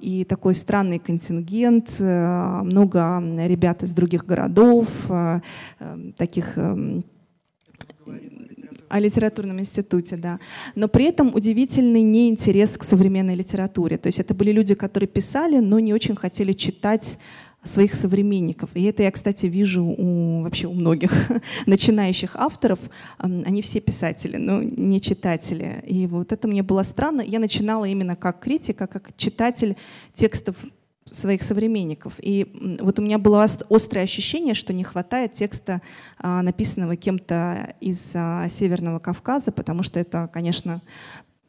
И 0.00 0.24
такой 0.24 0.54
странный 0.54 0.98
контингент, 0.98 1.96
э, 1.98 2.60
много 2.62 3.22
ребят 3.46 3.82
из 3.82 3.92
других 3.92 4.26
городов, 4.26 4.86
э, 5.08 5.40
таких 6.16 6.58
о 8.88 9.00
литературном 9.00 9.58
институте, 9.58 10.16
да. 10.16 10.38
Но 10.76 10.88
при 10.88 11.06
этом 11.06 11.34
удивительный 11.34 12.02
неинтерес 12.02 12.76
к 12.78 12.84
современной 12.84 13.34
литературе. 13.34 13.96
То 13.98 14.08
есть 14.08 14.20
это 14.20 14.34
были 14.34 14.52
люди, 14.52 14.74
которые 14.74 15.08
писали, 15.08 15.58
но 15.58 15.80
не 15.80 15.92
очень 15.92 16.14
хотели 16.14 16.52
читать 16.52 17.18
своих 17.64 17.94
современников. 17.94 18.70
И 18.74 18.84
это 18.84 19.02
я, 19.02 19.10
кстати, 19.10 19.46
вижу 19.46 19.84
у, 19.84 20.42
вообще 20.42 20.66
у 20.66 20.74
многих 20.74 21.12
начинающих 21.66 22.36
авторов. 22.36 22.78
Они 23.18 23.62
все 23.62 23.80
писатели, 23.80 24.36
но 24.36 24.62
не 24.62 25.00
читатели. 25.00 25.82
И 25.86 26.06
вот 26.06 26.32
это 26.32 26.48
мне 26.48 26.62
было 26.62 26.82
странно. 26.82 27.22
Я 27.22 27.38
начинала 27.38 27.84
именно 27.84 28.16
как 28.16 28.40
критика, 28.40 28.86
как 28.86 29.16
читатель 29.16 29.76
текстов 30.12 30.56
своих 31.10 31.42
современников. 31.42 32.14
И 32.18 32.76
вот 32.80 32.98
у 32.98 33.02
меня 33.02 33.18
было 33.18 33.44
острое 33.44 34.04
ощущение, 34.04 34.54
что 34.54 34.72
не 34.72 34.84
хватает 34.84 35.32
текста, 35.32 35.80
а, 36.18 36.42
написанного 36.42 36.96
кем-то 36.96 37.74
из 37.80 38.12
а, 38.14 38.48
Северного 38.48 38.98
Кавказа, 38.98 39.52
потому 39.52 39.82
что 39.82 40.00
это, 40.00 40.28
конечно, 40.32 40.82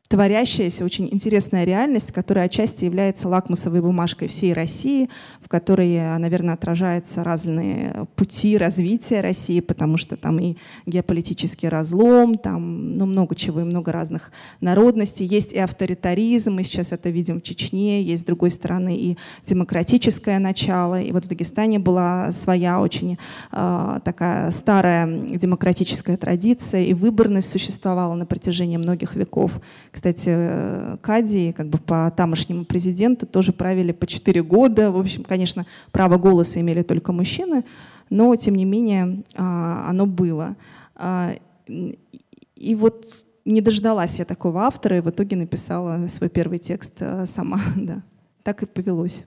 творящаяся 0.07 0.85
очень 0.85 1.09
интересная 1.11 1.63
реальность, 1.63 2.11
которая 2.11 2.45
отчасти 2.45 2.85
является 2.85 3.27
лакмусовой 3.27 3.81
бумажкой 3.81 4.27
всей 4.27 4.53
России, 4.53 5.09
в 5.41 5.47
которой, 5.47 6.17
наверное, 6.19 6.53
отражаются 6.53 7.23
разные 7.23 8.05
пути 8.15 8.57
развития 8.57 9.21
России, 9.21 9.59
потому 9.59 9.97
что 9.97 10.15
там 10.15 10.39
и 10.39 10.57
геополитический 10.85 11.69
разлом, 11.69 12.35
там 12.35 12.93
ну, 12.93 13.05
много 13.05 13.35
чего 13.35 13.61
и 13.61 13.63
много 13.63 13.91
разных 13.91 14.31
народностей. 14.61 15.25
Есть 15.25 15.53
и 15.53 15.59
авторитаризм, 15.59 16.53
мы 16.53 16.63
сейчас 16.63 16.91
это 16.91 17.09
видим 17.09 17.39
в 17.39 17.43
Чечне, 17.43 18.03
есть 18.03 18.23
с 18.23 18.25
другой 18.25 18.51
стороны 18.51 18.95
и 18.95 19.17
демократическое 19.45 20.39
начало. 20.39 21.01
И 21.01 21.11
вот 21.11 21.25
в 21.25 21.27
Дагестане 21.27 21.79
была 21.79 22.31
своя 22.31 22.79
очень 22.79 23.17
э, 23.51 23.99
такая 24.03 24.51
старая 24.51 25.07
демократическая 25.07 26.17
традиция, 26.17 26.83
и 26.83 26.93
выборность 26.93 27.49
существовала 27.49 28.13
на 28.13 28.25
протяжении 28.25 28.77
многих 28.77 29.15
веков. 29.15 29.51
Кстати, 29.95 30.97
Кади, 31.01 31.53
как 31.53 31.69
бы 31.69 31.77
по 31.77 32.11
тамошнему 32.17 32.65
президенту, 32.65 33.25
тоже 33.25 33.53
правили 33.53 33.93
по 33.93 34.05
4 34.05 34.43
года. 34.43 34.91
В 34.91 34.97
общем, 34.97 35.23
конечно, 35.23 35.65
право 35.93 36.17
голоса 36.17 36.59
имели 36.59 36.81
только 36.83 37.13
мужчины, 37.13 37.63
но, 38.09 38.35
тем 38.35 38.55
не 38.55 38.65
менее, 38.65 39.23
а, 39.35 39.89
оно 39.89 40.05
было. 40.05 40.57
А, 40.95 41.33
и 41.65 42.75
вот 42.75 43.05
не 43.45 43.61
дождалась 43.61 44.19
я 44.19 44.25
такого 44.25 44.63
автора, 44.63 44.97
и 44.97 44.99
в 45.01 45.09
итоге 45.09 45.37
написала 45.37 46.05
свой 46.09 46.29
первый 46.29 46.59
текст 46.59 46.97
э, 46.99 47.25
сама. 47.25 47.61
Да. 47.77 48.03
Так 48.43 48.63
и 48.63 48.65
повелось. 48.65 49.25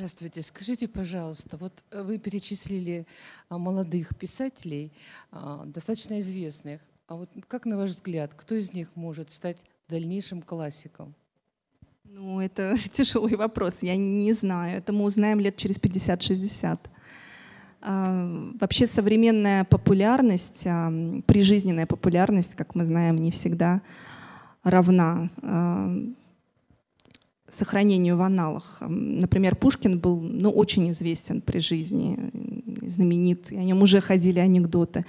Здравствуйте. 0.00 0.40
Скажите, 0.40 0.88
пожалуйста, 0.88 1.58
вот 1.58 1.84
вы 1.92 2.16
перечислили 2.16 3.06
а, 3.50 3.58
молодых 3.58 4.16
писателей, 4.16 4.94
а, 5.30 5.66
достаточно 5.66 6.18
известных. 6.20 6.80
а 7.06 7.16
вот 7.16 7.28
как 7.48 7.66
на 7.66 7.76
ваш 7.76 7.90
взгляд, 7.90 8.32
кто 8.34 8.54
из 8.54 8.72
них 8.72 8.96
может 8.96 9.30
стать 9.30 9.58
дальнейшим 9.90 10.40
классиком? 10.40 11.14
Ну, 12.04 12.40
это 12.40 12.76
тяжелый 12.92 13.36
вопрос, 13.36 13.82
я 13.82 13.94
не 13.94 14.32
знаю. 14.32 14.78
Это 14.78 14.94
мы 14.94 15.04
узнаем 15.04 15.38
лет 15.38 15.58
через 15.58 15.76
50-60. 15.76 16.78
А, 17.82 18.52
вообще 18.58 18.86
современная 18.86 19.64
популярность, 19.64 20.62
прижизненная 21.26 21.84
популярность, 21.84 22.54
как 22.54 22.74
мы 22.74 22.86
знаем, 22.86 23.16
не 23.16 23.30
всегда 23.30 23.82
равна 24.62 25.28
сохранению 27.54 28.16
в 28.16 28.22
аналах. 28.22 28.78
Например, 28.80 29.56
Пушкин 29.56 29.98
был 29.98 30.20
ну, 30.20 30.50
очень 30.50 30.90
известен 30.90 31.40
при 31.40 31.58
жизни, 31.58 32.18
знаменит, 32.82 33.52
и 33.52 33.56
о 33.56 33.64
нем 33.64 33.82
уже 33.82 34.00
ходили 34.00 34.38
анекдоты, 34.38 35.04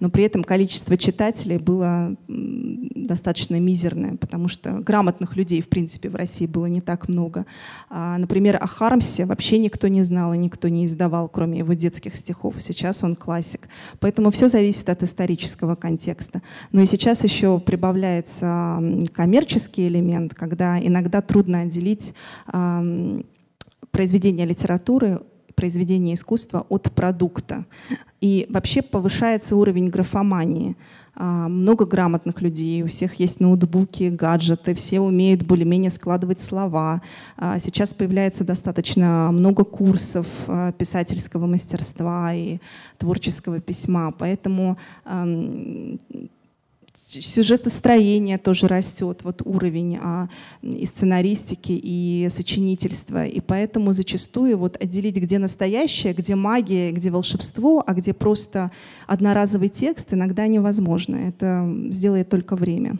но 0.00 0.10
при 0.10 0.24
этом 0.24 0.44
количество 0.44 0.96
читателей 0.96 1.58
было 1.58 2.16
достаточно 2.28 3.58
мизерное, 3.60 4.16
потому 4.16 4.48
что 4.48 4.72
грамотных 4.72 5.36
людей, 5.36 5.60
в 5.60 5.68
принципе, 5.68 6.08
в 6.08 6.16
России 6.16 6.46
было 6.46 6.66
не 6.66 6.80
так 6.80 7.08
много. 7.08 7.46
А, 7.88 8.18
например, 8.18 8.56
о 8.60 8.66
Хармсе 8.66 9.24
вообще 9.24 9.58
никто 9.58 9.88
не 9.88 10.02
знал 10.02 10.34
и 10.34 10.38
никто 10.38 10.68
не 10.68 10.84
издавал, 10.84 11.28
кроме 11.28 11.58
его 11.58 11.74
детских 11.74 12.16
стихов. 12.16 12.54
Сейчас 12.58 13.04
он 13.04 13.16
классик. 13.16 13.68
Поэтому 14.00 14.30
все 14.30 14.48
зависит 14.48 14.88
от 14.88 15.02
исторического 15.02 15.74
контекста. 15.76 16.42
Но 16.72 16.82
и 16.82 16.86
сейчас 16.86 17.22
еще 17.24 17.58
прибавляется 17.60 18.82
коммерческий 19.12 19.86
элемент, 19.86 20.34
когда 20.34 20.78
иногда 20.78 21.22
трудно 21.22 21.60
отделить 21.60 21.85
отделить 21.86 22.14
произведение 23.90 24.46
литературы 24.46 25.20
произведение 25.54 26.14
искусства 26.14 26.66
от 26.68 26.92
продукта. 26.92 27.64
И 28.20 28.46
вообще 28.50 28.82
повышается 28.82 29.56
уровень 29.56 29.88
графомании. 29.88 30.76
А, 31.14 31.48
много 31.48 31.86
грамотных 31.86 32.42
людей, 32.42 32.82
у 32.82 32.88
всех 32.88 33.14
есть 33.14 33.40
ноутбуки, 33.40 34.10
гаджеты, 34.10 34.74
все 34.74 35.00
умеют 35.00 35.44
более-менее 35.44 35.90
складывать 35.90 36.42
слова. 36.42 37.00
А, 37.38 37.58
сейчас 37.58 37.94
появляется 37.94 38.44
достаточно 38.44 39.30
много 39.32 39.64
курсов 39.64 40.26
а, 40.46 40.72
писательского 40.72 41.46
мастерства 41.46 42.34
и 42.34 42.58
творческого 42.98 43.58
письма, 43.60 44.12
поэтому 44.12 44.76
сюжетостроение 47.20 48.38
тоже 48.38 48.68
растет, 48.68 49.20
вот 49.22 49.42
уровень 49.44 49.98
а, 50.02 50.28
и 50.62 50.84
сценаристики, 50.86 51.72
и 51.72 52.28
сочинительства. 52.30 53.26
И 53.26 53.40
поэтому 53.40 53.92
зачастую 53.92 54.58
вот 54.58 54.80
отделить, 54.80 55.16
где 55.16 55.38
настоящее, 55.38 56.12
где 56.12 56.34
магия, 56.34 56.92
где 56.92 57.10
волшебство, 57.10 57.82
а 57.86 57.94
где 57.94 58.12
просто 58.12 58.70
одноразовый 59.06 59.68
текст, 59.68 60.12
иногда 60.12 60.46
невозможно. 60.46 61.16
Это 61.16 61.68
сделает 61.90 62.28
только 62.28 62.56
время. 62.56 62.96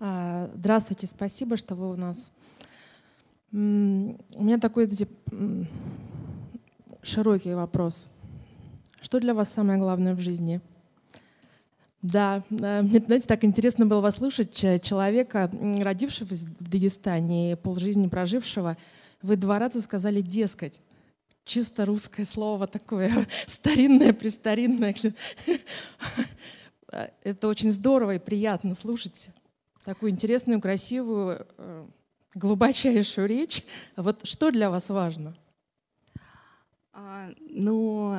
А, 0.00 0.44
а, 0.44 0.50
здравствуйте, 0.54 1.06
спасибо, 1.06 1.56
что 1.56 1.74
вы 1.74 1.90
у 1.90 1.96
нас. 1.96 2.30
У 3.54 3.56
меня 3.56 4.58
такой 4.58 4.90
широкий 7.02 7.54
вопрос. 7.54 8.06
Что 9.00 9.20
для 9.20 9.32
вас 9.32 9.52
самое 9.52 9.78
главное 9.78 10.16
в 10.16 10.20
жизни? 10.20 10.60
Да, 12.02 12.42
мне, 12.50 12.98
знаете, 12.98 13.28
так 13.28 13.44
интересно 13.44 13.86
было 13.86 14.00
вас 14.00 14.16
слушать, 14.16 14.56
человека, 14.82 15.48
родившегося 15.78 16.46
в 16.58 16.68
Дагестане 16.68 17.52
и 17.52 17.54
полжизни 17.54 18.08
прожившего. 18.08 18.76
Вы 19.22 19.36
два 19.36 19.60
раза 19.60 19.80
сказали 19.82 20.20
«дескать». 20.20 20.80
Чисто 21.44 21.84
русское 21.84 22.24
слово 22.24 22.66
такое, 22.66 23.24
старинное, 23.46 24.12
престаринное. 24.12 24.96
Это 27.22 27.46
очень 27.46 27.70
здорово 27.70 28.16
и 28.16 28.18
приятно 28.18 28.74
слушать 28.74 29.30
такую 29.84 30.10
интересную, 30.10 30.60
красивую 30.60 31.46
э, 31.56 31.86
глубочайшую 32.34 33.28
речь. 33.28 33.62
Вот 33.96 34.20
что 34.26 34.50
для 34.50 34.70
вас 34.70 34.90
важно? 34.90 35.34
А, 36.92 37.30
ну, 37.50 38.16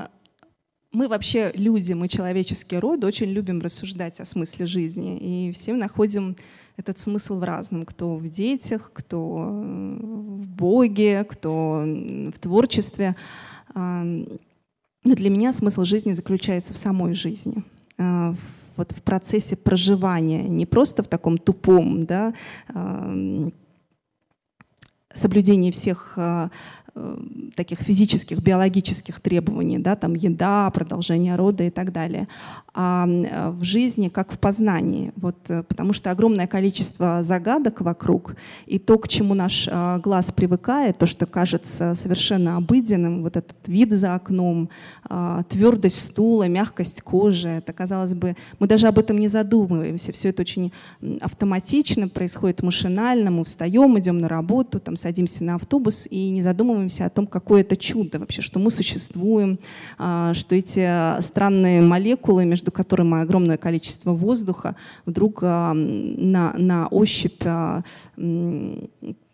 мы 0.91 1.07
вообще 1.07 1.51
люди, 1.55 1.93
мы 1.93 2.07
человеческий 2.07 2.77
род, 2.77 3.03
очень 3.03 3.27
любим 3.27 3.61
рассуждать 3.61 4.19
о 4.19 4.25
смысле 4.25 4.65
жизни. 4.65 5.17
И 5.17 5.51
все 5.51 5.73
находим 5.73 6.35
этот 6.77 6.99
смысл 6.99 7.39
в 7.39 7.43
разном. 7.43 7.85
Кто 7.85 8.15
в 8.15 8.29
детях, 8.29 8.91
кто 8.93 9.17
в 9.19 10.47
Боге, 10.47 11.23
кто 11.23 11.83
в 11.85 12.39
творчестве. 12.39 13.15
А, 13.73 14.03
но 14.03 15.13
для 15.13 15.29
меня 15.29 15.53
смысл 15.53 15.83
жизни 15.83 16.13
заключается 16.13 16.73
в 16.73 16.77
самой 16.77 17.13
жизни, 17.13 17.63
а, 17.97 18.33
вот 18.75 18.91
в 18.91 19.01
процессе 19.03 19.55
проживания, 19.55 20.43
не 20.43 20.65
просто 20.65 21.03
в 21.03 21.07
таком 21.07 21.37
тупом, 21.37 22.05
да, 22.05 22.33
соблюдение 25.15 25.71
всех 25.71 26.15
Э, 26.17 26.49
таких 27.55 27.80
физических, 27.80 28.39
биологических 28.39 29.19
требований, 29.19 29.80
да, 29.80 29.95
там 29.95 30.13
еда, 30.13 30.69
продолжение 30.69 31.35
рода 31.35 31.63
и 31.63 31.69
так 31.69 31.91
далее, 31.91 32.30
а 32.73 33.05
э, 33.07 33.49
в 33.49 33.63
жизни 33.63 34.07
как 34.07 34.31
в 34.31 34.39
познании, 34.39 35.11
вот, 35.17 35.35
э, 35.49 35.63
потому 35.63 35.91
что 35.91 36.11
огромное 36.11 36.47
количество 36.47 37.22
загадок 37.22 37.81
вокруг, 37.81 38.35
и 38.65 38.80
то, 38.80 38.97
к 38.97 39.09
чему 39.09 39.34
наш 39.34 39.67
глаз 40.01 40.31
привыкает, 40.31 40.97
то, 40.97 41.05
что 41.05 41.26
кажется 41.26 41.95
совершенно 41.95 42.57
обыденным, 42.57 43.23
вот 43.23 43.35
этот 43.35 43.57
вид 43.67 43.91
за 43.91 44.15
окном, 44.15 44.69
твердость 45.49 46.01
стула, 46.01 46.47
мягкость 46.47 47.01
кожи, 47.01 47.49
это, 47.49 47.73
казалось 47.73 48.13
бы, 48.13 48.35
мы 48.59 48.67
даже 48.67 48.88
об 48.88 48.99
этом 48.99 49.17
не 49.17 49.27
задумываемся, 49.27 50.13
все 50.13 50.30
это 50.30 50.41
очень 50.41 50.72
автоматично 51.22 52.07
происходит 52.07 52.63
машинально, 52.63 53.31
мы 53.31 53.43
встаем, 53.43 53.97
идем 53.99 54.17
на 54.19 54.30
работу, 54.30 54.80
там, 54.80 54.95
садимся 54.95 55.43
на 55.43 55.55
автобус 55.55 56.07
и 56.09 56.30
не 56.30 56.41
задумываемся, 56.41 56.84
задумываемся 56.85 57.05
о 57.05 57.09
том, 57.09 57.27
какое 57.27 57.61
это 57.61 57.75
чудо 57.75 58.19
вообще, 58.19 58.41
что 58.41 58.59
мы 58.59 58.71
существуем, 58.71 59.59
а, 59.97 60.33
что 60.33 60.55
эти 60.55 61.21
странные 61.21 61.81
молекулы, 61.81 62.45
между 62.45 62.71
которыми 62.71 63.21
огромное 63.21 63.57
количество 63.57 64.11
воздуха, 64.11 64.75
вдруг 65.05 65.39
а, 65.41 65.73
на, 65.73 66.53
на 66.57 66.87
ощупь 66.87 67.43
а, 67.45 67.83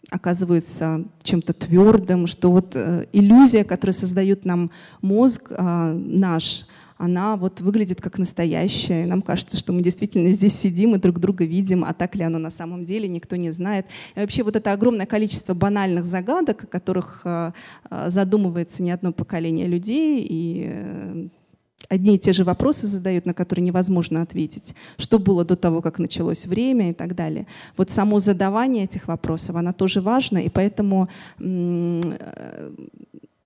оказываются 0.09 1.03
чем-то 1.23 1.53
твердым, 1.53 2.27
что 2.27 2.51
вот 2.51 2.75
э, 2.75 3.05
иллюзия, 3.13 3.63
которую 3.63 3.93
создает 3.93 4.43
нам 4.43 4.69
мозг 5.01 5.51
наш, 5.57 6.65
она 7.01 7.35
вот 7.35 7.61
выглядит 7.61 7.99
как 7.99 8.19
настоящая. 8.19 9.05
Нам 9.07 9.23
кажется, 9.23 9.57
что 9.57 9.73
мы 9.73 9.81
действительно 9.81 10.31
здесь 10.31 10.53
сидим 10.53 10.93
и 10.95 10.99
друг 10.99 11.19
друга 11.19 11.45
видим, 11.45 11.83
а 11.83 11.93
так 11.93 12.15
ли 12.15 12.23
оно 12.23 12.37
на 12.37 12.51
самом 12.51 12.83
деле, 12.83 13.09
никто 13.09 13.35
не 13.35 13.49
знает. 13.51 13.87
И 14.15 14.19
вообще 14.19 14.43
вот 14.43 14.55
это 14.55 14.71
огромное 14.71 15.07
количество 15.07 15.55
банальных 15.55 16.05
загадок, 16.05 16.63
о 16.63 16.67
которых 16.67 17.21
э, 17.25 17.53
э, 17.89 18.09
задумывается 18.09 18.83
не 18.83 18.91
одно 18.91 19.11
поколение 19.11 19.65
людей, 19.65 20.23
и 20.29 20.65
э, 20.67 21.27
одни 21.89 22.15
и 22.15 22.19
те 22.19 22.33
же 22.33 22.43
вопросы 22.43 22.85
задают, 22.85 23.25
на 23.25 23.33
которые 23.33 23.65
невозможно 23.65 24.21
ответить. 24.21 24.75
Что 24.97 25.17
было 25.17 25.43
до 25.43 25.55
того, 25.55 25.81
как 25.81 25.97
началось 25.97 26.45
время 26.45 26.91
и 26.91 26.93
так 26.93 27.15
далее. 27.15 27.47
Вот 27.77 27.89
само 27.89 28.19
задавание 28.19 28.83
этих 28.83 29.07
вопросов, 29.07 29.55
оно 29.55 29.73
тоже 29.73 30.01
важно, 30.01 30.37
и 30.37 30.49
поэтому 30.49 31.09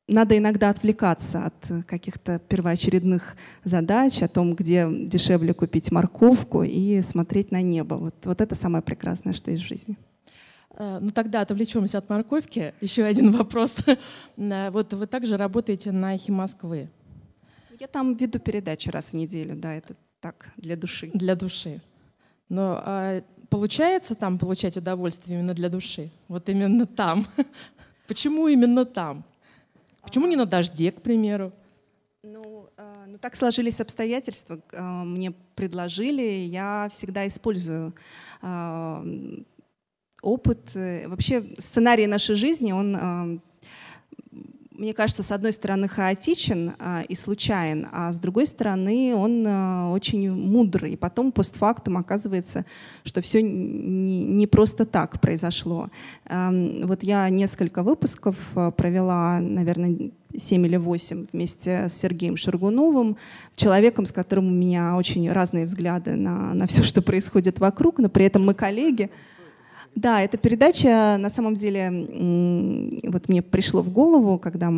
надо 0.07 0.37
иногда 0.37 0.69
отвлекаться 0.69 1.45
от 1.45 1.85
каких-то 1.87 2.39
первоочередных 2.39 3.35
задач, 3.63 4.21
о 4.21 4.27
том, 4.27 4.53
где 4.53 4.87
дешевле 4.89 5.53
купить 5.53 5.91
морковку 5.91 6.63
и 6.63 7.01
смотреть 7.01 7.51
на 7.51 7.61
небо. 7.61 7.95
Вот, 7.95 8.25
вот 8.25 8.41
это 8.41 8.55
самое 8.55 8.83
прекрасное, 8.83 9.33
что 9.33 9.51
есть 9.51 9.63
в 9.63 9.67
жизни. 9.67 9.97
Э, 10.77 10.99
ну 11.01 11.11
тогда 11.11 11.41
отвлечемся 11.41 11.97
от 11.97 12.09
морковки. 12.09 12.73
Еще 12.81 13.03
один 13.03 13.31
вопрос. 13.37 13.77
Э, 14.37 14.69
вот 14.69 14.93
вы 14.93 15.07
также 15.07 15.37
работаете 15.37 15.91
на 15.91 16.15
«Эхе 16.15 16.31
Москвы». 16.31 16.89
Я 17.79 17.87
там 17.87 18.15
веду 18.15 18.39
передачи 18.39 18.89
раз 18.89 19.09
в 19.09 19.13
неделю, 19.13 19.55
да, 19.55 19.73
это 19.73 19.95
так, 20.21 20.47
для 20.55 20.75
души. 20.77 21.11
Для 21.13 21.35
души. 21.35 21.81
Но 22.47 22.81
а, 22.85 23.21
получается 23.49 24.15
там 24.15 24.37
получать 24.37 24.77
удовольствие 24.77 25.39
именно 25.39 25.53
для 25.53 25.69
души? 25.69 26.09
Вот 26.27 26.47
именно 26.47 26.85
там. 26.85 27.27
Почему 28.07 28.47
именно 28.47 28.85
там? 28.85 29.25
Почему 30.05 30.27
не 30.27 30.35
на 30.35 30.45
дожде, 30.45 30.91
к 30.91 31.01
примеру? 31.01 31.51
Ну, 32.23 32.69
э, 32.77 33.05
ну 33.07 33.17
так 33.17 33.35
сложились 33.35 33.81
обстоятельства. 33.81 34.59
Э, 34.71 34.81
мне 34.81 35.31
предложили, 35.55 36.21
я 36.21 36.87
всегда 36.91 37.27
использую 37.27 37.93
э, 38.41 39.43
опыт. 40.21 40.75
Вообще 40.75 41.43
сценарий 41.59 42.07
нашей 42.07 42.35
жизни, 42.35 42.71
он 42.71 43.41
мне 44.77 44.93
кажется, 44.93 45.23
с 45.23 45.31
одной 45.31 45.51
стороны 45.51 45.87
хаотичен 45.87 46.73
а, 46.79 47.03
и 47.07 47.15
случайен, 47.15 47.87
а 47.91 48.11
с 48.11 48.19
другой 48.19 48.47
стороны 48.47 49.15
он 49.15 49.43
а, 49.47 49.91
очень 49.91 50.31
мудрый. 50.31 50.93
И 50.93 50.97
потом 50.97 51.31
постфактум 51.31 51.97
оказывается, 51.97 52.65
что 53.03 53.21
все 53.21 53.41
не, 53.41 54.25
не 54.25 54.47
просто 54.47 54.85
так 54.85 55.19
произошло. 55.21 55.89
А, 56.25 56.51
вот 56.83 57.03
я 57.03 57.29
несколько 57.29 57.83
выпусков 57.83 58.35
а, 58.55 58.71
провела, 58.71 59.39
наверное, 59.39 60.11
7 60.37 60.65
или 60.65 60.77
8 60.77 61.27
вместе 61.31 61.87
с 61.89 61.93
Сергеем 61.93 62.37
Шаргуновым, 62.37 63.17
человеком, 63.55 64.05
с 64.05 64.11
которым 64.11 64.47
у 64.47 64.51
меня 64.51 64.95
очень 64.95 65.31
разные 65.31 65.65
взгляды 65.65 66.15
на, 66.15 66.53
на 66.53 66.67
все, 66.67 66.83
что 66.83 67.01
происходит 67.01 67.59
вокруг, 67.59 67.99
но 67.99 68.09
при 68.09 68.25
этом 68.25 68.45
мы 68.45 68.53
коллеги. 68.53 69.09
Да, 69.95 70.21
эта 70.21 70.37
передача 70.37 71.17
на 71.17 71.29
самом 71.29 71.55
деле 71.55 71.89
вот 73.03 73.29
мне 73.29 73.41
пришло 73.41 73.81
в 73.81 73.89
голову, 73.89 74.37
когда 74.37 74.71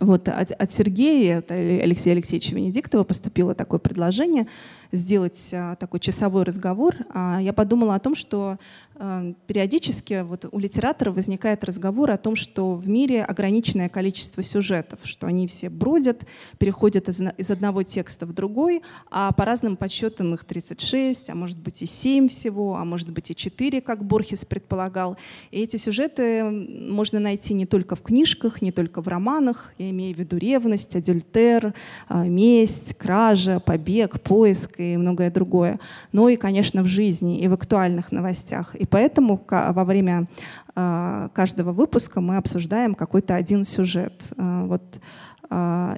вот 0.00 0.28
от, 0.28 0.50
от 0.50 0.74
Сергея, 0.74 1.38
от 1.38 1.50
Алексея 1.50 2.14
Алексеевича 2.14 2.54
Венедиктова 2.54 3.04
поступило 3.04 3.54
такое 3.54 3.78
предложение 3.78 4.46
сделать 4.92 5.50
а, 5.52 5.74
такой 5.76 6.00
часовой 6.00 6.44
разговор. 6.44 6.94
А 7.12 7.40
я 7.40 7.52
подумала 7.52 7.94
о 7.94 7.98
том, 7.98 8.14
что 8.14 8.58
а, 8.96 9.32
периодически 9.46 10.22
вот 10.22 10.46
у 10.52 10.58
литератора 10.58 11.10
возникает 11.10 11.64
разговор 11.64 12.10
о 12.10 12.18
том, 12.18 12.36
что 12.36 12.74
в 12.74 12.86
мире 12.86 13.24
ограниченное 13.24 13.88
количество 13.88 14.42
сюжетов, 14.42 15.00
что 15.04 15.26
они 15.26 15.48
все 15.48 15.70
бродят, 15.70 16.26
переходят 16.58 17.08
из, 17.08 17.50
одного 17.50 17.82
текста 17.82 18.26
в 18.26 18.34
другой, 18.34 18.82
а 19.10 19.32
по 19.32 19.44
разным 19.44 19.76
подсчетам 19.76 20.34
их 20.34 20.44
36, 20.44 21.30
а 21.30 21.34
может 21.34 21.58
быть 21.58 21.82
и 21.82 21.86
7 21.86 22.28
всего, 22.28 22.76
а 22.76 22.84
может 22.84 23.10
быть 23.10 23.30
и 23.30 23.34
4, 23.34 23.80
как 23.80 24.04
Борхес 24.04 24.44
предполагал. 24.44 25.16
И 25.50 25.60
эти 25.62 25.78
сюжеты 25.78 26.44
можно 26.44 27.18
найти 27.18 27.54
не 27.54 27.64
только 27.64 27.96
в 27.96 28.02
книжках, 28.02 28.60
не 28.60 28.72
только 28.72 29.00
в 29.00 29.08
романах, 29.08 29.72
я 29.78 29.88
имею 29.90 30.14
в 30.14 30.18
виду 30.18 30.36
ревность, 30.36 30.94
адюльтер, 30.94 31.74
месть, 32.10 32.94
кража, 32.98 33.58
побег, 33.58 34.20
поиск 34.20 34.81
и 34.82 34.96
многое 34.96 35.30
другое. 35.30 35.78
Но 36.12 36.28
и, 36.28 36.36
конечно, 36.36 36.82
в 36.82 36.86
жизни 36.86 37.40
и 37.40 37.48
в 37.48 37.52
актуальных 37.52 38.12
новостях. 38.12 38.74
И 38.74 38.86
поэтому 38.86 39.40
во 39.48 39.84
время 39.84 40.28
а, 40.74 41.28
каждого 41.34 41.72
выпуска 41.72 42.20
мы 42.20 42.36
обсуждаем 42.36 42.94
какой-то 42.94 43.34
один 43.34 43.64
сюжет. 43.64 44.32
А, 44.36 44.64
вот, 44.66 44.82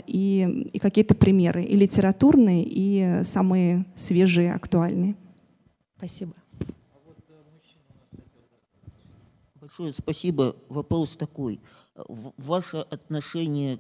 и, 0.09 0.69
и 0.73 0.79
какие-то 0.81 1.15
примеры, 1.15 1.63
и 1.63 1.77
литературные, 1.77 2.65
и 2.67 3.23
самые 3.25 3.87
свежие, 3.95 4.53
актуальные. 4.53 5.15
Спасибо. 5.97 6.33
Большое 9.61 9.93
спасибо. 9.93 10.57
Вопрос 10.69 11.17
такой. 11.17 11.61
Ваше 11.97 12.79
отношение 12.79 13.79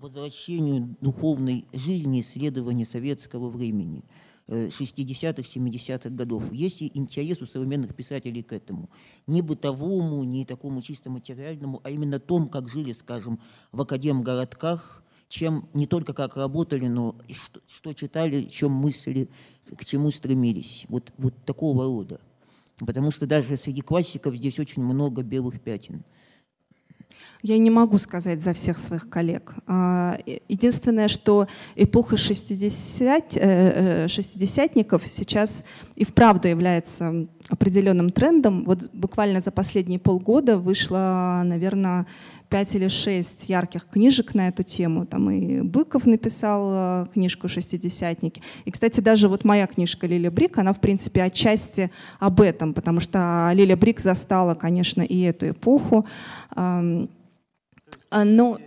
возвращению 0.00 0.96
духовной 1.00 1.66
жизни 1.72 2.20
исследования 2.20 2.86
советского 2.86 3.48
времени 3.48 4.02
60-х, 4.48 5.42
э, 5.42 5.44
70-х 5.44 6.10
годов. 6.10 6.50
Есть 6.52 6.82
и 6.82 6.90
интерес 6.94 7.42
у 7.42 7.46
современных 7.46 7.94
писателей 7.94 8.42
к 8.42 8.52
этому. 8.52 8.88
Не 9.26 9.42
бытовому, 9.42 10.24
не 10.24 10.44
такому 10.44 10.82
чисто 10.82 11.10
материальному, 11.10 11.80
а 11.84 11.90
именно 11.90 12.18
том, 12.18 12.48
как 12.48 12.68
жили, 12.68 12.92
скажем, 12.92 13.38
в 13.72 13.80
академгородках, 13.82 15.04
чем 15.28 15.68
не 15.74 15.86
только 15.86 16.12
как 16.12 16.36
работали, 16.36 16.88
но 16.88 17.14
и 17.28 17.34
что, 17.34 17.60
что 17.66 17.92
читали, 17.92 18.44
чем 18.44 18.72
мыслили, 18.72 19.28
к 19.76 19.84
чему 19.84 20.10
стремились. 20.10 20.86
Вот, 20.88 21.12
вот 21.18 21.34
такого 21.44 21.84
рода. 21.84 22.20
Потому 22.78 23.10
что 23.10 23.26
даже 23.26 23.56
среди 23.56 23.82
классиков 23.82 24.34
здесь 24.34 24.58
очень 24.58 24.82
много 24.82 25.22
белых 25.22 25.60
пятен. 25.60 26.02
Я 27.42 27.56
не 27.58 27.70
могу 27.70 27.98
сказать 27.98 28.42
за 28.42 28.52
всех 28.52 28.78
своих 28.78 29.08
коллег. 29.08 29.54
А, 29.66 30.18
единственное, 30.48 31.08
что 31.08 31.46
эпоха 31.74 32.16
60, 32.16 33.36
э, 33.36 33.40
э, 33.40 34.08
шестидесятников 34.08 35.02
сейчас 35.06 35.64
и 35.96 36.04
вправду 36.04 36.48
является 36.48 37.26
определенным 37.48 38.10
трендом. 38.10 38.64
Вот 38.64 38.90
буквально 38.92 39.40
за 39.40 39.50
последние 39.50 39.98
полгода 39.98 40.58
вышло, 40.58 41.42
наверное, 41.44 42.06
пять 42.50 42.74
или 42.74 42.88
шесть 42.88 43.48
ярких 43.48 43.86
книжек 43.86 44.34
на 44.34 44.48
эту 44.48 44.62
тему. 44.64 45.06
Там 45.06 45.30
и 45.30 45.62
Быков 45.62 46.04
написал 46.04 46.70
э, 46.72 47.06
книжку 47.14 47.48
«Шестидесятники». 47.48 48.42
И, 48.64 48.70
кстати, 48.70 49.00
даже 49.00 49.28
вот 49.28 49.44
моя 49.44 49.66
книжка 49.66 50.06
«Лилия 50.06 50.30
Брик», 50.30 50.58
она, 50.58 50.72
в 50.72 50.80
принципе, 50.80 51.22
отчасти 51.22 51.90
об 52.18 52.40
этом, 52.40 52.74
потому 52.74 53.00
что 53.00 53.50
Лилия 53.54 53.76
Брик 53.76 54.00
застала, 54.00 54.54
конечно, 54.54 55.02
и 55.02 55.20
эту 55.20 55.50
эпоху. 55.50 56.06
А, 56.50 56.82
но 58.10 58.58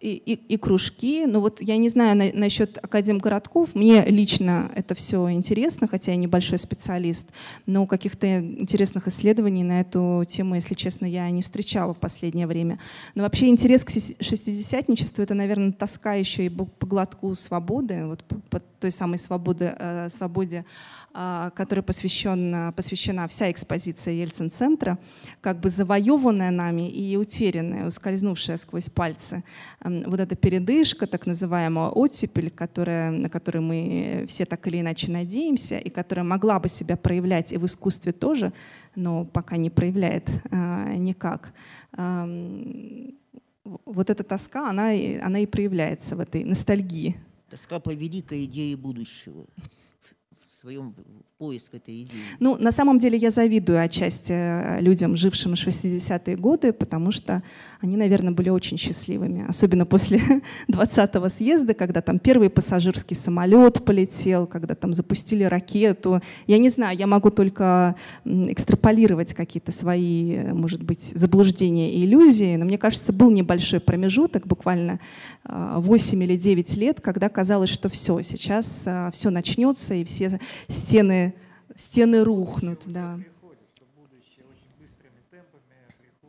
и, 0.00 0.34
и, 0.34 0.56
кружки. 0.56 1.26
Но 1.26 1.40
вот 1.40 1.60
я 1.60 1.76
не 1.76 1.88
знаю 1.88 2.16
на, 2.16 2.32
насчет 2.32 2.78
академгородков. 2.78 3.74
Мне 3.74 4.04
лично 4.06 4.70
это 4.74 4.94
все 4.94 5.30
интересно, 5.30 5.86
хотя 5.86 6.12
я 6.12 6.16
небольшой 6.16 6.58
специалист. 6.58 7.28
Но 7.66 7.86
каких-то 7.86 8.38
интересных 8.38 9.08
исследований 9.08 9.62
на 9.62 9.82
эту 9.82 10.24
тему, 10.26 10.54
если 10.54 10.74
честно, 10.74 11.06
я 11.06 11.30
не 11.30 11.42
встречала 11.42 11.92
в 11.92 11.98
последнее 11.98 12.46
время. 12.46 12.78
Но 13.14 13.22
вообще 13.22 13.48
интерес 13.48 13.84
к 13.84 13.90
шестидесятничеству— 13.90 15.22
это, 15.24 15.34
наверное, 15.34 15.72
тоска 15.72 16.14
еще 16.14 16.46
и 16.46 16.48
по 16.48 16.86
глотку 16.86 17.34
свободы, 17.34 18.06
вот 18.06 18.24
по, 18.24 18.60
той 18.60 18.90
самой 18.90 19.18
свободы, 19.18 19.74
э, 19.78 20.08
свободе 20.08 20.64
а, 21.12 21.50
которой 21.50 21.80
посвящена, 21.80 22.72
посвящена 22.76 23.26
вся 23.26 23.50
экспозиция 23.50 24.14
Ельцин-центра, 24.14 24.96
как 25.40 25.58
бы 25.58 25.68
завоеванная 25.68 26.52
нами 26.52 26.88
и 26.88 27.16
утерянная, 27.16 27.88
ускользнувшая 27.88 28.56
сквозь 28.58 28.88
пальцы. 28.88 29.42
Вот 30.06 30.20
эта 30.20 30.36
передышка, 30.36 31.06
так 31.06 31.26
называемая 31.26 31.88
оттепель, 31.88 32.50
которая, 32.50 33.10
на 33.10 33.28
которую 33.28 33.62
мы 33.62 34.24
все 34.28 34.44
так 34.44 34.66
или 34.66 34.80
иначе 34.80 35.10
надеемся, 35.10 35.78
и 35.78 35.90
которая 35.90 36.24
могла 36.24 36.58
бы 36.58 36.68
себя 36.68 36.96
проявлять 36.96 37.52
и 37.52 37.58
в 37.58 37.64
искусстве 37.64 38.12
тоже, 38.12 38.52
но 38.94 39.24
пока 39.24 39.56
не 39.56 39.70
проявляет 39.70 40.30
а, 40.50 40.94
никак. 40.94 41.52
А, 41.92 42.28
вот 43.84 44.10
эта 44.10 44.24
тоска, 44.24 44.70
она, 44.70 44.90
она 45.22 45.38
и 45.38 45.46
проявляется 45.46 46.16
в 46.16 46.20
этой 46.20 46.44
ностальгии. 46.44 47.16
Тоска 47.48 47.80
по 47.80 47.90
великой 47.90 48.44
идее 48.44 48.76
будущего 48.76 49.46
своем 50.60 50.94
поиск 51.40 51.74
этой 51.74 52.02
идеи? 52.02 52.20
Ну, 52.38 52.58
на 52.58 52.70
самом 52.70 52.98
деле 52.98 53.16
я 53.16 53.30
завидую 53.30 53.80
отчасти 53.80 54.32
э, 54.32 54.80
людям, 54.82 55.16
жившим 55.16 55.52
в 55.52 55.54
60-е 55.54 56.36
годы, 56.36 56.74
потому 56.74 57.12
что 57.12 57.42
они, 57.80 57.96
наверное, 57.96 58.32
были 58.32 58.50
очень 58.50 58.76
счастливыми. 58.76 59.46
Особенно 59.48 59.86
после 59.86 60.20
20-го 60.68 61.28
съезда, 61.30 61.72
когда 61.72 62.02
там 62.02 62.18
первый 62.18 62.50
пассажирский 62.50 63.16
самолет 63.16 63.82
полетел, 63.86 64.46
когда 64.46 64.74
там 64.74 64.92
запустили 64.92 65.44
ракету. 65.44 66.20
Я 66.46 66.58
не 66.58 66.68
знаю, 66.68 66.98
я 66.98 67.06
могу 67.06 67.30
только 67.30 67.96
экстраполировать 68.26 69.32
какие-то 69.32 69.72
свои, 69.72 70.34
э, 70.34 70.52
может 70.52 70.82
быть, 70.82 71.04
заблуждения 71.14 71.94
и 71.94 72.04
иллюзии, 72.04 72.56
но 72.56 72.66
мне 72.66 72.76
кажется, 72.76 73.14
был 73.14 73.30
небольшой 73.30 73.80
промежуток, 73.80 74.46
буквально 74.46 75.00
8 75.44 76.20
э, 76.20 76.24
или 76.26 76.36
9 76.36 76.76
лет, 76.76 77.00
когда 77.00 77.30
казалось, 77.30 77.70
что 77.70 77.88
все, 77.88 78.20
сейчас 78.20 78.86
все 79.14 79.30
начнется, 79.30 79.94
и 79.94 80.04
все 80.04 80.38
стены, 80.68 81.29
стены 81.80 82.22
рухнут. 82.22 82.82
Да. 82.86 83.18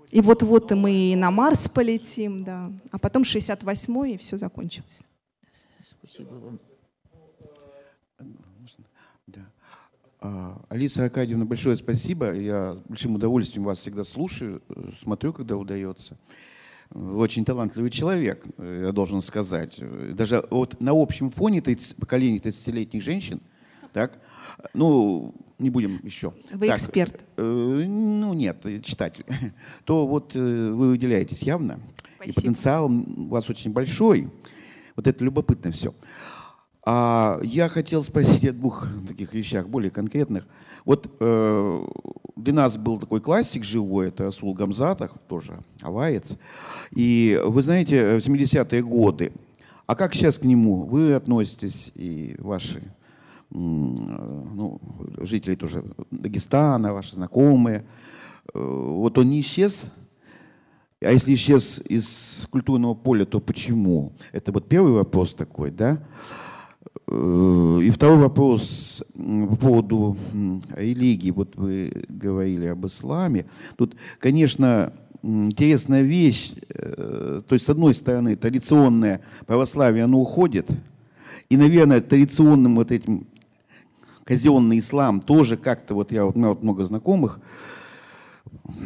И 0.10 0.20
вот-вот 0.20 0.72
мы 0.72 0.92
и 0.92 1.16
на 1.16 1.32
Марс 1.32 1.70
полетим, 1.70 2.44
да. 2.44 2.72
А 2.92 2.98
потом 2.98 3.24
68-й, 3.24 4.16
и 4.16 4.18
все 4.18 4.38
закончилось. 4.38 5.04
Спасибо 5.82 6.34
вам. 6.34 6.60
А, 10.24 10.62
Алиса 10.70 11.06
Аркадьевна, 11.06 11.46
большое 11.46 11.76
спасибо. 11.76 12.34
Я 12.34 12.76
с 12.76 12.80
большим 12.82 13.16
удовольствием 13.16 13.64
вас 13.64 13.80
всегда 13.80 14.04
слушаю, 14.04 14.62
смотрю, 15.00 15.34
когда 15.34 15.58
удается. 15.58 16.18
Очень 16.94 17.46
талантливый 17.46 17.90
человек, 17.90 18.46
я 18.58 18.92
должен 18.92 19.22
сказать. 19.22 19.82
Даже 20.14 20.46
вот 20.52 20.80
на 20.80 20.92
общем 20.92 21.32
фоне 21.32 21.62
30, 21.62 21.96
поколения 21.98 22.38
30-летних 22.38 23.02
женщин– 23.02 23.42
так? 23.92 24.20
Ну, 24.74 25.34
не 25.60 25.70
будем 25.70 26.00
еще. 26.04 26.34
Вы 26.52 26.68
так, 26.68 26.78
эксперт. 26.78 27.26
Э, 27.38 27.42
ну, 27.44 28.34
нет, 28.34 28.66
читатель. 28.84 29.26
То 29.86 30.08
вот 30.08 30.36
э, 30.36 30.40
вы 30.72 30.90
выделяетесь 30.90 31.44
явно. 31.44 31.80
Спасибо. 32.16 32.32
И 32.32 32.34
потенциал 32.34 32.92
у 32.92 33.28
вас 33.28 33.50
очень 33.50 33.72
большой. 33.72 34.30
Вот 34.96 35.08
это 35.08 35.24
любопытно 35.24 35.72
все. 35.72 35.94
А 36.84 37.40
я 37.44 37.70
хотел 37.70 38.02
спросить 38.02 38.46
о 38.46 38.54
двух 38.54 38.88
таких 39.08 39.34
вещах, 39.34 39.68
более 39.68 39.92
конкретных. 39.92 40.48
Вот 40.84 41.16
э, 41.20 41.86
для 42.36 42.54
нас 42.54 42.78
был 42.78 42.98
такой 42.98 43.22
классик 43.22 43.64
живой, 43.64 44.08
это 44.08 44.28
Асул 44.28 44.54
Гамзатов, 44.56 45.12
тоже 45.28 45.60
аваец. 45.82 46.38
И 46.92 47.40
вы 47.46 47.62
знаете, 47.62 48.18
в 48.18 48.28
70-е 48.28 48.82
годы, 48.82 49.32
а 49.86 49.96
как 49.96 50.16
сейчас 50.16 50.40
к 50.40 50.44
нему 50.44 50.84
вы 50.84 51.14
относитесь 51.14 51.92
и 51.94 52.36
ваши 52.40 52.82
ну, 53.52 54.80
жителей 55.18 55.56
тоже 55.56 55.84
Дагестана, 56.10 56.94
ваши 56.94 57.16
знакомые. 57.16 57.86
Э, 58.54 58.60
вот 58.60 59.18
он 59.18 59.30
не 59.30 59.42
исчез, 59.42 59.92
а 61.02 61.12
если 61.12 61.34
исчез 61.34 61.82
из 61.90 62.48
культурного 62.52 62.94
поля, 62.94 63.26
то 63.26 63.40
почему? 63.40 64.14
Это 64.32 64.52
вот 64.52 64.68
первый 64.68 64.94
вопрос 64.94 65.34
такой, 65.34 65.72
да? 65.72 66.02
Э, 67.08 67.80
и 67.84 67.90
второй 67.90 68.18
вопрос 68.18 69.04
по 69.16 69.56
поводу 69.56 70.16
религии. 70.76 71.32
Вот 71.32 71.56
вы 71.56 71.92
говорили 72.08 72.68
об 72.68 72.86
исламе. 72.86 73.46
Тут, 73.76 73.96
конечно, 74.20 74.94
интересная 75.24 76.04
вещь. 76.04 76.54
Э, 76.70 77.42
то 77.48 77.54
есть, 77.54 77.66
с 77.66 77.70
одной 77.70 77.94
стороны, 77.94 78.36
традиционное 78.36 79.22
православие, 79.46 80.06
оно 80.06 80.20
уходит. 80.20 80.70
И, 81.50 81.58
наверное, 81.58 82.00
традиционным 82.00 82.76
вот 82.76 82.92
этим 82.92 83.28
казенный 84.32 84.80
ислам 84.80 85.20
тоже 85.20 85.58
как-то, 85.58 85.94
вот 85.94 86.14
я, 86.14 86.26
у 86.26 86.34
меня 86.34 86.48
вот 86.48 86.64
много 86.64 86.86
знакомых, 86.86 87.42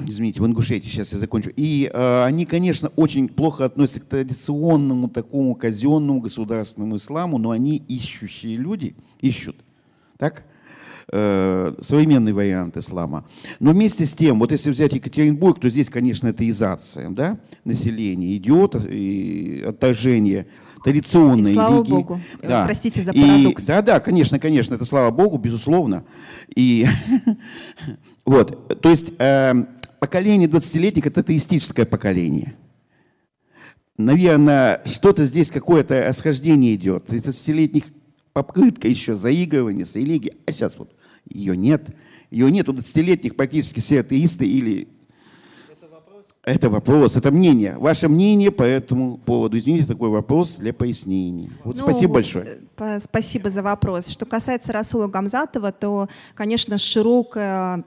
извините, 0.08 0.42
в 0.42 0.46
Ингушетии, 0.48 0.90
сейчас 0.90 1.14
я 1.14 1.20
закончу. 1.20 1.52
И 1.56 1.88
э, 1.94 2.24
они, 2.24 2.48
конечно, 2.48 2.90
очень 2.96 3.30
плохо 3.30 3.64
относятся 3.64 4.00
к 4.00 4.06
традиционному 4.06 5.08
такому 5.08 5.54
казенному 5.54 6.20
государственному 6.20 6.96
исламу, 6.96 7.38
но 7.38 7.52
они 7.52 7.78
ищущие 7.78 8.58
люди, 8.58 8.96
ищут, 9.22 9.58
так? 10.18 10.46
Э, 11.12 11.76
современный 11.80 12.34
вариант 12.34 12.78
ислама. 12.78 13.24
Но 13.60 13.70
вместе 13.70 14.08
с 14.08 14.14
тем, 14.14 14.40
вот 14.40 14.52
если 14.52 14.72
взять 14.72 14.94
Екатеринбург, 14.94 15.60
то 15.60 15.70
здесь, 15.70 15.92
конечно, 15.92 16.28
это 16.28 16.50
изация, 16.50 17.12
да, 17.12 17.38
население 17.66 18.36
идет, 18.36 18.76
и 18.90 19.64
отторжение 19.64 20.48
традиционной 20.86 21.52
и 21.52 21.54
слава 21.56 21.76
религии. 21.78 21.92
Богу. 21.92 22.22
Да. 22.44 22.64
Простите 22.64 23.02
за 23.02 23.12
парадокс. 23.12 23.64
И, 23.64 23.68
да, 23.68 23.82
да, 23.82 24.00
конечно, 24.00 24.38
конечно, 24.38 24.76
это 24.76 24.86
слава 24.86 25.10
Богу, 25.10 25.38
безусловно. 25.38 26.06
И 26.56 26.86
вот, 28.26 28.82
то 28.82 28.90
есть 28.90 29.14
э, 29.18 29.66
поколение 30.00 30.48
20-летних 30.48 31.08
это 31.08 31.22
атеистическое 31.22 31.88
поколение. 31.88 32.54
Наверное, 33.98 34.82
что-то 34.86 35.26
здесь, 35.26 35.50
какое-то 35.50 36.06
расхождение 36.08 36.76
идет. 36.76 37.10
30-летних 37.10 37.86
попытка 38.34 38.88
еще 38.88 39.16
заигрывания 39.16 39.86
с 39.86 39.96
религией, 39.96 40.36
а 40.46 40.52
сейчас 40.52 40.78
вот 40.78 40.94
ее 41.28 41.58
нет. 41.58 41.96
Ее 42.30 42.52
нет 42.52 42.70
у 42.70 42.74
20-летних 42.74 43.36
практически 43.36 43.80
все 43.80 44.02
атеисты 44.02 44.46
или 44.46 44.88
это 46.46 46.70
вопрос, 46.70 47.16
это 47.16 47.32
мнение. 47.32 47.76
Ваше 47.78 48.08
мнение 48.08 48.52
по 48.52 48.64
этому 48.64 49.18
поводу. 49.18 49.58
Извините, 49.58 49.88
такой 49.88 50.10
вопрос 50.10 50.58
для 50.58 50.74
пояснения. 50.74 51.50
Вот 51.64 51.76
ну, 51.76 51.84
спасибо 51.84 52.14
большое. 52.14 52.60
По 52.76 53.00
спасибо 53.00 53.50
за 53.50 53.64
вопрос. 53.64 54.08
Что 54.08 54.26
касается 54.26 54.72
Расула 54.72 55.08
Гамзатова, 55.08 55.72
то, 55.72 56.08
конечно, 56.36 56.78
широкая 56.78 57.84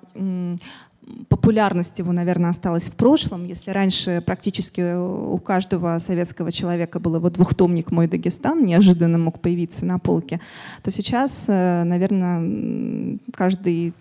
популярность 1.28 1.98
его, 1.98 2.12
наверное, 2.12 2.50
осталась 2.50 2.88
в 2.88 2.92
прошлом. 2.92 3.46
Если 3.46 3.70
раньше 3.70 4.22
практически 4.26 4.94
у 4.94 5.38
каждого 5.38 5.98
советского 6.00 6.52
человека 6.52 7.00
был 7.00 7.16
его 7.16 7.30
двухтомник 7.30 7.90
«Мой 7.92 8.08
Дагестан», 8.08 8.64
неожиданно 8.64 9.18
мог 9.18 9.40
появиться 9.40 9.86
на 9.86 9.98
полке, 9.98 10.40
то 10.82 10.90
сейчас, 10.90 11.46
э, 11.48 11.84
наверное, 11.84 13.18
каждый 13.34 13.94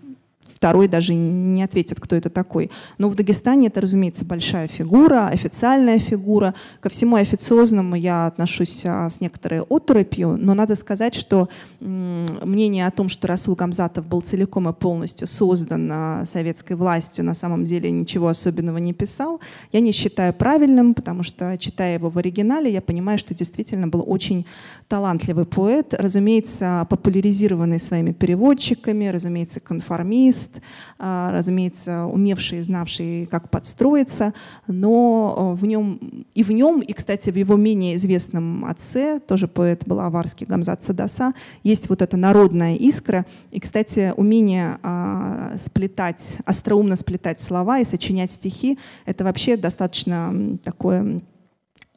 второй 0.58 0.88
даже 0.88 1.14
не 1.14 1.62
ответит, 1.62 2.00
кто 2.00 2.16
это 2.16 2.30
такой. 2.30 2.72
Но 2.98 3.08
в 3.08 3.14
Дагестане 3.14 3.68
это, 3.68 3.80
разумеется, 3.80 4.24
большая 4.24 4.66
фигура, 4.66 5.28
официальная 5.28 6.00
фигура. 6.00 6.52
Ко 6.80 6.88
всему 6.88 7.14
официозному 7.14 7.94
я 7.94 8.26
отношусь 8.26 8.82
а, 8.84 9.08
с 9.08 9.20
некоторой 9.20 9.60
оторопью, 9.60 10.36
но 10.36 10.54
надо 10.54 10.74
сказать, 10.74 11.14
что 11.14 11.48
мнение 11.78 12.88
о 12.88 12.90
том, 12.90 13.08
что 13.08 13.28
Расул 13.28 13.54
Гамзатов 13.54 14.04
был 14.04 14.20
целиком 14.20 14.68
и 14.68 14.72
полностью 14.72 15.28
создан 15.28 15.88
а, 15.92 16.24
советской 16.24 16.72
властью, 16.72 17.24
на 17.24 17.34
самом 17.34 17.64
деле 17.64 17.92
ничего 17.92 18.26
особенного 18.26 18.78
не 18.78 18.92
писал, 18.92 19.40
я 19.70 19.78
не 19.78 19.92
считаю 19.92 20.34
правильным, 20.34 20.92
потому 20.92 21.22
что, 21.22 21.56
читая 21.58 21.94
его 21.94 22.10
в 22.10 22.18
оригинале, 22.18 22.72
я 22.72 22.82
понимаю, 22.82 23.16
что 23.18 23.32
действительно 23.32 23.86
был 23.86 24.02
очень 24.04 24.44
талантливый 24.88 25.44
поэт, 25.44 25.92
разумеется, 25.92 26.86
популяризированный 26.88 27.78
своими 27.78 28.12
переводчиками, 28.12 29.06
разумеется, 29.06 29.60
конформист, 29.60 30.62
а, 30.98 31.30
разумеется, 31.30 32.06
умевший, 32.06 32.62
знавший, 32.62 33.26
как 33.26 33.50
подстроиться, 33.50 34.32
но 34.66 35.54
э, 35.56 35.60
в 35.60 35.66
нем, 35.66 36.26
и 36.34 36.42
в 36.42 36.50
нем, 36.50 36.80
и, 36.80 36.92
кстати, 36.94 37.30
в 37.30 37.36
его 37.36 37.56
менее 37.56 37.96
известном 37.96 38.64
отце, 38.64 39.20
тоже 39.20 39.46
поэт 39.46 39.86
был 39.86 40.00
аварский 40.00 40.46
Гамзат 40.46 40.82
Садаса, 40.82 41.34
есть 41.62 41.90
вот 41.90 42.00
эта 42.00 42.16
народная 42.16 42.74
искра, 42.74 43.26
и, 43.50 43.60
кстати, 43.60 44.14
умение 44.16 44.78
а, 44.82 45.54
сплетать, 45.58 46.38
остроумно 46.46 46.96
сплетать 46.96 47.42
слова 47.42 47.78
и 47.78 47.84
сочинять 47.84 48.32
стихи, 48.32 48.78
это 49.04 49.24
вообще 49.24 49.58
достаточно 49.58 50.58
такое 50.64 51.20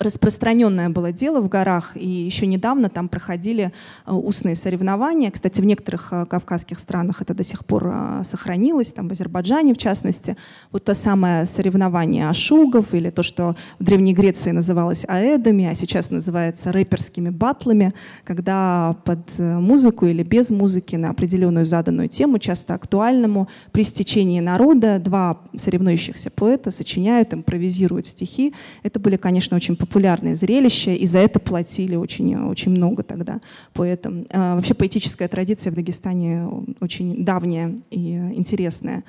распространенное 0.02 0.90
было 0.90 1.12
дело 1.12 1.42
в 1.42 1.50
горах, 1.50 1.96
и 1.96 2.08
еще 2.08 2.48
недавно 2.48 2.90
там 2.90 3.10
проходили 3.10 3.72
э, 4.06 4.12
устные 4.12 4.56
соревнования. 4.56 5.32
Кстати, 5.32 5.62
в 5.62 5.66
некоторых 5.66 6.10
э, 6.12 6.26
кавказских 6.26 6.80
странах 6.80 7.22
это 7.22 7.34
до 7.34 7.44
сих 7.44 7.66
пор 7.66 7.92
э, 7.94 8.22
сохранилось, 8.24 8.94
там 8.94 9.08
в 9.08 9.12
Азербайджане 9.12 9.74
в 9.74 9.78
частности. 9.78 10.38
Вот 10.72 10.86
то 10.86 10.94
самое 10.94 11.46
соревнование 11.46 12.30
ашугов, 12.30 12.94
или 12.94 13.10
то, 13.10 13.24
что 13.24 13.56
в 13.80 13.84
Древней 13.84 14.14
Греции 14.14 14.52
называлось 14.52 15.06
аэдами, 15.08 15.66
а 15.66 15.76
сейчас 15.76 16.12
называется 16.12 16.72
рэперскими 16.72 17.30
батлами, 17.30 17.94
когда 18.24 18.96
под 19.06 19.38
музыку 19.38 20.06
или 20.06 20.24
без 20.24 20.50
музыки 20.50 20.96
на 20.96 21.10
определенную 21.10 21.66
заданную 21.66 22.10
тему, 22.10 22.40
часто 22.40 22.74
актуальному, 22.74 23.48
при 23.72 23.84
стечении 23.84 24.40
народа 24.40 25.00
два 25.00 25.42
соревнующихся 25.56 26.32
поэта 26.32 26.72
сочиняют, 26.72 27.34
импровизируют 27.34 28.08
стихи. 28.08 28.54
Это 28.84 29.00
были, 29.00 29.18
конечно, 29.18 29.56
очень 29.58 29.76
популярные 29.76 29.91
популярное 29.92 30.36
зрелище, 30.36 30.96
и 30.96 31.06
за 31.06 31.20
это 31.20 31.38
платили 31.42 31.98
очень, 31.98 32.34
очень 32.46 32.72
много 32.72 33.04
тогда 33.04 33.42
поэтам. 33.74 34.26
А, 34.32 34.56
вообще 34.56 34.74
поэтическая 34.74 35.28
традиция 35.28 35.70
в 35.72 35.76
Дагестане 35.76 36.48
очень 36.80 37.26
давняя 37.26 37.76
и 37.90 38.14
интересная. 38.34 39.04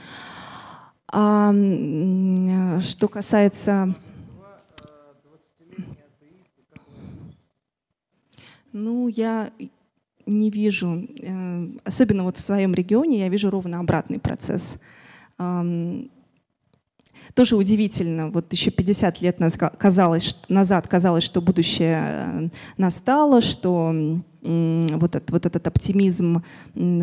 А, 1.13 1.55
что 2.81 3.07
касается... 3.07 3.95
Ну, 8.73 9.07
я 9.07 9.51
не 10.27 10.51
вижу, 10.51 11.07
э, 11.21 11.69
особенно 11.85 12.25
вот 12.25 12.39
в 12.39 12.41
своем 12.41 12.73
регионе, 12.73 13.19
я 13.19 13.29
вижу 13.29 13.51
ровно 13.51 13.79
обратный 13.79 14.19
процесс 14.19 14.79
тоже 17.35 17.57
удивительно. 17.57 18.31
Вот 18.31 18.53
еще 18.53 18.71
50 18.71 19.21
лет 19.21 19.41
назад 19.41 19.77
казалось, 19.79 21.25
что 21.25 21.41
будущее 21.41 22.01
э, 22.03 22.49
настало, 22.77 23.41
что 23.41 24.23
вот 24.43 25.15
этот, 25.15 25.31
вот 25.31 25.47
этот 25.47 25.67
оптимизм 25.69 26.43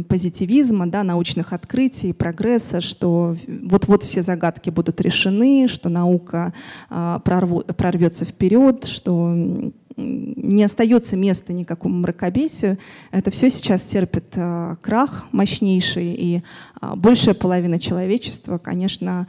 позитивизма, 0.10 0.88
да, 0.88 1.04
научных 1.04 1.54
открытий, 1.54 2.12
прогресса, 2.12 2.82
что 2.82 3.38
вот-вот 3.48 4.04
все 4.04 4.22
загадки 4.22 4.70
будут 4.70 5.00
решены, 5.00 5.68
что 5.70 5.88
наука 5.88 6.54
а, 6.90 7.20
прорвется 7.20 8.26
вперед, 8.26 8.84
что 8.86 9.72
не 10.00 10.64
остается 10.64 11.16
места 11.16 11.54
никакому 11.54 12.00
мракобесию. 12.00 12.78
Это 13.12 13.32
все 13.32 13.50
сейчас 13.50 13.84
терпит 13.84 14.34
э, 14.36 14.76
крах 14.82 15.28
мощнейший, 15.32 16.14
и 16.14 16.44
э, 16.82 16.94
большая 16.96 17.36
половина 17.36 17.78
человечества, 17.80 18.58
конечно, 18.58 19.28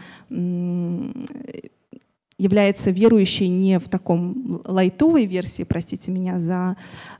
является 2.38 2.90
верующей 2.90 3.48
не 3.48 3.78
в 3.78 3.88
таком 3.88 4.62
лайтовой 4.64 5.26
версии, 5.26 5.62
простите 5.64 6.10
меня 6.10 6.40
за 6.40 6.76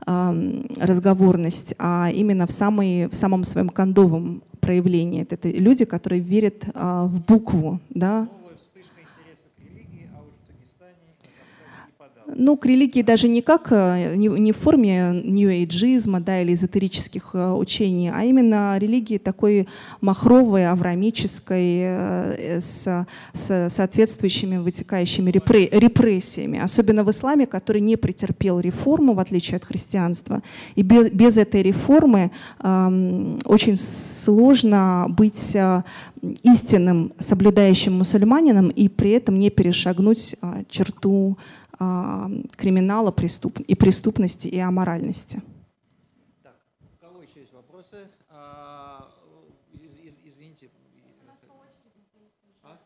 э, 0.06 0.62
разговорность, 0.78 1.74
а 1.78 2.10
именно 2.10 2.46
в, 2.46 2.52
самой, 2.52 3.06
в 3.06 3.14
самом 3.14 3.44
своем 3.44 3.68
кондовом 3.68 4.42
проявлении. 4.60 5.22
Это, 5.22 5.34
это 5.34 5.50
люди, 5.50 5.84
которые 5.84 6.22
верят 6.22 6.64
э, 6.64 7.04
в 7.06 7.20
букву, 7.26 7.80
да, 7.90 8.28
Ну, 12.34 12.56
к 12.56 12.66
религии 12.66 13.02
даже 13.02 13.28
не 13.28 13.42
как, 13.42 13.68
э, 13.70 14.14
не, 14.14 14.28
не 14.28 14.52
в 14.52 14.56
форме 14.56 15.22
нью-эйджизма 15.24 16.20
да, 16.20 16.40
или 16.40 16.54
эзотерических 16.54 17.30
э, 17.34 17.52
учений, 17.52 18.10
а 18.14 18.24
именно 18.24 18.76
религии 18.78 19.18
такой 19.18 19.66
махровой, 20.00 20.68
аврамической, 20.68 21.80
э, 21.82 22.60
с, 22.60 23.06
с 23.32 23.68
соответствующими 23.70 24.58
вытекающими 24.58 25.30
репрессиями. 25.30 26.60
Особенно 26.60 27.04
в 27.04 27.10
исламе, 27.10 27.46
который 27.46 27.80
не 27.80 27.96
претерпел 27.96 28.60
реформу, 28.60 29.14
в 29.14 29.20
отличие 29.20 29.56
от 29.56 29.64
христианства. 29.64 30.42
И 30.74 30.82
без, 30.82 31.10
без 31.10 31.36
этой 31.36 31.62
реформы 31.62 32.30
э, 32.60 33.36
очень 33.44 33.76
сложно 33.76 35.06
быть 35.08 35.56
истинным 36.42 37.12
соблюдающим 37.18 37.94
мусульманином 37.94 38.68
и 38.68 38.88
при 38.88 39.12
этом 39.12 39.38
не 39.38 39.48
перешагнуть 39.48 40.36
черту 40.68 41.38
криминала 42.56 43.10
преступ... 43.10 43.58
и 43.60 43.74
преступности, 43.74 44.48
и 44.48 44.58
аморальности. 44.58 45.42
Так, 46.42 46.56
у 46.80 46.96
кого 47.04 47.22
еще 47.22 47.40
есть 47.40 47.52
вопросы? 47.52 48.06
А, 48.28 49.10
А, 49.10 49.76
из- 49.76 49.98
из- 49.98 50.18
извините. 50.24 50.68
А? 52.62 52.78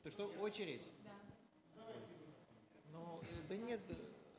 Что, 0.00 0.10
что, 0.10 0.26
очередь? 0.40 0.82
Ну, 2.92 3.20
э, 3.22 3.48
да 3.48 3.56
нет, 3.56 3.80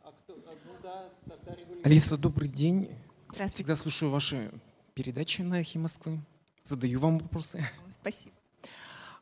а 0.04 0.12
кто, 0.12 0.34
а, 0.34 0.54
ну 0.66 0.72
да, 0.82 1.10
тогда 1.28 1.52
регулируем. 1.56 1.86
Алиса, 1.86 2.18
добрый 2.18 2.48
день. 2.48 2.90
Здравствуйте. 3.30 3.54
Всегда 3.56 3.76
слушаю 3.76 4.12
ваши 4.12 4.50
передачи 4.94 5.42
на 5.42 5.60
«Эхе 5.60 5.80
Москвы». 5.80 6.20
Задаю 6.64 7.00
вам 7.00 7.18
вопросы. 7.20 7.62
Спасибо. 7.92 8.35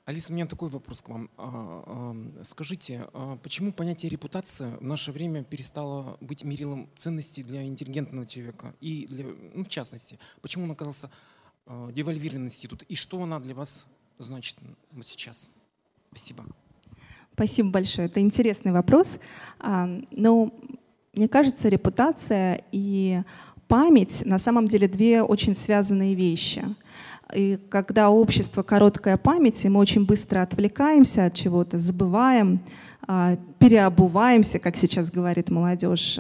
Алиса, 0.06 0.34
у 0.34 0.36
меня 0.36 0.46
такой 0.46 0.68
вопрос 0.68 1.02
к 1.02 1.08
вам. 1.08 1.30
А, 1.38 2.14
Скажите, 2.44 3.08
а 3.14 3.38
почему 3.38 3.72
понятие 3.72 4.10
репутация 4.10 4.76
в 4.78 4.84
наше 4.84 5.14
время 5.14 5.46
перестало 5.46 6.18
быть 6.20 6.44
мерилом 6.44 6.90
ценностей 6.96 7.42
для 7.42 7.64
интеллигентного 7.64 8.26
человека? 8.26 8.76
И, 8.82 9.08
для, 9.08 9.26
ну, 9.54 9.64
в 9.64 9.70
частности, 9.70 10.20
почему 10.42 10.66
он 10.66 10.72
оказался 10.72 11.10
а, 11.66 11.90
девальвированный 11.92 12.48
институт? 12.48 12.84
И 12.84 12.96
что 12.96 13.24
она 13.24 13.40
для 13.40 13.56
вас 13.56 13.88
значит 14.20 14.58
вот 14.92 15.08
сейчас? 15.08 15.52
Спасибо. 16.10 16.46
Спасибо 17.36 17.70
большое. 17.70 18.08
Это 18.08 18.20
интересный 18.20 18.74
вопрос. 18.74 19.18
Но 19.60 20.54
мне 21.14 21.28
кажется, 21.28 21.68
репутация 21.70 22.64
и 22.72 23.24
память 23.68 24.24
на 24.26 24.38
самом 24.38 24.68
деле 24.68 24.88
две 24.88 25.24
очень 25.24 25.56
связанные 25.56 26.14
вещи. 26.14 26.64
И 27.36 27.58
когда 27.70 28.10
у 28.10 28.20
общества 28.20 28.64
короткая 28.64 29.18
память, 29.18 29.64
и 29.66 29.70
мы 29.70 29.80
очень 29.80 30.06
быстро 30.06 30.42
отвлекаемся 30.42 31.26
от 31.26 31.34
чего-то, 31.34 31.78
забываем, 31.78 32.62
а, 33.06 33.38
переобуваемся, 33.60 34.60
как 34.60 34.78
сейчас 34.78 35.12
говорит 35.12 35.50
молодежь, 35.50 36.20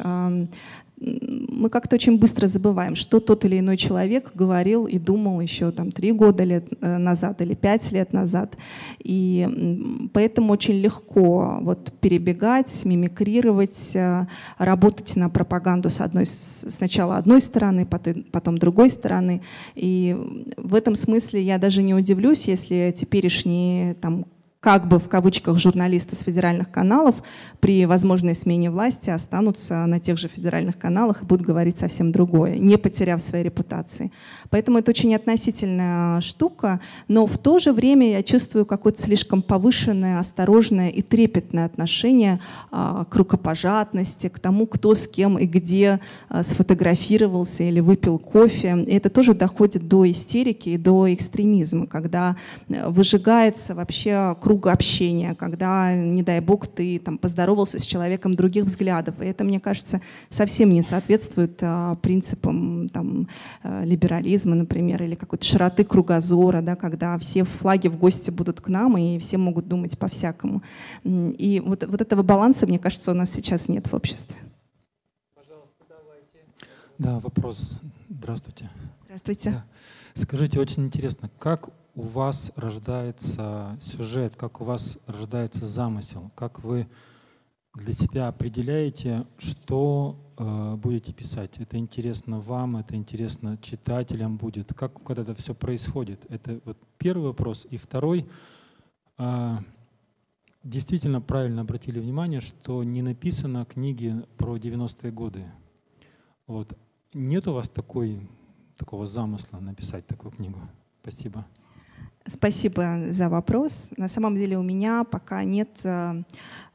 мы 0.99 1.69
как-то 1.69 1.95
очень 1.95 2.17
быстро 2.17 2.47
забываем, 2.47 2.95
что 2.95 3.19
тот 3.19 3.45
или 3.45 3.59
иной 3.59 3.77
человек 3.77 4.31
говорил 4.33 4.85
и 4.85 4.97
думал 4.97 5.41
еще 5.41 5.71
там 5.71 5.91
три 5.91 6.11
года 6.11 6.43
лет 6.43 6.65
э, 6.81 6.97
назад 6.97 7.41
или 7.41 7.53
пять 7.55 7.91
лет 7.91 8.13
назад. 8.13 8.55
И 9.03 10.09
поэтому 10.13 10.53
очень 10.53 10.75
легко 10.75 11.57
вот 11.61 11.93
перебегать, 11.99 12.85
мимикрировать, 12.85 13.95
э, 13.95 14.27
работать 14.57 15.15
на 15.15 15.29
пропаганду 15.29 15.89
с 15.89 15.99
одной, 15.99 16.25
сначала 16.25 17.17
одной 17.17 17.41
стороны, 17.41 17.85
потом 17.85 18.57
другой 18.57 18.89
стороны. 18.89 19.41
И 19.75 20.15
в 20.57 20.75
этом 20.75 20.95
смысле 20.95 21.41
я 21.41 21.57
даже 21.57 21.83
не 21.83 21.93
удивлюсь, 21.93 22.45
если 22.47 22.93
теперешние 22.95 23.95
там 23.95 24.25
как 24.63 24.87
бы 24.87 24.97
в 24.97 25.09
кавычках 25.09 25.57
журналисты 25.57 26.15
с 26.15 26.21
федеральных 26.21 26.71
каналов 26.71 27.15
при 27.59 27.85
возможной 27.85 28.33
смене 28.33 28.71
власти 28.71 29.09
останутся 29.09 29.85
на 29.85 29.99
тех 29.99 30.17
же 30.17 30.29
федеральных 30.29 30.79
каналах 30.79 31.21
и 31.21 31.25
будут 31.25 31.45
говорить 31.45 31.79
совсем 31.79 32.13
другое, 32.13 32.55
не 32.57 32.77
потеряв 32.77 33.19
своей 33.19 33.43
репутации. 33.43 34.13
Поэтому 34.49 34.77
это 34.77 34.91
очень 34.91 35.13
относительная 35.15 36.21
штука, 36.21 36.79
но 37.09 37.27
в 37.27 37.37
то 37.37 37.59
же 37.59 37.73
время 37.73 38.09
я 38.09 38.23
чувствую 38.23 38.65
какое-то 38.65 39.01
слишком 39.01 39.41
повышенное, 39.41 40.17
осторожное 40.17 40.89
и 40.89 41.01
трепетное 41.01 41.65
отношение 41.65 42.39
а, 42.71 43.03
к 43.03 43.13
рукопожатности, 43.17 44.29
к 44.29 44.39
тому, 44.39 44.65
кто 44.65 44.95
с 44.95 45.09
кем 45.09 45.37
и 45.37 45.45
где 45.45 45.99
а, 46.29 46.41
сфотографировался 46.41 47.65
или 47.65 47.81
выпил 47.81 48.17
кофе. 48.17 48.85
И 48.87 48.93
это 48.93 49.09
тоже 49.09 49.33
доходит 49.33 49.89
до 49.89 50.09
истерики 50.09 50.69
и 50.69 50.77
до 50.77 51.13
экстремизма, 51.13 51.85
когда 51.85 52.37
э, 52.69 52.87
выжигается 52.87 53.75
вообще 53.75 54.37
круг 54.39 54.52
общения, 54.65 55.35
когда, 55.35 55.93
не 55.95 56.23
дай 56.23 56.39
бог, 56.39 56.67
ты 56.67 56.99
там 56.99 57.17
поздоровался 57.17 57.79
с 57.79 57.83
человеком 57.83 58.35
других 58.35 58.65
взглядов. 58.65 59.21
И 59.21 59.25
это, 59.25 59.43
мне 59.43 59.59
кажется, 59.59 60.01
совсем 60.29 60.69
не 60.69 60.81
соответствует 60.81 61.59
а, 61.61 61.95
принципам 61.95 62.89
там, 62.89 63.27
э, 63.63 63.85
либерализма, 63.85 64.55
например, 64.55 65.03
или 65.03 65.15
какой-то 65.15 65.45
широты 65.45 65.83
кругозора, 65.83 66.61
да, 66.61 66.75
когда 66.75 67.17
все 67.17 67.43
флаги 67.43 67.87
в 67.87 67.97
гости 67.97 68.31
будут 68.31 68.61
к 68.61 68.69
нам, 68.69 68.97
и 68.97 69.19
все 69.19 69.37
могут 69.37 69.67
думать 69.67 69.97
по-всякому. 69.97 70.61
И 71.03 71.61
вот, 71.65 71.83
вот 71.85 72.01
этого 72.01 72.23
баланса, 72.23 72.67
мне 72.67 72.79
кажется, 72.79 73.11
у 73.11 73.15
нас 73.15 73.31
сейчас 73.31 73.69
нет 73.69 73.87
в 73.87 73.93
обществе. 73.93 74.37
Да, 76.97 77.19
вопрос. 77.19 77.81
Здравствуйте. 78.09 78.69
Здравствуйте. 79.05 79.51
Да. 79.51 79.65
Скажите, 80.13 80.59
очень 80.59 80.85
интересно, 80.85 81.29
как 81.39 81.69
у 81.95 82.03
вас 82.03 82.51
рождается 82.55 83.77
сюжет, 83.79 84.35
как 84.35 84.61
у 84.61 84.65
вас 84.65 84.97
рождается 85.05 85.67
замысел, 85.67 86.31
как 86.35 86.63
вы 86.63 86.87
для 87.75 87.93
себя 87.93 88.27
определяете, 88.27 89.25
что 89.37 90.15
э, 90.37 90.75
будете 90.75 91.13
писать? 91.13 91.57
Это 91.57 91.77
интересно 91.77 92.39
вам, 92.39 92.77
это 92.77 92.95
интересно 92.95 93.57
читателям 93.61 94.37
будет. 94.37 94.73
Как 94.73 95.03
когда 95.03 95.23
это 95.23 95.35
все 95.35 95.55
происходит? 95.55 96.25
Это 96.29 96.59
вот 96.65 96.77
первый 96.97 97.27
вопрос. 97.27 97.67
И 97.69 97.77
второй. 97.77 98.27
э, 99.17 99.57
действительно 100.63 101.19
правильно 101.19 101.61
обратили 101.61 101.99
внимание, 101.99 102.39
что 102.39 102.83
не 102.83 103.01
написано 103.01 103.65
книги 103.65 104.15
про 104.37 104.55
90-е 104.57 105.11
годы. 105.11 105.43
Вот. 106.47 106.77
Нет 107.13 107.47
у 107.47 107.53
вас 107.53 107.69
такой, 107.69 108.27
такого 108.77 109.05
замысла 109.05 109.59
написать 109.59 110.07
такую 110.07 110.31
книгу? 110.31 110.59
Спасибо. 111.01 111.45
Спасибо 112.27 112.99
за 113.09 113.29
вопрос. 113.29 113.89
На 113.97 114.07
самом 114.07 114.35
деле 114.35 114.57
у 114.57 114.63
меня 114.63 115.03
пока 115.03 115.43
нет... 115.43 115.69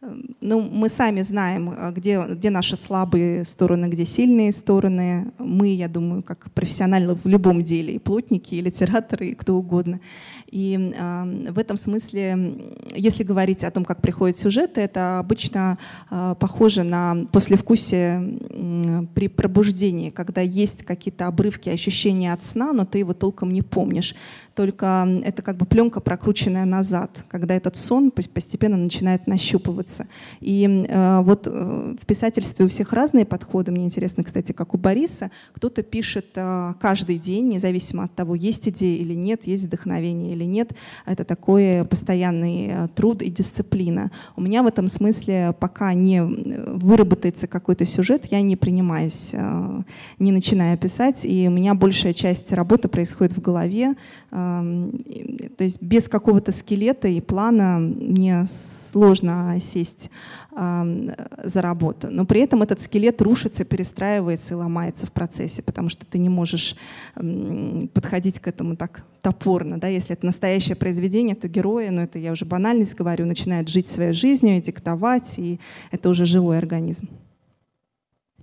э, 0.03 0.07
э, 0.07 0.15
Ну, 0.41 0.61
мы 0.61 0.89
сами 0.89 1.23
знаем, 1.23 1.71
э, 1.71 1.93
где, 1.93 2.23
где 2.31 2.51
наши 2.51 2.77
слабые 2.77 3.45
стороны, 3.45 3.87
где 3.87 4.05
сильные 4.05 4.53
стороны. 4.53 5.33
Мы, 5.39 5.69
я 5.69 5.89
думаю, 5.89 6.23
как 6.23 6.51
профессионалы 6.53 7.15
в 7.15 7.27
любом 7.29 7.63
деле, 7.63 7.95
и 7.95 7.99
плотники, 7.99 8.55
и 8.55 8.61
литераторы, 8.61 9.29
и 9.29 9.35
кто 9.35 9.55
угодно. 9.57 10.01
И 10.51 10.93
э, 10.99 11.51
в 11.53 11.59
этом 11.59 11.77
смысле, 11.77 12.55
если 12.95 13.25
говорить 13.25 13.65
о 13.65 13.71
том, 13.71 13.85
как 13.85 14.01
приходят 14.01 14.39
сюжеты, 14.39 14.81
это 14.81 15.19
обычно 15.19 15.79
э, 16.11 16.35
похоже 16.39 16.85
на 16.85 17.27
послевкусие 17.33 18.39
м, 18.51 19.09
при 19.15 19.29
пробуждении, 19.29 20.11
когда 20.11 20.41
есть 20.41 20.85
какие-то 20.85 21.27
обрывки, 21.27 21.69
ощущения 21.69 22.33
от 22.33 22.43
сна, 22.43 22.73
но 22.73 22.85
ты 22.85 22.99
его 22.99 23.13
толком 23.15 23.51
не 23.51 23.63
помнишь. 23.63 24.15
Только 24.55 25.07
это 25.25 25.43
как 25.43 25.57
бы 25.57 25.67
пленка, 25.67 26.01
прокрученная 26.01 26.65
назад, 26.65 27.25
когда 27.29 27.55
этот 27.55 27.77
сон 27.77 28.11
по- 28.11 28.23
постепенно 28.23 28.77
начинает 28.77 29.27
нащупываться. 29.89 30.07
И 30.41 30.85
э, 30.89 31.21
вот 31.23 31.47
э, 31.47 31.95
в 32.01 32.07
писательстве 32.07 32.65
у 32.65 32.69
всех 32.69 32.93
разные 32.93 33.25
подходы. 33.25 33.73
Мне 33.73 33.85
интересно, 33.85 34.25
кстати, 34.25 34.53
как 34.53 34.75
у 34.75 34.79
Бориса. 34.79 35.31
Кто-то 35.53 35.83
пишет 35.83 36.27
э, 36.37 36.73
каждый 36.81 37.19
день, 37.19 37.49
независимо 37.49 38.05
от 38.05 38.15
того, 38.15 38.35
есть 38.35 38.69
идея 38.69 38.99
или 38.99 39.15
нет, 39.15 39.47
есть 39.47 39.65
вдохновение 39.65 40.35
или 40.35 40.45
нет. 40.45 40.73
Это 41.07 41.25
такой 41.25 41.85
постоянный 41.85 42.69
э, 42.71 42.89
труд 42.95 43.23
и 43.23 43.31
дисциплина. 43.31 44.11
У 44.37 44.41
меня 44.41 44.63
в 44.63 44.67
этом 44.67 44.89
смысле 44.89 45.55
пока 45.59 45.95
не 45.95 46.19
э, 46.19 46.75
выработается 46.77 47.47
какой-то 47.47 47.85
сюжет, 47.85 48.27
я 48.31 48.43
не 48.43 48.57
принимаюсь, 48.57 49.31
э, 49.33 49.83
не 50.19 50.33
начинаю 50.33 50.79
писать, 50.79 51.25
и 51.25 51.49
у 51.49 51.51
меня 51.51 51.75
большая 51.75 52.13
часть 52.13 52.53
работы 52.53 52.89
происходит 52.89 53.37
в 53.37 53.41
голове. 53.41 53.95
И- 54.31 55.51
То 55.57 55.65
есть 55.65 55.81
без 55.83 56.09
какого-то 56.09 56.53
скелета 56.53 57.09
и 57.09 57.21
плана 57.21 57.79
мне 57.79 58.45
сложно 58.47 59.59
сесть 59.79 60.11
эм, 60.57 61.11
за 61.45 61.63
работу. 61.63 62.09
Но 62.11 62.25
при 62.25 62.41
этом 62.41 62.63
этот 62.63 62.81
скелет 62.81 63.23
рушится, 63.23 63.65
перестраивается 63.65 64.55
и 64.55 64.57
ломается 64.57 65.07
в 65.07 65.13
процессе, 65.13 65.63
потому 65.63 65.89
что 65.89 66.05
ты 66.07 66.19
не 66.19 66.29
можешь 66.29 66.77
м, 67.17 67.89
подходить 67.95 68.41
к 68.41 68.49
этому 68.49 68.77
так 68.77 69.05
топорно. 69.23 69.79
Да? 69.79 69.89
Если 69.89 70.15
это 70.15 70.27
настоящее 70.27 70.77
произведение, 70.77 71.37
то 71.37 71.49
герои, 71.49 71.89
но 71.89 72.03
это 72.03 72.19
я 72.19 72.33
уже 72.33 72.45
банальность 72.45 72.95
говорю, 72.95 73.27
начинают 73.27 73.69
жить 73.69 73.89
своей 73.89 74.13
жизнью, 74.13 74.61
диктовать, 74.61 75.39
и 75.39 75.61
это 75.91 76.09
уже 76.09 76.25
живой 76.25 76.59
организм. 76.59 77.09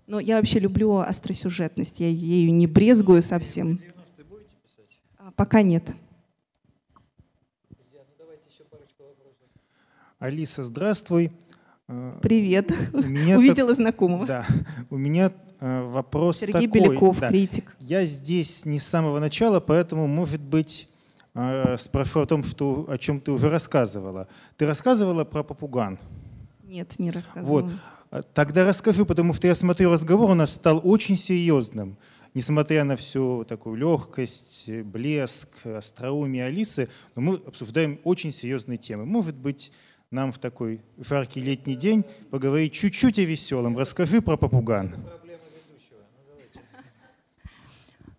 Но 0.07 0.19
я 0.19 0.37
вообще 0.37 0.59
люблю 0.59 0.97
остросюжетность, 0.97 1.99
я 1.99 2.07
ею 2.07 2.53
не 2.53 2.67
брезгую 2.67 3.21
совсем. 3.21 3.79
А, 5.17 5.31
Пока 5.35 5.63
нет. 5.63 5.83
Алиса, 10.25 10.63
здравствуй. 10.63 11.31
Э, 11.87 12.17
Привет. 12.19 12.71
Увидела 12.93 13.67
так- 13.67 13.75
знакомого. 13.75 14.25
Да. 14.25 14.45
У 14.89 14.97
меня 14.97 15.31
э, 15.59 15.83
вопрос 15.83 16.39
Сергей 16.39 16.67
такой. 16.67 16.89
Беляков, 16.89 17.19
да. 17.19 17.29
критик. 17.29 17.75
Я 17.79 18.03
здесь 18.05 18.65
не 18.65 18.79
с 18.79 18.87
самого 18.87 19.19
начала, 19.19 19.59
поэтому, 19.59 20.07
может 20.07 20.41
быть, 20.41 20.89
э, 21.35 21.77
спрошу 21.77 22.21
о 22.21 22.25
том, 22.25 22.43
что, 22.43 22.87
о 22.89 22.97
чем 22.97 23.19
ты 23.19 23.31
уже 23.31 23.51
рассказывала. 23.51 24.27
Ты 24.57 24.65
рассказывала 24.65 25.25
про 25.25 25.43
попуган. 25.43 25.99
Нет, 26.63 26.97
не 26.97 27.11
рассказывала. 27.11 27.69
Вот. 28.09 28.25
Тогда 28.33 28.65
расскажи, 28.65 29.05
потому 29.05 29.33
что 29.33 29.45
я 29.45 29.53
смотрю, 29.53 29.91
разговор 29.91 30.31
у 30.31 30.35
нас 30.35 30.53
стал 30.53 30.81
очень 30.83 31.17
серьезным. 31.17 31.97
Несмотря 32.33 32.83
на 32.83 32.95
всю 32.95 33.45
такую 33.47 33.75
легкость, 33.75 34.69
блеск, 34.69 35.49
остроумие 35.65 36.45
Алисы, 36.45 36.89
но 37.15 37.21
мы 37.21 37.35
обсуждаем 37.45 37.99
очень 38.03 38.31
серьезные 38.31 38.77
темы. 38.77 39.05
Может 39.05 39.35
быть, 39.35 39.71
нам 40.15 40.31
в 40.31 40.37
такой 40.37 40.79
жаркий 40.97 41.41
летний 41.41 41.75
день 41.75 42.05
поговорить 42.31 42.73
чуть-чуть 42.73 43.19
о 43.19 43.23
веселом. 43.23 43.77
Расскажи 43.77 44.21
про 44.21 44.37
попуган. 44.37 44.95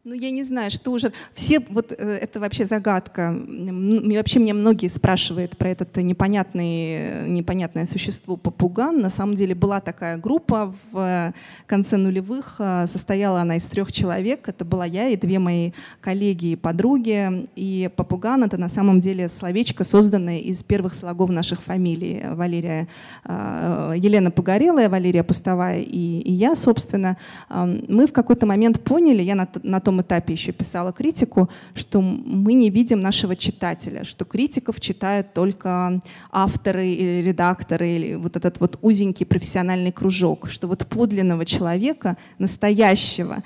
Ну, 0.08 0.14
я 0.14 0.30
не 0.30 0.44
знаю, 0.44 0.70
что 0.70 0.92
уже... 0.92 1.12
Все, 1.34 1.58
вот 1.68 1.90
э, 1.90 2.18
это 2.22 2.38
вообще 2.38 2.64
загадка. 2.64 3.36
Вообще 3.36 4.38
мне 4.38 4.54
многие 4.54 4.86
спрашивают 4.86 5.56
про 5.56 5.70
этот 5.70 5.96
непонятный, 5.96 7.28
непонятное 7.28 7.86
существо 7.86 8.36
попуган. 8.36 9.00
На 9.00 9.10
самом 9.10 9.34
деле 9.34 9.56
была 9.56 9.80
такая 9.80 10.16
группа 10.16 10.72
в 10.92 11.34
конце 11.66 11.96
нулевых. 11.96 12.54
Э, 12.60 12.86
состояла 12.86 13.40
она 13.40 13.56
из 13.56 13.66
трех 13.66 13.90
человек. 13.90 14.48
Это 14.48 14.64
была 14.64 14.86
я 14.86 15.08
и 15.08 15.16
две 15.16 15.40
мои 15.40 15.72
коллеги 16.00 16.52
и 16.52 16.56
подруги. 16.56 17.48
И 17.56 17.90
попуган— 17.96 18.44
это 18.44 18.58
на 18.58 18.68
самом 18.68 19.00
деле 19.00 19.28
словечко, 19.28 19.82
созданное 19.82 20.38
из 20.38 20.62
первых 20.62 20.94
слогов 20.94 21.30
наших 21.30 21.60
фамилий. 21.64 22.22
Валерия, 22.30 22.86
э, 23.24 23.94
Елена 23.96 24.30
Погорелая, 24.30 24.88
Валерия 24.88 25.24
Пустовая 25.24 25.80
и, 25.80 26.20
и 26.20 26.30
я, 26.32 26.54
собственно. 26.54 27.16
Мы 27.50 28.06
в 28.06 28.12
какой-то 28.12 28.46
момент 28.46 28.80
поняли, 28.84 29.20
я 29.20 29.34
на, 29.34 29.48
на 29.64 29.80
том 29.80 29.95
этапе 30.00 30.34
еще 30.34 30.52
писала 30.52 30.92
критику, 30.92 31.48
что 31.74 32.00
мы 32.00 32.52
не 32.54 32.70
видим 32.70 33.00
нашего 33.00 33.36
читателя, 33.36 34.04
что 34.04 34.24
критиков 34.24 34.80
читают 34.80 35.32
только 35.32 36.00
авторы 36.30 36.88
или 36.88 37.22
редакторы, 37.22 37.88
или 37.90 38.14
вот 38.14 38.36
этот 38.36 38.60
вот 38.60 38.78
узенький 38.82 39.26
профессиональный 39.26 39.92
кружок, 39.92 40.48
что 40.50 40.68
вот 40.68 40.86
подлинного 40.86 41.44
человека, 41.44 42.16
настоящего, 42.38 43.42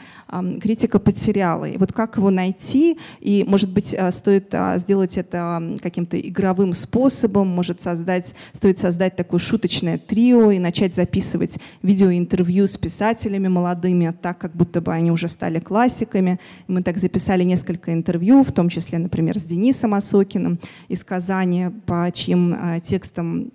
критика 0.61 0.99
потеряла. 0.99 1.67
И 1.67 1.77
вот 1.77 1.93
как 1.93 2.17
его 2.17 2.31
найти, 2.31 2.99
и, 3.21 3.45
может 3.47 3.71
быть, 3.71 3.95
а, 3.95 4.11
стоит 4.11 4.55
а, 4.55 4.79
сделать 4.79 5.19
это 5.19 5.77
каким-то 5.83 6.21
игровым 6.21 6.75
способом, 6.75 7.49
может 7.49 7.83
создать, 7.83 8.35
стоит 8.53 8.79
создать 8.79 9.17
такое 9.17 9.41
шуточное 9.41 9.99
трио 9.99 10.51
и 10.51 10.59
начать 10.59 10.95
записывать 10.95 11.59
видеоинтервью 11.83 12.67
с 12.67 12.77
писателями 12.77 13.49
молодыми, 13.49 14.15
так 14.21 14.39
как 14.39 14.53
будто 14.53 14.81
бы 14.81 14.93
они 14.93 15.11
уже 15.11 15.29
стали 15.29 15.59
классиками, 15.59 16.40
мы 16.69 16.83
так 16.83 16.99
записали 16.99 17.45
несколько 17.45 17.93
интервью, 17.93 18.43
в 18.43 18.53
том 18.53 18.69
числе, 18.69 18.99
например, 18.99 19.39
с 19.39 19.45
Денисом 19.45 19.95
Осокиным 19.95 20.59
из 20.89 21.05
Казани, 21.05 21.69
по 21.87 22.11
чьим 22.13 22.55
э, 22.55 22.81
текстам 22.81 23.53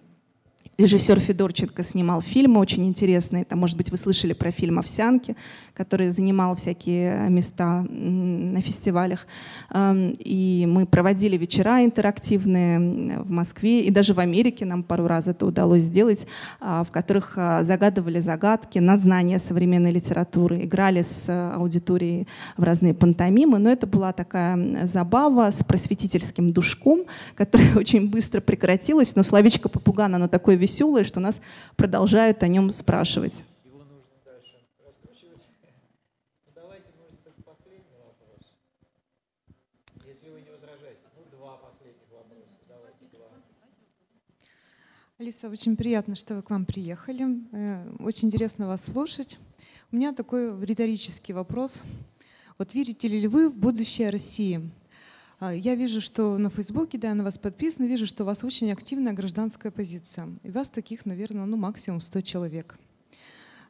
Режиссер 0.78 1.22
Федорченко 1.22 1.84
снимал 1.84 2.22
фильмы 2.22 2.60
очень 2.60 2.86
интересные. 2.86 3.46
Там, 3.46 3.60
может 3.60 3.78
быть, 3.78 3.92
вы 3.92 3.98
слышали 3.98 4.34
про 4.34 4.52
фильм 4.52 4.78
«Овсянки», 4.78 5.38
который 5.74 6.10
занимал 6.10 6.58
всякие 6.58 7.30
места 7.30 7.84
на 7.84 8.60
фестивалях. 8.60 9.26
И 9.74 10.66
мы 10.68 10.86
проводили 10.86 11.38
вечера 11.38 11.84
интерактивные 11.84 13.20
в 13.20 13.30
Москве 13.30 13.86
и 13.86 13.90
даже 13.90 14.14
в 14.14 14.20
Америке 14.20 14.66
нам 14.66 14.84
пару 14.84 15.08
раз 15.08 15.28
это 15.28 15.46
удалось 15.46 15.84
сделать, 15.84 16.28
а, 16.60 16.84
в 16.84 16.92
которых 16.92 17.34
а, 17.38 17.64
загадывали 17.64 18.20
загадки 18.20 18.80
на 18.80 18.98
знания 18.98 19.40
современной 19.40 19.92
литературы, 19.92 20.64
играли 20.64 21.04
с 21.04 21.30
аудиторией 21.56 22.28
в 22.58 22.64
разные 22.64 22.94
пантомимы. 22.94 23.60
Но 23.60 23.70
это 23.70 23.88
была 23.88 24.12
такая 24.12 24.86
забава 24.88 25.52
с 25.52 25.64
просветительским 25.64 26.52
душком, 26.52 27.06
которая 27.36 27.76
очень 27.78 28.10
быстро 28.10 28.42
прекратилась. 28.42 29.16
Но 29.16 29.24
словечко 29.24 29.70
попугана, 29.70 30.18
оно 30.18 30.28
такое 30.28 30.56
веселое, 30.66 31.04
что 31.04 31.20
нас 31.20 31.42
продолжают 31.76 32.42
о 32.42 32.48
нем 32.48 32.72
спрашивать. 32.72 33.46
Алиса, 45.18 45.50
очень 45.50 45.78
приятно, 45.78 46.16
что 46.16 46.36
вы 46.36 46.42
к 46.42 46.50
вам 46.50 46.66
приехали. 46.66 47.26
Э, 47.54 47.88
очень 48.00 48.28
интересно 48.28 48.68
вас 48.68 48.84
слушать. 48.84 49.40
У 49.92 49.96
меня 49.96 50.12
такой 50.14 50.54
риторический 50.66 51.32
вопрос. 51.32 51.84
Вот 52.58 52.74
верите 52.74 53.08
ли 53.08 53.26
вы 53.28 53.50
в 53.50 53.56
будущее 53.56 54.10
России? 54.10 54.70
А, 55.40 55.53
я 55.53 55.76
вижу, 55.76 56.02
что 56.02 56.38
на 56.38 56.49
Фейсбуке, 56.49 56.98
да, 56.98 57.14
на 57.14 57.24
вас 57.24 57.38
подписана, 57.38 57.88
вижу, 57.88 58.07
что 58.07 58.24
у 58.24 58.26
вас 58.26 58.44
очень 58.44 58.72
активная 58.72 59.14
гражданская 59.14 59.72
позиция. 59.72 60.30
И 60.44 60.49
вас 60.49 60.70
таких, 60.70 61.06
наверное, 61.06 61.45
ну 61.45 61.57
максимум 61.57 62.02
100 62.02 62.22
человек. 62.22 62.78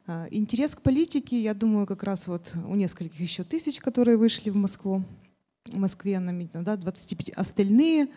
А, 0.06 0.26
интерес 0.30 0.74
к 0.76 0.82
политике, 0.82 1.40
я 1.40 1.54
думаю, 1.54 1.86
как 1.86 2.04
раз 2.04 2.28
вот 2.28 2.54
у 2.66 2.74
нескольких 2.74 3.20
еще 3.20 3.42
тысяч, 3.42 3.80
которые 3.80 4.16
вышли 4.16 4.50
в 4.50 4.56
Москву, 4.56 5.02
в 5.64 5.76
Москве 5.76 6.20
на 6.20 6.32
да, 6.62 6.76
25. 6.76 7.30
Остальные 7.30 8.08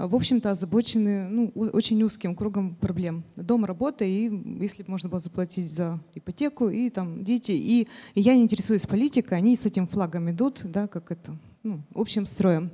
а, 0.00 0.06
в 0.06 0.14
общем-то, 0.14 0.50
озабочены 0.50 1.28
ну, 1.28 1.52
очень 1.54 2.02
узким 2.02 2.34
кругом 2.34 2.74
проблем. 2.74 3.22
Дом, 3.36 3.66
работа, 3.66 4.04
и 4.04 4.30
если 4.62 4.82
бы 4.82 4.90
можно 4.90 5.08
было 5.08 5.20
заплатить 5.20 5.70
за 5.70 6.00
ипотеку, 6.14 6.68
и 6.68 6.88
там 6.88 7.22
дети. 7.22 7.52
И, 7.52 7.86
и 8.14 8.20
я 8.20 8.34
не 8.34 8.42
интересуюсь 8.42 8.86
политикой, 8.86 9.36
они 9.36 9.56
с 9.56 9.66
этим 9.66 9.86
флагом 9.86 10.30
идут, 10.30 10.62
да, 10.64 10.86
как 10.86 11.10
это, 11.10 11.36
ну, 11.62 11.82
общим 11.94 12.24
строем. 12.24 12.70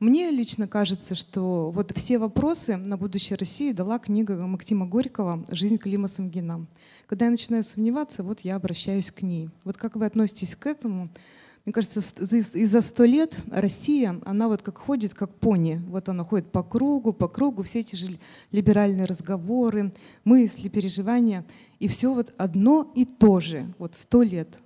Мне 0.00 0.30
лично 0.30 0.66
кажется, 0.66 1.14
что 1.14 1.70
вот 1.70 1.92
все 1.96 2.18
вопросы 2.18 2.76
на 2.76 2.96
будущее 2.96 3.36
России 3.36 3.72
дала 3.72 3.98
книга 3.98 4.34
Максима 4.34 4.86
Горького 4.86 5.44
«Жизнь 5.50 5.78
Клима 5.78 6.08
Самгина». 6.08 6.66
Когда 7.06 7.26
я 7.26 7.30
начинаю 7.30 7.62
сомневаться, 7.62 8.24
вот 8.24 8.40
я 8.40 8.56
обращаюсь 8.56 9.10
к 9.12 9.22
ней. 9.22 9.50
Вот 9.62 9.76
как 9.76 9.94
вы 9.94 10.06
относитесь 10.06 10.56
к 10.56 10.66
этому? 10.66 11.10
Мне 11.64 11.72
кажется, 11.72 12.00
и 12.58 12.64
за 12.64 12.80
сто 12.80 13.04
лет 13.04 13.38
Россия, 13.50 14.20
она 14.26 14.48
вот 14.48 14.62
как 14.62 14.78
ходит, 14.78 15.14
как 15.14 15.32
пони. 15.32 15.80
Вот 15.88 16.08
она 16.08 16.24
ходит 16.24 16.50
по 16.50 16.62
кругу, 16.62 17.12
по 17.12 17.28
кругу, 17.28 17.62
все 17.62 17.80
эти 17.80 17.94
же 17.94 18.18
либеральные 18.50 19.06
разговоры, 19.06 19.92
мысли, 20.24 20.68
переживания. 20.68 21.46
И 21.78 21.88
все 21.88 22.12
вот 22.12 22.34
одно 22.36 22.92
и 22.96 23.04
то 23.04 23.40
же, 23.40 23.72
вот 23.78 23.94
сто 23.94 24.22
лет. 24.22 24.60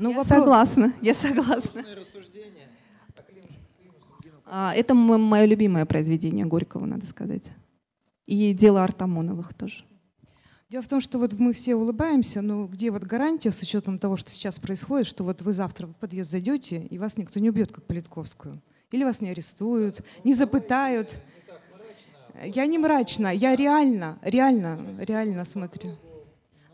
Ну, 0.00 0.10
я 0.10 0.16
вопрос... 0.16 0.38
согласна, 0.38 0.94
я 1.02 1.14
согласна. 1.14 1.84
А, 4.46 4.72
это 4.74 4.94
мое 4.94 5.44
любимое 5.44 5.84
произведение 5.84 6.46
Горького, 6.46 6.86
надо 6.86 7.06
сказать. 7.06 7.52
И 8.24 8.54
дело 8.54 8.82
Артамоновых 8.82 9.52
тоже. 9.52 9.84
Дело 10.70 10.82
в 10.82 10.88
том, 10.88 11.00
что 11.00 11.18
вот 11.18 11.34
мы 11.34 11.52
все 11.52 11.74
улыбаемся, 11.74 12.40
но 12.40 12.66
где 12.66 12.90
вот 12.90 13.02
гарантия 13.02 13.52
с 13.52 13.60
учетом 13.60 13.98
того, 13.98 14.16
что 14.16 14.30
сейчас 14.30 14.58
происходит, 14.58 15.06
что 15.06 15.22
вот 15.22 15.42
вы 15.42 15.52
завтра 15.52 15.86
в 15.86 15.94
подъезд 15.94 16.30
зайдете, 16.30 16.86
и 16.88 16.96
вас 16.96 17.16
никто 17.16 17.38
не 17.38 17.50
убьет, 17.50 17.70
как 17.70 17.84
Политковскую? 17.84 18.54
Или 18.92 19.04
вас 19.04 19.20
не 19.20 19.30
арестуют, 19.30 20.02
не 20.24 20.32
запытают? 20.32 21.20
Я 22.42 22.66
не 22.66 22.78
мрачно, 22.78 23.34
я 23.34 23.54
реально, 23.54 24.18
реально, 24.22 24.78
реально 25.00 25.44
смотрю. 25.44 25.96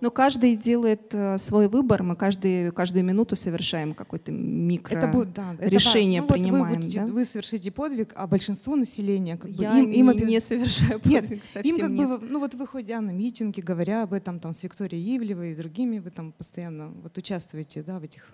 Но 0.01 0.11
каждый 0.11 0.57
делает 0.57 1.15
э, 1.15 1.39
свой 1.39 1.69
выбор, 1.69 2.03
мы 2.03 2.17
каждый, 2.17 2.71
каждую 2.73 3.03
минуту 3.05 3.35
совершаем 3.35 3.95
какое-то 3.95 4.31
микро 4.31 4.95
это 4.95 5.09
будет, 5.09 5.33
да, 5.33 5.55
это 5.55 5.69
решение 5.69 6.21
ну, 6.21 6.29
принимаем. 6.29 6.65
Вот 6.65 6.71
вы, 6.71 6.77
будете, 6.77 7.01
да? 7.01 7.07
вы 7.07 7.25
совершите 7.25 7.71
подвиг, 7.71 8.13
а 8.15 8.27
большинство 8.27 8.77
населения 8.77 9.39
как 9.39 9.51
Я 9.51 9.71
бы, 9.71 9.79
им, 9.79 9.91
им 9.91 10.11
не, 10.11 10.25
не 10.25 10.41
совершаю 10.41 11.01
подвиг, 11.01 11.31
нет, 11.31 11.43
совсем 11.53 11.77
им 11.77 11.81
как 11.81 11.91
нет. 11.91 12.09
бы, 12.09 12.29
ну 12.29 12.41
вот 12.41 12.55
выходя 12.55 13.01
на 13.01 13.11
митинги, 13.11 13.61
говоря 13.61 14.03
об 14.03 14.13
этом 14.13 14.39
там 14.39 14.53
с 14.53 14.63
Викторией 14.63 15.17
Ивлевой 15.17 15.53
и 15.53 15.55
другими, 15.55 15.99
вы 15.99 16.11
там 16.11 16.33
постоянно 16.33 16.89
вот 16.89 17.17
участвуете, 17.17 17.83
да, 17.83 17.99
в 17.99 18.03
этих 18.03 18.31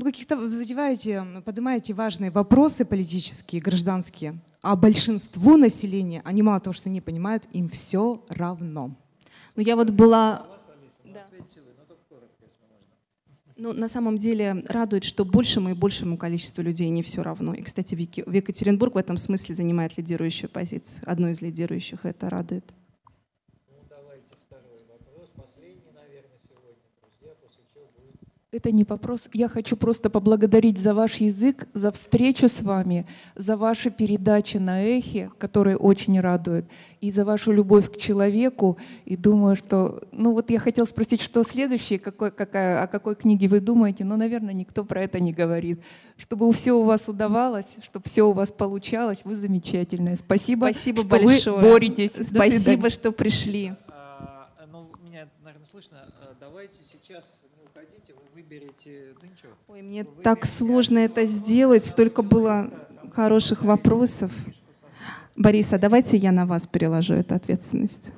ну, 0.00 0.04
каких-то 0.04 0.48
задеваете, 0.48 1.24
поднимаете 1.44 1.92
важные 1.92 2.30
вопросы 2.30 2.84
политические, 2.84 3.60
гражданские, 3.60 4.38
а 4.62 4.76
большинству 4.76 5.56
населения, 5.56 6.22
они 6.24 6.42
мало 6.42 6.60
того, 6.60 6.72
что 6.72 6.88
не 6.88 7.00
понимают, 7.00 7.44
им 7.52 7.68
все 7.68 8.24
равно. 8.28 8.96
Но 9.56 9.62
я 9.62 9.76
вот 9.76 9.90
была... 9.90 10.46
Ну, 13.56 13.74
на 13.74 13.88
самом 13.88 14.16
деле 14.16 14.64
радует, 14.68 15.04
что 15.04 15.26
большему 15.26 15.68
и 15.68 15.74
большему 15.74 16.16
количеству 16.16 16.62
людей 16.62 16.88
не 16.88 17.02
все 17.02 17.22
равно. 17.22 17.52
И, 17.52 17.60
кстати, 17.60 17.94
в 17.94 18.32
Екатеринбург 18.32 18.94
в 18.94 18.98
этом 18.98 19.18
смысле 19.18 19.54
занимает 19.54 19.98
лидирующую 19.98 20.48
позицию. 20.48 21.04
Одну 21.06 21.28
из 21.28 21.42
лидирующих 21.42 22.06
это 22.06 22.30
радует. 22.30 22.64
Это 28.52 28.72
не 28.72 28.82
вопрос. 28.82 29.28
Я 29.32 29.48
хочу 29.48 29.76
просто 29.76 30.10
поблагодарить 30.10 30.76
за 30.76 30.92
ваш 30.92 31.18
язык, 31.18 31.68
за 31.72 31.92
встречу 31.92 32.48
с 32.48 32.62
вами, 32.62 33.06
за 33.36 33.56
ваши 33.56 33.90
передачи 33.90 34.56
на 34.56 34.82
эхе, 34.82 35.30
которые 35.38 35.76
очень 35.76 36.18
радуют, 36.18 36.66
и 37.00 37.12
за 37.12 37.24
вашу 37.24 37.52
любовь 37.52 37.92
к 37.92 37.96
человеку. 37.96 38.76
И 39.04 39.16
думаю, 39.16 39.54
что... 39.54 40.02
Ну 40.10 40.32
вот 40.32 40.50
я 40.50 40.58
хотела 40.58 40.86
спросить, 40.86 41.20
что 41.20 41.44
следующее, 41.44 42.00
какой, 42.00 42.32
какая, 42.32 42.82
о 42.82 42.88
какой 42.88 43.14
книге 43.14 43.46
вы 43.46 43.60
думаете, 43.60 44.02
но, 44.02 44.16
наверное, 44.16 44.52
никто 44.52 44.84
про 44.84 45.04
это 45.04 45.20
не 45.20 45.32
говорит. 45.32 45.80
Чтобы 46.16 46.52
все 46.52 46.72
у 46.72 46.82
вас 46.82 47.08
удавалось, 47.08 47.78
чтобы 47.84 48.06
все 48.06 48.24
у 48.24 48.32
вас 48.32 48.50
получалось, 48.50 49.20
вы 49.22 49.36
замечательные. 49.36 50.16
Спасибо, 50.16 50.64
Спасибо 50.64 51.02
что 51.02 51.08
большое. 51.10 51.56
вы 51.56 51.70
боретесь. 51.70 52.14
Спасибо, 52.14 52.90
что 52.90 53.12
пришли. 53.12 53.74
А, 53.90 54.48
ну, 54.72 54.90
меня, 55.04 55.28
наверное, 55.44 55.66
слышно. 55.70 55.98
А, 56.20 56.34
давайте 56.40 56.80
сейчас 56.90 57.24
хотите, 57.80 58.14
вы 58.14 58.22
выберете... 58.34 59.14
Да 59.20 59.26
ничего. 59.26 59.52
Ой, 59.68 59.82
мне 59.82 60.04
вы 60.04 60.22
так 60.22 60.46
сложно 60.46 60.98
это 60.98 61.24
сделать, 61.26 61.84
столько 61.84 62.22
было 62.22 62.70
хороших 63.12 63.62
вопросов. 63.62 64.30
Бориса, 65.36 65.78
давайте 65.78 66.16
я 66.16 66.32
на 66.32 66.46
вас 66.46 66.66
переложу 66.66 67.14
эту 67.14 67.34
ответственность. 67.34 68.10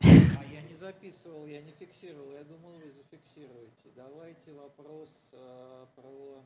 А 0.00 0.06
я 0.06 0.62
не 0.68 0.74
записывал, 0.78 1.46
я 1.46 1.60
не 1.62 1.72
фиксировал. 1.72 2.32
Я 2.32 2.44
думал, 2.44 2.72
вы 2.84 2.90
зафиксируете. 2.92 3.88
Давайте 3.96 4.52
вопрос 4.52 5.28
э, 5.32 5.86
про 5.96 6.10
м, 6.10 6.44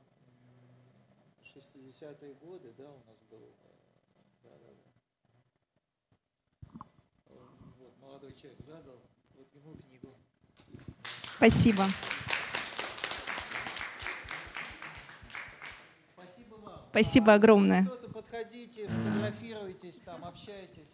60-е 1.43 2.35
годы, 2.41 2.73
да, 2.79 2.85
у 2.85 3.03
нас 3.09 3.19
был. 3.31 3.39
э, 3.41 3.43
Да, 4.45 4.51
да, 4.63 4.69
да. 4.71 4.75
Э, 7.31 7.33
Вот, 7.81 7.93
молодой 8.01 8.33
человек 8.41 8.61
задал, 8.67 8.99
вот 9.37 9.49
ему 9.55 9.75
книгу. 9.89 10.15
Спасибо. 11.37 11.85
Спасибо 16.15 16.55
вам. 16.65 16.81
Спасибо 16.91 17.35
огромное. 17.35 17.85
Подходите, 18.13 18.89
фотографируйтесь, 18.89 19.97
там, 20.05 20.25
общайтесь. 20.25 20.86